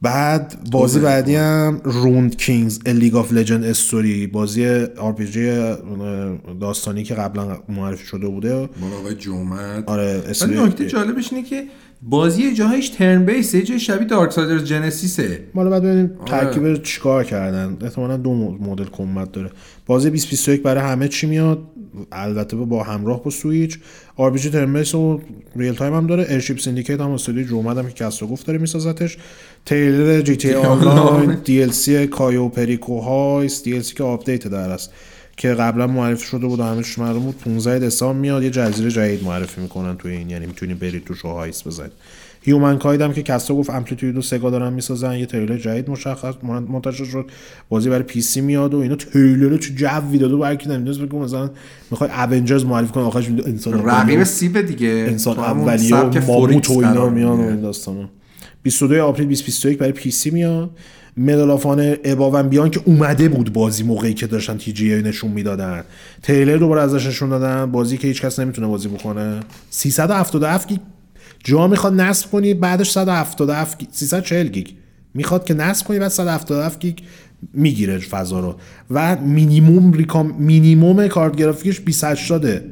بعد 0.03 0.69
بازی 0.71 1.01
بعدی 1.01 1.35
هم 1.35 1.81
روند 1.85 2.37
کینگز 2.37 2.79
لیگ 2.89 3.17
آف 3.17 3.33
لجند 3.33 3.65
استوری 3.65 4.27
بازی 4.27 4.67
آر 4.97 5.15
داستانی 6.61 7.05
که 7.05 7.15
قبلا 7.15 7.59
معرفی 7.69 8.07
شده 8.07 8.29
بوده. 8.29 8.55
آقای 8.99 9.15
جومت 9.15 9.89
آره 9.89 10.23
اسم 10.29 10.65
نکته 10.65 10.87
جالبش 10.87 11.33
اینه 11.33 11.49
که 11.49 11.65
بازی 12.03 12.55
جاهایش 12.55 12.89
ترن 12.89 13.25
بیس 13.25 13.57
جای 13.57 13.81
شبیه 13.81 14.07
دارک 14.07 14.33
سایدرز 14.33 14.65
جنسیسه 14.65 15.41
مالا 15.55 15.71
بعد 15.71 15.83
ببینیم 15.83 16.11
ترکیب 16.27 16.83
چیکار 16.83 17.25
کردن. 17.25 17.77
احتمالا 17.83 18.17
دو 18.17 18.35
مدل 18.35 18.85
کمبت 18.85 19.33
داره. 19.33 19.51
بازی 19.87 20.11
2021 20.11 20.63
برای 20.63 20.85
همه 20.85 21.09
چی 21.09 21.27
میاد. 21.27 21.59
البته 22.13 22.57
با 22.57 22.83
همراه 22.83 23.23
با 23.23 23.31
سویچ. 23.31 23.79
RPG 24.17 24.51
turn-based 24.51 24.95
و 24.95 25.21
real 25.57 25.75
time 25.75 25.95
هم 25.95 26.07
داره. 26.07 26.27
Airship 26.29 26.59
Syndicate 26.59 27.01
هم 27.01 27.11
استودیو 27.11 27.47
Joe 27.47 27.63
Mad 27.63 27.79
هم 27.79 27.89
که 27.89 27.95
کسر 27.95 28.27
گفت 28.27 28.47
داره 28.47 28.59
میسازتش. 28.59 29.19
تریلر 29.67 30.21
جی 30.21 30.37
تی 30.37 30.55
آنلاین 30.55 31.37
دی 31.45 31.63
ال 31.63 31.71
سی 31.71 32.07
کایو 32.07 32.49
پریکو 32.49 33.01
heist 33.01 33.63
دی 33.63 33.75
ال 33.75 33.83
سی 33.83 33.95
که 33.95 34.05
آپدیت 34.05 34.49
در 34.49 34.71
است. 34.71 34.93
که 35.41 35.49
قبلا 35.49 35.87
معرفی 35.87 36.27
شده 36.27 36.47
بود 36.47 36.61
و 36.61 36.63
همش 36.63 36.99
معلوم 36.99 37.23
بود 37.23 37.39
15 37.39 37.79
دسامبر 37.79 38.21
میاد 38.21 38.43
یه 38.43 38.51
جزیره 38.51 38.91
جدید 38.91 39.25
معرفی 39.25 39.61
می‌کنن 39.61 39.97
تو 39.97 40.09
این 40.09 40.31
یعنی 40.31 40.47
می‌تونی 40.47 40.75
برید 40.75 41.05
توش 41.05 41.25
و 41.25 41.29
هایس 41.29 41.67
بزنید 41.67 41.93
Humankind 42.43 43.01
هم 43.01 43.13
که 43.13 43.23
کسا 43.23 43.55
گفت 43.55 43.71
Amplitude 43.71 44.17
و 44.17 44.23
Sega 44.23 44.51
دارن 44.51 44.73
می‌سازن 44.73 45.15
یه 45.15 45.27
تریلر 45.27 45.57
جدید 45.57 45.91
مشخص 45.91 46.35
منتشر 46.69 47.05
شد 47.05 47.31
بازی 47.69 47.89
برای 47.91 48.03
PC 48.03 48.41
میاد 48.41 48.75
و 48.75 48.79
اینا 48.79 48.97
تریلر 48.97 49.57
چه 49.57 49.75
جوی 49.75 50.19
داده 50.19 50.35
و 50.35 50.43
هر 50.43 50.55
کی 50.55 50.69
نمی‌دونه 50.69 51.07
بگم 51.07 51.19
مثلا 51.19 51.51
می‌خوای 51.91 52.11
Avengers 52.11 52.65
معرفی 52.65 52.93
کنه 52.93 53.05
آخرش 53.05 53.29
انسان 53.29 53.85
رقیب 53.85 54.25
سیب 54.25 54.61
دیگه. 54.61 54.89
انسان 54.89 55.39
اولیه 55.39 55.97
و 55.97 56.27
ماموت 56.27 56.71
و 56.71 56.73
اینا 56.73 57.09
میان 57.09 57.39
و 57.41 57.49
این 57.49 57.61
داستانا. 57.61 58.09
22 58.63 59.05
April 59.05 59.27
2021 59.27 59.79
برای 59.79 59.93
PC 59.93 60.31
میاد. 60.31 60.71
of 61.29 61.48
Honor 61.48 61.97
Above 62.05 62.32
and 62.32 62.49
Beyond 62.49 62.71
که 62.71 62.81
اومده 62.85 63.29
بود 63.29 63.53
بازی 63.53 63.83
موقعی 63.83 64.15
که 64.15 64.27
داشتن 64.27 64.57
TGA 64.57 65.03
نشون 65.03 65.31
می‌دادن. 65.31 65.85
تریلر 66.23 66.57
دوباره 66.57 66.83
ازش 66.83 67.07
نشون 67.07 67.29
دادن. 67.29 67.71
بازی 67.71 67.97
که 67.99 68.09
هیچ 68.09 68.23
کس 68.23 68.39
نمی‌تونه 68.39 68.67
بازی 68.67 68.89
بکنه. 68.89 69.41
377 69.71 70.69
گیگ. 70.69 70.79
جا 71.45 71.67
می‌خواد 71.67 72.01
نصب 72.01 72.31
کنی 72.31 72.55
بعدش 72.55 72.91
177 72.91 73.79
گیگ. 73.79 73.89
340 73.93 74.49
گیگ. 74.49 74.67
می‌خواد 75.15 75.45
که 75.45 75.55
نصب 75.55 75.87
کنی 75.87 75.99
بعد 75.99 76.11
177 76.11 76.81
گیگ 76.81 76.97
می‌گیره 77.55 77.99
فضا 77.99 78.41
رو. 78.41 78.55
و 78.91 79.17
مینیموم 79.17 79.93
ریکام 79.93 80.35
مینیموم 80.39 81.09
کارت 81.09 81.37
گرافیکش 81.37 81.81
280 81.81 82.63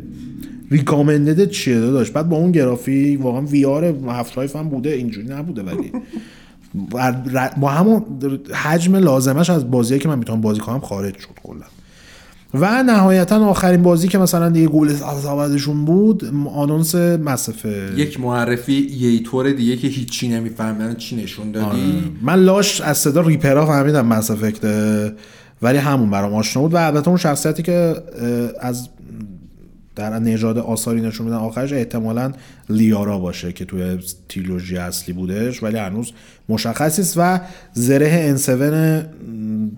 ریکامندد 0.71 1.51
چیه 1.51 1.81
داشت 1.81 2.13
بعد 2.13 2.29
با 2.29 2.37
اون 2.37 2.53
گرافیک 2.53 3.25
واقعا 3.25 3.41
وی 3.41 3.65
آر 3.65 3.85
هفت 4.09 4.39
هم 4.39 4.69
بوده. 4.69 4.91
اینجوری 4.91 5.29
نبوده 5.29 5.63
ولی. 5.63 5.93
با 7.57 7.69
همون 7.69 8.03
حجم 8.55 8.97
لازمش 8.97 9.51
از 9.51 9.71
بازی 9.71 9.99
که 9.99 10.09
من 10.09 10.19
می‌تونم 10.19 10.41
بازی 10.41 10.61
کنم 10.61 10.81
خارج 10.81 11.19
شد 11.19 11.29
کلا. 11.45 11.65
و 12.55 12.83
نهایتا 12.83 13.47
آخرین 13.47 13.83
بازی 13.83 14.09
که 14.09 14.19
مثلا 14.19 14.49
دیگه 14.49 14.67
گول 14.67 14.89
از 14.89 15.69
بود 15.85 16.25
آنونس 16.55 16.95
مصفه 16.95 17.93
یک 17.97 18.21
معرفی 18.21 18.73
یه 18.73 19.23
طور 19.23 19.53
دیگه 19.53 19.77
که 19.77 19.89
هیچی 19.89 20.29
نمی‌فهمن 20.29 20.97
چی 20.97 21.17
نشون 21.17 21.53
دادی. 21.53 21.67
آره. 21.67 21.79
من 22.23 22.35
لاش 22.45 22.81
از 22.81 22.99
صدا 22.99 23.21
ریپرا 23.21 23.67
فهمیدم 23.67 24.07
مصفکت 24.07 24.65
ولی 25.63 25.79
همون 25.79 26.11
برام 26.11 26.35
آشنا 26.35 26.63
بود. 26.63 26.75
و 26.75 26.77
البته 26.77 27.09
اون 27.09 27.17
شخصیتی 27.17 27.63
که 27.63 27.95
از 28.61 28.89
در 29.99 30.19
نژاد 30.19 30.59
آثاری 30.59 31.01
نشون 31.01 31.27
میدن. 31.27 31.39
آخرش 31.39 31.73
احتمالا 31.73 32.33
لیارا 32.69 33.19
باشه 33.19 33.53
که 33.53 33.65
توی 33.65 33.99
تیلوژی 34.29 34.77
اصلی 34.77 35.15
بودش 35.15 35.63
ولی 35.63 35.79
هنوز 35.79 36.13
مشخص 36.49 36.99
است 36.99 37.15
و 37.17 37.41
زره 37.73 38.37
N7 38.37 38.49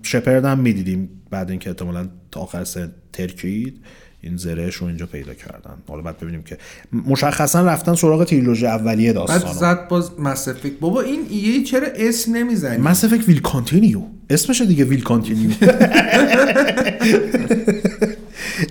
شپرد 0.03 0.45
هم 0.45 0.59
می‌دیدیم 0.59 1.09
بعد 1.29 1.49
اینکه 1.49 1.69
احتمالا 1.69 2.07
تا 2.31 2.39
آخر 2.39 2.63
سن 2.63 2.91
ترکید 3.13 3.77
این 4.21 4.37
زرهش 4.37 4.75
رو 4.75 4.87
اینجا 4.87 5.05
پیدا 5.05 5.33
کردن. 5.33 5.73
حالا 5.87 6.01
بعد 6.01 6.17
ببینیم 6.17 6.41
که 6.41 6.57
مشخصا 6.93 7.61
رفتن 7.61 7.95
سراغ 7.95 8.23
تریلوژی 8.23 8.65
اولیه 8.65 9.13
داستان 9.13 9.39
بعد 9.39 9.53
زد 9.53 9.87
باز 9.87 10.19
مسفک 10.19 10.71
بابا 10.79 11.01
این 11.01 11.19
ایه 11.29 11.63
چرا 11.63 11.87
اسم 11.95 12.35
نمی‌زنی؟ 12.35 12.77
مسفک 12.77 13.27
ویل 13.27 13.41
کانتینیو 13.41 14.01
اسمش 14.29 14.61
دیگه 14.61 14.85
ویل 14.85 15.03
کانتینیو 15.03 15.49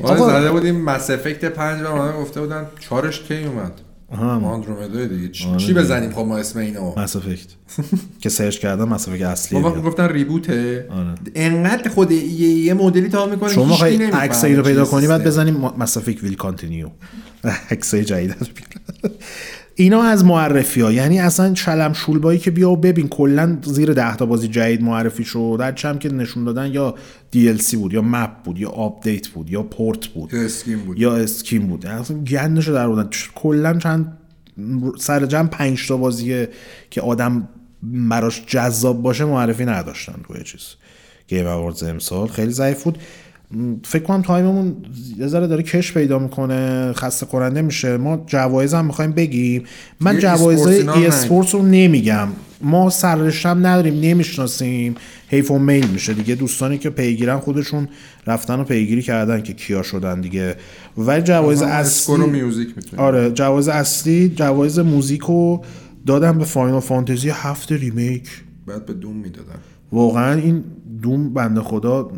آقا 0.02 0.40
زده 0.40 0.50
بودیم 0.50 0.84
مس 0.84 1.10
افکت 1.10 1.44
5 1.44 1.82
و 1.82 2.12
گفته 2.12 2.40
بودن 2.40 2.66
چارش 2.80 3.20
کی 3.20 3.44
اومد؟ 3.44 3.72
آندرومدا 4.18 5.06
دیگه. 5.06 5.28
چی, 5.28 5.48
آره 5.48 5.58
چی 5.58 5.74
بزنیم 5.74 6.10
خب 6.10 6.20
ما 6.20 6.38
اسم 6.38 6.58
اینو؟ 6.58 6.94
مس 6.96 7.16
افکت 7.16 7.48
که 8.20 8.28
سرچ 8.28 8.58
کردم 8.58 8.88
مس 8.88 9.08
افکت 9.08 9.22
اصلی 9.22 9.58
ما 9.58 9.70
گفتن 9.70 10.08
ریبوته 10.08 10.88
آره. 10.90 11.14
انقدر 11.34 11.90
خود 11.90 12.10
یه 12.12 12.74
مدلی 12.74 13.08
تا 13.08 13.26
می‌کنه 13.26 13.52
شما 13.52 13.78
عکسایی 14.12 14.56
رو 14.56 14.62
پیدا 14.62 14.84
کنی 14.84 15.06
بعد 15.06 15.24
بزنیم 15.24 15.56
مس 15.56 15.96
افکت 15.96 16.22
ویل 16.22 16.36
کانتینیو 16.36 16.88
عکسای 17.70 18.04
جدید 18.04 18.34
اینا 19.80 20.02
از 20.02 20.24
معرفی 20.24 20.80
ها 20.80 20.92
یعنی 20.92 21.20
اصلا 21.20 21.52
شلم 21.52 21.92
شوربایی 21.92 22.38
که 22.38 22.50
بیا 22.50 22.70
و 22.70 22.76
ببین 22.76 23.08
کلا 23.08 23.58
زیر 23.62 23.92
ده 23.92 24.16
تا 24.16 24.26
بازی 24.26 24.48
جدید 24.48 24.82
معرفی 24.82 25.24
شد 25.24 25.56
در 25.58 25.72
چم 25.72 25.98
که 25.98 26.08
نشون 26.08 26.44
دادن 26.44 26.72
یا 26.72 26.94
DLC 27.36 27.74
بود 27.74 27.92
یا 27.92 28.02
map 28.02 28.30
بود 28.44 28.58
یا 28.58 28.70
آپدیت 28.70 29.28
بود 29.28 29.50
یا 29.50 29.62
پورت 29.62 30.06
بود 30.06 30.34
یا 30.34 30.40
skin 30.42 30.78
بود. 30.78 30.98
یا 30.98 31.16
skin 31.16 31.66
بود. 31.66 31.86
اصلا 31.86 32.16
گندش 32.18 32.68
در 32.68 32.88
بودن 32.88 33.08
کلا 33.34 33.78
چند 33.78 34.18
سر 34.98 35.26
جمع 35.26 35.48
پنج 35.48 35.88
تا 35.88 35.96
بازیه 35.96 36.48
که 36.90 37.00
آدم 37.00 37.48
براش 37.82 38.46
جذاب 38.46 39.02
باشه 39.02 39.24
معرفی 39.24 39.64
نداشتن 39.64 40.14
توی 40.28 40.44
چیز. 40.44 40.62
Game 41.28 41.46
Awards 41.46 41.82
امسال 41.82 42.28
خیلی 42.28 42.52
ضعیف 42.52 42.82
بود. 42.84 42.98
فکر 43.84 44.02
کنم 44.02 44.22
time 44.22 44.53
مون 44.53 44.76
یه 45.18 45.26
ذره 45.26 45.46
داره 45.46 45.62
کش 45.62 45.92
پیدا 45.92 46.18
می‌کنه 46.18 46.92
خسته 46.92 47.26
کننده 47.26 47.62
میشه. 47.62 47.96
ما 47.96 48.24
جوایز 48.26 48.74
هم 48.74 48.84
می‌خوایم 48.84 49.12
بگیم. 49.12 49.64
من 50.00 50.18
جوایز 50.18 50.66
esports 50.66 51.54
رو 51.54 51.62
نمیگم. 51.62 52.28
ما 52.62 52.90
سررشتم 52.90 53.66
نداریم 53.66 54.00
نمی‌شناسیم. 54.00 54.94
حیف 55.28 55.50
و 55.50 55.58
میل 55.58 55.86
میشه 55.86 56.14
دیگه. 56.14 56.34
دوستانی 56.34 56.78
که 56.78 56.90
پیگیرن 56.90 57.38
خودشون 57.38 57.88
رفتن 58.26 58.60
و 58.60 58.64
پیگیری 58.64 59.02
کردن 59.02 59.42
که 59.42 59.52
کیا 59.52 59.82
شدن 59.82 60.20
دیگه. 60.20 60.56
ولی 60.98 61.22
جوایز 61.22 61.62
اصلی 61.62 62.42
آره 62.96 63.30
جوایز 63.30 63.68
اصلی 63.68 64.28
جوایز 64.28 64.78
موزیک 64.78 65.20
رو 65.20 65.64
دادم 66.06 66.38
به 66.38 66.44
Final 66.44 66.80
Fantasy 66.80 67.30
هفت 67.30 67.72
Remake. 67.72 68.28
باید 68.66 68.86
به 68.86 68.92
Doom 68.92 69.16
می‌دادن. 69.16 69.58
واقعا 69.92 70.40
این 70.40 70.64
Doom 71.02 71.34
بنده 71.34 71.60
خدا 71.60 72.10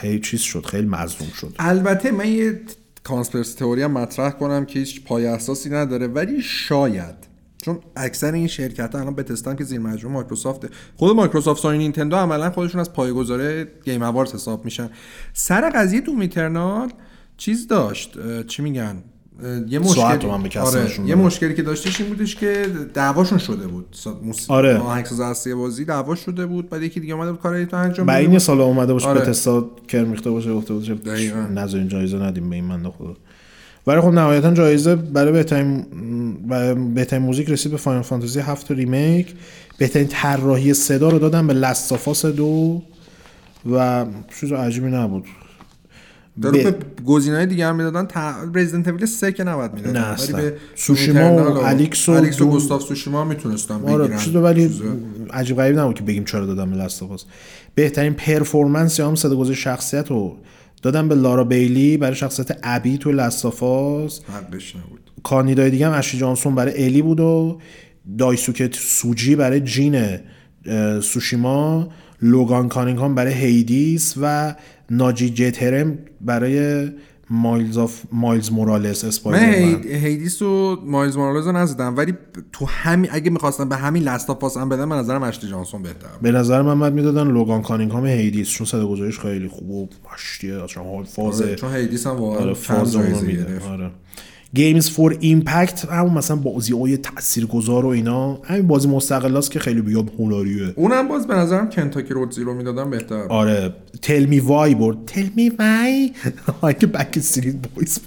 هی 0.00 0.20
چیز 0.20 0.40
شد 0.40 0.66
خیلی 0.66 0.86
مظلوم 0.86 1.30
شد. 1.30 1.54
البته 1.58 2.10
من 2.10 2.28
یه 2.28 2.60
conspiracy 3.04 3.54
theory 3.54 3.82
هم 3.82 3.90
مطرح 3.90 4.30
کنم 4.30 4.64
که 4.64 4.78
هیچ 4.78 5.04
پایه 5.04 5.26
اساسی 5.26 5.70
نداره 5.70 6.06
ولی 6.06 6.42
شاید. 6.42 7.28
چون 7.62 7.78
اکثر 7.96 8.32
این 8.32 8.46
شرکت 8.46 8.94
ها 8.94 9.00
الان 9.00 9.14
Bethesda 9.14 9.51
ن 9.51 9.56
که 9.56 9.64
زیر 9.64 9.78
مجموعه 9.78 10.14
مایکروسافت 10.14 10.66
خود 10.96 11.16
مایکروسافت 11.16 11.64
و 11.64 11.72
نینتندو 11.72 12.16
عملا 12.16 12.50
خودشون 12.50 12.80
از 12.80 12.92
پایه‌گذارای 12.92 13.68
Game 13.84 14.02
Awards 14.02 14.34
حساب 14.34 14.64
میشن. 14.64 14.90
سر 15.32 15.70
قضیه 15.70 16.00
Doom 16.00 16.20
Eternal 16.20 16.92
چیز 17.36 17.66
داشت 17.66 18.46
چی 18.46 18.62
میگن؟ 18.62 19.02
یه 19.68 19.78
مشکل 19.78 20.28
آره. 20.60 21.00
یه 21.06 21.14
مشکلی 21.14 21.54
که 21.54 21.62
داشتش 21.62 22.00
این 22.00 22.08
بودش 22.08 22.36
که 22.36 22.66
دعواشون 22.94 23.38
شده 23.38 23.66
بود. 23.66 23.96
موس... 24.22 24.50
آره. 24.50 24.76
آهنگساز 24.76 25.20
اصلی 25.20 25.54
بازی 25.54 25.84
دعوا 25.84 26.14
شده 26.14 26.46
بود 26.46 26.70
بعد 26.70 26.82
یکی 26.82 27.00
دیگه 27.00 27.14
اومده 27.14 27.32
بود 27.32 27.40
کار 27.40 27.64
تو 27.64 27.76
انجام 27.76 28.06
بده 28.06 28.16
این 28.16 28.38
سال 28.38 28.60
اومده 28.60 28.92
باشه 28.92 29.06
آره. 29.06 29.20
Bethesda 29.20 29.70
کرم 29.88 30.05
ریخته 30.05 30.30
باشه 30.30 30.54
گفته 30.54 30.74
باشه 30.74 30.96
نظر 31.54 31.78
این 31.78 31.88
جایزه 31.88 32.18
ندیم 32.18 32.50
به 32.50 32.56
این 32.56 32.64
بنده 32.64 32.88
خدا. 32.88 33.16
ولی 33.86 34.00
خب 34.00 34.08
نهایتا 34.08 34.54
جایزه 34.54 34.96
برای 34.96 35.32
بهترین 35.32 35.86
بهترین 36.94 37.22
موزیک 37.22 37.50
رسید 37.50 37.72
به 37.72 37.78
Final 37.78 38.02
Fantasy 38.02 38.40
7 38.40 38.70
Remake. 38.70 39.34
بهترین 39.78 40.06
طراحی 40.06 40.74
صدا 40.74 41.08
رو 41.08 41.18
دادن 41.18 41.46
به 41.46 41.52
Last 41.52 41.89
of 41.89 42.07
Us 42.07 42.26
دو 42.26 42.82
و 43.72 44.06
چیز 44.40 44.52
عجیبی 44.52 44.86
نبود. 44.86 45.24
داره 46.42 46.70
به 46.70 46.76
گزینه‌های 47.06 47.46
دیگه 47.46 47.66
هم 47.66 47.76
می‌دادن. 47.76 48.06
تا 48.06 48.32
Resident 48.54 48.88
Evil 48.88 49.06
3 49.06 49.32
که 49.32 49.44
نباید 49.44 49.72
می‌دادن. 49.74 50.16
ولی 50.18 50.32
به 50.32 50.56
سوشیما 50.74 51.34
و 51.34 51.66
Alyx 51.66 52.08
و 52.08 52.12
Alyx 52.12 52.40
و 52.40 52.46
Ghost 52.46 52.72
of 52.72 52.82
Tsushima 52.82 53.24
می‌تونستن 53.24 53.74
آره 53.74 54.08
بگیرن 54.08 54.42
ولی 54.42 54.70
عجیب 55.30 55.56
غریب 55.56 55.78
نبود 55.78 55.94
که 55.94 56.02
بگیم 56.02 56.24
چرا 56.24 56.46
دادن 56.46 56.70
به 56.70 56.76
Last 56.76 57.00
of 57.00 57.12
Us 57.12 57.24
بهترین 57.74 58.14
performance 58.14 58.98
یا 58.98 59.08
هم 59.08 59.14
صداگذاری 59.14 59.56
شخصیت 59.56 60.10
رو 60.10 60.36
دادن 60.82 61.08
به 61.08 61.14
لارا 61.14 61.44
بیلی 61.44 61.96
برای 61.96 62.14
شخصیت 62.14 62.58
ابی 62.62 62.98
تو 62.98 63.12
Last 63.12 63.66
of 63.66 63.93
Us 63.93 64.20
حقش 64.20 64.76
نبود. 64.76 65.10
کاندیدای 65.22 65.70
دیگه 65.70 65.86
هم 65.86 65.98
اشلی 65.98 66.18
جانسون 66.18 66.54
برای 66.54 66.84
الی 66.84 67.02
بود 67.02 67.20
و 67.20 67.60
دایسوکه 68.18 68.74
سوجی 68.74 69.36
برای 69.36 69.60
جین 69.60 70.18
Tsushima. 71.00 71.88
لوگان 72.22 72.68
کانینگهام 72.68 73.14
برای 73.14 73.32
Hades 73.32 74.14
و 74.22 74.54
ناجی 74.90 75.30
جتر 75.30 75.98
برای 76.20 76.88
مایلز 77.30 77.78
of 77.78 78.02
مایلز 78.12 78.52
مورالس 78.52 79.04
Spider-Man 79.04 79.82
Hades 79.82 80.42
و 80.42 80.76
مایلز 80.84 81.16
مورالز 81.16 81.46
رو 81.46 81.52
نزدم 81.52 81.96
ولی 81.96 82.14
تو 82.52 82.66
همین 82.66 83.10
اگه 83.12 83.30
می‌خواستم 83.30 83.68
به 83.68 83.76
همین 83.76 84.02
Last 84.02 84.30
of 84.30 84.43
Us 84.43 84.56
هم 84.56 84.68
بدم 84.68 84.84
من 84.84 84.98
نظرم 84.98 85.22
اشلی 85.22 85.48
جانسون 85.48 85.82
بهتر 85.82 86.08
به 86.22 86.32
نظر 86.32 86.62
من 86.62 86.80
باید 86.80 86.92
می‌دادن 86.92 87.30
لوگان 87.30 87.62
کانینگهام 87.62 88.06
Hades 88.06 88.48
چون 88.48 88.66
صدا 88.66 88.86
گذاریش 88.86 89.18
خیلی 89.18 89.48
خوب 89.48 89.70
و 89.70 89.88
مشتیه 90.12 90.62
اصلا 90.64 90.82
حال 90.82 91.04
فاز 91.04 91.42
آره، 91.42 91.54
چون 91.54 91.74
Hades 91.74 92.06
هم 92.06 92.16
واقعا 92.16 92.40
آره 92.40 92.54
فاز 92.54 92.96
آره. 92.96 93.90
Games 94.54 94.90
for 94.90 95.16
Impact 95.20 95.84
همون 95.84 96.12
مثلا 96.12 96.36
بازی 96.36 96.72
های 96.72 96.96
تاثیرگذار 96.96 97.86
و 97.86 97.88
اینا. 97.88 98.34
همین 98.34 98.66
بازی 98.66 98.88
مستقل 98.88 99.40
که 99.40 99.58
خیلی 99.58 99.80
بیاد 99.80 100.10
هنریه. 100.18 100.72
اونم 100.76 101.08
باز 101.08 101.26
به 101.26 101.34
نظرم 101.34 101.70
Kentucky 101.70 102.14
Route 102.14 102.32
Zero 102.32 102.54
می‌دادن 102.54 102.90
بهتر. 102.90 103.14
آره. 103.14 103.74
Tell 104.02 104.24
Me 104.24 104.40
Why 104.40 104.74
برد. 104.74 104.96
Tell 105.06 105.26
Me 105.36 105.48
Why 105.48 106.74
که 106.74 106.86
Backstreet 106.86 107.54
Boys 107.74 107.98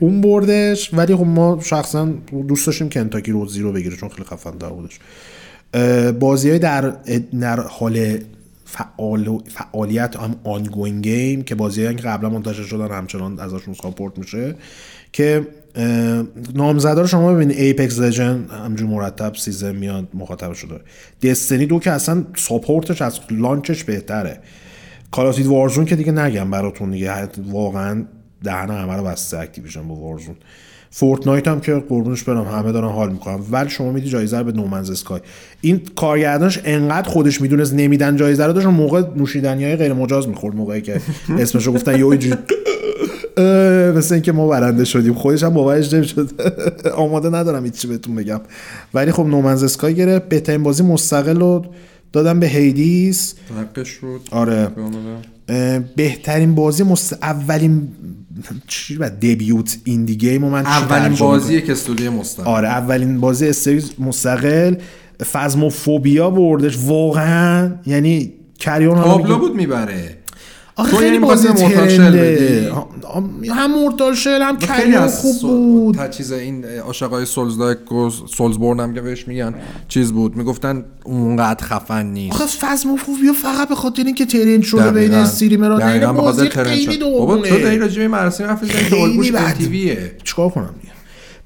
اون 0.00 0.20
بردش. 0.20 0.94
ولی 0.94 1.16
خب 1.16 1.26
ما 1.26 1.60
شخصا 1.62 2.08
دوست 2.48 2.66
داشتیم 2.66 2.88
Kentucky 2.88 3.32
Route 3.32 3.48
Zero 3.48 3.72
بگیره 3.72 3.96
چون 3.96 4.08
خیلی 4.08 4.24
خفن‌تر 4.24 4.72
بودش. 4.72 4.98
بازی 6.12 6.50
های 6.50 6.58
در, 6.58 6.92
در 7.40 7.60
حال 7.60 8.18
فعال 8.70 9.38
فعالیت 9.38 10.16
هم 10.16 10.36
ongoing 10.44 11.04
game 11.04 11.42
که 11.42 11.54
بازی 11.54 11.94
که 11.94 12.02
قبلا 12.02 12.28
منتشر 12.28 12.62
شدن 12.62 12.90
همچنان 12.90 13.40
ازشون 13.40 13.74
support 13.74 14.18
میشه 14.18 14.54
که 15.12 15.46
نامزده 16.54 17.00
رو 17.00 17.06
شما 17.06 17.34
ببینید. 17.34 17.58
Apex 17.58 17.98
Legends 17.98 18.50
همین‌جور 18.50 18.88
مرتب 18.88 19.34
season 19.34 19.76
میاد 19.76 20.08
مخاطب 20.14 20.52
شده. 20.52 20.80
Destiny 21.22 21.66
دو 21.66 21.78
که 21.78 21.90
اصلا 21.90 22.24
support 22.36 22.87
ش 22.87 23.02
از 23.02 23.20
launch 23.30 23.70
ش 23.70 23.84
بهتره. 23.84 24.40
Call 25.10 25.24
of 25.24 25.32
Duty 25.32 25.46
Warzone 25.46 25.84
که 25.84 25.96
دیگه 25.96 26.12
نگم 26.12 26.50
براتون 26.50 26.90
دیگه. 26.90 27.28
واقعا 27.46 28.04
دهن 28.44 28.70
همه 28.70 28.96
رو 28.96 29.04
بسته 29.04 29.38
Activision 29.38 29.88
با 29.88 29.94
Warzone 29.94 30.36
Fortnite 30.90 31.48
هم 31.48 31.60
که 31.60 31.74
قربونش 31.88 32.22
برم 32.22 32.44
همه 32.44 32.72
دارن 32.72 32.88
حال 32.88 33.12
می‌کنن. 33.12 33.40
ولی 33.50 33.70
شما 33.70 33.92
میدی 33.92 34.08
جایزه 34.08 34.38
رو 34.38 34.44
به 34.44 34.52
No 34.52 34.63
Man's 34.63 34.90
Sky 34.90 35.20
این 35.60 35.80
کارگردانش 35.96 36.60
انقدر 36.64 37.08
خودش 37.08 37.40
می‌دونست 37.40 37.74
نمیدن 37.74 38.16
جایزه 38.16 38.46
رو 38.46 38.52
داشت 38.52 38.66
موقع 38.66 39.02
نوشیدنی 39.16 39.64
های 39.64 39.76
غیر 39.76 39.92
مجاز 39.92 40.28
می‌خورد 40.28 40.56
موقعی 40.56 40.80
که 40.80 41.00
اسمشو 41.38 41.72
گفتن 41.72 41.98
یه 41.98 42.04
مثل 43.96 44.14
اینکه 44.14 44.32
ما 44.32 44.48
برنده 44.48 44.84
شدیم. 44.84 45.14
خودش 45.14 45.42
هم 45.42 45.54
باورش 45.54 45.92
نمی‌شد. 45.92 46.30
آماده 46.94 47.30
ندارم 47.30 47.64
هیچی 47.64 47.88
بهتون 47.88 48.14
بگم. 48.14 48.40
ولی 48.94 49.12
خب 49.12 49.26
No 49.26 49.36
Man's 49.36 49.62
Sky 49.62 49.94
گرفت. 49.94 50.28
بهترین 50.28 50.62
بازی 50.62 50.82
مستقل 50.82 51.40
رو 51.40 51.64
دادم 52.12 52.40
به 52.40 52.46
Hades 52.46 53.34
شد 53.84 54.20
آره. 54.30 54.68
بهترین 55.96 56.54
بازی 56.54 56.82
مست... 56.82 57.12
اولین 57.12 57.88
چی 58.66 58.96
بعد 58.96 59.16
debut 59.16 59.78
indie 59.84 60.16
game 60.16 60.44
من 60.44 60.66
اولین 60.66 61.14
بازی 61.14 61.62
که 61.62 61.72
استودیو 61.72 62.12
مستقل. 62.12 62.46
آره 62.46 62.68
اولین 62.68 63.20
بازی 63.20 63.48
استودیو 63.48 63.82
مستقل. 63.98 64.74
Phasmophobia 65.20 66.30
بردش 66.30 66.78
واقعا. 66.84 67.72
یعنی 67.86 68.32
کریون 68.58 69.02
تابلو 69.02 69.38
بود 69.38 69.56
می‌بره. 69.56 70.17
آخه 70.78 70.96
خیلی 70.96 71.04
یعنی 71.04 71.18
بازی 71.18 71.48
trend 71.48 72.37
ه. 72.37 72.72
هم 73.50 73.70
Mortal 73.72 74.14
Shell 74.14 74.42
هم 74.42 74.58
خیلی 74.58 74.98
خوب 74.98 75.40
بود. 75.40 75.94
تا 75.94 76.08
چیز 76.08 76.32
این 76.32 76.64
عاشقای 76.86 77.24
Souls 77.24 77.76
Soulsborne 78.30 78.80
هم 78.80 78.94
که 78.94 79.00
بهش 79.00 79.28
میگن 79.28 79.54
چیز 79.88 80.12
بود. 80.12 80.36
می‌گفتن 80.36 80.84
اونقدر 81.04 81.66
خفن 81.66 82.06
نیست. 82.06 82.34
آخه 82.34 82.46
Phasmophobia 82.46 83.32
فقط 83.32 83.68
به 83.68 83.74
خاطر 83.74 84.04
اینکه 84.04 84.26
trend 84.26 84.62
شده 84.62 84.90
بین 84.90 85.14
streamer 85.14 85.71
ها 85.71 85.78
دقیقاً 85.78 86.12
به 86.12 86.22
خاطر 86.22 86.38
بازی 86.38 86.48
trend 86.48 86.66
خیلی 86.66 86.98
بابا 86.98 87.36
تو 87.36 87.60
داری 87.60 87.78
راجع 87.78 88.02
به 88.02 88.08
مراسم 88.08 88.44
حرف 88.44 88.62
می‌زنی؟ 88.62 88.78
که 88.78 88.84
خیلی 88.84 89.30
بد. 89.30 89.54
تیویه 89.54 90.12
چیکار 90.24 90.48
کنم 90.48 90.74
دیگه؟ 90.80 90.92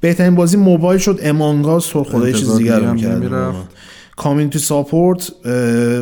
بهترین 0.01 0.35
بازی 0.35 0.57
موبایل 0.57 0.99
شد. 1.01 1.21
Among 1.23 1.68
Us 1.68 1.86
تو 1.87 2.05
خدای 2.05 2.33
چیز 2.33 2.57
دیگه 2.57 2.79
رو. 2.79 2.95
نمی‌رفت. 2.95 3.59
community 4.16 4.59
support 4.59 5.32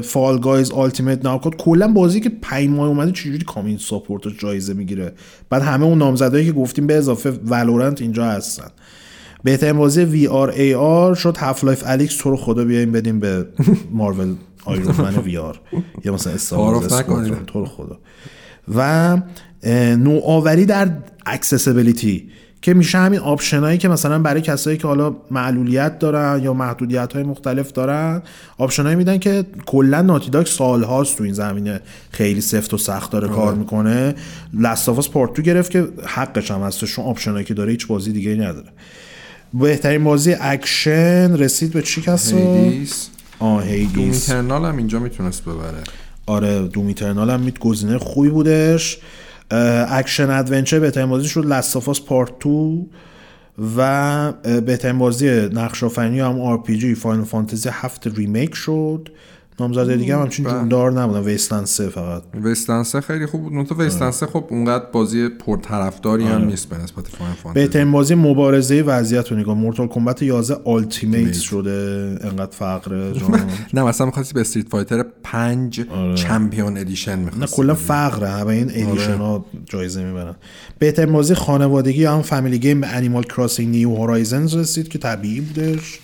Fall 0.05 0.39
Guys 0.39 0.71
Ultimate 0.71 1.25
Knockout 1.25 1.57
کلا 1.57 1.89
بازی 1.89 2.21
که 2.21 2.31
5 2.43 2.69
ماه 2.69 2.89
اومده 2.89 3.13
چجوری 3.13 3.39
community 3.39 3.85
support 3.85 4.27
رو 4.27 4.33
جایزه 4.39 4.75
می‌گیره؟ 4.75 5.13
بعد 5.51 5.63
همه 5.63 5.85
اون 5.85 5.99
نامزدایی 5.99 6.47
که 6.47 6.53
گفتیم 6.53 6.87
به 6.87 6.95
اضافه 6.95 7.31
Valorant 7.31 8.01
اینجا 8.01 8.25
هستن. 8.25 8.69
بهترین 9.45 9.77
بازی 9.77 10.05
VR 10.05 10.51
AR 10.51 11.15
شد 11.15 11.37
Half-Life 11.37 11.83
Alyx 11.87 12.17
تو 12.17 12.31
رو 12.31 12.37
خدا 12.37 12.65
بیایم 12.65 12.93
بدیم 12.93 13.21
به 13.21 13.47
Marvel 13.91 14.35
Iron 14.65 14.95
Man 14.97 15.17
VR 15.17 15.61
یا 16.05 16.15
مثلا 16.15 16.33
Star. 16.33 16.59
تو 17.47 17.61
رو 17.61 17.67
خدا. 17.67 17.99
و 18.75 19.19
نوآوری 19.97 20.67
در 20.67 20.91
accessibility 21.27 22.31
که 22.63 22.75
میشه 22.75 22.99
همین 22.99 23.21
آپشن 23.21 23.61
هایی 23.61 23.79
که 23.79 23.89
مثلا 23.89 24.19
برای 24.19 24.41
کسایی 24.41 24.77
که 24.77 24.87
حالا 24.87 25.17
معلولیت 25.31 25.99
دارن 25.99 26.43
یا 26.43 26.53
محدودیت 26.55 27.13
های 27.13 27.23
مختلف 27.23 27.73
دارن 27.73 28.23
آپشن 28.59 28.83
هایی 28.83 28.97
میدن 28.97 29.19
که 29.19 29.45
کلا 29.67 30.03
Naughty 30.03 30.35
Dog 30.35 30.49
سال 30.49 30.83
هاست 30.83 31.17
تو 31.17 31.25
این 31.25 31.33
زمینه. 31.33 31.81
خیلی 32.11 32.41
سفت 32.41 32.75
و 32.75 32.79
سخت 32.79 33.11
داره 33.11 33.29
کار 33.29 33.55
می‌کنه. 33.55 34.15
Last 34.55 34.82
of 34.82 34.95
Us 34.95 35.09
Part 35.09 35.33
Two 35.33 35.43
گرفت 35.43 35.71
که 35.71 35.89
حقش 36.07 36.51
هم 36.51 36.61
هستش 36.61 36.95
چون 36.95 37.05
آپشن 37.05 37.33
هایی 37.33 37.45
که 37.45 37.55
داره 37.55 37.71
هیچ 37.71 37.87
بازی 37.87 38.13
دیگه 38.13 38.35
نداره. 38.35 38.69
بهترین 39.55 40.05
بازی 40.05 40.37
اکشن 40.41 41.37
رسید 41.37 41.73
به 41.73 41.83
چی 41.83 42.03
کسا؟ 42.03 42.37
Hades. 42.37 43.09
آه 43.39 43.65
Hades. 43.65 44.31
Eternal 44.31 44.65
هم 44.65 44.77
اینجا 44.77 44.99
می‌تونست 44.99 45.43
ببره. 45.43 45.79
آره 46.27 46.69
Doom 46.69 46.87
Eternal 46.87 47.31
هم 47.31 47.41
میتونست 47.41 47.59
گزینه 47.59 47.99
خوبی 47.99 48.29
بودش. 48.29 48.99
action 49.51 50.31
adventure 50.31 50.79
بهترین 50.79 51.09
بازی 51.09 51.29
شد 51.29 51.47
Last 51.47 51.74
of 51.74 51.87
Us 51.87 52.01
Part 52.01 52.39
2 52.41 52.87
و 53.77 54.33
بهترین 54.67 54.99
بازی 54.99 55.49
نقش 55.49 55.83
هم 55.83 56.41
RPG 56.41 56.95
Final 56.95 57.25
Fantasy 57.25 57.69
7 57.73 58.07
Remake 58.07 58.55
شد. 58.55 59.09
نامزدهای 59.61 59.97
دیگه 59.97 60.17
هم 60.17 60.23
همچین 60.23 60.45
جوندار 60.45 60.93
نبودن. 60.93 61.21
Wasteland 61.21 61.67
3 61.67 61.89
فقط. 61.89 62.23
Wasteland 62.45 62.90
سه 62.90 63.01
خیلی 63.01 63.27
خوب 63.27 63.43
بود. 63.43 63.53
نوتو 63.53 63.75
Wasteland 63.75 64.17
سه 64.17 64.27
خب 64.27 64.45
اونقدر 64.51 64.85
بازی 64.93 65.29
پرطرفداری 65.29 66.25
هم 66.25 66.45
نیست 66.45 66.69
به 66.69 66.77
نسبت 66.77 67.09
Final 67.09 67.33
Fantasy. 67.43 67.65
بهترین 67.65 67.93
بازی 67.93 68.15
مبارزه 68.15 68.83
وضعیت 68.83 69.33
رو 69.33 69.39
نگاه. 69.39 69.55
Mortal 69.57 69.89
Kombat 69.89 70.23
11 70.23 70.61
Ultimate 70.65 71.35
شده. 71.35 71.71
انقدر 72.23 72.57
فقره 72.57 73.13
نه 73.75 73.83
مثلا 73.83 74.07
می‌خواستی 74.07 74.35
به 74.35 74.41
Street 74.41 74.69
Fighter 74.69 75.05
5 75.23 75.81
Champion 76.15 76.79
Edition 76.79 77.17
نه 77.17 77.25
می‌خواستی 77.25 77.57
کلا 77.57 77.75
فقره. 77.75 78.29
همه 78.29 78.55
این 78.55 78.71
edition 78.75 79.17
ها 79.17 79.45
جایزه 79.67 80.05
می‌برن. 80.05 80.35
بهترین 80.79 81.13
بازی 81.13 81.35
خانوادگی 81.35 82.05
هم 82.05 82.23
family 82.23 82.59
game 82.59 82.81
به 82.81 82.89
Animal 82.89 83.23
Crossing 83.23 83.69
New 83.69 83.95
Horizons 83.95 84.55
رسید 84.55 84.89
که 84.89 84.99
طبیعی 84.99 85.41
بودش. 85.41 85.99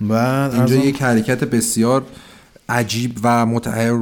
بعد 0.00 0.54
اینجا 0.54 0.74
یک 0.74 1.02
حرکت 1.02 1.44
بسیار 1.44 2.02
عجیب 2.68 3.18
و 3.22 3.46
متحر 3.46 3.98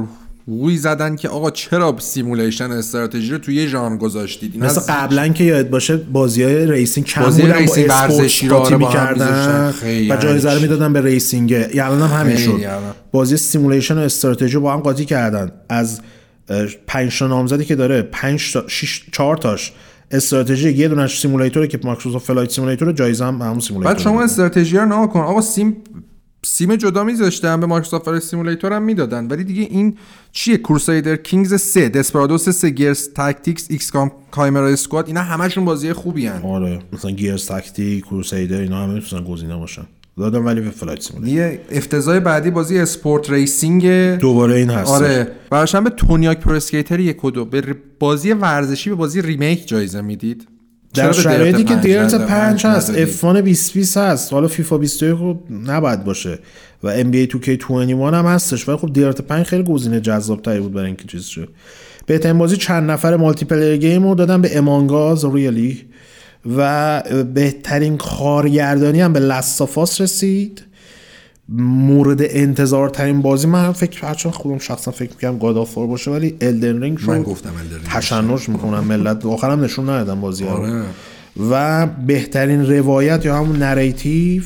روی 0.47 0.77
زدن 0.77 1.15
که 1.15 1.29
آقا 1.29 1.51
چرا 1.51 1.95
simulation 1.99 2.71
استراتژی 2.71 3.31
رو 3.31 3.37
توی 3.37 3.55
یه 3.55 3.67
ژانر 3.67 3.97
گذاشتید؟ 3.97 4.53
این 4.53 4.63
مثل 4.65 4.79
از- 4.79 4.87
قبلا 4.89 5.27
که 5.27 5.43
یاد 5.43 5.69
باشه 5.69 5.97
بازی 5.97 6.43
های 6.43 6.71
racing 6.71 7.05
کم 7.07 7.21
بازی 7.23 7.41
بودن 7.41 7.53
با 7.53 7.59
racing 7.59 7.89
sport 7.89 8.11
ورزشی 8.19 8.47
رو 8.47 8.55
آره 8.55 8.77
با 8.77 8.87
می‌کردن 8.87 9.73
و 10.09 10.17
جایزه 10.17 10.47
رو 10.49 10.55
یعنی 10.55 10.61
می‌دادن 10.61 10.93
به 10.93 11.01
racing. 11.01 11.53
الان 11.73 12.01
هم 12.01 12.19
همین 12.19 12.37
شد. 12.37 12.59
بازی 13.11 13.37
simulation 13.37 13.97
و 13.97 14.01
استراتژی 14.01 14.53
رو 14.53 14.61
با 14.61 14.73
هم 14.73 14.79
قاطی 14.79 15.05
کردن. 15.05 15.51
از 15.69 16.01
5 16.87 17.19
تا 17.19 17.27
نامزدی 17.27 17.65
که 17.65 17.75
داره 17.75 18.01
5 18.01 18.53
تا 18.53 18.63
6 18.67 19.01
4 19.11 19.37
تاش 19.37 19.73
استراتژی 20.11 20.71
یه 20.71 20.87
دونش 20.87 21.19
simulator 21.19 21.62
ه 21.62 21.67
که 21.67 21.79
Microsoft 21.83 22.25
Flight 22.25 22.51
Simulator 22.51 22.91
جایزه 22.91 23.25
هم 23.25 23.41
همون 23.41 23.59
simulator 23.59 23.93
بعد 23.93 24.01
شما 24.03 24.23
استراتژی 24.23 24.77
رو 24.77 24.85
نگاه 24.85 25.07
کن. 25.07 25.19
آقا 25.19 25.41
sim 25.41 25.75
sim 26.47 26.75
جدا 26.75 27.03
میذاشتن 27.03 27.59
به 27.59 27.65
Microsoft 27.65 28.05
Flight 28.05 28.23
Simulator 28.23 28.73
هم 28.73 28.83
می‌دادن. 28.83 29.27
ولی 29.27 29.43
دیگه 29.43 29.61
این 29.61 29.97
چیه؟ 30.31 30.57
Crusader 30.57 31.15
Kings 31.15 31.53
3 31.53 31.89
Desperados 31.89 32.49
3 32.49 32.69
Gears 32.69 33.09
Tactics 33.13 33.67
XCOM 33.69 34.11
Chimera 34.31 34.67
Squad 34.67 35.07
اینا 35.07 35.21
همشون 35.21 35.65
بازی 35.65 35.93
خوبی 35.93 36.27
هن. 36.27 36.41
آره 36.41 36.79
مثلا 36.93 37.11
Gears 37.11 37.45
Tactics 37.45 38.03
Crusader 38.03 38.59
اینا 38.59 38.83
همه 38.83 38.93
می‌تونن 38.93 39.23
گزینه 39.23 39.55
باشن. 39.55 39.87
دادم 40.17 40.45
ولی 40.45 40.61
به 40.61 40.69
Flight 40.69 41.01
Simulator 41.01 41.37
یه 41.37 41.61
افتضاح 41.71 42.19
بعدی 42.19 42.51
بازی 42.51 42.79
sport 42.79 43.29
racing 43.29 43.87
دوباره 44.17 44.55
این 44.55 44.69
هست 44.69 44.91
آره. 44.91 45.27
براشم 45.49 45.83
به 45.83 45.89
Tony 45.89 46.14
Hawk 46.14 46.39
Pro 46.39 46.55
Skater 46.55 46.99
یک 46.99 47.25
و 47.25 47.31
دو. 47.31 47.45
به 47.45 47.75
بازی 47.99 48.31
ورزشی 48.31 48.89
به 48.89 48.95
بازی 48.95 49.21
remake 49.21 49.67
جایزه 49.67 50.01
می‌دید. 50.01 50.47
در 50.97 51.11
شرایطی 51.11 51.63
که 51.63 51.75
Dirt 51.75 52.13
ندادن؟ 52.13 52.25
5 52.25 52.65
هست 52.65 52.89
ندادید؟ 52.89 53.15
F1 53.15 53.21
2020 53.21 53.97
هست. 53.97 54.33
حالا 54.33 54.47
فیفا 54.47 54.77
21 54.77 55.09
رو 55.09 55.39
نباید 55.67 56.03
باشه. 56.03 56.39
و 56.83 57.03
NBA 57.03 57.27
2K21 57.31 57.69
هم 57.69 58.25
هستش. 58.25 58.67
ولی 58.67 58.77
خب 58.77 58.93
Dirt 58.93 59.21
5 59.21 59.45
خیلی 59.45 59.63
گزینه 59.63 59.99
جذاب 59.99 60.41
تری 60.41 60.59
بود 60.59 60.73
برای 60.73 60.85
اینکه 60.85 61.07
چیز 61.07 61.25
شد. 61.25 61.49
بهترین 62.05 62.37
بازی 62.37 62.57
چند 62.57 62.91
نفر 62.91 63.15
multiplayer 63.15 63.77
game 63.77 64.07
رو 64.07 64.15
دادن 64.15 64.41
به 64.41 64.57
Among 64.57 65.06
Us 65.06 65.25
ریالی 65.25 65.85
و 66.57 67.03
بهترین 67.33 67.97
کارگردانی 67.97 69.01
هم 69.01 69.13
به 69.13 69.19
Last 69.19 69.60
of 69.60 69.80
Us 69.80 70.01
رسید. 70.01 70.63
مورد 71.49 72.17
انتظار 72.21 72.89
ترین 72.89 73.21
بازی. 73.21 73.47
من 73.47 73.71
فکر 73.71 74.05
هرچند 74.05 74.31
خودم 74.31 74.57
شخصا 74.57 74.91
فکر 74.91 75.09
می‌کنم 75.09 75.37
God 75.37 75.57
of 75.57 75.69
War 75.69 75.87
باشه 75.87 76.11
ولی 76.11 76.37
Elden 76.41 76.83
Ring 76.83 76.97
شد. 76.97 77.09
من 77.09 77.23
گفتم. 77.23 77.49
تشنج 77.93 78.49
می‌کنم 78.49 78.83
ملت. 78.83 79.25
آخرم 79.25 79.63
نشون 79.63 79.89
ندادم 79.89 80.21
بازی 80.21 80.43
رو. 80.43 80.49
آره. 80.49 80.83
و 81.49 81.87
بهترین 82.07 82.65
روایت 82.65 83.25
یا 83.25 83.37
همون 83.37 83.55
narrative 83.63 84.43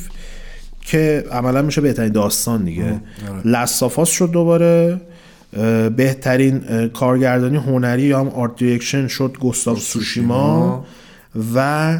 که 0.81 1.25
عملا 1.31 1.61
میشه 1.61 1.81
بهترین 1.81 2.11
داستان 2.11 2.63
دیگه. 2.63 3.01
Last 3.45 3.77
of 3.77 3.93
Us 3.93 4.09
شد 4.09 4.31
دوباره. 4.31 5.01
بهترین 5.95 6.87
کارگردانی 6.87 7.57
هنری 7.57 8.01
یا 8.01 8.19
هم 8.19 8.29
art 8.29 8.55
direction 8.55 9.07
شد 9.07 9.37
Ghost 9.41 9.77
of 9.77 9.99
Tsushima 9.99 10.85
و 11.55 11.99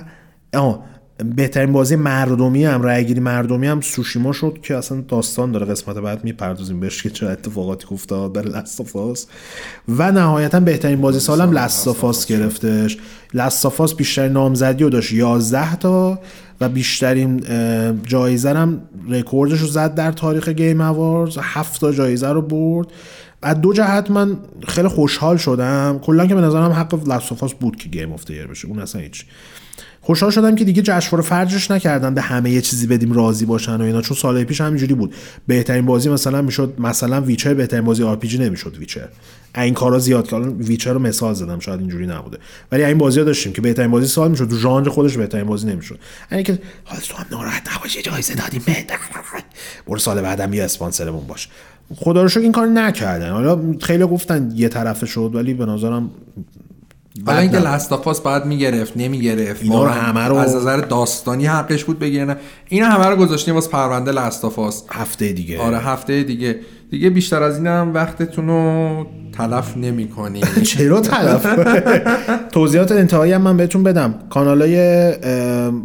آه، 0.54 0.84
بهترین 1.24 1.72
بازی 1.72 1.96
مردمی 1.96 2.66
هم 2.66 2.82
رای 2.82 3.06
گیری 3.06 3.20
مردمی 3.20 3.68
هم 3.68 3.82
Tsushima 3.82 4.32
شد 4.32 4.60
که 4.64 4.76
اصلا 4.76 5.02
داستان 5.08 5.52
داره 5.52 5.66
قسمت 5.66 5.96
بعد 5.96 6.24
می‌پردازیم 6.24 6.80
بهش 6.80 7.04
که 7.04 7.10
چه 7.10 7.28
اتفاقاتی 7.28 7.88
افتاد 7.92 8.34
در 8.34 8.42
Last 8.42 8.85
of 8.85 9.06
Us 9.06 9.28
و 9.88 10.12
نهایتا 10.12 10.60
بهترین 10.60 11.02
بازی 11.02 11.20
سال 11.20 11.36
هم 11.36 11.52
Last 11.52 11.89
of 11.89 12.07
Us 12.07 12.26
گرفتش. 12.26 12.98
Last 13.34 13.64
of 13.64 13.79
Us 13.79 13.94
بیشترین 13.94 14.32
نامزدی 14.32 14.84
رو 14.84 14.90
داشت 14.90 15.12
11 15.12 15.76
تا 15.76 16.20
و 16.62 16.70
بیشترین 16.70 17.44
جایزه 18.04 18.50
هم 18.50 18.82
رکوردش 19.10 19.60
رو 19.60 19.68
زد 19.68 19.96
در 19.96 20.12
تاریخ 20.12 20.50
Game 20.50 20.82
Awards 20.82 21.38
7 21.42 21.82
تا 21.82 21.92
جایزه 21.92 22.30
رو 22.30 22.42
برد. 22.42 22.88
از 23.42 23.62
دو 23.62 23.74
جهت 23.74 24.12
من 24.12 24.38
خیلی 24.68 24.88
خوشحال 24.88 25.38
شدم. 25.38 26.00
کلا 26.04 26.28
که 26.28 26.36
به 26.36 26.42
نظرم 26.42 26.72
حق 26.72 27.08
Last 27.08 27.31
of 27.31 27.42
Us 27.42 27.54
بود 27.54 27.76
که 27.76 27.90
game 27.90 28.14
of 28.14 28.32
بشه. 28.32 28.68
اون 28.68 28.80
اصلا 28.80 29.02
هیچ 29.02 29.26
خوشحال 30.04 30.32
شدم 30.32 30.56
که 30.56 30.64
دیگه 30.64 30.82
جشنواره 30.82 31.28
فجرش 31.28 31.72
نکردن 31.72 32.14
به 32.14 32.22
همه 32.22 32.52
یه 32.52 32.62
چیزی 32.62 32.88
بدیم 32.88 33.12
راضی 33.12 33.46
باشن 33.46 33.76
و 33.76 33.82
اینا 33.82 34.02
چون 34.02 34.18
سال 34.18 34.44
پیش 34.44 34.62
همینجوری 34.62 34.94
بود. 34.94 35.16
بهترین 35.48 35.86
بازی 35.86 36.10
مثلا 36.10 36.42
می‌شد 36.42 36.74
مثلا 36.80 37.22
Witcher 37.22 37.54
بهترین 37.54 37.86
بازی 37.86 38.04
R 38.04 38.20
نمی‌شد 38.40 38.78
Witcher. 38.78 39.08
این 39.56 39.74
کارا 39.74 40.00
زیاد 40.00 40.28
که 40.28 40.36
Witcher 40.36 40.94
رو 40.94 41.00
مثال 41.00 41.34
زدم 41.34 41.60
شاید 41.60 41.80
اینجوری 41.80 42.08
نبوده. 42.08 42.38
ولی 42.72 42.84
این 42.84 42.98
بازی 42.98 43.20
ها 43.20 43.26
داشتیم 43.26 43.54
که 43.54 43.62
بهترین 43.62 43.92
بازی 43.92 44.08
سال 44.08 44.32
می‌شد 44.32 44.54
ژانر 44.54 44.90
خودش 44.90 45.18
بهترین 45.18 45.46
بازی 45.46 45.68
نمی‌شد. 45.68 46.00
یعنی 46.32 46.44
که 46.44 46.60
حالا 46.84 47.02
تو 47.02 47.18
هم 47.18 47.26
ناراحت 47.32 47.76
نباشی 47.76 48.02
جایزه 48.02 48.36
دادیم 48.36 48.62
برو 49.88 50.00
سال 50.00 50.22
بعدم 50.22 50.54
یه 50.54 50.64
اسپانسرمون 50.64 51.28
باش. 51.28 51.50
خدا 51.96 52.22
رو 52.22 52.30
شکر 52.30 52.40
این 52.40 52.52
کار 52.52 52.68
نکردن. 52.68 53.30
حالا 53.30 53.76
خیلی 53.82 54.04
گفتن 54.04 54.52
یه 54.56 54.70
طرفه 54.70 55.06
شد 55.06 55.32
ولی 55.34 55.54
به 55.54 55.66
نظرم 55.66 56.12
حالا 57.26 57.40
اینکه 57.40 57.58
Last 57.58 57.90
of 57.90 58.06
Us 58.06 58.22
بعد 58.22 58.46
می‌گرفت 58.46 58.94
نمی‌گرفت 58.96 59.64
اینا 59.64 59.84
رو 59.84 59.90
همه 59.90 60.28
رو 60.28 60.36
از 60.36 60.56
نظر 60.56 60.78
داستانی 60.78 61.46
حقش 61.46 61.84
بود 61.84 62.00
بگیرن 62.00 62.36
اینا 62.70 62.88
همه 62.88 63.06
رو 63.06 63.16
گذاشتیم 63.16 63.56
واسه 63.56 63.70
پرونده 63.70 64.12
Last 64.12 64.48
of 64.48 64.66
Us 64.66 64.84
هفته 64.90 65.34
دیگه. 65.34 65.60
آره 65.60 65.78
هفته 65.80 66.24
دیگه. 66.24 66.60
دیگه 66.92 67.10
بیشتر 67.10 67.44
از 67.44 67.58
اینم 67.58 67.92
وقتتون 67.94 68.48
رو 68.48 69.06
تلف 69.38 69.78
نمی 69.78 70.08
کنی 70.08 70.42
چرا 70.72 71.02
تلف؟ 71.02 71.46
توضیحات 72.54 72.92
انتهایی 72.92 73.34
هم 73.34 73.42
من 73.42 73.58
بهتون 73.58 73.84
بدم. 73.84 74.16
کانالای 74.30 75.14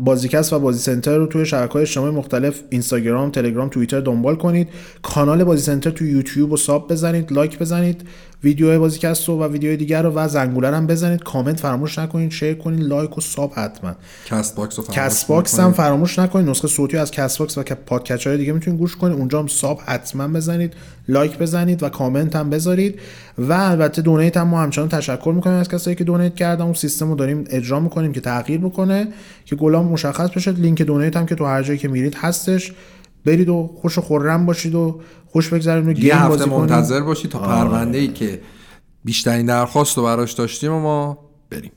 بازیکست 0.05 0.53
و 0.53 0.59
بازی 0.59 0.78
سنتر 0.78 1.16
رو 1.16 1.27
توی 1.27 1.47
شبکه 1.47 1.73
های 1.73 1.82
اجتماعی 1.82 2.15
مختلف 2.15 2.61
اینستاگرام 2.70 3.31
تلگرام 3.31 3.69
توییتر 3.69 4.01
دنبال 4.01 4.36
کنید. 4.36 4.69
کانال 5.03 5.44
بازی 5.44 5.62
سنتر 5.62 5.90
تو 5.90 6.05
یوتیوب 6.05 6.53
و 6.53 6.57
sub 6.57 6.93
بزنید 6.93 7.32
like 7.33 7.59
بزنید. 7.59 8.03
ویدیو 8.47 8.78
بازیکست 8.78 9.28
و 9.28 9.44
ویدیو 9.44 9.77
دیگر 9.77 10.02
رو 10.02 10.12
و 10.14 10.28
زنگوله 10.28 10.77
هم 10.77 10.86
بزنید. 10.86 11.23
کامنت 11.23 11.60
فراموش 11.60 11.98
نکنید 11.98 12.31
share 12.31 12.55
کنید 12.55 12.81
like 12.81 13.19
و 13.18 13.20
sub 13.20 13.53
حتما. 13.56 13.94
کست 14.27 14.56
باکس, 14.56 14.90
کست 14.90 15.27
باکس 15.27 15.60
هم 15.60 15.73
فراموش 15.73 16.18
نکنید. 16.18 16.48
نسخه 16.48 16.68
صوتی 16.68 16.97
از 16.97 17.10
کست 17.10 17.39
باکس 17.39 17.59
و 17.59 17.62
پادکست 17.62 18.27
های 18.27 18.36
دیگه 18.36 18.52
می‌تونید 18.52 18.81
گوش 18.81 18.97
کنید. 18.97 19.18
اونجا 19.18 19.39
هم 19.39 19.47
sub 19.47 19.81
حتما 19.85 20.28
بزنید. 20.28 20.74
like 21.09 21.39
بزنید 21.39 21.82
و 21.82 21.89
کامنت 21.89 22.36
هم 22.36 22.51
بذارید. 22.51 23.01
و 23.39 23.52
البته 23.52 24.02
donate 24.03 24.37
هم 24.36 24.48
ما 24.48 24.62
همچنان 24.62 24.89
تشکر 24.89 25.32
می‌کنیم 25.36 25.56
از 25.56 25.68
کسایی 25.68 25.97
که 25.97 26.05
donate 26.05 26.35
کردن. 26.35 26.64
اون 26.64 26.74
سیستم 26.74 27.09
رو 27.09 27.14
داریم 27.14 27.44
اجرا 27.51 27.81
می‌کنیم 27.81 28.12
که 28.12 28.20
تغییر 28.20 28.60
بکنه 28.60 29.09
که 29.44 29.56
گلام 29.56 29.86
مشخص 29.86 30.31
بشه. 30.31 30.52
لینک 30.52 30.82
donate 30.83 31.16
هم 31.16 31.27
که 31.27 31.35
تو 31.35 31.44
هر 31.44 31.62
جایی 31.62 31.78
که 31.78 31.89
میرید 31.89 32.14
هستش. 32.14 32.73
برید 33.27 33.48
و 33.48 33.77
خوش 33.81 33.98
و 33.98 34.01
خرم 34.01 34.47
باشید 34.47 34.74
و 34.74 35.01
خوش 35.27 35.48
بگذرونید 35.48 35.98
یه 35.98 36.16
هفته 36.16 36.51
منتظر 36.51 37.01
باشید 37.01 37.31
تا 37.31 37.39
پرونده 37.39 37.98
ای 37.98 38.09
که 38.09 38.40
بیشترین 39.05 39.47
درخواست 39.47 39.97
رو 39.97 40.05
براش 40.05 40.32
داشتیم 40.32 40.73
و 40.73 40.81
ما 40.81 41.19
بریم. 41.51 41.73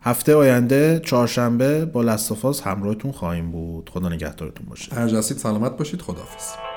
هفته 0.00 0.34
آینده 0.34 1.00
چهارشنبه 1.04 1.84
با 1.84 2.02
لستافاس 2.02 2.62
همراهتون 2.62 3.12
خواهیم 3.12 3.50
بود. 3.50 3.90
خدا 3.94 4.08
نگهدارتون 4.08 4.66
باشه. 4.70 4.94
هر 4.94 5.20
سلامت 5.20 5.76
باشید. 5.76 6.02
خداحافظ. 6.02 6.69